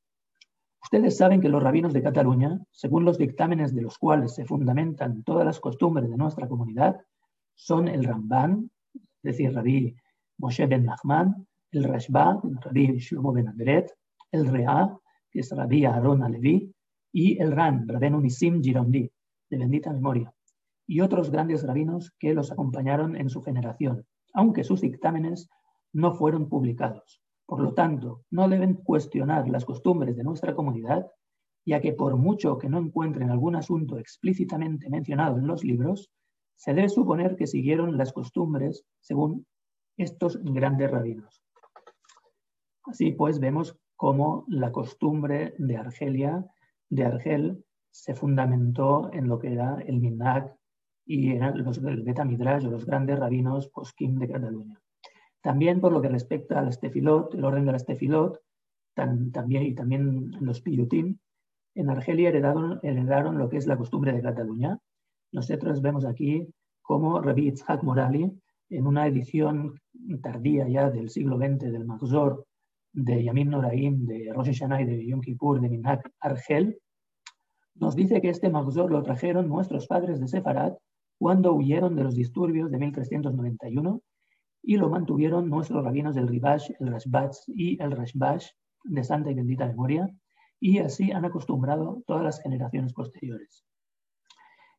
Ustedes 0.82 1.18
saben 1.18 1.42
que 1.42 1.50
los 1.50 1.62
rabinos 1.62 1.94
de 1.94 2.02
Cataluña, 2.02 2.60
según 2.72 3.04
los 3.04 3.18
dictámenes 3.18 3.74
de 3.76 3.82
los 3.82 3.98
cuales 3.98 4.36
se 4.36 4.46
fundamentan 4.46 5.24
todas 5.24 5.46
las 5.46 5.60
costumbres 5.60 6.10
de 6.10 6.18
nuestra 6.18 6.48
comunidad, 6.48 7.02
son 7.56 7.88
el 7.88 8.04
Ramban, 8.04 8.70
es 8.94 9.24
decir, 9.24 9.54
Rabí 9.54 9.96
Moshe 10.38 10.66
ben 10.68 10.86
Nachman, 10.86 11.48
el 11.72 11.84
Rashba, 11.84 12.40
Rabí 12.62 13.00
Shlomo 13.00 13.34
ben 13.34 13.50
Andret, 13.50 13.92
el 14.32 14.48
Rea, 14.48 14.96
que 15.32 15.40
es 15.40 15.52
Rabí 15.52 15.86
Aaron 15.86 16.24
Alevi, 16.24 16.72
y 17.12 17.42
el 17.42 17.52
Ran, 17.52 17.88
Rabenu 17.88 18.22
Nisim 18.22 18.62
Girondi, 18.62 19.10
de 19.50 19.58
bendita 19.58 19.92
memoria, 19.92 20.32
y 20.86 21.02
otros 21.02 21.32
grandes 21.32 21.66
rabinos 21.66 22.14
que 22.20 22.34
los 22.34 22.52
acompañaron 22.52 23.16
en 23.16 23.30
su 23.30 23.42
generación, 23.42 24.06
aunque 24.34 24.64
sus 24.64 24.82
dictámenes 24.82 25.50
no 25.98 26.14
fueron 26.14 26.48
publicados. 26.48 27.24
Por 27.48 27.60
lo 27.60 27.74
tanto, 27.74 28.24
no 28.30 28.48
deben 28.48 28.76
cuestionar 28.76 29.50
las 29.50 29.66
costumbres 29.66 30.16
de 30.16 30.24
nuestra 30.24 30.54
comunidad, 30.54 31.08
ya 31.66 31.82
que 31.82 31.92
por 31.92 32.16
mucho 32.18 32.60
que 32.60 32.70
no 32.70 32.78
encuentren 32.78 33.32
algún 33.32 33.56
asunto 33.56 33.98
explícitamente 33.98 34.92
mencionado 34.92 35.40
en 35.40 35.48
los 35.48 35.64
libros, 35.64 36.12
se 36.56 36.76
debe 36.76 36.90
suponer 36.90 37.36
que 37.36 37.48
siguieron 37.48 37.98
las 37.98 38.14
costumbres 38.14 38.86
según 39.00 39.48
estos 39.98 40.38
grandes 40.44 40.92
rabinos. 40.92 41.44
Así 42.84 43.12
pues, 43.12 43.40
vemos 43.40 43.80
cómo 43.96 44.46
la 44.50 44.72
costumbre 44.72 45.56
de 45.58 45.78
Argelia 45.78 46.46
de 46.90 47.06
Argel 47.06 47.66
se 47.90 48.14
fundamentó 48.14 49.12
en 49.14 49.28
lo 49.28 49.40
que 49.40 49.52
era 49.52 49.80
el 49.82 50.00
Minag 50.00 50.56
y 51.08 51.32
eran 51.32 51.64
los, 51.64 51.82
Beta 51.82 52.24
Midrash 52.24 52.68
o 52.68 52.70
los 52.70 52.86
grandes 52.86 53.18
rabinos 53.18 53.68
poskim 53.70 54.20
de 54.20 54.28
Cataluña. 54.28 54.80
También 55.48 55.80
por 55.80 55.94
lo 55.94 56.02
que 56.02 56.10
respecta 56.10 56.60
al 56.60 56.68
Estefilot, 56.68 57.34
el 57.34 57.46
orden 57.46 57.64
del 57.64 57.76
Estefilot, 57.76 58.42
también, 58.94 59.64
y 59.64 59.74
también 59.74 60.32
los 60.42 60.60
Piyutim, 60.60 61.20
en 61.74 61.90
Argelia 61.90 62.28
heredaron, 62.28 63.38
lo 63.38 63.48
que 63.48 63.56
es 63.56 63.66
la 63.66 63.78
costumbre 63.78 64.12
de 64.12 64.22
Cataluña. 64.22 64.78
Nosotros 65.32 65.82
vemos 65.82 66.04
aquí 66.04 66.46
cómo 66.82 67.22
Rabbi 67.22 67.48
Itzhak 67.48 67.82
Morali, 67.82 68.30
en 68.70 68.88
una 68.88 69.08
edición 69.08 69.80
tardía 70.22 70.68
ya 70.68 70.90
del 70.90 71.10
siglo 71.10 71.38
XX 71.38 71.72
del 71.72 71.86
Magzor 71.86 72.46
de 72.92 73.24
Yamin 73.24 73.52
Noraim, 73.52 74.06
de 74.06 74.34
Rosh 74.34 74.48
Hashanah 74.48 74.82
y 74.82 74.86
de 74.86 75.08
Yom 75.08 75.22
de 75.22 75.70
Minhag 75.70 76.12
Argel, 76.20 76.78
nos 77.76 77.96
dice 77.96 78.20
que 78.20 78.32
este 78.32 78.50
Magzor 78.50 78.92
lo 78.92 79.02
trajeron 79.02 79.48
nuestros 79.48 79.88
padres 79.88 80.20
de 80.20 80.28
Sefarad 80.28 80.74
cuando 81.18 81.54
huyeron 81.54 81.96
de 81.96 82.04
los 82.04 82.16
disturbios 82.16 82.70
de 82.70 82.80
1391 82.80 84.02
y 84.62 84.78
lo 84.78 84.90
mantuvieron 84.90 85.50
nuestros 85.50 85.84
rabinos 85.84 86.16
del 86.16 86.28
Ribash, 86.28 86.72
el 86.80 86.88
Rashbatz 86.88 87.44
y 87.48 87.82
el 87.82 87.92
Rashbash 87.92 88.50
de 88.84 89.04
santa 89.04 89.32
y 89.32 89.36
bendita 89.36 89.68
memoria, 89.68 90.10
y 90.60 90.80
así 90.80 91.12
han 91.12 91.26
acostumbrado 91.26 92.04
todas 92.06 92.24
las 92.24 92.42
generaciones 92.42 92.94
posteriores. 92.94 93.66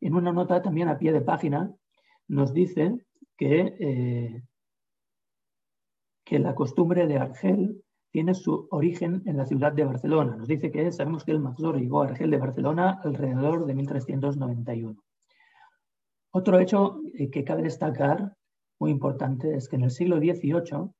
En 0.00 0.14
una 0.14 0.32
nota 0.32 0.62
también 0.62 0.88
a 0.88 0.98
pie 0.98 1.12
de 1.12 1.20
página 1.20 1.72
nos 2.28 2.52
dice 2.52 3.06
que, 3.36 3.76
eh, 3.78 4.42
que 6.24 6.38
la 6.38 6.54
costumbre 6.54 7.06
de 7.06 7.18
Argel 7.18 7.82
tiene 8.10 8.34
su 8.34 8.66
origen 8.70 9.22
en 9.26 9.36
la 9.36 9.46
ciudad 9.46 9.72
de 9.72 9.84
Barcelona. 9.84 10.36
Nos 10.36 10.48
dice 10.48 10.70
que 10.70 10.90
sabemos 10.92 11.24
que 11.24 11.32
el 11.32 11.40
Maxor 11.40 11.78
llegó 11.78 12.02
a 12.02 12.06
Argel 12.06 12.30
de 12.30 12.38
Barcelona 12.38 13.00
alrededor 13.04 13.66
de 13.66 13.74
1391. 13.74 15.02
Otro 16.30 16.58
hecho 16.58 17.00
eh, 17.14 17.30
que 17.30 17.44
cabe 17.44 17.62
destacar, 17.62 18.36
muy 18.78 18.90
importante, 18.90 19.56
es 19.56 19.68
que 19.68 19.76
en 19.76 19.84
el 19.84 19.90
siglo 19.90 20.18
XVIII 20.18 20.90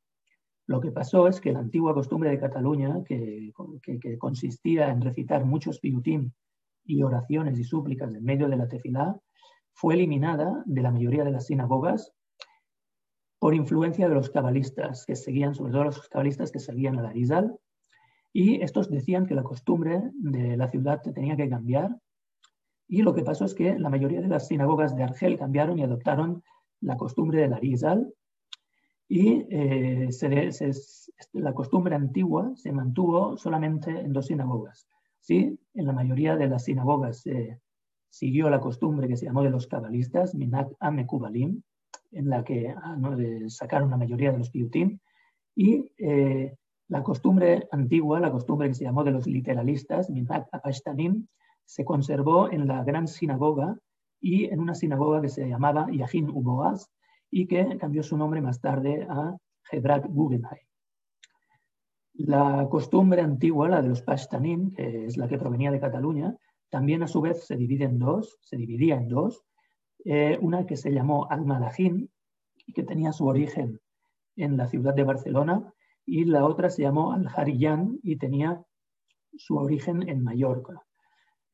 lo 0.67 0.81
que 0.81 0.93
pasó 0.93 1.27
es 1.29 1.41
que 1.41 1.53
la 1.53 1.61
antigua 1.61 1.95
costumbre 1.95 2.31
de 2.31 2.39
Cataluña, 2.39 3.03
que, 3.05 3.53
consistía 4.19 4.91
en 4.91 5.01
recitar 5.01 5.45
muchos 5.47 5.81
piutim 5.81 6.31
y 6.85 7.03
oraciones 7.03 7.59
y 7.59 7.65
súplicas 7.65 8.15
en 8.15 8.23
medio 8.23 8.49
de 8.49 8.57
la 8.57 8.69
tefilá, 8.69 9.19
fue 9.73 9.95
eliminada 9.95 10.63
de 10.67 10.83
la 10.83 10.91
mayoría 10.91 11.25
de 11.25 11.31
las 11.31 11.47
sinagogas 11.47 12.13
por 13.39 13.55
influencia 13.55 14.09
de 14.09 14.15
los 14.15 14.29
cabalistas 14.29 15.07
que 15.07 15.17
seguían, 15.17 15.55
sobre 15.55 15.73
todo 15.73 15.85
los 15.85 16.09
cabalistas 16.09 16.51
que 16.51 16.59
seguían 16.59 16.99
a 16.99 17.03
la 17.03 17.11
Arizal, 17.11 17.59
y 18.33 18.61
estos 18.61 18.91
decían 18.91 19.27
que 19.27 19.35
la 19.35 19.43
costumbre 19.43 20.11
de 20.15 20.57
la 20.57 20.69
ciudad 20.69 21.01
tenía 21.01 21.37
que 21.37 21.49
cambiar. 21.49 21.97
Y 22.87 23.03
lo 23.03 23.15
que 23.15 23.23
pasó 23.23 23.47
es 23.47 23.55
que 23.55 23.79
la 23.79 23.89
mayoría 23.89 24.21
de 24.21 24.29
las 24.29 24.49
sinagogas 24.49 24.95
de 24.95 25.03
Argel 25.03 25.39
cambiaron 25.39 25.79
y 25.79 25.83
adoptaron 25.83 26.43
la 26.81 26.97
costumbre 26.97 27.43
de 27.43 27.49
la 27.49 27.57
Arizal. 27.57 28.13
Y 29.11 29.47
eh, 29.51 30.09
la 31.33 31.55
costumbre 31.55 31.95
antigua 31.95 32.53
se 32.57 32.73
mantuvo 32.73 33.37
solamente 33.39 33.91
en 33.91 34.13
dos 34.13 34.27
sinagogas. 34.27 34.87
¿sí? 35.21 35.59
En 35.75 35.87
la 35.87 35.93
mayoría 35.93 36.37
de 36.37 36.47
las 36.47 36.65
sinagogas 36.65 37.23
se 37.23 37.59
siguió 38.11 38.51
la 38.51 38.61
costumbre 38.61 39.09
que 39.09 39.17
se 39.17 39.27
llamó 39.27 39.43
de 39.43 39.51
los 39.51 39.67
cabalistas, 39.67 40.35
Minat 40.35 40.71
Amekubalim, 40.81 41.63
en 42.13 42.29
la 42.29 42.45
que 42.45 42.69
ah, 42.69 42.97
sacaron 43.49 43.91
la 43.91 43.97
mayoría 43.97 44.33
de 44.33 44.39
los 44.39 44.51
piutim, 44.51 44.99
y 45.55 45.91
eh, 45.99 46.55
la 46.89 47.03
costumbre 47.03 47.69
antigua, 47.71 48.21
la 48.21 48.31
costumbre 48.31 48.69
que 48.69 48.75
se 48.75 48.85
llamó 48.85 49.05
de 49.05 49.11
los 49.11 49.27
literalistas, 49.27 50.09
Minhag 50.09 50.49
Apashtanim, 50.53 51.27
se 51.65 51.85
conservó 51.85 52.51
en 52.51 52.67
la 52.67 52.83
gran 52.85 53.09
sinagoga 53.09 53.77
y 54.20 54.45
en 54.47 54.61
una 54.61 54.74
sinagoga 54.74 55.20
que 55.20 55.28
se 55.28 55.49
llamaba 55.49 55.89
Yahin 55.90 56.28
Uboaz 56.31 56.90
y 57.31 57.47
que 57.47 57.77
cambió 57.78 58.03
su 58.03 58.16
nombre 58.16 58.40
más 58.40 58.61
tarde 58.61 59.07
a 59.09 59.36
Hebrak 59.70 60.07
Guggenheim. 60.09 60.66
La 62.15 62.66
costumbre 62.69 63.20
antigua, 63.20 63.69
la 63.69 63.82
de 63.82 63.89
los 63.89 64.03
Pashtanim, 64.03 64.73
que 64.73 65.07
es 65.07 65.16
la 65.16 65.28
que 65.28 65.39
provenía 65.39 65.70
de 65.70 65.78
Cataluña, 65.78 66.36
también 66.69 67.03
a 67.03 67.07
su 67.07 67.20
vez 67.20 67.47
se 67.47 67.57
divide 67.57 67.85
en 67.85 67.99
dos, 67.99 68.39
se 68.40 68.57
dividía 68.57 68.97
en 68.97 69.09
dos. 69.09 69.45
Eh, 70.05 70.39
una 70.40 70.66
que 70.66 70.77
se 70.77 70.90
llamó 70.90 71.28
Al-Malahim 71.31 72.09
y 72.66 72.73
que 72.73 72.82
tenía 72.82 73.12
su 73.12 73.27
origen 73.27 73.81
en 74.36 74.57
la 74.57 74.66
ciudad 74.66 74.95
de 74.95 75.05
Barcelona, 75.05 75.73
y 76.05 76.24
la 76.24 76.45
otra 76.45 76.70
se 76.70 76.82
llamó 76.82 77.12
Al-Hariyan 77.12 77.99
y 78.03 78.16
tenía 78.16 78.62
su 79.36 79.57
origen 79.57 80.09
en 80.09 80.23
Mallorca. 80.23 80.88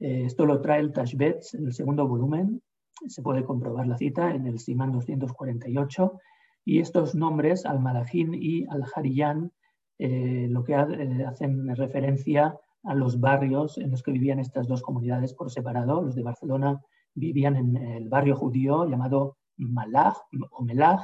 Eh, 0.05 0.27
esto 0.27 0.45
lo 0.45 0.61
trae 0.61 0.81
el 0.81 0.93
Tashbetz 0.93 1.55
en 1.55 1.65
el 1.65 1.73
segundo 1.73 2.07
volumen, 2.07 2.61
se 3.07 3.23
puede 3.23 3.43
comprobar 3.43 3.87
la 3.87 3.97
cita 3.97 4.35
en 4.35 4.47
el 4.47 4.59
Simán 4.59 4.93
248, 4.93 6.21
y 6.67 6.81
estos 6.81 7.15
nombres, 7.15 7.65
Al-Malahim 7.65 8.35
y 8.35 8.67
Al-Hariyan, 8.69 9.51
eh, 9.99 10.47
lo 10.51 10.63
que 10.63 10.75
eh, 10.75 11.25
hacen 11.27 11.75
referencia 11.75 12.55
a 12.83 12.95
los 12.95 13.19
barrios 13.19 13.79
en 13.79 13.93
los 13.93 14.03
que 14.03 14.13
vivían 14.13 14.41
estas 14.41 14.69
dos 14.69 14.83
comunidades 14.83 15.33
por 15.33 15.51
separado. 15.51 16.03
Los 16.03 16.15
de 16.15 16.23
Barcelona 16.23 16.83
vivían 17.15 17.57
en 17.57 17.77
el 17.77 18.11
barrio 18.11 18.37
judío 18.37 18.87
llamado 18.87 19.39
Malaj 19.57 20.19
o 20.51 20.65
Melaj 20.65 21.01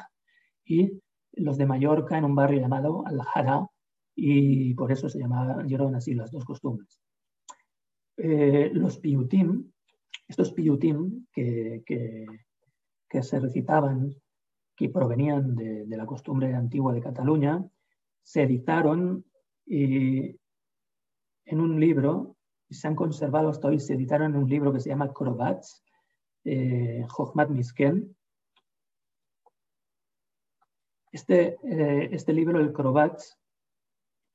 y 0.66 1.00
los 1.32 1.56
de 1.56 1.64
Mallorca 1.64 2.18
en 2.18 2.26
un 2.26 2.34
barrio 2.34 2.60
llamado 2.60 3.06
Al-Hara 3.06 3.66
y 4.14 4.74
por 4.74 4.92
eso 4.92 5.08
se 5.08 5.20
llamaron 5.20 5.94
así 5.94 6.14
las 6.14 6.30
dos 6.30 6.44
costumbres. 6.44 6.99
Eh, 8.22 8.70
los 8.74 8.98
piutim, 8.98 9.72
estos 10.28 10.52
piutim 10.52 11.26
que, 11.32 11.82
que, 11.86 13.22
se 13.22 13.40
recitaban, 13.40 14.14
que 14.76 14.90
provenían 14.90 15.54
de, 15.56 15.86
la 15.96 16.04
costumbre 16.04 16.54
antigua 16.54 16.92
de 16.92 17.00
Cataluña, 17.00 17.64
se 18.22 18.42
editaron 18.42 19.24
en 19.66 20.36
un 21.50 21.80
libro, 21.80 22.36
y 22.68 22.74
se 22.74 22.88
han 22.88 22.94
conservado 22.94 23.48
hasta 23.48 23.68
hoy, 23.68 23.80
se 23.80 23.94
editaron 23.94 24.34
en 24.34 24.42
un 24.42 24.50
libro 24.50 24.70
que 24.70 24.80
se 24.80 24.90
llama 24.90 25.12
Krobats, 25.14 25.82
eh, 26.44 27.06
Misken. 27.48 28.16
Este, 31.10 31.56
eh, 31.64 32.08
este 32.12 32.34
libro, 32.34 32.60
el 32.60 32.72
Krobats, 32.72 33.38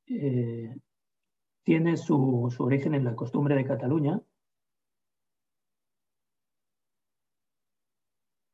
eh, 0.07 0.75
tiene 1.65 1.97
su, 1.97 2.49
origen 2.59 2.93
en 2.93 3.03
la 3.03 3.15
costumbre 3.15 3.55
de 3.55 3.65
Cataluña. 3.65 4.21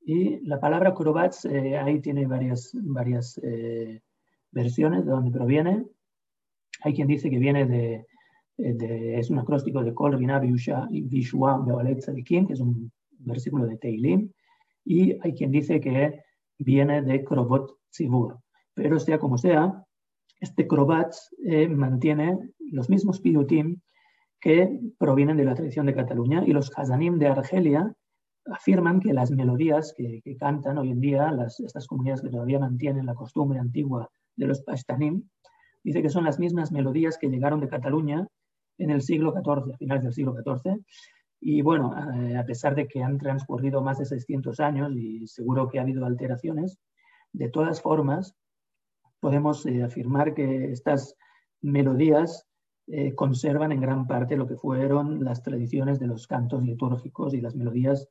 Y 0.04 0.40
la 0.48 0.60
palabra 0.60 0.96
Krobats 0.96 1.46
eh, 1.46 1.78
ahí 1.78 2.02
tiene 2.02 2.26
varias, 2.26 2.72
varias 2.74 3.40
versiones 4.52 5.06
de 5.06 5.12
dónde 5.12 5.32
proviene. 5.32 5.86
Hay 6.84 6.94
quien 6.94 7.08
dice 7.08 7.30
que 7.30 7.38
viene 7.38 7.66
de, 7.66 8.06
es 8.58 9.30
un 9.30 9.40
acróstico 9.40 9.84
de 9.84 9.94
Kol 9.94 10.18
Rina 10.18 10.40
Vishua 10.40 10.90
Tzadikim, 10.90 12.48
que 12.48 12.54
es 12.54 12.60
un 12.60 12.92
versículo 13.20 13.66
de 13.66 13.78
Teilim, 13.78 14.32
y 14.86 15.18
hay 15.22 15.34
quien 15.34 15.52
dice 15.52 15.80
que 15.80 16.24
viene 16.58 17.02
de 17.02 17.24
Krobot 17.24 17.78
Tzibur. 17.90 18.40
Pero 18.74 19.00
sea 19.00 19.20
como 19.20 19.38
sea, 19.38 19.86
este 20.42 20.68
Krobat 20.68 21.14
eh, 21.46 21.70
mantiene 21.70 22.38
los 22.72 22.90
mismos 22.90 23.22
pidutim 23.22 23.80
que 24.40 24.80
provienen 24.98 25.38
de 25.38 25.46
la 25.46 25.54
tradición 25.54 25.86
de 25.86 25.94
Cataluña 25.94 26.44
y 26.46 26.52
los 26.52 26.72
Hazanim 26.76 27.20
de 27.20 27.28
Argelia 27.28 27.94
afirman 28.48 29.00
que 29.00 29.14
las 29.14 29.30
melodías 29.30 29.94
que, 29.96 30.22
cantan 30.40 30.80
hoy 30.80 30.90
en 30.90 31.00
día 31.00 31.32
las, 31.32 31.60
estas 31.60 31.86
comunidades 31.86 32.24
que 32.24 32.30
todavía 32.30 32.58
mantienen 32.58 33.06
la 33.06 33.14
costumbre 33.14 33.60
antigua 33.60 34.10
de 34.36 34.48
los 34.48 34.64
Pashtanim, 34.64 35.24
dice 35.84 36.02
que 36.02 36.10
son 36.10 36.24
las 36.24 36.40
mismas 36.40 36.72
melodías 36.72 37.20
que 37.20 37.30
llegaron 37.30 37.60
de 37.60 37.68
Cataluña 37.68 38.28
en 38.80 38.90
el 38.90 39.04
siglo 39.04 39.34
XIV, 39.34 39.74
a 39.74 39.78
finales 39.78 40.04
del 40.04 40.14
siglo 40.14 40.34
XIV. 40.34 40.84
Y 41.40 41.62
bueno, 41.62 41.94
eh, 42.16 42.36
a 42.36 42.46
pesar 42.46 42.74
de 42.74 42.88
que 42.88 43.04
han 43.04 43.20
transcurrido 43.20 43.84
más 43.84 44.00
de 44.00 44.06
600 44.06 44.60
años 44.60 44.92
y 44.96 45.28
seguro 45.28 45.70
que 45.70 45.78
ha 45.78 45.84
habido 45.84 46.06
alteraciones, 46.06 46.80
de 47.34 47.50
todas 47.50 47.82
formas, 47.82 48.36
podemos 49.22 49.66
eh, 49.66 49.84
afirmar 49.84 50.34
que 50.34 50.72
estas 50.74 51.16
melodías 51.62 52.46
eh, 52.88 53.16
conservan 53.16 53.72
en 53.72 53.80
gran 53.80 54.06
parte 54.08 54.36
lo 54.36 54.48
que 54.48 54.58
fueron 54.58 55.24
las 55.24 55.42
tradiciones 55.44 56.00
de 56.00 56.08
los 56.08 56.28
cantos 56.28 56.62
litúrgicos 56.64 57.34
y 57.34 57.40
las 57.40 57.56
melodías 57.56 58.10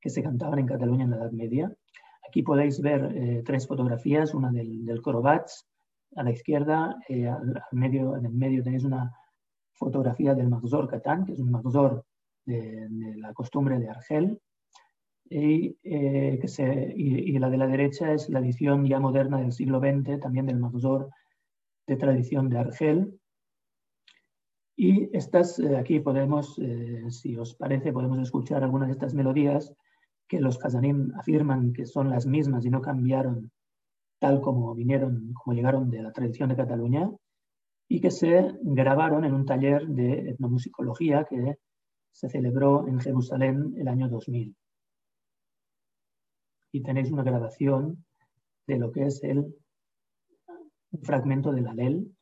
que 0.00 0.10
se 0.10 0.22
cantaban 0.22 0.58
en 0.58 0.66
Cataluña 0.66 1.04
en 1.04 1.10
la 1.10 1.16
Edad 1.18 1.30
Media. 1.30 1.72
Aquí 2.28 2.42
podéis 2.42 2.80
ver 2.80 3.12
eh, 3.14 3.42
tres 3.44 3.66
fotografías, 3.66 4.34
una 4.34 4.50
del, 4.50 4.84
del 4.84 5.00
a 6.16 6.22
la 6.22 6.30
izquierda, 6.30 6.96
eh, 7.08 7.28
al, 7.28 7.62
medio, 7.72 8.16
en 8.16 8.26
el 8.26 8.32
medio 8.32 8.62
tenéis 8.62 8.84
una 8.84 9.14
fotografía 9.74 10.34
del 10.34 10.48
Magzor 10.48 10.88
Catán, 10.88 11.24
que 11.24 11.32
es 11.34 11.38
un 11.38 11.50
Magzor 11.50 12.04
de, 12.44 12.88
la 13.16 13.32
costumbre 13.34 13.78
de 13.78 13.88
Argel, 13.88 14.40
y, 15.30 15.76
eh, 15.82 16.38
que 16.40 16.48
se, 16.48 16.92
y, 16.96 17.38
la 17.38 17.50
de 17.50 17.58
la 17.58 17.66
derecha 17.66 18.12
es 18.12 18.28
la 18.28 18.40
edición 18.40 18.86
ya 18.86 19.00
moderna 19.00 19.38
del 19.38 19.52
siglo 19.52 19.80
XX, 19.80 20.20
también 20.20 20.46
del 20.46 20.58
Magzor 20.58 21.10
de 21.86 21.96
tradición 21.96 22.48
de 22.48 22.58
Argel. 22.58 23.20
Y 24.76 25.08
estas, 25.16 25.58
aquí 25.60 26.00
podemos, 26.00 26.60
si 27.08 27.36
os 27.36 27.54
parece, 27.54 27.92
podemos 27.92 28.18
escuchar 28.18 28.62
algunas 28.62 28.88
de 28.88 28.92
estas 28.92 29.14
melodías 29.14 29.72
que 30.28 30.40
los 30.40 30.62
Hazanim 30.62 31.12
afirman 31.16 31.72
que 31.72 31.86
son 31.86 32.10
las 32.10 32.26
mismas 32.26 32.64
y 32.64 32.70
no 32.70 32.80
cambiaron 32.80 33.50
tal 34.18 34.40
como 34.40 34.74
vinieron, 34.74 35.32
como 35.34 35.54
llegaron 35.54 35.90
de 35.90 36.02
la 36.02 36.12
tradición 36.12 36.48
de 36.48 36.56
Cataluña, 36.56 37.10
y 37.88 38.00
que 38.00 38.10
se 38.10 38.54
grabaron 38.62 39.24
en 39.24 39.34
un 39.34 39.44
taller 39.44 39.86
de 39.86 40.30
etnomusicología 40.30 41.24
que 41.24 41.58
se 42.12 42.28
celebró 42.28 42.88
en 42.88 42.98
Jerusalén 42.98 43.74
el 43.76 43.88
año 43.88 44.08
2000. 44.08 44.54
Y 46.76 46.82
tenéis 46.82 47.10
una 47.10 47.22
grabación 47.22 48.04
de 48.66 48.76
lo 48.76 48.92
que 48.92 49.06
es 49.06 49.24
el 49.24 49.46
fragmento 51.02 51.50
del 51.50 51.68
Alel 51.68 52.14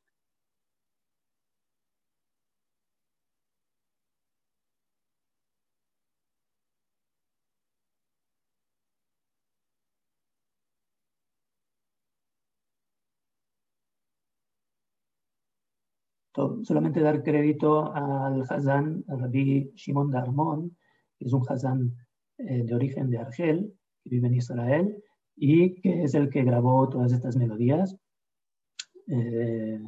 solamente 16.63 17.01
dar 17.01 17.25
crédito 17.25 17.93
al 17.93 18.43
Hazán 18.49 19.03
Rabbi 19.09 19.73
Shimon 19.75 20.13
Darmon, 20.13 20.77
que 21.19 21.27
es 21.27 21.33
un 21.33 21.43
Hazán 21.49 21.97
eh, 22.39 22.63
de 22.63 22.75
origen 22.75 23.11
de 23.11 23.19
Argel, 23.19 23.75
que 24.05 24.11
vive 24.11 24.29
en 24.29 24.35
Israel, 24.35 25.03
y 25.37 25.81
que 25.81 26.05
es 26.05 26.15
el 26.15 26.31
que 26.31 26.45
grabó 26.45 26.89
todas 26.89 27.13
estas 27.13 27.37
melodías. 27.37 27.97
Eh, 29.09 29.81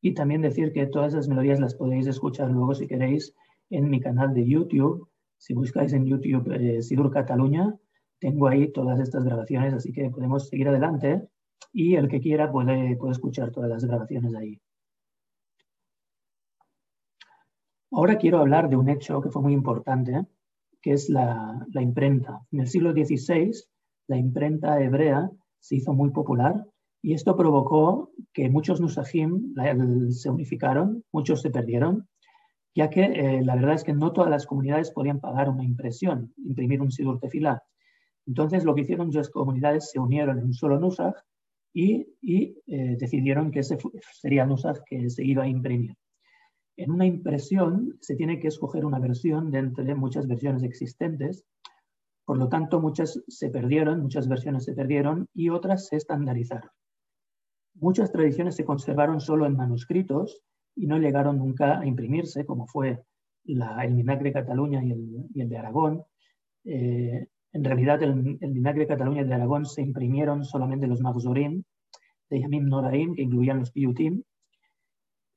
y 0.00 0.14
también 0.14 0.42
decir 0.42 0.72
que 0.72 0.86
todas 0.86 1.12
esas 1.12 1.28
melodías 1.28 1.60
las 1.60 1.74
podéis 1.74 2.06
escuchar 2.06 2.50
luego 2.50 2.74
si 2.74 2.86
queréis 2.86 3.34
en 3.70 3.90
mi 3.90 4.00
canal 4.00 4.34
de 4.34 4.46
YouTube. 4.46 5.08
Si 5.36 5.54
buscáis 5.54 5.92
en 5.92 6.06
YouTube 6.06 6.52
eh, 6.52 6.82
Sidur 6.82 7.10
Cataluña, 7.10 7.76
tengo 8.18 8.46
ahí 8.46 8.72
todas 8.72 9.00
estas 9.00 9.24
grabaciones, 9.24 9.74
así 9.74 9.92
que 9.92 10.08
podemos 10.10 10.48
seguir 10.48 10.68
adelante 10.68 11.28
y 11.72 11.96
el 11.96 12.08
que 12.08 12.20
quiera 12.20 12.50
puede, 12.50 12.96
puede 12.96 13.12
escuchar 13.12 13.50
todas 13.50 13.68
las 13.68 13.84
grabaciones 13.84 14.34
ahí. 14.34 14.60
Ahora 17.90 18.16
quiero 18.16 18.38
hablar 18.38 18.70
de 18.70 18.76
un 18.76 18.88
hecho 18.88 19.20
que 19.20 19.30
fue 19.30 19.42
muy 19.42 19.52
importante, 19.52 20.24
que 20.82 20.92
es 20.92 21.08
la, 21.08 21.66
imprenta. 21.74 22.40
En 22.50 22.60
el 22.60 22.68
siglo 22.68 22.92
XVI, 22.92 23.52
la 24.08 24.18
imprenta 24.18 24.82
hebrea 24.82 25.30
se 25.60 25.76
hizo 25.76 25.92
muy 25.92 26.10
popular 26.10 26.66
y 27.00 27.14
esto 27.14 27.36
provocó 27.36 28.10
que 28.32 28.50
muchos 28.50 28.80
nusajim 28.80 29.54
se 30.10 30.28
unificaron, 30.28 31.04
muchos 31.12 31.40
se 31.40 31.50
perdieron, 31.50 32.08
ya 32.74 32.90
que 32.90 33.04
eh, 33.04 33.42
la 33.42 33.54
verdad 33.54 33.74
es 33.74 33.84
que 33.84 33.92
no 33.92 34.12
todas 34.12 34.30
las 34.30 34.46
comunidades 34.46 34.90
podían 34.90 35.20
pagar 35.20 35.48
una 35.48 35.64
impresión, 35.64 36.32
imprimir 36.44 36.80
un 36.80 36.90
sidur 36.90 37.20
tefilá. 37.20 37.62
Entonces 38.26 38.64
lo 38.64 38.74
que 38.74 38.82
hicieron 38.82 39.06
muchas 39.06 39.30
comunidades 39.30 39.90
se 39.90 39.98
unieron 39.98 40.38
en 40.38 40.46
un 40.46 40.54
solo 40.54 40.78
nusaj 40.78 41.14
y, 41.74 42.06
eh, 42.66 42.96
decidieron 42.98 43.50
que 43.50 43.60
ese 43.60 43.78
sería 44.12 44.44
el 44.44 44.52
USAG 44.52 44.84
que 44.84 45.10
se 45.10 45.24
iba 45.24 45.44
a 45.44 45.48
imprimir. 45.48 45.94
En 46.76 46.90
una 46.90 47.06
impresión 47.06 47.98
se 48.00 48.16
tiene 48.16 48.40
que 48.40 48.48
escoger 48.48 48.84
una 48.84 48.98
versión 48.98 49.50
de 49.50 49.58
entre 49.58 49.94
muchas 49.94 50.26
versiones 50.26 50.62
existentes, 50.62 51.44
por 52.24 52.38
lo 52.38 52.48
tanto 52.48 52.80
muchas 52.80 53.22
se 53.26 53.50
perdieron, 53.50 54.00
muchas 54.00 54.28
versiones 54.28 54.64
se 54.64 54.74
perdieron 54.74 55.28
y 55.34 55.50
otras 55.50 55.88
se 55.88 55.96
estandarizaron. 55.96 56.70
Muchas 57.74 58.12
tradiciones 58.12 58.54
se 58.56 58.64
conservaron 58.64 59.20
solo 59.20 59.46
en 59.46 59.56
manuscritos 59.56 60.42
y 60.74 60.86
no 60.86 60.98
llegaron 60.98 61.38
nunca 61.38 61.80
a 61.80 61.86
imprimirse, 61.86 62.46
como 62.46 62.66
fue 62.66 63.02
el 63.44 63.94
Minac 63.94 64.22
de 64.22 64.32
Cataluña 64.32 64.82
y 64.84 64.92
el, 65.40 65.48
de 65.48 65.58
Aragón. 65.58 66.04
Eh, 66.64 67.26
en 67.52 67.64
realidad, 67.64 68.02
el, 68.02 68.38
el 68.40 68.62
de 68.62 68.86
Cataluña 68.86 69.18
y 69.18 69.22
el 69.22 69.28
de 69.28 69.34
Aragón 69.34 69.66
se 69.66 69.82
imprimieron 69.82 70.44
solamente 70.44 70.86
los 70.86 71.00
Magzorim 71.00 71.62
de 72.30 72.40
Yamim 72.40 72.66
Noraim, 72.66 73.14
que 73.14 73.22
incluían 73.22 73.58
los 73.58 73.72
Piyutim. 73.72 74.22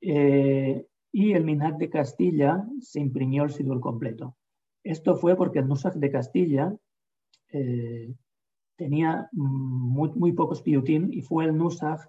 Eh, 0.02 0.86
y 1.18 1.32
el 1.32 1.46
Minac 1.46 1.78
de 1.78 1.90
Castilla 1.90 2.68
se 2.82 3.00
imprimió 3.00 3.46
el 3.46 3.50
Sidur 3.50 3.80
completo. 3.80 4.36
Esto 4.84 5.16
fue 5.16 5.38
porque 5.38 5.60
el 5.60 5.68
Nusach 5.70 5.94
de 5.94 6.12
Castilla 6.12 6.76
eh, 7.54 8.14
tenía 8.76 9.30
muy, 9.32 10.10
muy 10.10 10.34
pocos 10.34 10.62
Piyutim 10.62 11.08
y 11.14 11.22
fue 11.22 11.46
el 11.46 11.56
Nusach 11.56 12.02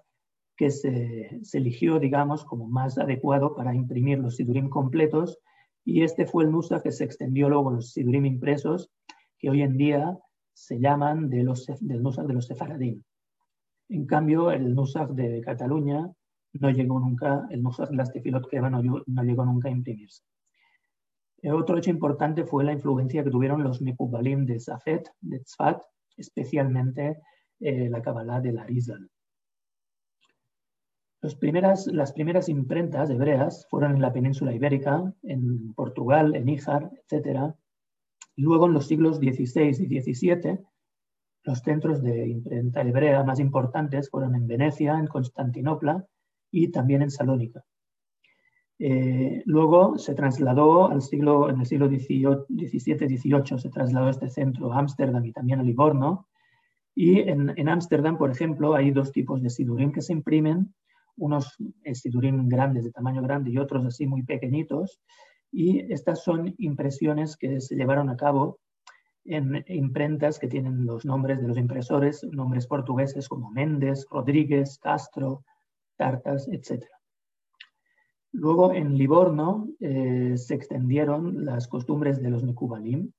que 0.57 0.71
se, 0.71 1.39
eligió, 1.53 1.99
digamos, 1.99 2.43
como 2.43 2.67
más 2.67 2.97
adecuado 2.97 3.55
para 3.55 3.73
imprimir 3.73 4.19
los 4.19 4.35
Sidurim 4.35 4.67
completos 4.67 5.39
y 5.85 6.03
este 6.03 6.25
fue 6.25 6.43
el 6.43 6.51
Nusach 6.51 6.83
que 6.83 6.91
se 6.91 7.05
extendió 7.05 7.47
luego 7.47 7.71
los 7.71 7.93
Sidurim 7.93 8.25
impresos, 8.25 8.91
que 9.37 9.49
hoy 9.49 9.61
en 9.61 9.77
día 9.77 10.19
se 10.51 10.81
llaman 10.81 11.29
de 11.29 11.43
los, 11.43 11.65
del 11.79 12.03
Nusach 12.03 12.25
de 12.25 12.33
los 12.33 12.47
Sefaradim. 12.47 13.01
En 13.87 14.05
cambio, 14.05 14.51
el 14.51 14.75
Nusach 14.75 15.11
de 15.11 15.39
Cataluña 15.39 16.11
no 16.59 16.69
llegó 16.69 16.99
nunca, 16.99 17.47
el 17.49 17.63
Nusach 17.63 17.89
de 17.89 17.97
las 17.97 18.11
Tefilot 18.11 18.47
que 18.49 18.59
no, 18.59 18.69
no 19.05 19.23
llegó 19.23 19.45
nunca 19.45 19.69
a 19.69 19.71
imprimirse. 19.71 20.23
El 21.41 21.53
otro 21.53 21.77
hecho 21.77 21.91
importante 21.91 22.45
fue 22.45 22.63
la 22.63 22.73
influencia 22.73 23.23
que 23.23 23.29
tuvieron 23.29 23.63
los 23.63 23.81
Mekubalim 23.81 24.45
de 24.45 24.59
Safet, 24.59 25.09
de 25.21 25.39
Tzfat, 25.39 25.81
especialmente 26.15 27.21
eh, 27.59 27.89
la 27.89 28.01
Kabbalah 28.01 28.41
de 28.41 28.53
Larizal. 28.53 29.09
Primeras, 31.39 31.87
las 31.87 32.13
primeras 32.13 32.47
imprentas 32.47 33.09
hebreas 33.09 33.67
fueron 33.69 33.95
en 33.95 34.01
la 34.01 34.13
península 34.13 34.53
ibérica, 34.53 35.13
en 35.23 35.73
Portugal, 35.73 36.35
en 36.35 36.45
Níjar, 36.45 36.89
etc. 37.09 37.53
Luego, 38.35 38.67
en 38.67 38.73
los 38.73 38.87
siglos 38.87 39.17
XVI 39.17 39.75
y 39.79 40.01
XVII, 40.01 40.59
los 41.43 41.59
centros 41.59 42.01
de 42.01 42.27
imprenta 42.27 42.81
hebrea 42.81 43.23
más 43.23 43.39
importantes 43.39 44.09
fueron 44.09 44.35
en 44.35 44.47
Venecia, 44.47 44.97
en 44.97 45.07
Constantinopla 45.07 46.07
y 46.51 46.69
también 46.69 47.01
en 47.01 47.11
Salónica. 47.11 47.63
Eh, 48.79 49.41
luego 49.45 49.97
se 49.97 50.13
trasladó 50.13 50.89
al 50.89 51.01
siglo, 51.01 51.49
en 51.49 51.59
el 51.59 51.65
siglo 51.65 51.87
XVII-XVIII, 51.87 53.59
se 53.59 53.69
trasladó 53.69 54.09
este 54.09 54.29
centro 54.29 54.71
a 54.71 54.79
Ámsterdam 54.79 55.25
y 55.25 55.31
también 55.31 55.59
a 55.59 55.63
Livorno. 55.63 56.27
Y 56.95 57.19
en 57.19 57.69
Ámsterdam, 57.69 58.17
por 58.17 58.31
ejemplo, 58.31 58.73
hay 58.73 58.89
dos 58.89 59.11
tipos 59.11 59.43
de 59.43 59.51
sidurim 59.51 59.91
que 59.91 60.01
se 60.01 60.13
imprimen 60.13 60.73
unos 61.17 61.57
sidurín 61.93 62.47
grandes, 62.47 62.85
de 62.85 62.91
tamaño 62.91 63.21
grande, 63.21 63.51
y 63.51 63.57
otros 63.57 63.85
así 63.85 64.07
muy 64.07 64.23
pequeñitos. 64.23 65.01
Y 65.51 65.91
estas 65.91 66.23
son 66.23 66.53
impresiones 66.57 67.35
que 67.35 67.59
se 67.61 67.75
llevaron 67.75 68.09
a 68.09 68.17
cabo 68.17 68.59
en 69.25 69.63
imprentas 69.67 70.39
que 70.39 70.47
tienen 70.47 70.85
los 70.85 71.03
nombres 71.05 71.41
de 71.41 71.47
los 71.47 71.57
impresores, 71.57 72.23
nombres 72.31 72.67
portugueses 72.67 73.27
como 73.27 73.51
Méndez, 73.51 74.05
Rodríguez, 74.09 74.79
Castro, 74.79 75.43
Tartas, 75.97 76.47
etc. 76.47 76.85
Luego 78.31 78.71
en 78.71 78.97
Livorno 78.97 79.67
eh, 79.79 80.37
se 80.37 80.53
extendieron 80.53 81.43
las 81.43 81.67
costumbres 81.67 82.21
de 82.21 82.29
los 82.29 82.43
Nekubalim 82.43 83.11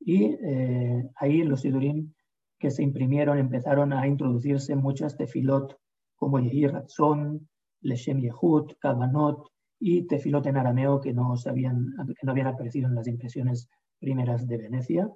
y 0.00 0.24
eh, 0.24 1.10
ahí 1.16 1.42
los 1.42 1.62
sidurim 1.62 2.12
que 2.58 2.70
se 2.70 2.82
imprimieron 2.82 3.38
empezaron 3.38 3.92
a 3.92 4.06
introducirse 4.06 4.76
muchas 4.76 5.16
tefilot 5.16 5.76
como 6.16 6.38
Yehi 6.38 6.66
Ratzon, 6.66 7.48
Leshem 7.82 8.20
Yehud, 8.20 8.72
Kavanot 8.78 9.50
y 9.78 10.06
Tefilot 10.06 10.46
en 10.46 10.56
arameo 10.56 11.00
que 11.00 11.12
no, 11.12 11.34
habían, 11.46 11.92
que 12.06 12.24
no 12.26 12.32
habían 12.32 12.46
aparecido 12.46 12.88
en 12.88 12.94
las 12.94 13.08
impresiones 13.08 13.68
primeras 13.98 14.46
de 14.46 14.56
Venecia. 14.56 15.10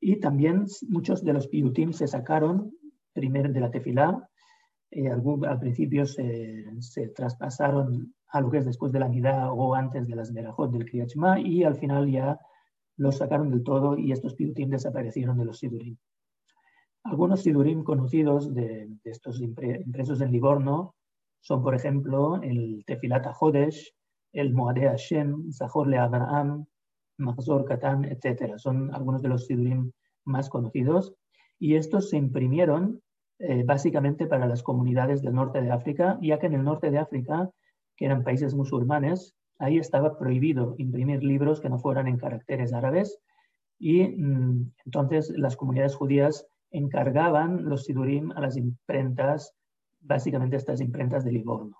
Y 0.00 0.20
también 0.20 0.66
muchos 0.88 1.24
de 1.24 1.32
los 1.32 1.48
piyutim 1.48 1.92
se 1.92 2.06
sacaron 2.06 2.72
primero 3.12 3.52
de 3.52 3.60
la 3.60 3.70
tefilá. 3.70 4.28
Eh, 4.90 5.08
al, 5.08 5.58
principio 5.58 6.06
se, 6.06 7.08
traspasaron 7.14 8.14
a 8.28 8.40
lo 8.40 8.50
que 8.50 8.58
es 8.58 8.64
después 8.64 8.92
de 8.92 9.00
la 9.00 9.08
Nidá 9.08 9.52
o 9.52 9.74
antes 9.74 10.06
de 10.06 10.14
las 10.14 10.32
Berajot 10.32 10.70
del 10.70 10.84
Kriyat 10.84 11.10
y 11.44 11.64
al 11.64 11.74
final 11.74 12.10
ya 12.10 12.38
los 12.96 13.16
sacaron 13.16 13.50
del 13.50 13.62
todo 13.62 13.98
y 13.98 14.12
estos 14.12 14.34
piyutim 14.34 14.70
desaparecieron 14.70 15.38
de 15.38 15.44
los 15.44 15.58
Sidurim. 15.58 15.96
Algunos 17.04 17.42
sidurim 17.42 17.84
conocidos 17.84 18.52
de, 18.52 18.88
estos 19.04 19.40
impresos 19.40 20.20
en 20.20 20.32
Livorno 20.32 20.96
son, 21.40 21.62
por 21.62 21.74
ejemplo, 21.74 22.42
el 22.42 22.82
Tefilata 22.84 23.32
Hodesh, 23.38 23.94
el 24.32 24.52
Moadeh 24.52 24.88
Hashem, 24.88 25.52
Zahor 25.52 25.86
le 25.86 25.98
Abraham, 25.98 26.66
Mahzor 27.18 27.64
Katan, 27.64 28.04
etc. 28.06 28.58
Son 28.58 28.92
algunos 28.92 29.22
de 29.22 29.28
los 29.28 29.46
sidurim 29.46 29.92
más 30.24 30.48
conocidos. 30.48 31.14
Y 31.60 31.76
estos 31.76 32.10
se 32.10 32.16
imprimieron 32.16 33.00
eh, 33.38 33.64
básicamente 33.64 34.26
para 34.26 34.46
las 34.46 34.62
comunidades 34.62 35.22
del 35.22 35.34
norte 35.34 35.60
de 35.60 35.70
África, 35.70 36.18
ya 36.22 36.38
que 36.38 36.46
en 36.46 36.54
el 36.54 36.64
norte 36.64 36.90
de 36.90 36.98
África, 36.98 37.50
que 37.96 38.06
eran 38.06 38.24
países 38.24 38.54
musulmanes, 38.54 39.34
ahí 39.58 39.78
estaba 39.78 40.18
prohibido 40.18 40.74
imprimir 40.78 41.22
libros 41.22 41.60
que 41.60 41.68
no 41.68 41.78
fueran 41.78 42.08
en 42.08 42.18
caracteres 42.18 42.72
árabes. 42.72 43.18
Y 43.78 44.04
mm, 44.04 44.72
entonces 44.86 45.30
las 45.36 45.56
comunidades 45.56 45.94
judías 45.94 46.46
encargaban 46.70 47.68
los 47.68 47.84
sidurim 47.84 48.32
a 48.32 48.40
las 48.40 48.56
imprentas, 48.56 49.54
básicamente 50.00 50.56
estas 50.56 50.80
imprentas 50.80 51.24
de 51.24 51.32
Livorno. 51.32 51.76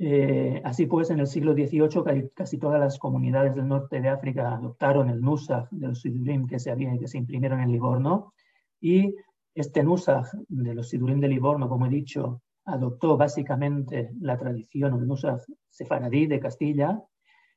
Eh, 0.00 0.60
así 0.64 0.86
pues, 0.86 1.10
en 1.10 1.18
el 1.18 1.26
siglo 1.26 1.54
XVIII 1.54 2.30
casi 2.32 2.58
todas 2.58 2.78
las 2.78 2.98
comunidades 2.98 3.56
del 3.56 3.66
norte 3.66 4.00
de 4.00 4.08
África 4.08 4.54
adoptaron 4.54 5.10
el 5.10 5.20
nusach 5.20 5.68
de 5.70 5.88
los 5.88 6.00
sidurim 6.00 6.46
que 6.46 6.60
se, 6.60 6.76
que 6.76 7.08
se 7.08 7.18
imprimieron 7.18 7.60
en 7.60 7.72
Livorno 7.72 8.32
y 8.80 9.16
este 9.60 9.82
nusach 9.82 10.28
de 10.48 10.74
los 10.74 10.88
sidurim 10.88 11.20
de 11.20 11.28
Livorno, 11.28 11.68
como 11.68 11.86
he 11.86 11.90
dicho, 11.90 12.42
adoptó 12.64 13.16
básicamente 13.16 14.12
la 14.20 14.36
tradición, 14.38 14.94
el 14.94 15.06
nusach 15.06 15.42
sefaradí 15.68 16.26
de 16.26 16.40
Castilla 16.40 17.02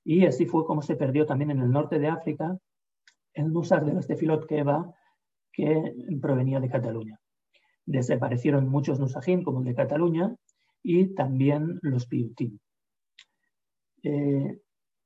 y 0.03 0.25
así 0.25 0.45
fue 0.45 0.65
como 0.65 0.81
se 0.81 0.95
perdió 0.95 1.25
también 1.25 1.51
en 1.51 1.61
el 1.61 1.69
norte 1.69 1.99
de 1.99 2.07
África 2.07 2.57
el 3.33 3.51
nusach 3.51 3.83
de 3.83 3.93
los 3.93 4.07
tefilot 4.07 4.47
Keva 4.47 4.93
que 5.51 5.93
provenía 6.21 6.59
de 6.59 6.69
Cataluña. 6.69 7.19
Desaparecieron 7.85 8.67
muchos 8.67 8.99
nusajín, 8.99 9.43
como 9.43 9.59
el 9.59 9.65
de 9.65 9.75
Cataluña, 9.75 10.35
y 10.81 11.13
también 11.13 11.79
los 11.81 12.07
piutín. 12.07 12.59
Eh, 14.03 14.59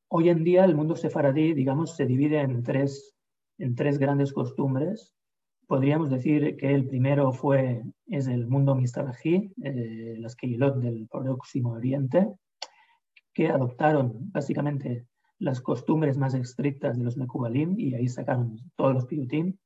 hoy 0.10 0.30
en 0.30 0.44
día 0.44 0.66
el 0.66 0.76
mundo 0.76 0.96
sefaradí, 0.96 1.54
digamos, 1.54 1.96
se 1.96 2.06
divide 2.06 2.40
en 2.42 2.64
tres, 2.64 3.16
en 3.58 3.76
tres 3.76 3.98
grandes 3.98 4.32
costumbres. 4.34 5.16
Podríamos 5.68 6.10
decir 6.12 6.58
que 6.58 6.74
el 6.74 6.88
primero 6.88 7.32
fue, 7.32 7.84
es 8.08 8.28
el 8.28 8.48
mundo 8.48 8.76
mizrahi, 8.76 9.52
eh, 9.64 10.16
las 10.20 10.36
Keilot 10.36 10.78
del 10.78 11.08
Próximo 11.08 11.72
Oriente, 11.72 12.28
que 13.34 13.48
adoptaron 13.50 14.32
básicamente 14.32 15.08
las 15.40 15.62
costumbres 15.62 16.18
más 16.18 16.34
estrictas 16.34 16.98
de 16.98 17.04
los 17.04 17.18
Mekubalim 17.18 17.80
y 17.80 17.96
ahí 17.96 18.08
sacaron 18.08 18.58
todos 18.76 18.94
los 18.94 19.06
piutín. 19.06 19.60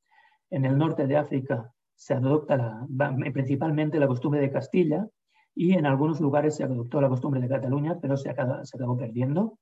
En 0.50 0.66
el 0.66 0.78
norte 0.78 1.06
de 1.06 1.18
África 1.18 1.72
se 1.96 2.14
adopta 2.14 2.88
principalmente 3.34 4.00
la 4.00 4.08
costumbre 4.08 4.40
de 4.40 4.52
Castilla 4.52 5.08
y 5.54 5.74
en 5.74 5.86
algunos 5.86 6.22
lugares 6.22 6.56
se 6.56 6.64
adoptó 6.64 7.02
la 7.02 7.10
costumbre 7.10 7.42
de 7.42 7.50
Cataluña, 7.50 8.00
pero 8.02 8.16
se 8.16 8.30
acabó, 8.30 8.64
se 8.64 8.78
acabó 8.78 8.98
perdiendo. 8.98 9.60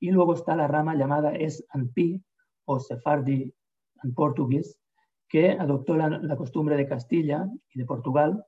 Y 0.00 0.10
luego 0.10 0.34
está 0.34 0.56
la 0.56 0.66
rama 0.66 0.94
llamada 0.94 1.34
Es 1.34 1.64
Pi 1.94 2.22
o 2.64 2.80
Sephardi 2.80 3.52
and 4.02 4.14
Portuguese, 4.14 4.76
que 5.28 5.50
adoptó 5.52 5.96
la, 5.96 6.36
costumbre 6.36 6.76
de 6.76 6.86
Castilla 6.86 7.48
y 7.72 7.78
de 7.78 7.84
Portugal. 7.84 8.44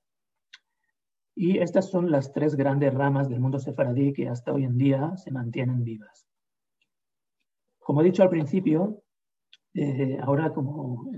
Y 1.34 1.58
estas 1.58 1.90
son 1.90 2.10
las 2.10 2.32
tres 2.32 2.56
grandes 2.56 2.94
ramas 2.94 3.28
del 3.28 3.40
mundo 3.40 3.58
sefaradí 3.58 4.12
que 4.12 4.28
hasta 4.28 4.52
hoy 4.52 4.64
en 4.64 4.78
día 4.78 5.16
se 5.16 5.30
mantienen 5.30 5.84
vivas. 5.84 6.26
Como 7.78 8.00
he 8.00 8.04
dicho 8.04 8.22
al 8.22 8.30
principio, 8.30 9.02
eh, 9.74 10.18
ahora 10.22 10.52
como 10.52 11.10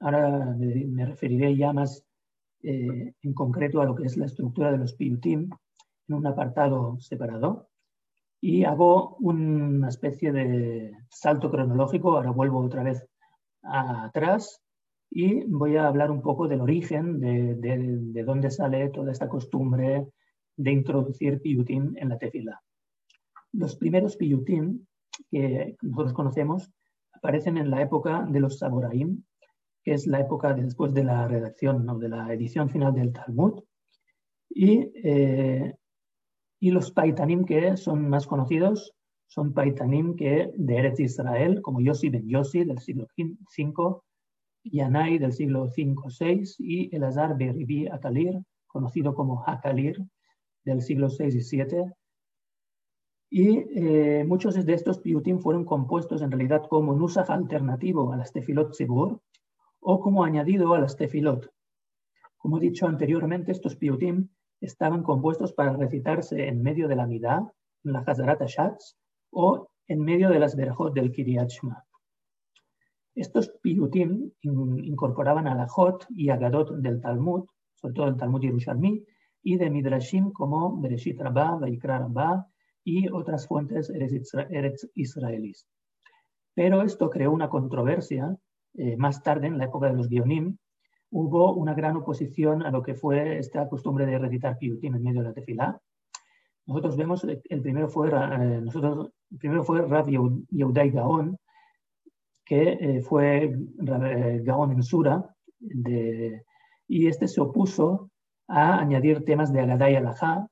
Ahora 0.00 0.56
me, 0.56 1.04
referiré 1.04 1.54
ya 1.56 1.74
más 1.74 2.02
eh, 2.62 3.12
en 3.20 3.34
concreto 3.34 3.80
a 3.80 3.84
lo 3.84 3.94
que 3.94 4.04
es 4.04 4.16
la 4.16 4.26
estructura 4.26 4.72
de 4.72 4.78
los 4.78 4.94
PIUTIM 4.94 5.50
en 6.08 6.14
un 6.14 6.26
apartado 6.26 6.98
separado. 7.00 7.68
Y 8.40 8.64
hago 8.64 9.16
una 9.16 9.88
especie 9.88 10.32
de 10.32 10.92
salto 11.10 11.50
cronológico, 11.50 12.16
ahora 12.16 12.30
vuelvo 12.30 12.60
otra 12.60 12.82
vez 12.82 13.06
atrás 13.62 14.62
y 15.10 15.44
voy 15.44 15.76
a 15.76 15.88
hablar 15.88 16.10
un 16.10 16.22
poco 16.22 16.46
del 16.46 16.60
origen, 16.60 17.18
de, 17.18 17.54
de, 17.56 18.22
dónde 18.22 18.50
sale 18.50 18.90
toda 18.90 19.10
esta 19.10 19.28
costumbre 19.28 20.06
de 20.56 20.70
introducir 20.70 21.40
piyutim 21.40 21.94
en 21.96 22.08
la 22.10 22.18
tefila. 22.18 22.62
Los 23.52 23.76
primeros 23.76 24.16
piyutim 24.16 24.86
que 25.30 25.76
nosotros 25.82 26.12
conocemos 26.12 26.70
aparecen 27.12 27.56
en 27.58 27.70
la 27.70 27.82
época 27.82 28.24
de 28.30 28.40
los 28.40 28.58
saboraim, 28.58 29.24
que 29.82 29.94
es 29.94 30.06
la 30.06 30.20
época 30.20 30.54
después 30.54 30.94
de 30.94 31.04
la 31.04 31.26
redacción, 31.26 31.84
¿no? 31.84 31.98
de 31.98 32.08
la 32.08 32.32
edición 32.32 32.70
final 32.70 32.94
del 32.94 33.12
Talmud, 33.12 33.64
y, 34.48 34.90
eh, 35.02 35.74
y 36.60 36.70
los 36.70 36.92
Paitanim, 36.92 37.44
que 37.44 37.76
son 37.76 38.08
más 38.08 38.26
conocidos, 38.26 38.94
son 39.26 39.52
paitanim 39.54 40.16
que 40.16 40.50
de 40.56 40.76
Eretz 40.76 40.98
Israel, 40.98 41.62
como 41.62 41.80
Yossi 41.80 42.10
ben 42.10 42.28
Yossi 42.28 42.64
del 42.64 42.78
siglo 42.78 43.06
V, 43.16 44.00
Yanai 44.64 45.18
del 45.18 45.32
siglo 45.32 45.64
V-VI 45.64 46.44
y 46.58 46.94
Elazar 46.94 47.36
Beribi 47.36 47.88
Akalir, 47.88 48.40
conocido 48.66 49.14
como 49.14 49.42
Hakalir 49.46 50.04
del 50.64 50.82
siglo 50.82 51.08
VI 51.08 51.38
y 51.38 51.56
VII. 51.56 51.92
Y 53.32 53.58
eh, 53.76 54.24
muchos 54.24 54.54
de 54.64 54.72
estos 54.72 54.98
piyutim 54.98 55.38
fueron 55.38 55.64
compuestos 55.64 56.20
en 56.20 56.30
realidad 56.30 56.66
como 56.68 56.94
nusach 56.94 57.30
alternativo 57.30 58.12
a 58.12 58.16
las 58.16 58.32
tefilot 58.32 58.72
tzibur 58.72 59.20
o 59.80 60.00
como 60.00 60.24
añadido 60.24 60.74
a 60.74 60.80
las 60.80 60.96
tefilot. 60.96 61.48
Como 62.36 62.58
he 62.58 62.60
dicho 62.60 62.86
anteriormente, 62.86 63.52
estos 63.52 63.76
piyutim 63.76 64.28
estaban 64.60 65.02
compuestos 65.02 65.52
para 65.52 65.76
recitarse 65.76 66.48
en 66.48 66.62
medio 66.62 66.88
de 66.88 66.96
la 66.96 67.06
midá, 67.06 67.52
en 67.84 67.92
la 67.92 68.00
Hazarat 68.00 68.42
Shatz, 68.46 68.96
o 69.30 69.70
en 69.86 70.00
medio 70.00 70.28
de 70.28 70.38
las 70.38 70.56
berajot 70.56 70.92
del 70.92 71.12
Kiryat 71.12 71.50
Shema. 71.50 71.84
Estos 73.14 73.48
piyutim 73.62 74.30
incorporaban 74.42 75.48
a 75.48 75.54
la 75.54 75.68
Jot 75.68 76.06
y 76.10 76.30
a 76.30 76.36
Gadot 76.36 76.76
del 76.76 77.00
Talmud, 77.00 77.44
sobre 77.74 77.94
todo 77.94 78.08
el 78.08 78.16
Talmud 78.16 78.40
Yerushalmi, 78.40 79.04
y 79.42 79.56
de 79.56 79.70
Midrashim 79.70 80.32
como 80.32 80.80
Bereshit 80.80 81.20
Rabbah, 81.20 81.56
Vaikra 81.56 81.98
Rabbah 81.98 82.46
y 82.84 83.08
otras 83.10 83.46
fuentes 83.46 83.90
eretz 83.90 84.90
israelíes. 84.94 85.66
Pero 86.54 86.82
esto 86.82 87.10
creó 87.10 87.32
una 87.32 87.48
controversia. 87.48 88.36
Eh, 88.74 88.96
más 88.96 89.22
tarde, 89.22 89.48
en 89.48 89.58
la 89.58 89.64
época 89.64 89.88
de 89.88 89.94
los 89.94 90.08
Bionim, 90.08 90.56
hubo 91.10 91.54
una 91.54 91.74
gran 91.74 91.96
oposición 91.96 92.62
a 92.62 92.70
lo 92.70 92.82
que 92.82 92.94
fue 92.94 93.38
esta 93.38 93.68
costumbre 93.68 94.06
de 94.06 94.18
recitar 94.18 94.58
piyutim 94.58 94.94
en 94.94 95.02
medio 95.02 95.22
de 95.22 95.28
la 95.28 95.34
tefilá. 95.34 95.80
Nosotros 96.66 96.96
vemos, 96.96 97.24
el 97.24 97.62
primero 97.62 97.88
fue, 97.88 98.08
eh, 98.08 98.60
nosotros 98.62 99.10
el 99.30 99.38
primero 99.38 99.64
fue 99.64 99.82
Rav 99.82 100.08
Yehudai 100.08 100.90
Gaon, 100.90 101.36
que 102.50 102.78
eh, 102.80 103.00
fue 103.00 103.44
eh, 103.44 104.40
Gaon 104.42 104.72
en 104.72 104.82
Sura, 104.82 105.24
y 106.88 107.06
este 107.06 107.28
se 107.28 107.40
opuso 107.40 108.10
a 108.48 108.80
añadir 108.80 109.24
temas 109.24 109.52
de 109.52 109.60
Agadá 109.60 109.88
y 109.88 109.94
Alajá 109.94 110.48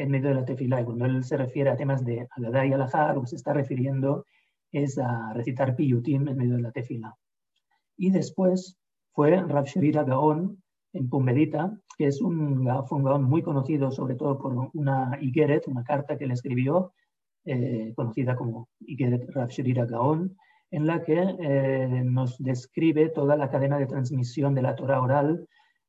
en 0.00 0.10
medio 0.10 0.30
de 0.30 0.34
la 0.34 0.44
tefilá. 0.44 0.80
Y 0.80 0.84
cuando 0.84 1.04
él 1.04 1.22
se 1.22 1.36
refiere 1.36 1.70
a 1.70 1.76
temas 1.76 2.04
de 2.04 2.26
Agadá 2.36 2.66
y 2.66 2.72
Alajá, 2.72 3.12
lo 3.12 3.20
que 3.20 3.28
se 3.28 3.36
está 3.36 3.52
refiriendo 3.52 4.26
es 4.72 4.98
a 4.98 5.32
recitar 5.32 5.76
piyutim 5.76 6.26
en 6.26 6.36
medio 6.36 6.56
de 6.56 6.62
la 6.62 6.72
tefilá. 6.72 7.14
Y 7.96 8.10
después 8.10 8.76
fue 9.12 9.36
Rav 9.36 9.66
Sherira 9.66 10.02
Gaon 10.02 10.60
en 10.92 11.08
Pumbedita, 11.08 11.78
que 11.96 12.08
es 12.08 12.20
un, 12.20 12.66
fue 12.88 12.98
un 12.98 13.04
Gaon 13.04 13.22
muy 13.22 13.42
conocido 13.42 13.92
sobre 13.92 14.16
todo 14.16 14.40
por 14.40 14.70
una 14.72 15.16
Igeret, 15.20 15.68
una 15.68 15.84
carta 15.84 16.18
que 16.18 16.26
le 16.26 16.34
escribió 16.34 16.92
eh, 17.44 17.92
conocida 17.94 18.34
como 18.34 18.70
Igeret 18.80 19.30
Rav 19.30 19.50
Sherira 19.50 19.86
Gaon, 19.86 20.36
en 20.72 20.86
la 20.86 21.04
que 21.04 21.20
eh, 21.20 22.02
nos 22.02 22.38
describe 22.38 23.10
toda 23.10 23.36
la 23.36 23.50
cadena 23.50 23.78
de 23.78 23.86
transmisión 23.86 24.54
de 24.54 24.62
la 24.62 24.74
Torah 24.74 25.02
oral, 25.02 25.46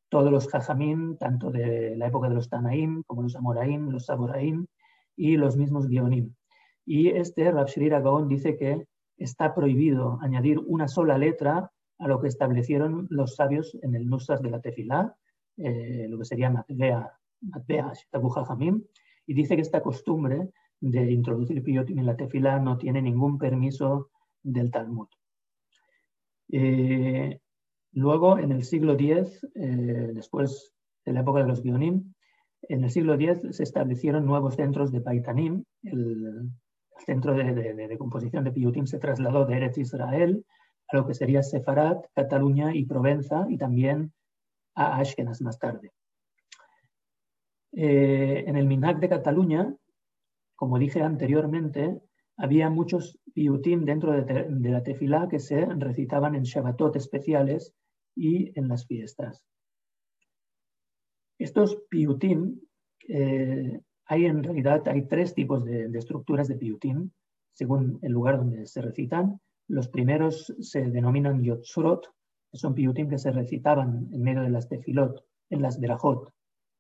todos 0.10 0.30
los 0.30 0.48
Jajamim, 0.50 1.18
tanto 1.18 1.50
de 1.50 1.96
la 1.96 2.08
época 2.08 2.28
de 2.28 2.36
los 2.36 2.50
Tanaim 2.50 3.02
como 3.08 3.24
los 3.24 3.36
Amoraim, 3.36 3.90
los 3.90 4.06
Saboraim 4.06 4.68
y 5.16 5.38
los 5.38 5.56
mismos 5.56 5.88
Gionim. 5.88 6.36
Y 6.86 7.08
este 7.08 7.50
Rav 7.50 7.68
Sherira 7.68 8.02
Gaon 8.02 8.28
dice 8.28 8.58
que 8.58 8.86
está 9.18 9.56
prohibido 9.56 10.20
añadir 10.22 10.60
una 10.60 10.90
sola 10.90 11.18
letra 11.18 11.72
a 11.98 12.08
lo 12.08 12.20
que 12.20 12.28
establecieron 12.28 13.08
los 13.10 13.36
sabios 13.36 13.78
en 13.82 13.96
el 13.96 14.06
Nusas 14.08 14.42
de 14.42 14.50
la 14.50 14.60
Tefilá, 14.60 15.16
eh, 15.56 16.08
lo 16.10 16.18
que 16.18 16.26
sería 16.26 16.50
Matbea, 16.50 17.10
Matbea 17.40 17.94
Jajamim, 18.12 18.84
y 19.26 19.34
dice 19.34 19.56
que 19.56 19.62
esta 19.62 19.82
costumbre 19.82 20.50
de 20.82 21.10
introducir 21.10 21.64
piyotim 21.64 22.00
en 22.00 22.06
la 22.06 22.18
tefila 22.18 22.60
no 22.60 22.78
tiene 22.78 23.02
ningún 23.02 23.38
permiso 23.38 24.10
del 24.44 24.72
Talmud. 24.72 25.08
Eh, 26.52 27.40
luego, 27.94 28.38
en 28.38 28.52
el 28.52 28.64
siglo 28.64 28.94
X, 28.94 29.48
eh, 29.56 30.12
después 30.14 30.74
de 31.06 31.14
la 31.14 31.22
época 31.22 31.40
de 31.40 31.48
los 31.48 31.62
Gionim, 31.62 32.14
en 32.64 32.84
el 32.84 32.92
siglo 32.92 33.16
X 33.16 33.42
se 33.52 33.64
establecieron 33.64 34.26
nuevos 34.26 34.56
centros 34.56 34.92
de 34.92 35.02
Paitanim. 35.02 35.64
El, 35.84 36.52
centro 37.06 37.34
de, 37.34 37.98
composición 37.98 38.44
de 38.44 38.52
Piyutim 38.52 38.86
se 38.86 39.00
trasladó 39.00 39.46
de 39.46 39.58
Eretz 39.58 39.78
Israel 39.80 40.46
a 40.88 40.96
lo 40.96 41.08
que 41.08 41.16
sería 41.16 41.42
Sefarat, 41.42 42.06
Cataluña 42.14 42.74
y 42.74 42.86
Provenza, 42.86 43.48
y 43.50 43.58
también 43.58 44.14
a 44.76 44.98
Ashkenaz 44.98 45.42
más 45.42 45.58
tarde. 45.58 45.92
Eh, 47.74 48.44
en 48.48 48.56
el 48.56 48.68
Minhag 48.68 49.00
de 49.00 49.10
Cataluña 49.10 49.76
como 50.64 50.80
dije 50.80 51.02
anteriormente, 51.02 52.00
había 52.38 52.70
muchos 52.70 53.20
piutim 53.34 53.86
dentro 53.86 54.12
de, 54.12 54.50
la 54.70 54.84
tefilá 54.84 55.28
que 55.30 55.40
se 55.40 55.66
recitaban 55.66 56.36
en 56.36 56.44
Shabbatot 56.44 56.96
especiales 56.96 57.74
y 58.16 58.58
en 58.58 58.68
las 58.68 58.86
fiestas. 58.86 59.44
Estos 61.40 61.84
piutim, 61.90 62.60
eh, 63.08 63.80
hay 64.06 64.26
en 64.26 64.44
realidad 64.44 64.88
hay 64.88 65.08
tres 65.08 65.34
tipos 65.34 65.66
de, 65.66 65.86
estructuras 65.98 66.48
de 66.48 66.56
piutim, 66.56 67.10
según 67.54 68.00
el 68.02 68.12
lugar 68.12 68.38
donde 68.38 68.66
se 68.66 68.82
recitan. 68.82 69.40
Los 69.68 69.88
primeros 69.88 70.54
se 70.60 70.90
denominan 70.90 71.44
yotzrot, 71.44 72.08
que 72.52 72.58
son 72.58 72.76
piutim 72.76 73.10
que 73.10 73.18
se 73.18 73.32
recitaban 73.32 74.10
en 74.12 74.22
medio 74.22 74.42
de 74.42 74.50
las 74.50 74.68
tefilot, 74.68 75.24
en 75.50 75.62
las 75.62 75.80
berajot, 75.80 76.32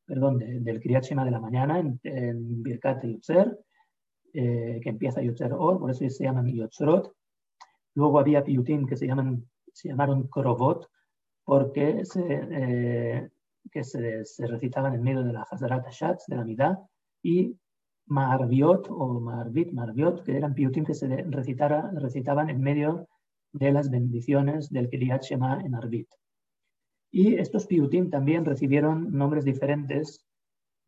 perdón, 0.05 0.39
del 0.39 0.79
Kriyat 0.79 1.05
de 1.05 1.31
la 1.31 1.39
mañana, 1.39 1.79
en, 1.79 1.99
en 2.03 2.61
Birkat 2.61 3.03
Yotzer, 3.03 3.57
eh, 4.33 4.79
que 4.81 4.89
empieza 4.89 5.21
Yotzer 5.21 5.53
Or, 5.53 5.79
por 5.79 5.91
eso 5.91 6.09
se 6.09 6.23
llaman 6.23 6.47
Yotzrot. 6.47 7.13
Luego 7.95 8.19
había 8.19 8.43
Piyutim 8.43 8.87
que 8.87 8.97
se, 8.97 9.05
llaman, 9.07 9.47
se 9.71 9.89
llamaron 9.89 10.27
Korobot, 10.27 10.89
porque 11.43 12.03
se, 12.05 12.23
eh, 12.27 13.29
que 13.71 13.83
se, 13.83 14.25
se, 14.25 14.47
recitaban 14.47 14.95
en 14.95 15.03
medio 15.03 15.23
de 15.23 15.33
la 15.33 15.43
Hazarat 15.43 15.87
Shatz, 15.91 16.25
de 16.27 16.35
la 16.35 16.43
Midah, 16.43 16.79
y 17.21 17.55
Marviot 18.07 18.87
o 18.89 19.19
Marvit, 19.19 19.71
Marviot, 19.71 20.23
que 20.23 20.35
eran 20.35 20.53
Piyutim 20.53 20.83
que 20.83 20.93
se 20.93 21.07
recitaban 21.07 22.49
en 22.49 22.61
medio 22.61 23.07
de 23.53 23.71
las 23.71 23.89
bendiciones 23.89 24.69
del 24.69 24.89
Kriyat 24.89 25.23
Shema 25.23 25.61
en 25.61 25.75
Arvit. 25.75 26.09
Y 27.11 27.35
estos 27.35 27.67
Piyutim 27.67 28.09
también 28.09 28.45
recibieron 28.45 29.11
nombres 29.11 29.45
diferentes 29.45 30.25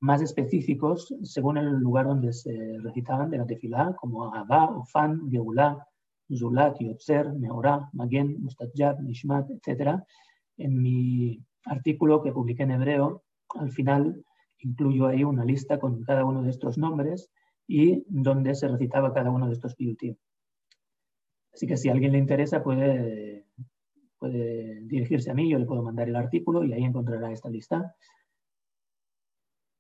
más 0.06 0.22
específicos 0.22 1.14
según 1.24 1.58
el 1.58 1.80
lugar 1.80 2.06
donde 2.06 2.32
se 2.32 2.78
recitaban 2.82 3.30
de 3.30 3.40
la 3.40 3.46
tefilá, 3.46 3.96
como 4.00 4.34
Abba, 4.34 4.66
Ofan, 4.78 5.30
Geulá, 5.30 5.86
Zulat, 6.34 6.78
Yotzer, 6.80 7.34
Meorá, 7.34 7.90
Magen, 7.94 8.42
Mustajab, 8.42 9.02
Nishmat, 9.02 9.50
etc. 9.50 10.00
En 10.58 10.82
mi 10.82 11.44
artículo 11.66 12.22
que 12.22 12.32
publiqué 12.32 12.64
en 12.64 12.72
hebreo, 12.72 13.24
al 13.56 13.72
final 13.72 14.24
incluyo 14.60 15.08
ahí 15.08 15.24
una 15.24 15.44
lista 15.44 15.80
con 15.80 16.04
cada 16.04 16.24
uno 16.24 16.44
de 16.44 16.52
estos 16.52 16.78
nombres 16.78 17.32
y 17.68 18.04
donde 18.08 18.56
se 18.56 18.68
recitaba 18.68 19.14
cada 19.14 19.32
uno 19.32 19.48
de 19.48 19.54
estos 19.54 19.76
piyutim. 19.76 20.16
Así 21.54 21.68
que 21.68 21.78
si 21.78 21.90
a 21.90 21.94
alguien 21.94 22.12
le 22.12 22.18
interesa 22.20 22.64
puede, 22.64 23.46
puede 24.20 24.82
dirigirse 24.82 25.32
a 25.32 25.34
mí, 25.34 25.50
yo 25.50 25.58
le 25.58 25.66
puedo 25.66 25.82
mandar 25.82 26.08
el 26.08 26.16
artículo 26.16 26.64
y 26.64 26.74
ahí 26.74 26.84
encontrará 26.84 27.32
esta 27.32 27.50
lista. 27.50 27.96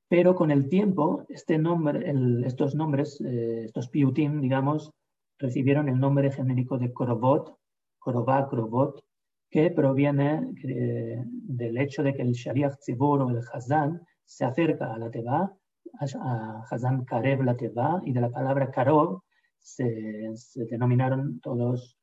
Pero 0.07 0.35
con 0.35 0.51
el 0.51 0.69
tiempo, 0.69 1.25
este 1.29 1.57
nombre, 1.57 2.13
estos 2.45 2.75
nombres, 2.75 3.19
eh, 3.21 3.65
estos 3.65 3.89
piutim, 3.89 4.39
digamos, 4.39 4.91
recibieron 5.39 5.89
el 5.89 5.99
nombre 5.99 6.31
genérico 6.31 6.77
de 6.77 6.93
korobot, 6.93 7.57
korobá, 7.97 8.47
korobot, 8.47 9.03
que 9.49 9.71
proviene 9.71 10.51
eh, 10.63 11.23
del 11.25 11.77
hecho 11.77 12.03
de 12.03 12.13
que 12.13 12.21
el 12.21 12.33
shariach 12.33 12.77
tzibur 12.77 13.21
o 13.21 13.29
el 13.29 13.39
hazan 13.51 14.01
se 14.23 14.45
acerca 14.45 14.93
a 14.93 14.97
la 14.97 15.09
teba, 15.09 15.51
a 15.99 16.63
hazan 16.69 17.05
karev 17.05 17.43
la 17.43 17.55
teba, 17.55 18.01
y 18.05 18.11
de 18.13 18.21
la 18.21 18.29
palabra 18.29 18.69
karov 18.69 19.21
se, 19.57 20.33
denominaron 20.69 21.39
todos, 21.39 21.97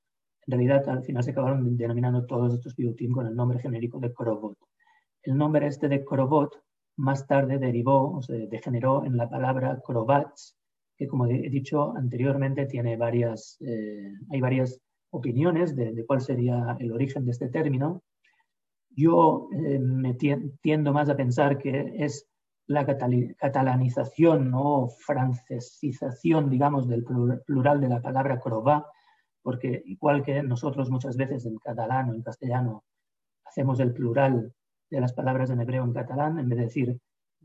en 0.47 0.53
realidad 0.53 0.89
al 0.89 1.05
final 1.05 1.23
se 1.23 1.31
acabaron 1.31 1.77
denominando 1.77 2.27
todos 2.27 2.55
estos 2.55 2.75
piutim 2.75 3.13
con 3.13 3.27
el 3.27 3.37
nombre 3.37 3.61
genérico 3.61 4.01
de 4.01 4.13
korobot. 4.13 4.59
El 5.23 5.37
nombre 5.37 5.69
este 5.69 5.89
de 5.89 6.05
korobot 6.05 6.61
más 6.97 7.27
tarde 7.27 7.59
derivó 7.59 8.17
o 8.17 8.23
se 8.23 8.47
degeneró 8.47 9.05
en 9.05 9.17
la 9.17 9.29
palabra 9.29 9.81
Krovats, 9.85 10.57
que 10.97 11.07
como 11.07 11.27
he 11.27 11.49
dicho 11.49 11.97
anteriormente 11.97 12.67
tiene 12.67 12.97
varias, 12.97 13.57
eh, 13.61 14.13
hay 14.31 14.41
varias 14.41 14.81
opiniones 15.11 15.75
de, 15.77 16.05
cuál 16.07 16.21
sería 16.21 16.77
el 16.79 16.93
origen 16.93 17.25
de 17.25 17.33
este 17.33 17.49
término. 17.49 18.03
Yo 18.91 19.49
eh, 19.53 19.79
me 19.79 20.15
tiendo 20.15 20.93
más 20.93 21.09
a 21.09 21.17
pensar 21.17 21.59
que 21.59 21.93
es 21.97 22.29
la 22.67 22.87
catalanización 22.87 24.53
o 24.55 24.89
francesización, 24.89 26.49
digamos, 26.49 26.89
del 26.89 27.05
plural 27.05 27.81
de 27.81 27.89
la 27.89 28.01
palabra 28.01 28.39
Krová, 28.39 28.87
porque 29.43 29.83
igual 29.87 30.23
que 30.23 30.43
nosotros 30.43 30.91
muchas 30.91 31.17
veces 31.17 31.45
en 31.47 31.57
catalán 31.59 32.11
o 32.11 32.15
en 32.15 32.23
castellano 32.23 32.85
hacemos 33.45 33.81
el 33.81 33.93
plural 33.93 34.55
de 34.93 35.01
las 35.01 35.15
palabras 35.15 35.49
en 35.49 35.61
hebreo 35.61 35.85
en 35.85 35.95
catalán, 35.95 36.39
en 36.39 36.49
vez 36.51 36.59
de 36.59 36.65
decir 36.65 37.01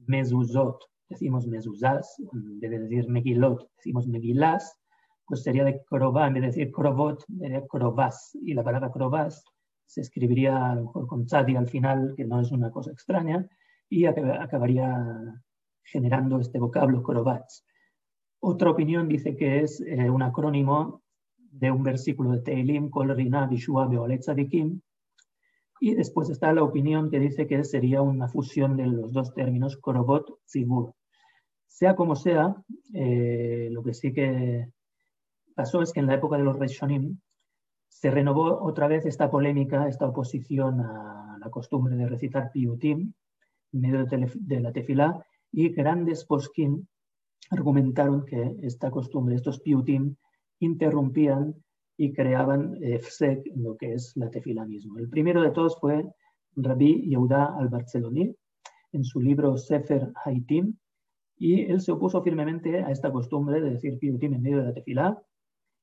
mezuzot, 0.05 0.77
decimos 1.07 1.47
mezuzas, 1.47 2.17
en 2.33 2.59
vez 2.59 2.69
de 2.71 2.79
decir 2.79 3.07
megilot, 3.07 3.69
decimos 3.77 4.05
megillas, 4.07 4.77
pues 5.25 5.43
sería 5.43 5.63
de 5.63 5.81
Korobá, 5.85 6.27
en 6.27 6.33
vez 6.33 6.41
de 6.41 6.47
decir 6.47 6.71
Korobot, 6.71 7.23
de 7.29 7.65
Korobás. 7.67 8.37
Y 8.41 8.53
la 8.53 8.63
palabra 8.63 8.91
Korobás 8.91 9.45
se 9.85 10.01
escribiría 10.01 10.71
a 10.71 10.75
lo 10.75 10.81
mejor 10.83 11.07
con 11.07 11.25
Tzadi 11.25 11.55
al 11.55 11.69
final, 11.69 12.13
que 12.17 12.25
no 12.25 12.41
es 12.41 12.51
una 12.51 12.69
cosa 12.69 12.91
extraña, 12.91 13.47
y 13.89 14.05
acabaría 14.05 14.93
generando 15.83 16.41
este 16.41 16.59
vocablo 16.59 17.01
Korobats. 17.01 17.65
Otra 18.41 18.71
opinión 18.71 19.07
dice 19.07 19.37
que 19.37 19.61
es 19.61 19.81
eh, 19.87 20.09
un 20.09 20.21
acrónimo 20.21 21.01
de 21.37 21.71
un 21.71 21.83
versículo 21.83 22.31
de 22.31 22.41
Teilim, 22.41 22.89
Kol 22.89 23.15
Rina 23.15 23.47
Bishua 23.47 23.89
Kim. 24.49 24.81
Y 25.79 25.95
después 25.95 26.29
está 26.29 26.53
la 26.53 26.63
opinión 26.63 27.09
que 27.09 27.19
dice 27.19 27.47
que 27.47 27.63
sería 27.63 28.01
una 28.01 28.27
fusión 28.27 28.77
de 28.77 28.87
los 28.87 29.13
dos 29.13 29.33
términos, 29.33 29.77
Korobot, 29.77 30.39
Zibur. 30.49 30.93
Sea 31.67 31.95
como 31.95 32.15
sea, 32.15 32.55
eh, 32.93 33.69
lo 33.71 33.83
que 33.83 33.93
sí 33.93 34.11
que 34.11 34.69
pasó 35.55 35.81
es 35.81 35.91
que 35.91 35.99
en 35.99 36.07
la 36.07 36.15
época 36.15 36.37
de 36.37 36.43
los 36.43 36.57
Reshonim 36.57 37.19
se 37.87 38.11
renovó 38.11 38.61
otra 38.61 38.87
vez 38.87 39.05
esta 39.05 39.29
polémica, 39.29 39.87
esta 39.87 40.07
oposición 40.07 40.81
a 40.81 41.37
la 41.39 41.49
costumbre 41.49 41.95
de 41.95 42.07
recitar 42.07 42.51
Piyutim 42.51 43.13
en 43.73 43.81
medio 43.81 44.05
de, 44.05 44.59
la 44.59 44.71
tefilá 44.71 45.25
y 45.51 45.69
grandes 45.69 46.25
poskim 46.25 46.85
argumentaron 47.49 48.25
que 48.25 48.55
esta 48.61 48.91
costumbre, 48.91 49.35
estos 49.35 49.59
Piyutim, 49.61 50.15
interrumpían 50.59 51.55
y 51.97 52.13
creaban 52.13 52.77
eh, 52.81 53.01
en 53.19 53.63
lo 53.63 53.75
que 53.75 53.93
es 53.93 54.15
la 54.15 54.29
tefila 54.29 54.65
mismo. 54.65 54.97
El 54.99 55.09
primero 55.09 55.41
de 55.41 55.51
todos 55.51 55.79
fue 55.79 56.05
Rabbi 56.55 57.09
Yehuda 57.09 57.57
al-Barceloni 57.57 58.35
en 58.91 59.03
su 59.03 59.19
libro 59.19 59.57
Sefer 59.57 60.11
Haitim, 60.23 60.75
y 61.39 61.61
él 61.61 61.81
se 61.81 61.91
opuso 61.91 62.23
firmemente 62.23 62.83
a 62.83 62.91
esta 62.91 63.11
costumbre 63.11 63.61
de 63.61 63.71
decir 63.71 63.99
Piyutim 63.99 64.33
en 64.33 64.41
medio 64.41 64.57
de 64.57 64.63
la 64.65 64.73
tefilá 64.73 65.21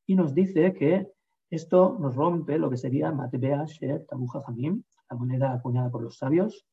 y 0.06 0.16
nos 0.16 0.34
dice 0.34 0.72
que 0.74 1.08
esto 1.50 1.96
nos 2.00 2.14
rompe 2.14 2.58
lo 2.58 2.68
que 2.70 2.76
sería 2.76 3.12
Matbea 3.12 3.64
Sher 3.66 4.04
Hamim, 4.46 4.82
la 5.10 5.16
moneda 5.16 5.52
acuñada 5.52 5.90
por 5.90 6.02
los 6.02 6.18
sabios, 6.18 6.66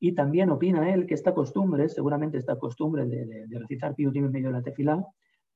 y 0.00 0.14
también 0.14 0.50
opina 0.50 0.92
él 0.92 1.06
que 1.06 1.14
esta 1.14 1.34
costumbre, 1.34 1.88
seguramente 1.88 2.38
esta 2.38 2.58
costumbre 2.58 3.06
de, 3.06 3.46
recitar 3.58 3.94
Piyutim 3.94 4.26
en 4.26 4.32
medio 4.32 4.48
de 4.48 4.54
la 4.54 4.62
tefilá, 4.62 5.04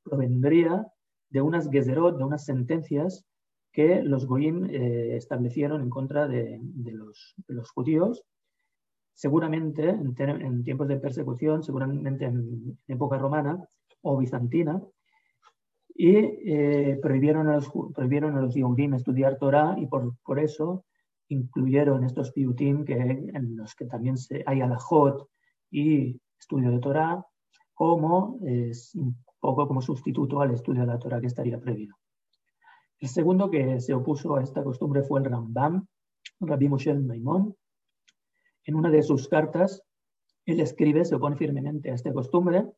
provendría 0.03 0.87
de 1.33 1.41
unas 1.41 1.71
gezerot, 1.71 2.19
de 2.19 2.25
unas 2.25 2.45
sentencias 2.45 3.25
que 3.73 4.03
los 4.03 4.27
goyim 4.27 4.67
eh, 4.67 5.17
establecieron 5.17 5.81
en 5.81 5.89
contra 5.89 6.29
de, 6.29 6.61
los, 6.93 7.71
judíos, 7.71 8.23
seguramente 9.15 9.89
en, 9.89 10.63
tiempos 10.63 10.89
de 10.89 10.99
persecución, 10.99 11.63
seguramente 11.63 12.27
en, 12.27 12.79
época 12.87 13.17
romana 13.17 13.67
o 14.03 14.19
bizantina, 14.19 14.83
y 15.95 16.17
eh, 16.17 16.99
prohibieron, 17.01 17.49
a 17.49 17.57
los, 17.57 17.71
prohibieron 17.95 18.37
a 18.37 18.43
los 18.43 18.57
estudiar 18.57 19.39
Torah 19.39 19.75
y 19.79 19.87
por, 19.87 20.15
por 20.23 20.39
eso 20.39 20.85
incluyeron 21.29 22.05
estos 22.05 22.33
piutim 22.33 22.85
que, 22.85 22.95
en 22.95 23.57
los 23.57 23.75
que 23.75 23.87
también 23.87 24.19
se, 24.19 24.43
hay 24.45 24.61
alajot 24.61 25.29
y 25.71 26.21
estudio 26.39 26.71
de 26.71 26.79
Torah 26.79 27.25
como 27.75 28.39
un 28.95 29.17
poco 29.43 29.67
como 29.67 29.83
sustituto 29.83 30.41
al 30.41 30.53
estudio 30.55 30.83
de 30.83 30.87
la 30.87 31.01
Torah 31.01 31.21
que 31.21 31.27
estaría 31.27 31.59
prohibido. 31.59 31.97
El 33.01 33.09
segundo 33.09 33.51
que 33.51 33.81
se 33.81 33.93
opuso 33.93 34.37
a 34.37 34.43
esta 34.43 34.63
costumbre 34.63 35.03
fue 35.03 35.19
el 35.19 35.27
Rambam, 35.27 35.85
Rabbi 36.39 36.69
Moshe 36.69 36.95
Maimón. 36.95 37.57
En 38.65 38.77
una 38.77 38.89
de 38.89 39.03
sus 39.03 39.27
cartas, 39.27 39.83
él 40.47 40.61
escribe, 40.61 41.05
se 41.05 41.17
opone 41.17 41.37
firmemente 41.37 41.91
a 41.91 41.95
esta 41.95 42.13
costumbre 42.13 42.71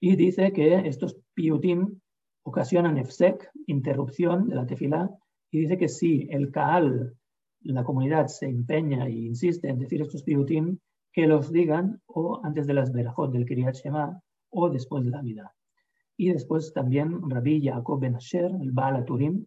y 0.00 0.16
dice 0.16 0.54
que 0.54 0.88
estos 0.88 1.18
piutim 1.34 2.00
ocasionan 2.44 2.96
efsek, 2.96 3.50
interrupción 3.66 4.48
de 4.48 4.54
la 4.54 4.66
tefilá, 4.66 5.10
y 5.50 5.60
dice 5.60 5.76
que 5.76 5.88
si 5.88 6.26
el 6.30 6.50
Kaal, 6.50 7.14
la 7.60 7.84
comunidad, 7.84 8.28
se 8.28 8.46
empeña 8.46 9.06
e 9.06 9.12
insiste 9.12 9.68
en 9.68 9.78
decir 9.78 10.00
estos 10.00 10.22
piutim, 10.22 10.78
que 11.12 11.26
los 11.26 11.52
digan 11.52 12.00
o 12.06 12.40
antes 12.42 12.66
de 12.66 12.72
las 12.72 12.90
verajot 12.90 13.30
del 13.30 13.44
Kiryat 13.44 13.74
Shema 13.74 14.18
o 14.52 14.70
después 14.70 15.04
de 15.04 15.10
la 15.10 15.22
vida. 15.22 15.54
Y 16.16 16.30
después 16.30 16.72
también 16.72 17.28
Rabbi 17.28 17.64
Jacob 17.64 18.00
Ben 18.00 18.16
Asher, 18.16 18.50
el 18.60 18.70
Baal 18.70 18.96
Aturim, 18.96 19.44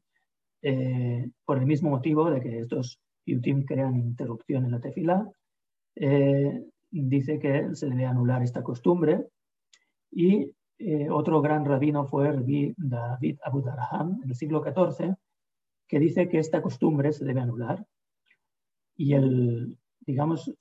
eh, 0.61 1.29
por 1.45 1.59
el 1.59 1.65
mismo 1.65 1.91
motivo 1.91 2.29
de 2.29 2.41
que 2.41 2.59
estos 2.59 2.99
piutim 3.23 3.65
crean 3.65 3.95
interrupción 3.95 4.65
en 4.65 4.71
la 4.71 4.79
tefila, 4.79 5.29
eh, 5.95 6.65
dice 6.91 7.39
que 7.39 7.75
se 7.75 7.87
debe 7.87 8.05
anular 8.05 8.41
esta 8.41 8.63
costumbre. 8.63 9.27
Y 10.11 10.51
eh, 10.79 11.09
otro 11.09 11.41
gran 11.41 11.65
rabino 11.65 12.05
fue 12.05 12.31
Rabbi 12.31 12.73
David 12.77 13.37
Abu 13.43 13.61
Daraham 13.61 14.19
en 14.23 14.29
el 14.29 14.35
siglo 14.35 14.63
XIV, 14.63 15.15
que 15.87 15.99
dice 15.99 16.27
que 16.27 16.39
esta 16.39 16.61
costumbre 16.61 17.13
se 17.13 17.25
debe 17.25 17.41
anular. 17.41 17.85
Y 18.97 19.13
el, 19.13 19.77
digamos, 19.99 20.51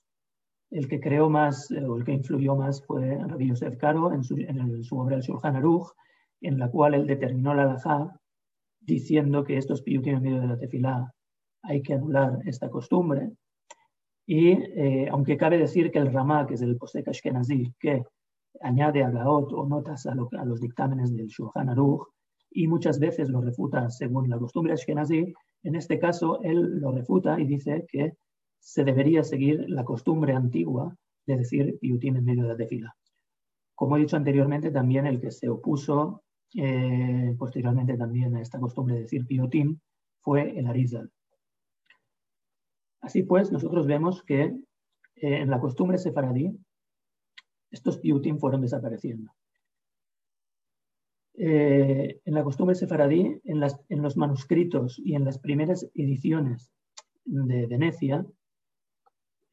el 0.74 0.88
que 0.88 0.98
creó 0.98 1.30
más 1.30 1.70
eh, 1.70 1.84
o 1.86 1.96
el 1.96 2.04
que 2.04 2.12
influyó 2.12 2.56
más 2.56 2.84
fue 2.84 3.16
Rabbi 3.16 3.48
Yosef 3.48 3.76
Karo 3.76 4.12
en 4.12 4.24
su, 4.24 4.34
obra 4.98 5.16
El 5.16 5.22
Shulchan 5.22 5.54
Aruch, 5.54 5.92
en 6.40 6.58
la 6.58 6.68
cual 6.68 6.94
él 6.94 7.06
determinó 7.06 7.54
la 7.54 7.62
halajá 7.62 8.20
diciendo 8.80 9.44
que 9.44 9.56
estos 9.56 9.82
piyutim 9.82 10.16
en 10.16 10.22
medio 10.22 10.40
de 10.40 10.48
la 10.48 10.58
tefilá 10.58 11.14
hay 11.62 11.80
que 11.80 11.94
anular 11.94 12.40
esta 12.44 12.68
costumbre. 12.68 13.30
Y 14.26 14.50
eh, 14.50 15.08
aunque 15.12 15.36
cabe 15.36 15.58
decir 15.58 15.92
que 15.92 16.00
el 16.00 16.12
Ramá, 16.12 16.44
que 16.46 16.54
es 16.54 16.62
el 16.62 16.76
Posek 16.76 17.06
Ashkenazi, 17.06 17.72
que 17.78 18.02
añade 18.60 19.04
agaot 19.04 19.52
o 19.52 19.66
notas 19.66 20.06
a, 20.06 20.14
los 20.14 20.60
dictámenes 20.60 21.14
del 21.14 21.28
Shulchan 21.28 21.68
Aruch 21.68 22.08
y 22.50 22.66
muchas 22.66 22.98
veces 22.98 23.28
lo 23.28 23.40
refuta 23.40 23.88
según 23.90 24.28
la 24.28 24.38
costumbre 24.38 24.72
Ashkenazi, 24.72 25.32
en 25.62 25.74
este 25.76 26.00
caso 26.00 26.40
él 26.42 26.80
lo 26.80 26.90
refuta 26.90 27.38
y 27.38 27.46
dice 27.46 27.86
que 27.88 28.14
se 28.64 28.82
debería 28.82 29.22
seguir 29.22 29.66
la 29.68 29.84
costumbre 29.84 30.32
antigua 30.32 30.96
de 31.26 31.36
decir 31.36 31.78
piutim 31.78 32.16
en 32.16 32.24
medio 32.24 32.44
de 32.44 32.48
la 32.48 32.56
tefila. 32.56 32.96
Como 33.74 33.96
he 33.96 34.00
dicho 34.00 34.16
anteriormente, 34.16 34.70
también 34.70 35.06
el 35.06 35.20
que 35.20 35.30
se 35.30 35.50
opuso 35.50 36.24
eh, 36.54 37.36
posteriormente 37.38 37.98
también 37.98 38.34
a 38.36 38.40
esta 38.40 38.58
costumbre 38.58 38.94
de 38.94 39.02
decir 39.02 39.26
piutim 39.26 39.78
fue 40.22 40.58
el 40.58 40.66
Arizal. 40.66 41.12
Así 43.02 43.22
pues, 43.22 43.52
nosotros 43.52 43.86
vemos 43.86 44.22
que 44.22 44.44
eh, 44.44 44.56
en 45.16 45.50
la 45.50 45.60
costumbre 45.60 45.98
sefaradí 45.98 46.58
estos 47.70 47.98
piutim 47.98 48.38
fueron 48.38 48.62
desapareciendo. 48.62 49.30
Eh, 51.34 52.18
en 52.24 52.34
la 52.34 52.42
costumbre 52.42 52.76
sefaradí, 52.76 53.40
en, 53.44 53.60
los 54.02 54.16
manuscritos 54.16 54.98
y 55.04 55.16
en 55.16 55.24
las 55.24 55.38
primeras 55.38 55.90
ediciones 55.94 56.72
de 57.24 57.66
Venecia, 57.66 58.24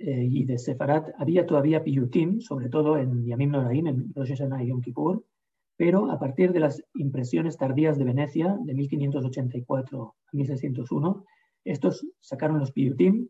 eh, 0.03 0.27
y 0.29 0.45
de 0.45 0.57
Sefarat 0.57 1.09
había 1.17 1.45
todavía 1.45 1.83
piyutim, 1.83 2.39
sobre 2.39 2.69
todo 2.69 2.97
en 2.97 3.23
Yamim 3.25 3.51
Noraim, 3.51 3.87
en 3.87 4.13
Rosh 4.15 4.29
Hashanah 4.29 4.63
y 4.63 4.69
Yom 4.69 4.81
Kippur, 4.81 5.23
pero 5.77 6.11
a 6.11 6.19
partir 6.19 6.51
de 6.53 6.59
las 6.59 6.83
impresiones 6.95 7.57
tardías 7.57 7.97
de 7.97 8.05
Venecia, 8.05 8.57
de 8.63 8.73
1584 8.73 10.03
a 10.03 10.35
1601, 10.35 11.25
estos 11.65 12.05
sacaron 12.19 12.59
los 12.59 12.71
piyutim 12.71 13.27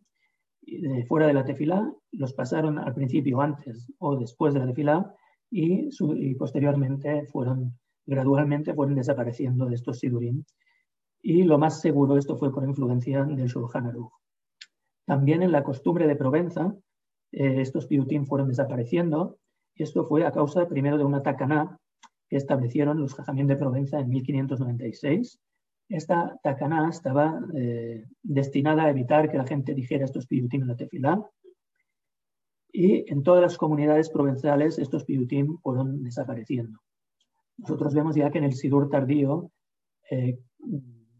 de 0.61 1.06
fuera 1.06 1.27
de 1.27 1.34
la 1.34 1.43
tefilá, 1.43 1.93
los 2.11 2.34
pasaron 2.34 2.80
al 2.80 2.93
principio 2.93 3.41
antes 3.41 3.91
o 3.99 4.18
después 4.18 4.53
de 4.53 4.60
la 4.61 4.68
tefilá 4.68 5.14
y, 5.49 5.89
y 6.15 6.35
posteriormente 6.35 7.26
fueron, 7.26 7.77
gradualmente 8.06 8.73
fueron 8.73 8.95
desapareciendo 8.95 9.65
de 9.65 9.76
estos 9.76 9.99
sidurim. 9.99 10.43
Y 11.22 11.43
lo 11.43 11.57
más 11.57 11.81
seguro, 11.81 12.18
esto 12.18 12.38
fue 12.38 12.52
por 12.53 12.64
influencia 12.64 13.26
del 13.26 13.48
Shulchan 13.48 13.88
Aruch. 13.88 14.20
También 15.11 15.43
en 15.43 15.51
la 15.51 15.61
costumbre 15.61 16.07
de 16.07 16.15
Provenza, 16.15 16.73
eh, 17.33 17.59
estos 17.59 17.85
piutim 17.85 18.25
fueron 18.25 18.47
desapareciendo. 18.47 19.39
Y 19.75 19.83
esto 19.83 20.05
fue 20.05 20.25
a 20.25 20.31
causa 20.31 20.69
primero 20.69 20.97
de 20.97 21.03
una 21.03 21.21
tacaná 21.21 21.77
que 22.29 22.38
establecieron 22.38 22.97
los 22.97 23.13
jajamín 23.15 23.45
de 23.45 23.57
Provenza 23.57 23.99
en 23.99 24.07
1596. 24.07 25.38
Esta 25.89 26.39
tacaná 26.41 26.88
estaba 26.88 27.41
eh, 27.53 28.05
destinada 28.23 28.85
a 28.85 28.89
evitar 28.89 29.29
que 29.29 29.38
la 29.38 29.45
gente 29.45 29.73
dijera 29.73 30.05
estos 30.05 30.27
piutim 30.27 30.61
en 30.61 30.69
la 30.69 30.77
tefilá. 30.77 31.21
Y 32.71 33.11
en 33.11 33.21
todas 33.21 33.41
las 33.41 33.57
comunidades 33.57 34.09
provenzales 34.09 34.79
estos 34.79 35.03
piutim 35.03 35.57
fueron 35.57 36.03
desapareciendo. 36.03 36.79
Nosotros 37.57 37.93
vemos 37.93 38.15
ya 38.15 38.31
que 38.31 38.38
en 38.38 38.45
el 38.45 38.53
Sidur 38.53 38.89
tardío, 38.89 39.51
eh, 40.09 40.39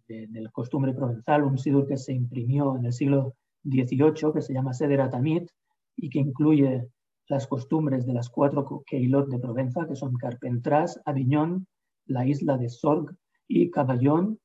de, 0.08 0.30
la 0.32 0.50
costumbre 0.50 0.94
provenzal, 0.94 1.44
un 1.44 1.58
Sidur 1.58 1.86
que 1.86 1.98
se 1.98 2.14
imprimió 2.14 2.78
en 2.78 2.86
el 2.86 2.94
siglo 2.94 3.36
18 3.64 4.34
que 4.34 4.42
se 4.42 4.54
llama 4.54 4.74
Seder 4.74 5.02
Atamit 5.02 5.50
y 5.96 6.10
que 6.10 6.20
incluye 6.20 6.88
las 7.28 7.48
costumbres 7.48 8.06
de 8.06 8.14
las 8.14 8.30
cuatro 8.30 8.84
Keilot 8.86 9.30
de 9.30 9.40
Provenza, 9.40 9.88
que 9.88 9.96
son 9.96 10.16
Carpentras, 10.16 11.00
Aviñón, 11.06 11.68
la 12.06 12.26
isla 12.28 12.58
de 12.58 12.70
Sorg 12.70 13.16
y 13.48 13.72
Caballón. 13.72 14.40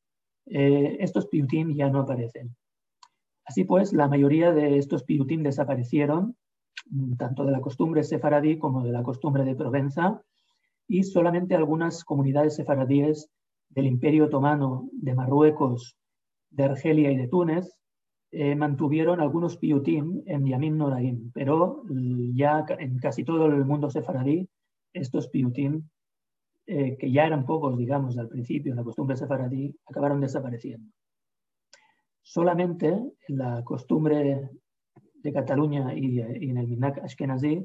Eh, 0.47 0.97
estos 1.01 1.27
piutim 1.27 1.75
ya 1.75 1.91
no 1.91 2.01
aparecen. 2.01 2.55
Así 3.45 3.65
pues, 3.65 3.93
la 3.93 4.09
mayoría 4.09 4.53
de 4.53 4.79
estos 4.79 5.05
piutim 5.05 5.43
desaparecieron, 5.43 6.37
tanto 7.19 7.45
de 7.45 7.53
la 7.53 7.61
costumbre 7.61 8.05
sefaradí 8.05 8.59
como 8.59 8.85
de 8.85 8.93
la 8.93 9.03
costumbre 9.03 9.45
de 9.45 9.57
Provenza, 9.57 10.23
y 10.89 11.03
solamente 11.03 11.55
algunas 11.55 12.05
comunidades 12.05 12.55
sefaradíes 12.55 13.29
del 13.69 13.87
Imperio 13.87 14.27
Otomano, 14.27 14.89
de 14.93 15.15
Marruecos, 15.15 15.97
de 16.51 16.65
Argelia 16.65 17.11
y 17.11 17.17
de 17.17 17.29
Túnez, 17.29 17.77
eh, 18.33 18.55
mantuvieron 18.55 19.21
algunos 19.21 19.57
piyutim 19.57 20.23
en 20.27 20.47
Yamin 20.47 20.77
Noraim, 20.77 21.31
pero 21.33 21.83
ya 22.35 22.67
en 22.79 22.99
casi 22.99 23.25
todo 23.25 23.47
el 23.47 23.65
mundo 23.65 23.89
sefaradí, 23.89 24.49
estos 24.93 25.29
piyutim, 25.29 25.89
eh, 26.67 26.97
que 26.99 27.13
ya 27.13 27.27
eran 27.27 27.47
pocos, 27.47 27.77
digamos, 27.79 28.19
al 28.19 28.29
principio 28.29 28.73
en 28.73 28.79
la 28.79 28.85
costumbre 28.85 29.17
sefaradí, 29.17 29.75
acabaron 29.87 30.21
desapareciendo. 30.21 30.91
Solamente 32.23 32.89
en 32.89 33.39
la 33.39 33.63
costumbre 33.63 34.51
de 35.15 35.33
Cataluña 35.33 35.95
y, 35.95 36.19
en 36.21 36.57
el 36.57 36.67
Minak 36.67 36.99
Ashkenazi, 36.99 37.65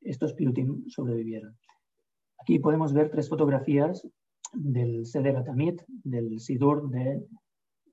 estos 0.00 0.34
piyutim 0.34 0.88
sobrevivieron. 0.88 1.58
Aquí 2.38 2.60
podemos 2.60 2.92
ver 2.92 3.10
tres 3.10 3.28
fotografías 3.28 4.06
del 4.52 5.04
Seder 5.06 5.36
Atamit, 5.36 5.82
del 5.88 6.38
Sidur 6.38 6.88
de, 6.90 7.26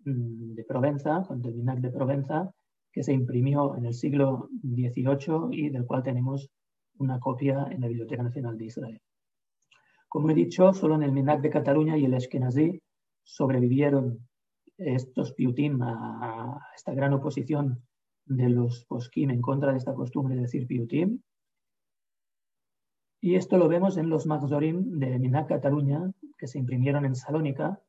de 0.06 0.64
Provenza, 0.64 1.26
del 1.30 1.56
Minak 1.56 1.80
de 1.80 1.92
Provenza, 1.92 2.52
que 2.92 3.04
se 3.04 3.14
imprimió 3.14 3.76
en 3.76 3.86
el 3.86 3.94
siglo 3.94 4.50
XVIII 4.62 5.50
y 5.52 5.70
del 5.70 5.86
cual 5.86 6.04
tenemos 6.04 6.50
una 6.98 7.20
copia 7.20 7.68
en 7.72 7.82
la 7.82 7.88
Biblioteca 7.88 8.24
Nacional 8.24 8.58
de 8.58 8.66
Israel. 8.66 9.02
Como 10.08 10.30
he 10.30 10.36
dicho, 10.36 10.74
solo 10.74 10.96
en 10.96 11.04
el 11.04 11.12
Minak 11.12 11.42
de 11.42 11.50
Cataluña 11.50 11.98
y 11.98 12.06
el 12.06 12.14
Ashkenazi 12.14 12.80
sobrevivieron 13.24 14.20
estos 14.78 15.34
piutim 15.34 15.82
a, 15.82 16.60
esta 16.76 16.94
gran 16.94 17.14
oposición 17.14 17.84
de 18.26 18.50
los 18.50 18.86
poskim 18.86 19.32
en 19.32 19.42
contra 19.42 19.72
de 19.72 19.78
esta 19.78 19.94
costumbre 19.94 20.36
de 20.36 20.42
decir 20.42 20.68
piutim. 20.68 21.20
Y 23.22 23.36
esto 23.36 23.58
lo 23.58 23.68
vemos 23.68 23.98
en 23.98 24.10
los 24.10 24.26
Magzorim 24.26 25.00
de 25.00 25.18
Minak 25.18 25.48
Cataluña, 25.48 26.12
que 26.38 26.48
se 26.48 26.60
imprimieron 26.60 27.06
en 27.06 27.16
Salónica, 27.16 27.82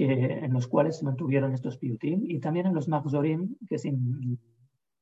que, 0.00 0.14
en 0.46 0.54
los 0.54 0.66
cuales 0.66 0.96
se 0.96 1.04
mantuvieron 1.04 1.52
estos 1.52 1.76
piutim, 1.76 2.22
y 2.24 2.40
también 2.40 2.64
en 2.64 2.74
los 2.74 2.88
Magzorim 2.88 3.54
que 3.68 3.76
se, 3.78 3.94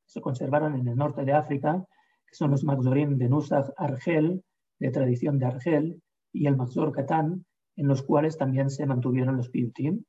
se, 0.06 0.20
conservaron 0.20 0.74
en 0.74 0.88
el 0.88 0.96
norte 0.96 1.24
de 1.24 1.32
África, 1.32 1.86
que 2.26 2.34
son 2.34 2.50
los 2.50 2.64
Magzorim 2.64 3.16
de 3.16 3.28
Nusach 3.28 3.70
Argel, 3.76 4.42
de 4.80 4.90
tradición 4.90 5.38
de 5.38 5.46
Argel, 5.46 6.02
y 6.32 6.48
el 6.48 6.56
Magzor 6.56 6.90
Katán, 6.90 7.46
en 7.76 7.86
los 7.86 8.02
cuales 8.02 8.36
también 8.36 8.70
se 8.70 8.86
mantuvieron 8.86 9.36
los 9.36 9.50
piutim 9.50 10.02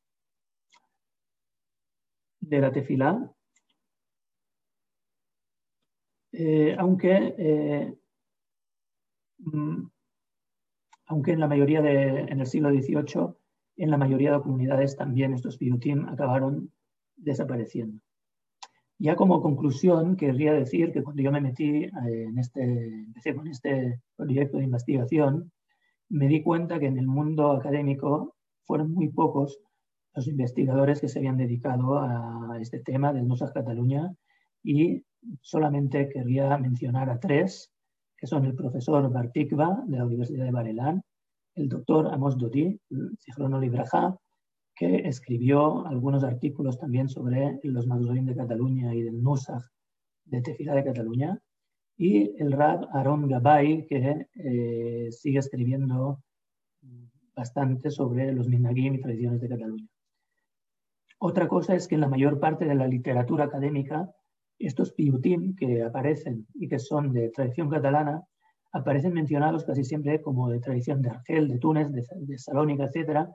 de 2.40 2.60
la 2.60 2.72
tefilá, 2.72 3.32
eh, 6.32 6.76
aunque, 6.80 7.36
eh, 7.38 7.96
mm, 9.38 9.84
aunque 11.06 11.32
en 11.34 11.40
la 11.40 11.48
mayoría 11.48 11.84
de, 11.84 12.22
en 12.22 12.40
el 12.40 12.48
siglo 12.48 12.72
XVIII, 12.72 13.39
en 13.80 13.92
la 13.92 13.98
mayoría 13.98 14.34
de 14.34 14.42
comunidades 14.42 14.96
también 14.96 15.34
estos 15.34 15.58
piutim 15.58 16.08
acabaron 16.08 16.72
desapareciendo. 17.16 18.00
Ya 19.00 19.16
como 19.16 19.42
conclusión, 19.42 20.18
querría 20.18 20.52
decir 20.52 20.92
que 20.92 21.02
cuando 21.02 21.24
yo 21.24 21.32
me 21.32 21.40
metí 21.40 21.86
eh, 21.86 21.92
en 22.04 22.38
este, 22.38 22.62
empecé 23.06 23.34
con 23.34 23.48
este 23.48 24.02
proyecto 24.18 24.58
de 24.58 24.66
investigación, 24.66 25.52
me 26.10 26.28
di 26.28 26.44
cuenta 26.44 26.80
que 26.80 26.88
en 26.88 26.98
el 26.98 27.08
mundo 27.08 27.52
académico 27.52 28.36
fueron 28.66 28.92
muy 28.92 29.08
pocos 29.08 29.58
los 30.14 30.28
investigadores 30.28 31.00
que 31.00 31.08
se 31.08 31.20
habían 31.20 31.38
dedicado 31.38 32.00
a 32.00 32.58
este 32.60 32.80
tema 32.80 33.14
del 33.14 33.28
Nusach 33.28 33.54
Cataluña 33.54 34.12
y 34.64 35.04
solamente 35.42 36.10
querría 36.10 36.58
mencionar 36.58 37.10
a 37.10 37.20
tres, 37.20 37.72
que 38.18 38.28
son 38.28 38.46
el 38.46 38.56
profesor 38.56 39.10
Bartikva 39.12 39.82
de 39.88 39.98
la 39.98 40.06
Universidad 40.06 40.44
de 40.44 40.52
Barelán, 40.52 41.04
el 41.60 41.70
doctor 41.70 42.08
Amos 42.14 42.38
Dodi, 42.38 42.80
Zichrono 43.20 43.60
Libraja, 43.60 44.18
que 44.76 45.08
escribió 45.08 45.86
algunos 45.86 46.24
artículos 46.24 46.80
también 46.80 47.10
sobre 47.10 47.60
los 47.64 47.86
Magzorim 47.86 48.26
de 48.26 48.36
Cataluña 48.36 48.96
y 48.96 49.02
del 49.02 49.22
Nusach 49.22 49.64
de 50.24 50.42
Tefila 50.42 50.74
de 50.74 50.86
Cataluña, 50.86 51.38
y 51.98 52.34
el 52.42 52.54
Rab 52.54 52.88
Aaron 52.94 53.28
Gabay, 53.28 53.86
que 53.88 54.28
eh, 54.36 55.12
sigue 55.12 55.40
escribiendo 55.40 56.24
bastante 57.36 57.92
sobre 57.92 58.32
los 58.32 58.48
Minagim 58.48 58.94
y 58.94 59.02
tradiciones 59.02 59.42
de 59.42 59.50
Cataluña. 59.50 59.88
Otra 61.20 61.50
cosa 61.50 61.76
es 61.76 61.88
que 61.88 61.96
en 61.96 62.02
la 62.02 62.08
mayor 62.08 62.40
parte 62.40 62.64
de 62.64 62.76
la 62.76 62.88
literatura 62.88 63.46
académica, 63.46 64.10
estos 64.58 64.94
piutim 64.94 65.56
que 65.56 65.84
aparecen 65.84 66.48
y 66.54 66.70
que 66.70 66.80
son 66.80 67.12
de 67.12 67.30
tradición 67.30 67.70
catalana, 67.70 68.24
aparecen 68.72 69.14
mencionados 69.14 69.66
casi 69.66 69.84
siempre 69.84 70.22
como 70.22 70.50
de 70.50 70.60
tradición 70.60 71.02
de 71.02 71.10
Argel, 71.10 71.48
de 71.48 71.58
Túnez, 71.58 71.92
de, 71.92 72.38
Salónica, 72.38 72.86
etc., 72.86 73.28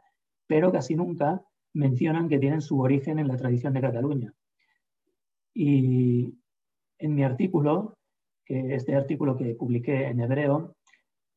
pero 0.46 0.70
casi 0.70 0.94
nunca 0.94 1.42
mencionan 1.72 2.28
que 2.28 2.38
tienen 2.38 2.60
su 2.60 2.80
origen 2.80 3.18
en 3.18 3.28
la 3.28 3.36
tradición 3.36 3.72
de 3.72 3.80
Cataluña. 3.80 4.32
Y 5.52 6.38
en 6.98 7.14
mi 7.14 7.24
artículo, 7.24 7.96
que 8.44 8.74
este 8.74 8.94
artículo 8.94 9.36
que 9.36 9.54
publiqué 9.54 10.06
en 10.06 10.20
hebreo, 10.20 10.76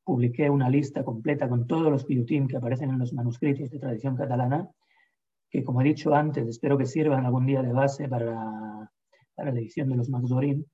publiqué 0.04 0.50
una 0.50 0.70
lista 0.70 1.04
completa 1.04 1.50
con 1.50 1.68
todos 1.68 1.92
los 1.92 2.06
piutim 2.06 2.48
que 2.48 2.58
aparecen 2.58 2.90
en 2.90 3.00
los 3.00 3.14
manuscritos 3.14 3.70
de 3.70 3.80
tradición 3.80 4.16
catalana 4.16 4.70
que 5.50 5.64
como 5.64 5.82
he 5.82 5.86
dicho 5.86 6.14
antes, 6.14 6.48
espero 6.48 6.78
que 6.78 6.86
sirvan 6.86 7.26
algún 7.26 7.46
día 7.46 7.62
de 7.62 7.72
base 7.72 8.08
para, 8.08 8.92
para 9.36 9.52
la 9.52 9.60
edición 9.60 9.90
de 9.90 9.96
los 9.96 10.10
Magzorim. 10.10 10.66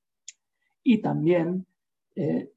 Y 0.83 1.01
también 1.01 1.65
eh, 2.15 2.49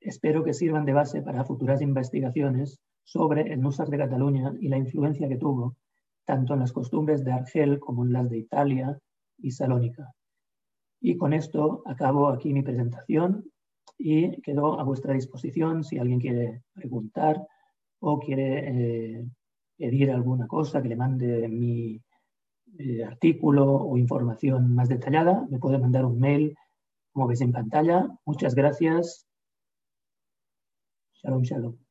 espero 0.00 0.44
que 0.44 0.54
sirvan 0.54 0.84
de 0.84 0.92
base 0.92 1.22
para 1.22 1.44
futuras 1.44 1.82
investigaciones 1.82 2.80
sobre 3.04 3.52
el 3.52 3.60
Nusach 3.60 3.88
de 3.88 3.98
Cataluña 3.98 4.52
y 4.60 4.68
la 4.68 4.78
influencia 4.78 5.28
que 5.28 5.36
tuvo 5.36 5.76
tanto 6.24 6.52
en 6.54 6.60
las 6.60 6.72
costumbres 6.72 7.24
de 7.24 7.32
Argel 7.32 7.80
como 7.80 8.04
en 8.04 8.12
las 8.12 8.28
de 8.28 8.38
Italia 8.38 8.98
y 9.38 9.50
Salónica. 9.50 10.12
Y 11.00 11.16
con 11.16 11.32
esto 11.32 11.82
acabo 11.86 12.28
aquí 12.28 12.52
mi 12.52 12.62
presentación 12.62 13.50
y 13.96 14.40
quedo 14.42 14.78
a 14.78 14.84
vuestra 14.84 15.14
disposición 15.14 15.84
si 15.84 15.98
alguien 15.98 16.20
quiere 16.20 16.62
preguntar 16.74 17.46
o 18.00 18.18
quiere 18.18 19.18
eh, 19.20 19.26
pedir 19.76 20.10
alguna 20.10 20.46
cosa, 20.46 20.82
que 20.82 20.88
le 20.88 20.96
mande 20.96 21.48
mi 21.48 22.00
eh, 22.78 23.04
artículo 23.04 23.64
o 23.64 23.96
información 23.96 24.74
más 24.74 24.88
detallada, 24.88 25.46
me 25.50 25.58
puede 25.58 25.78
mandar 25.78 26.04
un 26.04 26.18
mail, 26.18 26.54
como 27.12 27.26
veis 27.26 27.40
en 27.40 27.52
pantalla. 27.52 28.06
Muchas 28.26 28.54
gracias. 28.54 29.27
Shalom, 31.22 31.44
shalom. 31.44 31.87